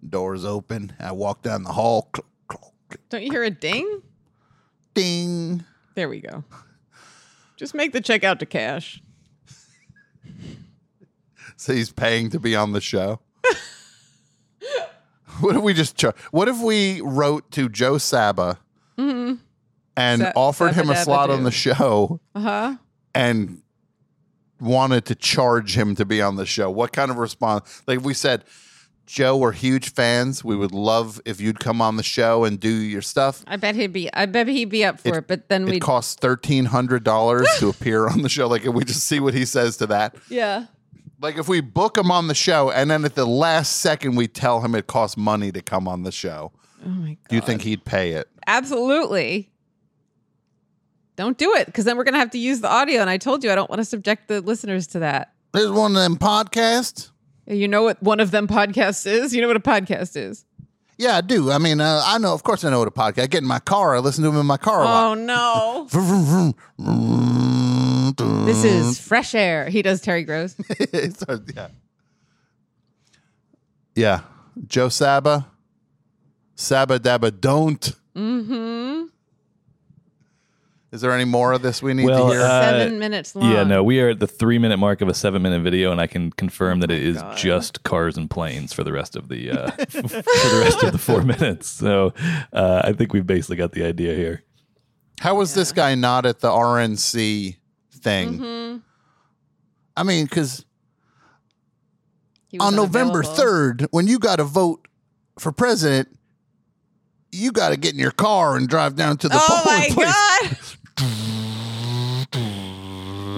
Doors 0.08 0.44
open. 0.44 0.92
I 1.00 1.10
walk 1.12 1.42
down 1.42 1.64
the 1.64 1.72
hall. 1.72 2.10
Don't 3.10 3.22
you 3.22 3.30
hear 3.32 3.42
a 3.42 3.50
ding? 3.50 4.02
Ding. 4.94 5.64
There 5.94 6.08
we 6.08 6.20
go. 6.20 6.44
Just 7.56 7.74
make 7.74 7.92
the 7.92 8.00
check 8.00 8.22
out 8.24 8.38
to 8.40 8.46
cash. 8.46 9.02
So 11.56 11.72
he's 11.74 11.90
paying 11.90 12.30
to 12.30 12.38
be 12.38 12.54
on 12.54 12.70
the 12.70 12.80
show. 12.80 13.18
what 15.40 15.56
if 15.56 15.62
we 15.62 15.74
just 15.74 16.00
what 16.30 16.46
if 16.46 16.60
we 16.60 17.00
wrote 17.00 17.50
to 17.52 17.68
Joe 17.68 17.98
Saba 17.98 18.58
Mm-hmm. 18.96 19.34
and 19.96 20.22
Sa- 20.22 20.32
offered 20.36 20.74
him 20.74 20.88
a 20.88 20.94
slot 20.96 21.30
on 21.30 21.42
the 21.42 21.50
show 21.50 22.20
Uh 22.32 22.40
huh. 22.40 22.76
and 23.12 23.60
wanted 24.60 25.04
to 25.06 25.14
charge 25.14 25.76
him 25.76 25.94
to 25.96 26.04
be 26.04 26.20
on 26.22 26.36
the 26.36 26.46
show? 26.46 26.70
What 26.70 26.92
kind 26.92 27.10
of 27.10 27.18
response? 27.18 27.82
Like 27.86 27.98
if 27.98 28.04
we 28.04 28.14
said, 28.14 28.44
Joe, 29.06 29.38
we're 29.38 29.52
huge 29.52 29.92
fans. 29.94 30.44
We 30.44 30.54
would 30.54 30.72
love 30.72 31.18
if 31.24 31.40
you'd 31.40 31.60
come 31.60 31.80
on 31.80 31.96
the 31.96 32.02
show 32.02 32.44
and 32.44 32.60
do 32.60 32.68
your 32.68 33.00
stuff. 33.00 33.42
I 33.46 33.56
bet 33.56 33.74
he'd 33.74 33.92
be. 33.92 34.12
I 34.12 34.26
bet 34.26 34.48
he'd 34.48 34.66
be 34.66 34.84
up 34.84 35.00
for 35.00 35.18
it. 35.18 35.26
But 35.28 35.48
then 35.48 35.66
It 35.66 35.70
we. 35.70 35.80
costs 35.80 36.14
thirteen 36.14 36.66
hundred 36.66 37.04
dollars 37.04 37.48
to 37.58 37.68
appear 37.70 38.06
on 38.08 38.20
the 38.20 38.28
show. 38.28 38.48
Like 38.48 38.66
if 38.66 38.74
we 38.74 38.84
just 38.84 39.04
see 39.04 39.18
what 39.18 39.32
he 39.32 39.46
says 39.46 39.78
to 39.78 39.86
that. 39.86 40.14
Yeah. 40.28 40.66
Like 41.22 41.38
if 41.38 41.48
we 41.48 41.60
book 41.62 41.96
him 41.96 42.10
on 42.10 42.28
the 42.28 42.34
show 42.34 42.70
and 42.70 42.90
then 42.90 43.04
at 43.06 43.14
the 43.14 43.26
last 43.26 43.76
second 43.76 44.14
we 44.14 44.28
tell 44.28 44.60
him 44.60 44.74
it 44.74 44.86
costs 44.86 45.16
money 45.16 45.50
to 45.52 45.62
come 45.62 45.88
on 45.88 46.02
the 46.02 46.12
show. 46.12 46.52
Oh 46.84 46.88
my 46.90 47.08
god. 47.08 47.16
Do 47.30 47.36
you 47.36 47.42
think 47.42 47.62
he'd 47.62 47.84
pay 47.86 48.12
it? 48.12 48.28
Absolutely. 48.46 49.50
Don't 51.18 51.36
do 51.36 51.52
it 51.56 51.66
because 51.66 51.84
then 51.84 51.96
we're 51.96 52.04
gonna 52.04 52.20
have 52.20 52.30
to 52.30 52.38
use 52.38 52.60
the 52.60 52.70
audio. 52.70 53.00
And 53.00 53.10
I 53.10 53.16
told 53.18 53.42
you 53.42 53.50
I 53.50 53.56
don't 53.56 53.68
want 53.68 53.80
to 53.80 53.84
subject 53.84 54.28
the 54.28 54.40
listeners 54.40 54.86
to 54.88 55.00
that. 55.00 55.32
There's 55.52 55.68
one 55.72 55.96
of 55.96 56.00
them 56.00 56.16
podcasts. 56.16 57.10
You 57.48 57.66
know 57.66 57.82
what 57.82 58.00
one 58.00 58.20
of 58.20 58.30
them 58.30 58.46
podcasts 58.46 59.04
is? 59.04 59.34
You 59.34 59.40
know 59.42 59.48
what 59.48 59.56
a 59.56 59.60
podcast 59.60 60.16
is? 60.16 60.44
Yeah, 60.96 61.16
I 61.16 61.20
do. 61.20 61.50
I 61.50 61.58
mean, 61.58 61.80
uh, 61.80 62.02
I 62.04 62.18
know. 62.18 62.34
Of 62.34 62.44
course, 62.44 62.62
I 62.62 62.70
know 62.70 62.78
what 62.78 62.86
a 62.86 62.92
podcast. 62.92 63.22
I 63.22 63.26
get 63.26 63.42
in 63.42 63.48
my 63.48 63.58
car. 63.58 63.96
I 63.96 63.98
listen 63.98 64.22
to 64.22 64.30
them 64.30 64.38
in 64.38 64.46
my 64.46 64.58
car 64.58 64.82
a 64.82 64.84
lot. 64.84 65.10
Oh 65.10 65.14
no. 65.14 65.88
This 68.46 68.62
is 68.62 69.00
fresh 69.08 69.34
air. 69.34 69.68
He 69.68 69.82
does 69.82 70.00
Terry 70.00 70.22
Gross. 70.22 70.54
Yeah. 71.56 71.68
Yeah. 73.96 74.20
Joe 74.68 74.88
Saba. 74.88 75.48
Saba 76.54 77.00
Daba 77.00 77.32
Don't. 77.40 77.92
mm-hmm. 78.14 78.77
Is 80.90 81.02
there 81.02 81.12
any 81.12 81.26
more 81.26 81.52
of 81.52 81.60
this 81.60 81.82
we 81.82 81.92
need 81.92 82.06
well, 82.06 82.28
to 82.28 82.32
hear? 82.32 82.40
uh, 82.42 82.62
Seven 82.62 82.98
minutes 82.98 83.36
long. 83.36 83.52
Yeah, 83.52 83.62
no, 83.64 83.84
we 83.84 84.00
are 84.00 84.08
at 84.10 84.20
the 84.20 84.26
three 84.26 84.58
minute 84.58 84.78
mark 84.78 85.02
of 85.02 85.08
a 85.08 85.14
seven 85.14 85.42
minute 85.42 85.60
video, 85.62 85.92
and 85.92 86.00
I 86.00 86.06
can 86.06 86.30
confirm 86.32 86.80
that 86.80 86.90
it 86.90 87.02
is 87.02 87.18
God. 87.20 87.36
just 87.36 87.82
cars 87.82 88.16
and 88.16 88.30
planes 88.30 88.72
for 88.72 88.82
the 88.84 88.92
rest 88.92 89.14
of 89.14 89.28
the 89.28 89.50
uh, 89.50 89.70
for 89.90 90.00
the 90.00 90.60
rest 90.64 90.82
of 90.82 90.92
the 90.92 90.98
four 90.98 91.22
minutes. 91.34 91.68
So 91.68 92.14
uh, 92.54 92.80
I 92.84 92.92
think 92.94 93.12
we've 93.12 93.26
basically 93.26 93.56
got 93.56 93.72
the 93.72 93.84
idea 93.84 94.14
here. 94.14 94.44
How 95.20 95.34
was 95.34 95.52
this 95.54 95.72
guy 95.72 95.94
not 95.94 96.24
at 96.24 96.40
the 96.40 96.48
RNC 96.48 97.56
thing? 97.92 98.38
Mhm. 98.38 98.82
I 99.96 100.02
mean, 100.04 100.24
because 100.24 100.64
on 102.60 102.76
November 102.76 103.22
3rd, 103.22 103.88
when 103.90 104.06
you 104.06 104.18
got 104.18 104.36
to 104.36 104.44
vote 104.44 104.86
for 105.38 105.50
president, 105.52 106.16
you 107.32 107.52
got 107.52 107.70
to 107.70 107.76
get 107.76 107.92
in 107.94 107.98
your 107.98 108.12
car 108.12 108.56
and 108.56 108.68
drive 108.68 108.94
down 108.96 109.18
to 109.18 109.28
the 109.28 109.34
Oh 109.36 109.62
polling 109.64 109.94
my 109.96 110.48
place. 110.48 110.76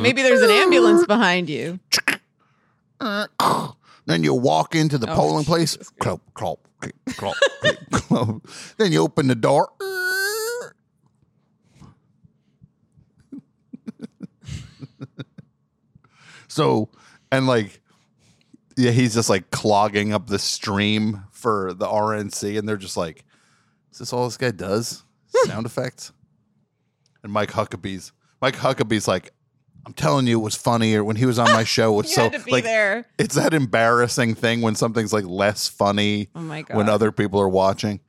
Maybe 0.02 0.22
there's 0.22 0.40
an 0.42 0.50
ambulance 0.50 1.06
behind 1.06 1.48
you. 1.50 1.78
Then 4.06 4.24
you 4.24 4.34
walk 4.34 4.74
into 4.74 4.98
the 4.98 5.10
Oh, 5.10 5.14
polling 5.14 5.44
place. 5.44 5.76
Clop, 6.00 6.20
clop, 6.34 6.66
clop, 7.16 7.34
clop. 7.92 8.46
Then 8.78 8.92
you 8.92 9.02
open 9.02 9.26
the 9.28 9.34
door. 9.34 9.70
so, 16.48 16.88
and 17.30 17.46
like, 17.46 17.80
yeah, 18.76 18.90
he's 18.90 19.14
just 19.14 19.30
like 19.30 19.50
clogging 19.50 20.12
up 20.12 20.26
the 20.28 20.38
stream 20.38 21.24
for 21.30 21.72
the 21.74 21.86
RNC, 21.86 22.58
and 22.58 22.68
they're 22.68 22.76
just 22.76 22.96
like, 22.96 23.24
"Is 23.92 23.98
this 23.98 24.12
all 24.12 24.24
this 24.24 24.36
guy 24.36 24.50
does? 24.50 25.04
Sound 25.44 25.66
effects?" 25.66 26.12
And 27.22 27.32
Mike 27.32 27.50
Huckabee's 27.50 28.12
Mike 28.40 28.56
Huckabee's 28.56 29.06
like, 29.06 29.32
I'm 29.86 29.92
telling 29.92 30.26
you, 30.26 30.38
it 30.40 30.42
was 30.42 30.54
funnier 30.56 31.02
when 31.04 31.16
he 31.16 31.26
was 31.26 31.38
on 31.38 31.50
my 31.52 31.64
show. 31.76 31.98
It's 32.00 32.14
so 32.14 32.24
had 32.24 32.32
to 32.32 32.38
be 32.40 32.50
like 32.52 32.64
there. 32.64 33.06
it's 33.18 33.34
that 33.34 33.54
embarrassing 33.54 34.34
thing 34.34 34.60
when 34.62 34.74
something's 34.74 35.12
like 35.12 35.24
less 35.24 35.68
funny 35.68 36.28
Oh 36.34 36.40
my 36.40 36.62
god! 36.62 36.76
when 36.76 36.88
other 36.88 37.12
people 37.12 37.40
are 37.40 37.48
watching. 37.48 38.00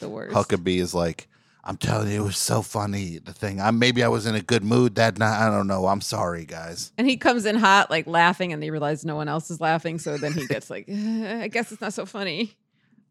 The 0.00 0.08
worst. 0.08 0.34
Huckabee 0.34 0.80
is 0.80 0.92
like, 0.94 1.28
I'm 1.62 1.76
telling 1.78 2.10
you, 2.10 2.22
it 2.22 2.26
was 2.26 2.36
so 2.36 2.60
funny. 2.62 3.18
The 3.18 3.32
thing, 3.32 3.60
I 3.60 3.70
maybe 3.70 4.02
I 4.02 4.08
was 4.08 4.26
in 4.26 4.34
a 4.34 4.40
good 4.42 4.64
mood 4.64 4.96
that 4.96 5.16
night. 5.18 5.46
I 5.46 5.50
don't 5.50 5.66
know. 5.66 5.86
I'm 5.86 6.00
sorry, 6.02 6.44
guys. 6.44 6.92
And 6.98 7.08
he 7.08 7.16
comes 7.16 7.46
in 7.46 7.56
hot, 7.56 7.90
like 7.90 8.06
laughing, 8.06 8.52
and 8.52 8.62
they 8.62 8.70
realize 8.70 9.04
no 9.04 9.16
one 9.16 9.28
else 9.28 9.50
is 9.50 9.60
laughing. 9.60 9.98
So 9.98 10.18
then 10.18 10.32
he 10.32 10.46
gets 10.46 10.68
like, 10.68 10.86
"Eh, 10.88 11.42
I 11.44 11.48
guess 11.48 11.72
it's 11.72 11.80
not 11.80 11.94
so 11.94 12.04
funny. 12.06 12.54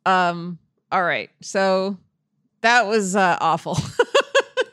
Um. 0.05 0.59
All 0.91 1.01
right. 1.03 1.31
So 1.41 1.97
that 2.61 2.85
was 2.85 3.15
uh, 3.15 3.37
awful. 3.41 3.77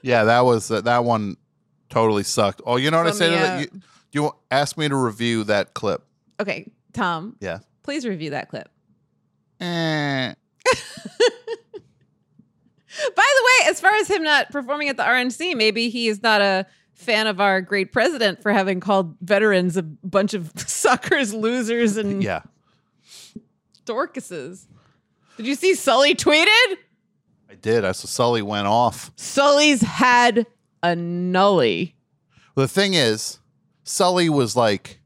Yeah, 0.02 0.24
that 0.24 0.40
was 0.44 0.70
uh, 0.70 0.80
that 0.82 1.04
one. 1.04 1.36
Totally 1.88 2.22
sucked. 2.22 2.60
Oh, 2.64 2.76
you 2.76 2.90
know 2.90 2.98
what 2.98 3.08
I 3.08 3.10
me 3.10 3.16
to 3.16 3.30
that? 3.32 3.50
out. 3.56 3.60
You, 3.60 3.80
you 4.12 4.32
asked 4.50 4.78
me 4.78 4.88
to 4.88 4.94
review 4.96 5.42
that 5.44 5.74
clip. 5.74 6.02
okay, 6.38 6.70
Tom. 6.92 7.36
Yeah. 7.40 7.58
Please 7.82 8.06
review 8.06 8.30
that 8.30 8.48
clip. 8.48 8.68
Eh. 9.60 10.34
By 13.16 13.24
the 13.36 13.44
way, 13.44 13.70
as 13.70 13.80
far 13.80 13.94
as 13.94 14.08
him 14.08 14.22
not 14.22 14.50
performing 14.50 14.88
at 14.88 14.96
the 14.96 15.02
RNC, 15.04 15.56
maybe 15.56 15.88
he 15.90 16.08
is 16.08 16.22
not 16.22 16.40
a 16.42 16.66
fan 16.94 17.26
of 17.26 17.40
our 17.40 17.60
great 17.60 17.92
president 17.92 18.42
for 18.42 18.52
having 18.52 18.80
called 18.80 19.16
veterans 19.22 19.76
a 19.76 19.82
bunch 19.82 20.34
of 20.34 20.52
suckers, 20.56 21.32
losers, 21.32 21.96
and 21.96 22.22
Yeah. 22.22 22.42
dorcases. 23.86 24.66
Did 25.36 25.46
you 25.46 25.54
see 25.54 25.74
Sully 25.74 26.14
tweeted? 26.14 26.76
I 27.50 27.56
did. 27.56 27.84
I 27.84 27.90
saw 27.92 28.06
Sully 28.06 28.42
went 28.42 28.68
off. 28.68 29.10
Sully's 29.16 29.82
had 29.82 30.46
a 30.84 30.94
nully. 30.94 31.94
The 32.54 32.68
thing 32.68 32.94
is, 32.94 33.40
Sully 33.82 34.28
was 34.28 34.54
like, 34.54 35.00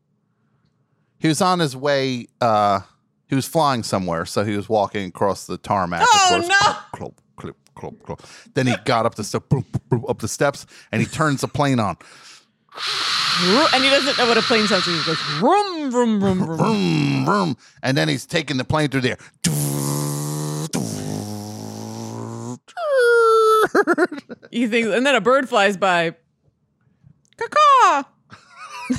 he 1.18 1.28
was 1.28 1.40
on 1.40 1.58
his 1.58 1.74
way. 1.74 2.26
uh 2.42 2.80
He 3.28 3.34
was 3.34 3.46
flying 3.46 3.82
somewhere, 3.82 4.26
so 4.26 4.44
he 4.44 4.56
was 4.56 4.68
walking 4.68 5.08
across 5.08 5.46
the 5.46 5.56
tarmac. 5.56 6.02
Oh, 6.04 6.26
course. 6.28 6.48
no. 6.48 6.76
Clop, 6.92 7.20
clip, 7.36 7.56
clop, 7.74 8.02
clop. 8.02 8.22
Then 8.52 8.66
he 8.66 8.74
got 8.84 9.06
up 9.06 9.14
the 9.14 9.24
step, 9.24 9.44
up 10.06 10.18
the 10.18 10.28
steps, 10.28 10.66
and 10.92 11.00
he 11.00 11.08
turns 11.08 11.40
the 11.40 11.48
plane 11.48 11.80
on. 11.80 11.96
And 13.72 13.82
he 13.82 13.88
doesn't 13.88 14.18
know 14.18 14.26
what 14.28 14.36
a 14.36 14.42
plane 14.42 14.66
sounds 14.66 14.86
like. 14.86 14.96
He 14.96 15.04
goes 15.06 15.20
vroom, 15.38 15.90
vroom, 15.90 16.20
vroom, 16.20 16.44
vroom. 16.44 16.58
Vroom, 16.58 17.24
vroom. 17.24 17.56
And 17.82 17.96
then 17.96 18.08
he's 18.08 18.26
taking 18.26 18.58
the 18.58 18.64
plane 18.64 18.90
through 18.90 19.00
there. 23.74 24.06
You 24.50 24.68
think, 24.68 24.86
and 24.88 25.04
then 25.04 25.14
a 25.16 25.20
bird 25.20 25.48
flies 25.48 25.76
by. 25.76 26.14
Caw 27.36 28.04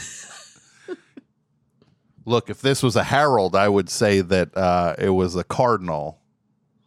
Look, 2.26 2.50
if 2.50 2.62
this 2.62 2.82
was 2.82 2.96
a 2.96 3.04
Harold, 3.04 3.56
I 3.56 3.70
would 3.70 3.90
say 3.90 4.22
that 4.22 4.56
uh, 4.58 4.96
it 4.98 5.10
was 5.12 5.36
a 5.36 5.44
Cardinal, 5.44 6.20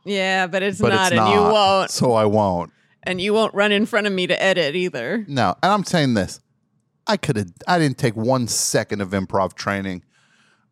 Yeah, 0.04 0.48
but 0.48 0.62
it's 0.64 0.80
but 0.80 0.88
not, 0.92 1.12
it's 1.12 1.16
not. 1.16 1.28
and 1.28 1.34
you 1.34 1.40
won't, 1.52 1.90
So 1.90 2.12
I 2.14 2.24
won't. 2.24 2.72
and 3.04 3.20
you 3.20 3.32
won't 3.32 3.54
run 3.54 3.70
in 3.70 3.86
front 3.86 4.06
of 4.08 4.12
me 4.12 4.26
to 4.26 4.42
edit 4.42 4.74
either. 4.74 5.24
No, 5.28 5.54
and 5.62 5.72
I'm 5.72 5.84
saying 5.84 6.14
this. 6.14 6.40
I 7.06 7.16
could 7.16 7.36
have. 7.36 7.50
I 7.66 7.78
didn't 7.78 7.98
take 7.98 8.16
one 8.16 8.48
second 8.48 9.00
of 9.00 9.10
improv 9.10 9.54
training. 9.54 10.02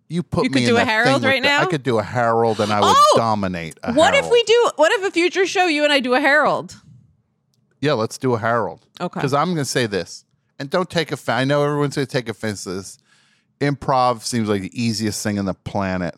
You 0.09 0.23
put 0.23 0.43
me. 0.43 0.61
You 0.61 0.67
could 0.67 0.73
do 0.73 0.77
a 0.77 0.85
thing 0.85 1.23
right 1.23 1.43
the- 1.43 1.49
I 1.53 1.65
could 1.67 1.83
do 1.83 1.99
a 1.99 2.03
Harold, 2.03 2.61
and 2.61 2.71
I 2.73 2.81
would 2.81 2.95
Oh! 2.95 3.15
dominate. 3.17 3.79
A 3.83 3.95
What 3.95 4.15
if 4.15 4.29
we 4.31 4.43
do? 4.43 4.71
What 4.77 4.93
if 4.93 5.05
a 5.07 5.11
future 5.11 5.47
show 5.47 5.67
you 5.67 5.85
and 5.85 5.93
I 5.93 6.01
do 6.01 6.13
a 6.15 6.21
Harold? 6.21 6.77
Yeah, 7.81 7.93
let's 7.93 8.19
do 8.19 8.35
a 8.35 8.39
Harold. 8.39 8.87
Okay. 9.01 9.19
Because 9.21 9.35
I'm 9.35 9.47
going 9.49 9.59
to 9.59 9.65
say 9.65 9.87
this, 9.87 10.25
and 10.59 10.71
don't 10.71 10.89
take 10.89 11.13
offense. 11.13 11.29
I 11.29 11.45
know 11.45 11.63
everyone's 11.63 11.97
going 11.97 12.07
to 12.07 12.13
take 12.13 12.29
offense 12.29 12.65
to 12.65 12.75
this. 12.75 12.99
Improv 13.61 14.23
seems 14.23 14.49
like 14.49 14.63
the 14.63 14.83
easiest 14.83 15.23
thing 15.23 15.39
on 15.39 15.45
the 15.45 15.55
planet. 15.55 16.15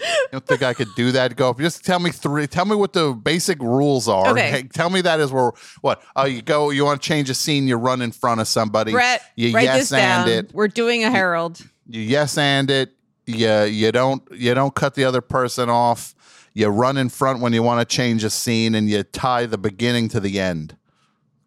You 0.00 0.28
don't 0.32 0.46
think 0.46 0.62
I 0.62 0.74
could 0.74 0.94
do 0.94 1.10
that? 1.12 1.34
Go 1.34 1.52
just 1.54 1.84
tell 1.84 1.98
me 1.98 2.10
three. 2.10 2.46
Tell 2.46 2.64
me 2.64 2.76
what 2.76 2.92
the 2.92 3.12
basic 3.12 3.60
rules 3.60 4.08
are. 4.08 4.28
Okay. 4.28 4.50
Hey, 4.50 4.62
tell 4.62 4.90
me 4.90 5.00
that 5.00 5.18
is 5.18 5.32
where 5.32 5.52
what? 5.80 6.02
Oh, 6.14 6.24
you 6.24 6.40
go. 6.40 6.70
You 6.70 6.84
want 6.84 7.02
to 7.02 7.06
change 7.08 7.28
a 7.30 7.34
scene? 7.34 7.66
You 7.66 7.76
run 7.76 8.00
in 8.00 8.12
front 8.12 8.40
of 8.40 8.46
somebody. 8.46 8.92
Brett, 8.92 9.22
you 9.34 9.48
yes 9.48 9.90
and 9.90 10.26
down. 10.26 10.28
it. 10.28 10.54
We're 10.54 10.68
doing 10.68 11.02
a 11.02 11.10
Harold. 11.10 11.60
You 11.88 12.00
yes 12.00 12.38
and 12.38 12.70
it. 12.70 12.94
You 13.28 13.64
you 13.64 13.92
don't 13.92 14.22
you 14.32 14.54
don't 14.54 14.74
cut 14.74 14.94
the 14.94 15.04
other 15.04 15.20
person 15.20 15.68
off. 15.68 16.14
You 16.54 16.68
run 16.68 16.96
in 16.96 17.08
front 17.10 17.40
when 17.40 17.52
you 17.52 17.62
want 17.62 17.86
to 17.86 17.96
change 17.96 18.24
a 18.24 18.30
scene, 18.30 18.74
and 18.74 18.88
you 18.88 19.02
tie 19.02 19.44
the 19.46 19.58
beginning 19.58 20.08
to 20.08 20.18
the 20.20 20.40
end. 20.40 20.76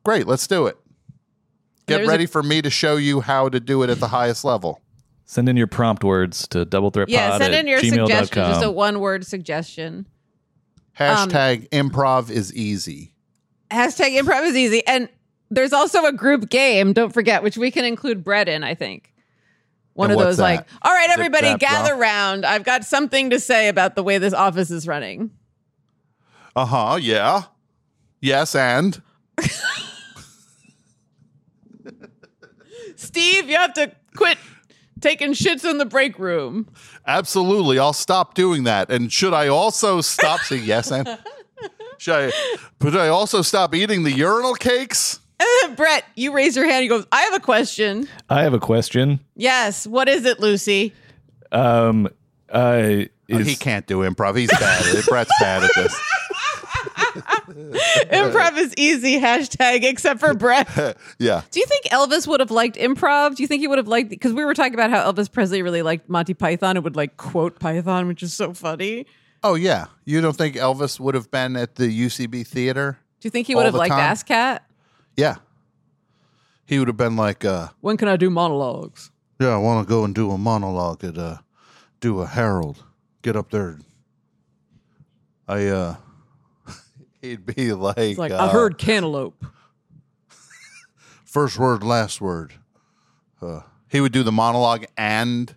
Great, 0.03 0.27
let's 0.27 0.45
do 0.47 0.67
it. 0.67 0.77
Get 1.87 1.97
There's 1.97 2.07
a- 2.07 2.11
ready 2.11 2.25
for 2.27 2.43
me 2.43 2.61
to 2.61 2.69
show 2.69 2.95
you 2.97 3.21
how 3.21 3.49
to 3.49 3.59
do 3.59 3.81
it 3.83 3.89
at 3.89 3.99
the 3.99 4.09
highest 4.09 4.45
level. 4.45 4.79
Send 5.25 5.49
in 5.49 5.57
your 5.57 5.67
prompt 5.67 6.03
words 6.03 6.47
to 6.49 6.65
double 6.65 6.91
threat 6.91 7.09
Yeah, 7.09 7.37
send 7.37 7.55
in 7.55 7.67
your 7.67 7.79
gmail.com. 7.79 8.07
suggestion. 8.07 8.43
Just 8.43 8.63
a 8.63 8.71
one 8.71 8.99
word 8.99 9.25
suggestion. 9.25 10.05
Um, 10.99 11.29
Hashtag 11.29 11.69
improv 11.69 12.29
is 12.29 12.53
easy. 12.53 13.13
Hashtag 13.71 14.19
improv 14.19 14.45
is 14.45 14.55
easy. 14.55 14.85
And 14.85 15.09
there's 15.49 15.73
also 15.73 16.05
a 16.05 16.13
group 16.13 16.49
game, 16.49 16.93
don't 16.93 17.13
forget, 17.13 17.43
which 17.43 17.57
we 17.57 17.71
can 17.71 17.85
include 17.85 18.23
Brett 18.23 18.47
in, 18.49 18.63
I 18.63 18.75
think. 18.75 19.10
One 19.93 20.09
And 20.11 20.19
of 20.19 20.25
those 20.25 20.39
like, 20.39 20.67
that? 20.67 20.77
all 20.83 20.93
right, 20.93 21.09
everybody 21.09 21.55
gather 21.57 21.95
round. 21.95 22.45
I've 22.45 22.63
got 22.63 22.85
something 22.85 23.29
to 23.31 23.39
say 23.39 23.67
about 23.67 23.95
the 23.95 24.03
way 24.03 24.17
this 24.17 24.33
office 24.33 24.71
is 24.71 24.87
running. 24.87 25.31
Uh 26.55 26.65
huh. 26.65 26.97
Yeah. 27.01 27.43
Yes, 28.21 28.55
and 28.55 29.01
Steve, 32.95 33.49
you 33.49 33.55
have 33.55 33.73
to 33.73 33.91
quit 34.15 34.37
taking 34.99 35.31
shits 35.33 35.67
in 35.69 35.77
the 35.77 35.85
break 35.85 36.19
room. 36.19 36.67
absolutely. 37.07 37.79
I'll 37.79 37.93
stop 37.93 38.35
doing 38.35 38.63
that. 38.65 38.91
And 38.91 39.11
should 39.11 39.33
I 39.33 39.47
also 39.47 40.01
stop 40.01 40.41
saying 40.41 40.63
yes, 40.65 40.91
and 40.91 41.07
should 41.97 42.15
I? 42.15 42.31
Should 42.81 42.95
I 42.97 43.07
also 43.07 43.41
stop 43.41 43.73
eating 43.73 44.03
the 44.03 44.11
urinal 44.11 44.53
cakes? 44.55 45.19
Brett, 45.75 46.03
you 46.15 46.31
raise 46.33 46.55
your 46.55 46.65
hand. 46.65 46.83
He 46.83 46.89
goes, 46.89 47.05
I 47.11 47.21
have 47.21 47.33
a 47.33 47.39
question. 47.39 48.07
I 48.29 48.43
have 48.43 48.53
a 48.53 48.59
question. 48.59 49.19
Yes. 49.35 49.85
What 49.87 50.07
is 50.09 50.25
it, 50.25 50.39
Lucy? 50.39 50.93
Um, 51.51 52.07
uh, 52.51 53.03
Oh, 53.33 53.37
is, 53.37 53.47
he 53.47 53.55
can't 53.55 53.87
do 53.87 53.99
improv. 53.99 54.37
He's 54.37 54.49
bad. 54.51 54.85
at 54.85 54.93
it. 54.95 55.05
Brett's 55.05 55.31
bad 55.39 55.63
at 55.63 55.71
this. 55.75 55.97
improv 58.11 58.57
is 58.57 58.73
easy. 58.77 59.19
Hashtag, 59.19 59.83
except 59.83 60.19
for 60.19 60.33
Brett. 60.33 60.67
Yeah. 61.19 61.41
Do 61.51 61.59
you 61.59 61.65
think 61.65 61.85
Elvis 61.85 62.27
would 62.27 62.39
have 62.39 62.51
liked 62.51 62.75
improv? 62.75 63.35
Do 63.35 63.43
you 63.43 63.47
think 63.47 63.61
he 63.61 63.67
would 63.67 63.77
have 63.77 63.87
liked 63.87 64.09
because 64.09 64.33
we 64.33 64.43
were 64.43 64.53
talking 64.53 64.73
about 64.73 64.89
how 64.89 65.11
Elvis 65.11 65.31
Presley 65.31 65.61
really 65.61 65.81
liked 65.81 66.09
Monty 66.09 66.33
Python 66.33 66.77
and 66.77 66.83
would 66.83 66.95
like 66.95 67.17
quote 67.17 67.59
Python, 67.59 68.07
which 68.07 68.23
is 68.23 68.33
so 68.33 68.53
funny. 68.53 69.05
Oh 69.43 69.55
yeah. 69.55 69.85
You 70.05 70.21
don't 70.21 70.35
think 70.35 70.55
Elvis 70.55 70.99
would 70.99 71.15
have 71.15 71.31
been 71.31 71.55
at 71.55 71.75
the 71.75 71.85
UCB 71.87 72.45
theater? 72.45 72.97
Do 73.21 73.27
you 73.27 73.31
think 73.31 73.47
he 73.47 73.55
would 73.55 73.65
have 73.65 73.75
liked 73.75 73.91
time? 73.91 73.99
Ass 73.99 74.23
Cat? 74.23 74.63
Yeah. 75.17 75.35
He 76.65 76.79
would 76.79 76.87
have 76.87 76.97
been 76.97 77.15
like, 77.17 77.43
uh, 77.45 77.69
When 77.81 77.97
can 77.97 78.07
I 78.07 78.15
do 78.17 78.29
monologues? 78.29 79.11
yeah, 79.39 79.49
I 79.49 79.57
want 79.57 79.85
to 79.85 79.89
go 79.89 80.03
and 80.03 80.13
do 80.15 80.31
a 80.31 80.37
monologue 80.37 81.03
at 81.03 81.17
uh 81.17 81.37
do 81.99 82.21
a 82.21 82.27
Harold. 82.27 82.83
Get 83.21 83.35
up 83.35 83.49
there. 83.51 83.79
I 85.47 85.67
uh 85.67 85.95
he'd 87.21 87.45
be 87.45 87.73
like, 87.73 87.97
It's 87.97 88.19
like 88.19 88.31
uh, 88.31 88.37
I 88.37 88.47
heard 88.49 88.77
cantaloupe. 88.77 89.43
first 91.25 91.57
word, 91.57 91.83
last 91.83 92.21
word. 92.21 92.53
Uh, 93.41 93.61
he 93.89 93.99
would 93.99 94.11
do 94.11 94.23
the 94.23 94.31
monologue 94.31 94.85
and 94.97 95.53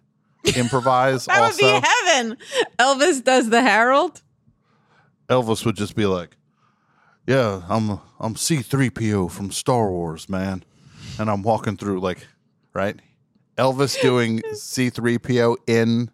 improvise 0.56 1.24
That 1.26 1.40
also. 1.42 1.64
would 1.66 1.82
be 1.82 1.88
heaven. 2.06 2.36
Elvis 2.78 3.22
does 3.22 3.50
the 3.50 3.62
Harold. 3.62 4.22
Elvis 5.28 5.64
would 5.64 5.76
just 5.76 5.94
be 5.94 6.06
like, 6.06 6.36
"Yeah, 7.26 7.62
I'm 7.68 8.00
I'm 8.20 8.34
C3PO 8.34 9.30
from 9.30 9.50
Star 9.50 9.90
Wars, 9.90 10.28
man." 10.28 10.64
And 11.18 11.30
I'm 11.30 11.42
walking 11.42 11.76
through 11.76 12.00
like, 12.00 12.26
right? 12.72 12.96
Elvis 13.56 14.00
doing 14.02 14.40
C3PO 14.52 15.56
in 15.66 16.10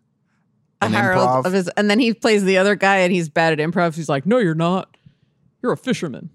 A 0.82 0.84
an 0.86 0.92
Harold 0.92 1.26
improv. 1.28 1.46
of 1.46 1.52
his, 1.52 1.68
and 1.76 1.90
then 1.90 1.98
he 1.98 2.12
plays 2.12 2.44
the 2.44 2.58
other 2.58 2.74
guy, 2.74 2.98
and 2.98 3.12
he's 3.12 3.28
bad 3.28 3.58
at 3.58 3.70
improv. 3.70 3.94
He's 3.94 4.08
like, 4.08 4.26
"No, 4.26 4.38
you're 4.38 4.54
not. 4.54 4.96
You're 5.62 5.72
a 5.72 5.76
fisherman." 5.76 6.30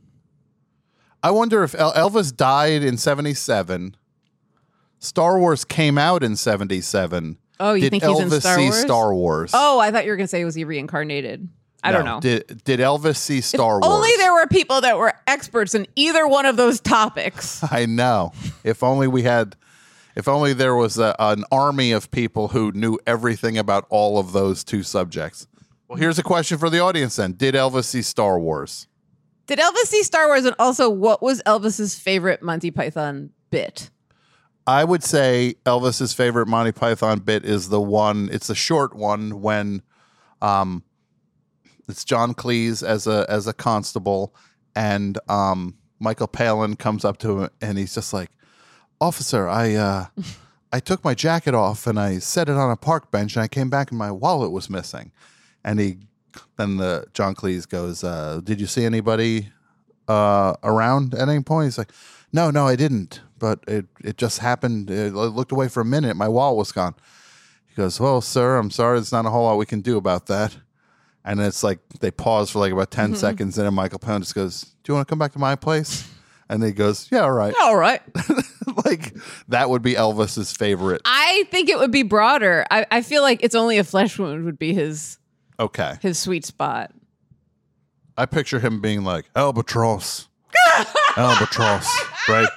I 1.23 1.31
wonder 1.31 1.63
if 1.63 1.73
El- 1.73 1.93
Elvis 1.93 2.35
died 2.35 2.83
in 2.83 2.97
77. 2.97 3.95
Star 4.99 5.39
Wars 5.39 5.65
came 5.65 5.97
out 5.97 6.23
in 6.23 6.35
77. 6.35 7.37
Oh, 7.59 7.73
you 7.73 7.81
Did 7.81 7.89
think 7.89 8.03
he's 8.03 8.19
in 8.19 8.29
Elvis 8.29 8.39
Star 8.41 8.55
see 8.57 8.63
Wars? 8.65 8.81
Star 8.81 9.13
Wars? 9.15 9.51
Oh, 9.53 9.79
I 9.79 9.89
thought 9.91 10.05
you 10.05 10.11
were 10.11 10.17
gonna 10.17 10.27
say 10.27 10.43
was 10.43 10.55
he 10.55 10.63
reincarnated? 10.65 11.47
I 11.85 11.91
don't 11.91 12.05
know. 12.05 12.19
Did 12.19 12.63
did 12.63 12.79
Elvis 12.79 13.17
see 13.17 13.41
Star 13.41 13.79
Wars? 13.79 13.83
Only 13.85 14.09
there 14.17 14.33
were 14.33 14.47
people 14.47 14.81
that 14.81 14.97
were 14.97 15.13
experts 15.27 15.75
in 15.75 15.87
either 15.95 16.27
one 16.27 16.45
of 16.45 16.57
those 16.57 16.79
topics. 16.79 17.63
I 17.71 17.85
know. 17.85 18.31
If 18.63 18.83
only 18.83 19.07
we 19.07 19.23
had, 19.23 19.55
if 20.15 20.27
only 20.27 20.53
there 20.53 20.75
was 20.75 20.97
a, 20.97 21.15
an 21.19 21.43
army 21.51 21.91
of 21.91 22.09
people 22.11 22.49
who 22.49 22.71
knew 22.71 22.97
everything 23.05 23.57
about 23.57 23.85
all 23.89 24.17
of 24.17 24.31
those 24.31 24.63
two 24.63 24.83
subjects. 24.83 25.47
Well, 25.87 25.99
here's 25.99 26.17
a 26.17 26.23
question 26.23 26.57
for 26.57 26.69
the 26.69 26.79
audience 26.79 27.17
then. 27.17 27.33
Did 27.33 27.53
Elvis 27.53 27.85
see 27.85 28.01
Star 28.01 28.39
Wars? 28.39 28.87
Did 29.47 29.59
Elvis 29.59 29.85
see 29.85 30.01
Star 30.01 30.27
Wars? 30.27 30.45
And 30.45 30.55
also, 30.57 30.89
what 30.89 31.21
was 31.21 31.43
Elvis's 31.43 31.93
favorite 31.97 32.41
Monty 32.41 32.71
Python 32.71 33.29
bit? 33.51 33.91
I 34.67 34.83
would 34.83 35.03
say 35.03 35.55
Elvis's 35.65 36.13
favorite 36.13 36.47
Monty 36.47 36.71
Python 36.71 37.19
bit 37.19 37.45
is 37.45 37.69
the 37.69 37.79
one. 37.81 38.29
It's 38.31 38.47
the 38.47 38.55
short 38.55 38.95
one 38.95 39.41
when, 39.41 39.83
um, 40.41 40.83
it's 41.87 42.03
John 42.03 42.33
Cleese 42.33 42.83
as 42.83 43.07
a 43.07 43.25
as 43.29 43.47
a 43.47 43.53
constable, 43.53 44.35
and 44.75 45.17
um, 45.29 45.75
Michael 45.99 46.27
Palin 46.27 46.75
comes 46.75 47.05
up 47.05 47.17
to 47.19 47.41
him 47.41 47.49
and 47.61 47.77
he's 47.77 47.95
just 47.95 48.13
like, 48.13 48.29
"Officer, 48.99 49.47
I 49.47 49.73
uh, 49.75 50.05
I 50.73 50.79
took 50.79 51.03
my 51.03 51.13
jacket 51.13 51.53
off 51.53 51.87
and 51.87 51.99
I 51.99 52.19
set 52.19 52.49
it 52.49 52.55
on 52.55 52.71
a 52.71 52.75
park 52.75 53.11
bench 53.11 53.35
and 53.35 53.43
I 53.43 53.47
came 53.47 53.69
back 53.69 53.91
and 53.91 53.97
my 53.97 54.11
wallet 54.11 54.51
was 54.51 54.69
missing," 54.69 55.11
and 55.63 55.79
he 55.79 55.97
then 56.57 56.77
the 56.77 57.05
John 57.13 57.35
Cleese 57.35 57.67
goes, 57.67 58.03
uh, 58.03 58.41
"Did 58.43 58.59
you 58.59 58.67
see 58.67 58.85
anybody 58.85 59.51
uh, 60.07 60.55
around 60.63 61.13
at 61.13 61.29
any 61.29 61.43
point?" 61.43 61.65
He's 61.65 61.77
like, 61.77 61.91
"No, 62.33 62.51
no, 62.51 62.67
I 62.67 62.75
didn't." 62.75 63.21
But 63.37 63.63
it 63.67 63.85
it 64.03 64.17
just 64.17 64.39
happened. 64.39 64.89
I 64.89 65.09
looked 65.09 65.51
away 65.51 65.67
for 65.67 65.81
a 65.81 65.85
minute. 65.85 66.15
My 66.15 66.27
wallet 66.27 66.57
was 66.57 66.71
gone. 66.71 66.95
He 67.67 67.75
goes, 67.75 67.99
"Well, 67.99 68.21
sir, 68.21 68.57
I'm 68.57 68.71
sorry. 68.71 68.97
There's 68.97 69.11
not 69.11 69.25
a 69.25 69.29
whole 69.29 69.43
lot 69.43 69.57
we 69.57 69.65
can 69.65 69.81
do 69.81 69.97
about 69.97 70.25
that." 70.27 70.57
And 71.27 71.39
it's 71.41 71.63
like 71.63 71.79
they 71.99 72.11
pause 72.11 72.51
for 72.51 72.59
like 72.59 72.71
about 72.71 72.91
10 72.91 73.13
Mhm. 73.13 73.17
seconds, 73.17 73.57
and 73.57 73.65
then 73.65 73.73
Michael 73.73 73.97
Palin 73.99 74.21
just 74.21 74.35
goes, 74.35 74.61
"Do 74.83 74.91
you 74.91 74.93
want 74.93 75.07
to 75.07 75.11
come 75.11 75.17
back 75.19 75.33
to 75.33 75.39
my 75.39 75.55
place?" 75.55 76.07
And 76.47 76.63
he 76.63 76.71
goes, 76.71 77.07
"Yeah, 77.11 77.21
all 77.21 77.31
right." 77.31 77.55
All 77.63 77.75
right. 77.75 78.01
like 78.85 79.15
that 79.47 79.69
would 79.71 79.81
be 79.81 79.95
Elvis's 79.95 80.53
favorite. 80.53 81.01
I 81.03 81.47
think 81.49 81.69
it 81.69 81.79
would 81.79 81.89
be 81.91 82.03
broader. 82.03 82.63
I, 82.69 82.85
I 82.91 83.01
feel 83.01 83.23
like 83.23 83.39
it's 83.43 83.55
only 83.55 83.79
a 83.79 83.83
flesh 83.83 84.19
wound 84.19 84.45
would 84.45 84.59
be 84.59 84.73
his 84.73 85.17
Okay, 85.59 85.95
his 86.01 86.19
sweet 86.19 86.45
spot. 86.45 86.91
I 88.17 88.27
picture 88.27 88.59
him 88.59 88.79
being 88.79 89.03
like 89.03 89.25
albatross, 89.35 90.27
albatross, 91.17 91.87
right? 92.29 92.47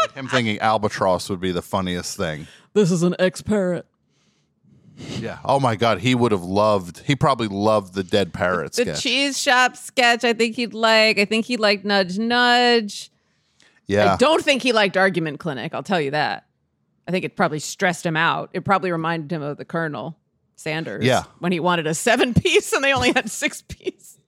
Like 0.00 0.12
him 0.14 0.28
thinking 0.28 0.58
albatross 0.60 1.28
would 1.28 1.40
be 1.40 1.52
the 1.52 1.62
funniest 1.62 2.16
thing. 2.16 2.46
This 2.74 2.90
is 2.90 3.02
an 3.02 3.14
ex 3.18 3.42
parrot. 3.42 3.86
Yeah. 4.96 5.38
Oh 5.44 5.58
my 5.58 5.74
God, 5.76 6.00
he 6.00 6.14
would 6.14 6.32
have 6.32 6.42
loved. 6.44 6.98
He 7.00 7.16
probably 7.16 7.48
loved 7.48 7.94
the 7.94 8.02
dead 8.04 8.32
parrot 8.32 8.72
The 8.74 8.82
sketch. 8.82 9.02
cheese 9.02 9.38
shop 9.40 9.76
sketch, 9.76 10.22
I 10.24 10.32
think 10.32 10.56
he'd 10.56 10.74
like. 10.74 11.18
I 11.18 11.24
think 11.24 11.46
he 11.46 11.56
liked 11.56 11.84
Nudge 11.84 12.18
Nudge. 12.18 13.10
yeah. 13.86 14.14
I 14.14 14.16
don't 14.16 14.42
think 14.44 14.62
he 14.62 14.72
liked 14.72 14.96
Argument 14.96 15.40
Clinic. 15.40 15.74
I'll 15.74 15.82
tell 15.82 16.00
you 16.00 16.10
that. 16.12 16.46
I 17.08 17.10
think 17.10 17.24
it 17.24 17.36
probably 17.36 17.58
stressed 17.58 18.04
him 18.06 18.16
out. 18.16 18.50
It 18.52 18.64
probably 18.64 18.92
reminded 18.92 19.32
him 19.32 19.42
of 19.42 19.56
the 19.56 19.64
Colonel 19.64 20.16
Sanders. 20.56 21.04
Yeah. 21.04 21.24
When 21.40 21.50
he 21.52 21.58
wanted 21.60 21.86
a 21.86 21.94
seven 21.94 22.32
piece 22.42 22.72
and 22.72 22.84
they 22.84 22.92
only 22.92 23.12
had 23.12 23.30
six 23.30 23.62
piece. 23.62 24.18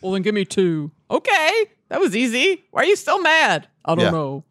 Well, 0.00 0.12
then 0.12 0.22
give 0.22 0.34
me 0.34 0.44
two. 0.44 0.90
Okay. 1.10 1.64
That 1.88 2.00
was 2.00 2.14
easy. 2.14 2.64
Why 2.70 2.82
are 2.82 2.86
you 2.86 2.96
still 2.96 3.20
mad? 3.20 3.66
I 3.84 3.94
don't 3.94 4.04
Yeah. 4.04 4.10
know. 4.10 4.44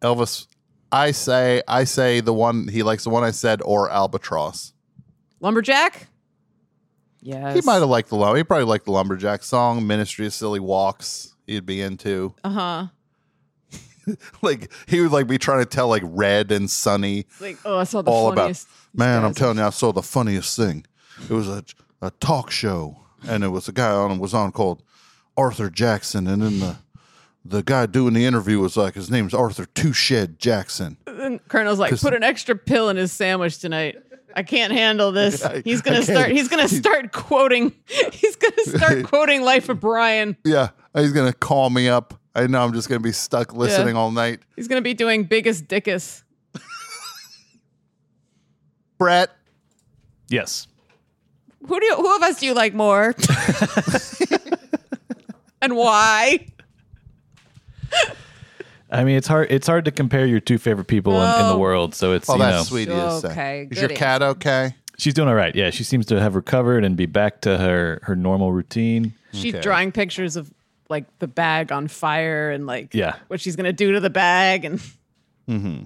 Elvis. 0.00 0.46
I 0.90 1.10
say, 1.10 1.62
I 1.68 1.84
say 1.84 2.20
the 2.20 2.32
one 2.32 2.68
he 2.68 2.82
likes 2.82 3.04
the 3.04 3.10
one 3.10 3.24
I 3.24 3.30
said 3.30 3.60
or 3.64 3.90
albatross. 3.90 4.72
Lumberjack? 5.40 6.08
Yes. 7.20 7.54
He 7.54 7.60
might 7.62 7.74
have 7.76 7.88
liked 7.88 8.08
the 8.08 8.16
lumber. 8.16 8.36
He 8.36 8.44
probably 8.44 8.64
liked 8.64 8.84
the 8.86 8.92
lumberjack 8.92 9.42
song, 9.42 9.86
"Ministry 9.86 10.26
of 10.26 10.32
Silly 10.32 10.60
Walks." 10.60 11.34
He'd 11.46 11.66
be 11.66 11.80
into. 11.82 12.34
Uh 12.44 12.50
huh. 12.50 12.86
like 14.42 14.72
he 14.86 15.00
would 15.00 15.12
like 15.12 15.26
be 15.26 15.36
trying 15.38 15.60
to 15.60 15.66
tell 15.66 15.88
like 15.88 16.02
Red 16.04 16.50
and 16.50 16.70
Sonny 16.70 17.26
Like, 17.40 17.58
oh, 17.64 17.76
I 17.78 17.84
saw 17.84 18.00
the 18.02 18.10
all 18.10 18.32
about. 18.32 18.42
funniest. 18.42 18.68
Man, 18.94 19.24
I'm 19.24 19.34
telling 19.34 19.58
you, 19.58 19.64
I 19.64 19.70
saw 19.70 19.92
the 19.92 20.02
funniest 20.02 20.56
thing. 20.56 20.86
It 21.28 21.32
was 21.32 21.48
a 21.48 21.64
a 22.00 22.10
talk 22.12 22.50
show, 22.50 23.00
and 23.26 23.42
it 23.44 23.48
was 23.48 23.68
a 23.68 23.72
guy 23.72 23.90
on 23.90 24.18
was 24.18 24.32
on 24.32 24.52
called 24.52 24.82
Arthur 25.36 25.68
Jackson, 25.70 26.26
and 26.26 26.42
in 26.42 26.60
the 26.60 26.76
the 27.44 27.62
guy 27.62 27.86
doing 27.86 28.14
the 28.14 28.24
interview 28.26 28.58
was 28.60 28.76
like, 28.76 28.94
his 28.94 29.10
name's 29.10 29.32
Arthur 29.34 29.66
Two-Shed 29.66 30.38
Jackson. 30.38 30.96
And 31.06 31.40
Colonel's 31.48 31.78
like, 31.78 31.98
put 32.00 32.14
an 32.14 32.22
extra 32.22 32.54
pill 32.56 32.88
in 32.90 32.96
his 32.96 33.12
sandwich 33.12 33.58
tonight. 33.58 33.96
I 34.36 34.42
can't 34.42 34.72
handle 34.72 35.10
this. 35.12 35.42
I- 35.44 35.62
He's 35.62 35.80
gonna 35.82 36.02
start. 36.02 36.30
He's 36.30 36.48
gonna 36.48 36.68
start 36.68 37.12
quoting. 37.12 37.72
He's 38.12 38.36
gonna 38.36 38.78
start 38.78 39.04
quoting 39.06 39.42
Life 39.42 39.68
of 39.68 39.80
Brian. 39.80 40.36
Yeah, 40.44 40.68
he's 40.94 41.12
gonna 41.12 41.32
call 41.32 41.70
me 41.70 41.88
up. 41.88 42.14
I 42.34 42.46
know 42.46 42.62
I'm 42.62 42.72
just 42.72 42.88
gonna 42.88 43.00
be 43.00 43.12
stuck 43.12 43.54
listening 43.54 43.96
all 43.96 44.10
night. 44.12 44.40
He's 44.54 44.68
gonna 44.68 44.82
be 44.82 44.94
doing 44.94 45.26
Biggus 45.26 45.62
Dickus. 45.62 46.22
Brett, 48.98 49.30
Yes. 50.28 50.66
Who 51.66 51.78
do 51.80 51.86
you, 51.86 51.96
who 51.96 52.16
of 52.16 52.22
us 52.22 52.40
do 52.40 52.46
you 52.46 52.54
like 52.54 52.74
more? 52.74 53.14
and 55.62 55.76
why? 55.76 56.46
I 58.90 59.04
mean, 59.04 59.16
it's 59.16 59.28
hard. 59.28 59.48
It's 59.50 59.66
hard 59.66 59.84
to 59.84 59.90
compare 59.90 60.24
your 60.26 60.40
two 60.40 60.56
favorite 60.58 60.86
people 60.86 61.20
in, 61.22 61.40
in 61.42 61.48
the 61.48 61.58
world. 61.58 61.94
So 61.94 62.12
it's 62.12 62.28
oh, 62.30 62.34
you 62.34 62.38
that's 62.38 62.56
know, 62.56 62.62
sweet 62.64 62.88
of 62.88 62.96
you 62.96 63.02
to 63.02 63.20
say. 63.20 63.28
Okay, 63.32 63.68
Is 63.70 63.78
your 63.80 63.88
good 63.88 63.96
cat 63.98 64.22
okay? 64.22 64.74
She's 64.96 65.14
doing 65.14 65.28
all 65.28 65.34
right. 65.34 65.54
Yeah, 65.54 65.70
she 65.70 65.84
seems 65.84 66.06
to 66.06 66.18
have 66.20 66.34
recovered 66.34 66.84
and 66.84 66.96
be 66.96 67.06
back 67.06 67.42
to 67.42 67.58
her 67.58 68.00
her 68.04 68.16
normal 68.16 68.50
routine. 68.52 69.12
She's 69.32 69.54
Okay. 69.54 69.62
drawing 69.62 69.92
pictures 69.92 70.36
of 70.36 70.50
like 70.88 71.04
the 71.18 71.28
bag 71.28 71.70
on 71.70 71.86
fire 71.86 72.50
and 72.50 72.66
like 72.66 72.94
Yeah. 72.94 73.16
what 73.28 73.40
she's 73.40 73.56
gonna 73.56 73.74
do 73.74 73.92
to 73.92 74.00
the 74.00 74.10
bag 74.10 74.64
and 74.64 74.80
Mm-hmm. 75.48 75.84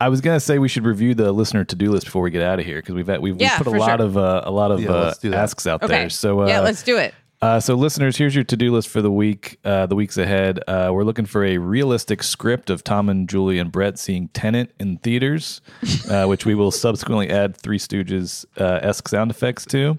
I 0.00 0.08
was 0.08 0.22
gonna 0.22 0.40
say 0.40 0.58
we 0.58 0.68
should 0.68 0.84
review 0.86 1.14
the 1.14 1.30
listener 1.30 1.64
to 1.66 1.76
do 1.76 1.90
list 1.92 2.06
before 2.06 2.22
we 2.22 2.30
get 2.30 2.42
out 2.42 2.58
of 2.58 2.64
here 2.64 2.78
because 2.78 2.94
we've 2.94 3.06
had, 3.06 3.20
we've, 3.20 3.38
Yeah, 3.38 3.50
we've 3.50 3.58
put 3.58 3.66
a 3.66 3.70
for 3.72 3.78
lot 3.78 3.98
sure. 3.98 4.06
of 4.06 4.16
uh, 4.16 4.42
a 4.44 4.50
lot 4.50 4.70
of 4.70 4.80
Yeah, 4.80 4.90
uh, 4.90 5.04
let's 5.04 5.18
do 5.18 5.28
that. 5.30 5.38
asks 5.40 5.66
out 5.66 5.82
okay. 5.82 5.92
there. 5.92 6.10
So 6.10 6.40
uh, 6.40 6.46
yeah, 6.46 6.60
let's 6.60 6.82
do 6.82 6.96
it. 6.96 7.14
Uh, 7.42 7.58
so, 7.58 7.74
listeners, 7.74 8.18
here's 8.18 8.34
your 8.34 8.44
to-do 8.44 8.70
list 8.70 8.86
for 8.88 9.00
the 9.00 9.10
week, 9.10 9.58
uh, 9.64 9.86
the 9.86 9.94
weeks 9.94 10.18
ahead. 10.18 10.60
Uh, 10.68 10.90
we're 10.92 11.04
looking 11.04 11.24
for 11.24 11.42
a 11.42 11.56
realistic 11.56 12.22
script 12.22 12.68
of 12.68 12.84
Tom 12.84 13.08
and 13.08 13.30
Julie 13.30 13.58
and 13.58 13.72
Brett 13.72 13.98
seeing 13.98 14.28
Tenet 14.28 14.74
in 14.78 14.98
theaters, 14.98 15.62
uh, 16.10 16.24
which 16.28 16.44
we 16.44 16.54
will 16.54 16.70
subsequently 16.70 17.30
add 17.30 17.56
Three 17.56 17.78
Stooges 17.78 18.44
uh, 18.60 18.80
esque 18.82 19.08
sound 19.08 19.30
effects 19.30 19.64
to. 19.66 19.98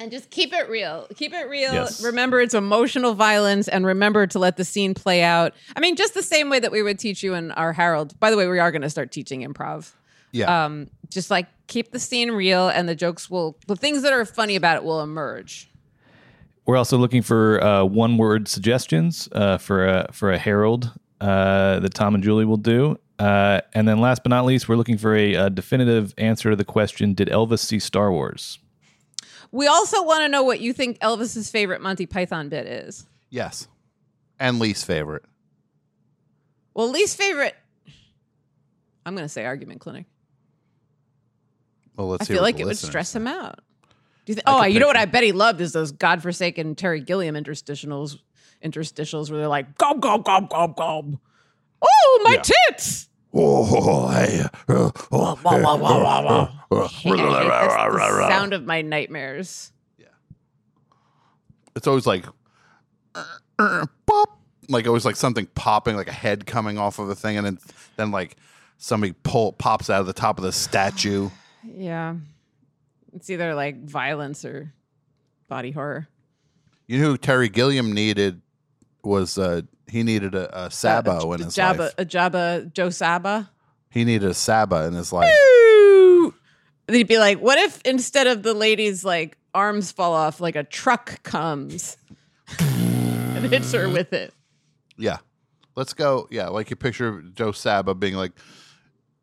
And 0.00 0.10
just 0.10 0.30
keep 0.30 0.52
it 0.52 0.68
real. 0.68 1.06
Keep 1.14 1.32
it 1.32 1.48
real. 1.48 1.72
Yes. 1.72 2.02
Remember, 2.02 2.40
it's 2.40 2.54
emotional 2.54 3.14
violence, 3.14 3.68
and 3.68 3.86
remember 3.86 4.26
to 4.26 4.40
let 4.40 4.56
the 4.56 4.64
scene 4.64 4.94
play 4.94 5.22
out. 5.22 5.54
I 5.76 5.80
mean, 5.80 5.94
just 5.94 6.14
the 6.14 6.24
same 6.24 6.50
way 6.50 6.58
that 6.58 6.72
we 6.72 6.82
would 6.82 6.98
teach 6.98 7.22
you 7.22 7.34
in 7.34 7.52
our 7.52 7.72
Harold. 7.72 8.18
By 8.18 8.32
the 8.32 8.36
way, 8.36 8.48
we 8.48 8.58
are 8.58 8.72
going 8.72 8.82
to 8.82 8.90
start 8.90 9.12
teaching 9.12 9.46
improv. 9.46 9.92
Yeah. 10.32 10.64
Um, 10.64 10.88
just 11.08 11.30
like 11.30 11.46
keep 11.68 11.92
the 11.92 12.00
scene 12.00 12.32
real, 12.32 12.68
and 12.68 12.88
the 12.88 12.96
jokes 12.96 13.30
will, 13.30 13.56
the 13.68 13.76
things 13.76 14.02
that 14.02 14.12
are 14.12 14.24
funny 14.24 14.56
about 14.56 14.76
it 14.76 14.82
will 14.82 15.02
emerge. 15.02 15.68
We're 16.68 16.76
also 16.76 16.98
looking 16.98 17.22
for 17.22 17.64
uh, 17.64 17.84
one-word 17.84 18.46
suggestions 18.46 19.26
uh, 19.32 19.56
for 19.56 19.86
a 19.86 20.08
for 20.12 20.30
a 20.32 20.36
Harold 20.36 20.92
uh, 21.18 21.80
that 21.80 21.94
Tom 21.94 22.14
and 22.14 22.22
Julie 22.22 22.44
will 22.44 22.58
do. 22.58 22.98
Uh, 23.18 23.62
and 23.72 23.88
then, 23.88 24.00
last 24.02 24.22
but 24.22 24.28
not 24.28 24.44
least, 24.44 24.68
we're 24.68 24.76
looking 24.76 24.98
for 24.98 25.16
a, 25.16 25.34
uh 25.34 25.48
definitive 25.48 26.12
answer 26.18 26.50
to 26.50 26.56
the 26.56 26.66
question: 26.66 27.14
Did 27.14 27.28
Elvis 27.28 27.60
see 27.60 27.78
Star 27.78 28.12
Wars? 28.12 28.58
We 29.50 29.66
also 29.66 30.04
want 30.04 30.24
to 30.24 30.28
know 30.28 30.42
what 30.42 30.60
you 30.60 30.74
think 30.74 30.98
Elvis's 30.98 31.50
favorite 31.50 31.80
Monty 31.80 32.04
Python 32.04 32.50
bit 32.50 32.66
is. 32.66 33.06
Yes. 33.30 33.66
And 34.38 34.58
least 34.58 34.84
favorite. 34.84 35.24
Well, 36.74 36.90
least 36.90 37.16
favorite. 37.16 37.56
I'm 39.06 39.14
going 39.14 39.24
to 39.24 39.30
say 39.30 39.46
argument 39.46 39.80
clinic. 39.80 40.04
Well, 41.96 42.08
let's 42.08 42.24
I 42.24 42.24
hear 42.26 42.36
feel 42.36 42.42
what 42.42 42.46
like 42.48 42.56
the 42.56 42.60
it 42.60 42.64
would 42.66 42.70
listeners 42.72 42.90
stress 42.90 43.08
say. 43.08 43.20
him 43.20 43.26
out. 43.26 43.60
Do 44.28 44.32
you 44.32 44.34
think? 44.34 44.44
Oh, 44.46 44.60
could 44.60 44.74
you 44.74 44.78
know 44.78 44.86
what 44.86 44.96
I 44.98 45.06
bet 45.06 45.22
he 45.22 45.32
loved 45.32 45.58
is 45.62 45.72
those 45.72 45.90
godforsaken 45.90 46.74
Terry 46.74 47.00
Gilliam 47.00 47.34
interstitials, 47.34 48.18
interstitials 48.62 49.30
where 49.30 49.38
they're 49.38 49.48
like 49.48 49.78
gob 49.78 50.02
gob 50.02 50.22
gob 50.22 50.50
gob 50.50 50.76
gob. 50.76 51.18
Oh, 51.80 52.20
my 52.24 52.34
Yeah. 52.34 52.42
tits! 52.68 53.08
Oh, 53.32 54.08
hey. 54.10 54.42
uh, 54.42 54.50
oh, 54.68 54.90
Wah, 55.10 55.38
wah, 55.42 55.62
wah, 55.62 55.78
wah, 55.78 56.22
wah. 56.22 56.50
uh, 56.70 56.74
uh, 56.76 56.88
That's 56.88 56.92
the 57.00 58.26
sound 58.28 58.52
of 58.52 58.66
my 58.66 58.82
nightmares. 58.82 59.72
Yeah. 59.96 60.08
It's 61.74 61.86
always 61.86 62.06
like 62.06 62.26
uh, 63.14 63.24
uh, 63.58 63.86
pop, 64.04 64.42
like 64.68 64.86
always 64.86 65.06
like 65.06 65.16
something 65.16 65.46
popping, 65.54 65.96
like 65.96 66.08
a 66.08 66.12
head 66.12 66.44
coming 66.44 66.76
off 66.76 66.98
of 66.98 67.08
a 67.08 67.14
thing, 67.14 67.38
and 67.38 67.46
then 67.46 67.58
then 67.96 68.10
like 68.10 68.36
somebody 68.76 69.14
pull 69.22 69.52
pops 69.54 69.88
out 69.88 70.02
of 70.02 70.06
the 70.06 70.12
top 70.12 70.36
of 70.36 70.44
the 70.44 70.52
statue. 70.52 71.30
Yeah, 71.64 72.16
it's 73.18 73.28
either 73.30 73.52
like 73.52 73.84
violence 73.84 74.44
or 74.44 74.72
body 75.48 75.72
horror. 75.72 76.06
You 76.86 77.00
know 77.00 77.06
who 77.08 77.16
Terry 77.18 77.48
Gilliam 77.48 77.92
needed 77.92 78.42
was 79.02 79.36
uh 79.38 79.62
he 79.88 80.04
needed 80.04 80.36
a, 80.36 80.66
a 80.66 80.70
Sabo 80.70 81.32
in 81.32 81.40
his 81.40 81.56
Jabba, 81.56 81.78
life. 81.78 81.94
a 81.98 82.04
Jabba, 82.04 82.72
Joe 82.72 82.90
Saba. 82.90 83.50
He 83.90 84.04
needed 84.04 84.28
a 84.28 84.34
Saba 84.34 84.84
in 84.84 84.92
his 84.92 85.12
life. 85.12 85.34
Ooh. 85.34 86.32
They'd 86.86 87.08
be 87.08 87.18
like, 87.18 87.40
what 87.40 87.58
if 87.58 87.82
instead 87.82 88.28
of 88.28 88.44
the 88.44 88.54
lady's 88.54 89.04
like 89.04 89.36
arms 89.52 89.90
fall 89.90 90.12
off, 90.12 90.40
like 90.40 90.54
a 90.54 90.62
truck 90.62 91.20
comes 91.24 91.96
and 92.60 93.46
hits 93.46 93.72
her 93.72 93.88
with 93.88 94.12
it? 94.12 94.32
Yeah. 94.96 95.18
Let's 95.74 95.92
go. 95.92 96.28
Yeah, 96.30 96.48
like 96.48 96.70
you 96.70 96.76
picture 96.76 97.22
Joe 97.34 97.50
Saba 97.50 97.94
being 97.94 98.14
like, 98.14 98.32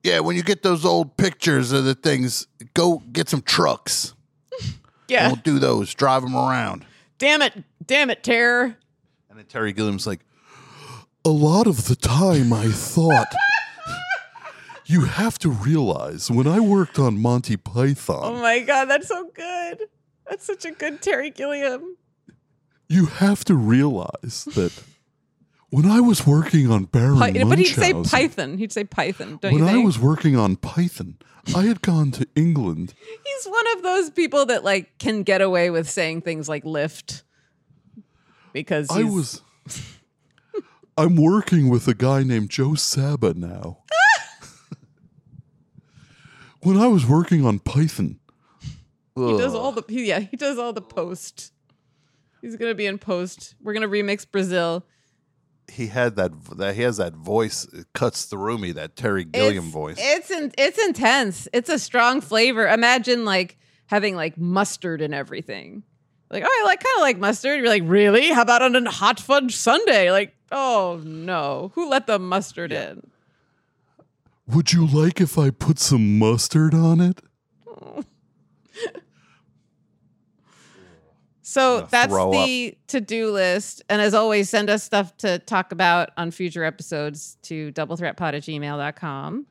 Yeah, 0.06 0.20
when 0.20 0.36
you 0.36 0.44
get 0.44 0.62
those 0.62 0.86
old 0.86 1.18
pictures 1.18 1.72
of 1.72 1.84
the 1.84 1.96
things, 1.96 2.46
go 2.76 3.00
get 3.12 3.28
some 3.28 3.42
trucks. 3.42 4.14
Yeah. 5.08 5.28
We'll 5.28 5.36
do 5.36 5.60
those, 5.60 5.94
drive 5.94 6.24
them 6.24 6.36
around. 6.36 6.84
Damn 7.20 7.44
it, 7.44 7.54
damn 7.86 8.10
it, 8.10 8.24
Terror. 8.24 8.76
And 9.30 9.38
then 9.38 9.46
Terry 9.46 9.72
Gilliam's 9.72 10.08
like, 10.08 10.22
a 11.24 11.30
lot 11.30 11.68
of 11.68 11.86
the 11.88 11.96
time 11.96 12.52
I 12.54 12.68
thought. 12.72 13.28
You 14.88 15.02
have 15.06 15.40
to 15.40 15.50
realize 15.50 16.30
when 16.30 16.46
I 16.48 16.60
worked 16.60 17.00
on 17.00 17.20
Monty 17.20 17.58
Python, 17.58 18.22
Oh 18.24 18.40
my 18.42 18.60
god, 18.60 18.86
that's 18.86 19.08
so 19.08 19.30
good. 19.34 19.82
That's 20.30 20.46
such 20.46 20.64
a 20.66 20.72
good 20.72 21.02
Terry 21.02 21.32
Gilliam. 21.32 21.98
you 22.88 23.08
have 23.08 23.44
to 23.46 23.56
realize 23.56 24.46
that 24.56 24.72
when 25.76 25.86
I 25.92 26.00
was 26.00 26.26
working 26.26 26.72
on 26.72 26.86
Baron 26.86 27.20
Py- 27.34 27.44
but 27.44 27.58
he'd 27.58 27.66
say 27.66 27.92
Munchausen- 27.94 28.04
Python. 28.20 28.58
He'd 28.58 28.72
say 28.72 28.84
Python, 28.86 29.38
don't 29.42 29.52
when 29.54 29.64
you 29.64 29.68
I 29.70 29.74
think? 29.74 29.86
was 29.86 30.00
working 30.00 30.36
on 30.38 30.56
Python, 30.56 31.18
I 31.56 31.64
had 31.64 31.82
gone 31.82 32.12
to 32.12 32.28
England. 32.36 32.94
He's 33.26 33.46
one 33.46 33.66
of 33.76 33.84
those 33.84 34.10
people 34.10 34.46
that 34.48 34.64
like 34.64 34.98
can 35.00 35.24
get 35.24 35.42
away 35.42 35.70
with 35.70 35.90
saying 35.90 36.22
things 36.22 36.48
like 36.50 36.64
lift 36.66 37.24
because 38.54 38.90
I 38.90 39.02
he's- 39.04 39.14
was. 39.14 39.42
I'm 40.98 41.18
working 41.18 41.68
with 41.70 41.88
a 41.90 41.94
guy 41.94 42.24
named 42.24 42.50
Joe 42.50 42.76
Saba 42.76 43.34
now. 43.34 43.80
when 46.62 46.78
I 46.78 46.88
was 46.88 47.06
working 47.06 47.46
on 47.46 47.60
Python, 47.60 48.20
he 49.16 49.38
does 49.38 49.54
all 49.54 49.72
the 49.72 49.84
he, 49.90 50.08
yeah 50.08 50.20
he 50.20 50.38
does 50.38 50.58
all 50.58 50.74
the 50.74 50.82
post. 50.82 51.52
He's 52.42 52.56
gonna 52.56 52.76
be 52.76 52.86
in 52.86 52.98
post. 52.98 53.56
We're 53.62 53.74
gonna 53.74 53.88
remix 53.88 54.26
Brazil. 54.30 54.86
He 55.72 55.88
had 55.88 56.16
that, 56.16 56.32
that 56.58 56.76
he 56.76 56.82
has 56.84 56.98
that 56.98 57.14
voice 57.14 57.66
it 57.74 57.88
cuts 57.94 58.26
through 58.26 58.58
me 58.58 58.72
that 58.74 58.96
Terry 58.96 59.26
Gilliam 59.26 59.66
it's, 59.66 59.74
voice. 59.74 59.98
It's 60.00 60.32
in, 60.32 60.52
it's 60.58 60.78
intense. 60.78 61.48
It's 61.54 61.70
a 61.70 61.80
strong 61.80 62.22
flavor. 62.22 62.68
Imagine 62.68 63.26
like 63.26 63.58
having 63.88 64.16
like 64.16 64.38
mustard 64.38 65.02
and 65.02 65.14
everything. 65.14 65.84
Like, 66.30 66.44
oh, 66.46 66.50
I 66.50 66.66
like 66.66 66.84
kind 66.84 66.96
of 66.96 67.02
like 67.02 67.18
mustard. 67.18 67.60
You're 67.60 67.70
like, 67.70 67.84
really? 67.86 68.30
How 68.30 68.42
about 68.42 68.62
on 68.62 68.76
a 68.76 68.92
hot 68.92 69.20
fudge 69.20 69.56
sundae? 69.56 70.12
Like, 70.12 70.36
oh 70.52 71.02
no, 71.04 71.72
who 71.76 71.90
let 71.90 72.08
the 72.08 72.20
mustard 72.20 72.72
in? 72.72 73.12
Would 74.48 74.74
you 74.74 74.86
like 74.86 75.20
if 75.22 75.38
I 75.38 75.50
put 75.50 75.80
some 75.80 76.20
mustard 76.20 76.74
on 76.74 77.00
it? 77.00 77.22
So 81.56 81.88
that's 81.90 82.14
the 82.14 82.78
to-do 82.88 83.32
list. 83.32 83.82
And 83.88 84.02
as 84.02 84.14
always, 84.14 84.50
send 84.50 84.70
us 84.70 84.84
stuff 84.84 85.16
to 85.20 85.40
talk 85.40 85.72
about 85.72 86.10
on 86.18 86.32
future 86.32 86.66
episodes 86.66 87.38
to 87.44 87.72
doublethreatpod 87.72 88.34
at 88.34 88.44
gmail.com. 88.44 89.46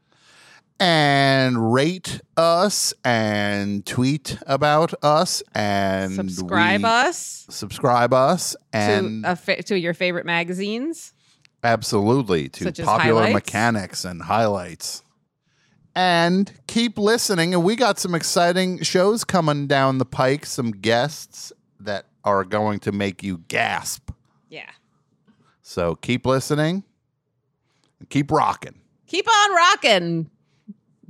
And 0.79 1.73
rate 1.73 2.21
us 2.37 2.93
and 3.07 3.87
tweet 3.87 4.37
about 4.47 4.93
us 5.03 5.43
and 5.55 6.13
Subscribe 6.13 6.85
us 6.85 7.47
Subscribe 7.49 8.13
us 8.13 8.55
and 8.75 9.25
to, 9.25 9.33
a 9.33 9.37
fa- 9.37 9.63
to 9.63 9.79
your 9.79 9.95
favorite 9.95 10.27
magazines. 10.27 11.15
Absolutely. 11.63 12.51
To 12.51 12.65
Such 12.65 12.83
popular 12.83 13.33
mechanics 13.33 14.05
and 14.05 14.21
highlights. 14.21 15.03
And 15.95 16.53
keep 16.67 16.99
listening. 16.99 17.55
And 17.55 17.65
we 17.65 17.77
got 17.77 17.99
some 17.99 18.15
exciting 18.15 18.83
shows 18.83 19.25
coming 19.25 19.67
down 19.67 19.97
the 19.97 20.05
pike, 20.05 20.45
some 20.45 20.71
guests 20.71 21.51
are 22.25 22.45
going 22.45 22.79
to 22.81 22.93
make 22.93 23.23
you 23.23 23.39
gasp. 23.49 24.11
Yeah. 24.49 24.71
So 25.63 25.95
keep 25.97 26.27
listening 26.27 26.85
and 28.01 28.09
keep 28.11 28.31
rocking. 28.31 28.81
Keep 29.07 29.29
on 29.29 29.55
rocking. 29.55 30.31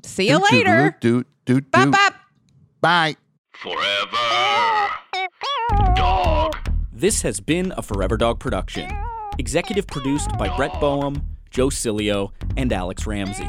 See 0.02 0.28
you 0.28 0.38
Doot, 0.38 0.42
doot, 0.42 0.52
later. 0.52 0.96
Doot, 1.00 1.26
doot, 1.44 1.70
Bop, 1.70 1.82
doot. 1.84 1.92
bop. 1.92 2.14
Bye. 2.80 3.16
Forever. 3.52 4.90
Dog. 5.94 6.56
This 6.92 7.22
has 7.22 7.40
been 7.40 7.72
a 7.76 7.82
Forever 7.82 8.16
Dog 8.16 8.38
production. 8.40 8.90
Executive 9.38 9.86
produced 9.86 10.30
by 10.38 10.54
Brett 10.56 10.78
Boehm, 10.80 11.22
Joe 11.50 11.68
Cilio, 11.68 12.30
and 12.56 12.72
Alex 12.72 13.06
Ramsey. 13.06 13.48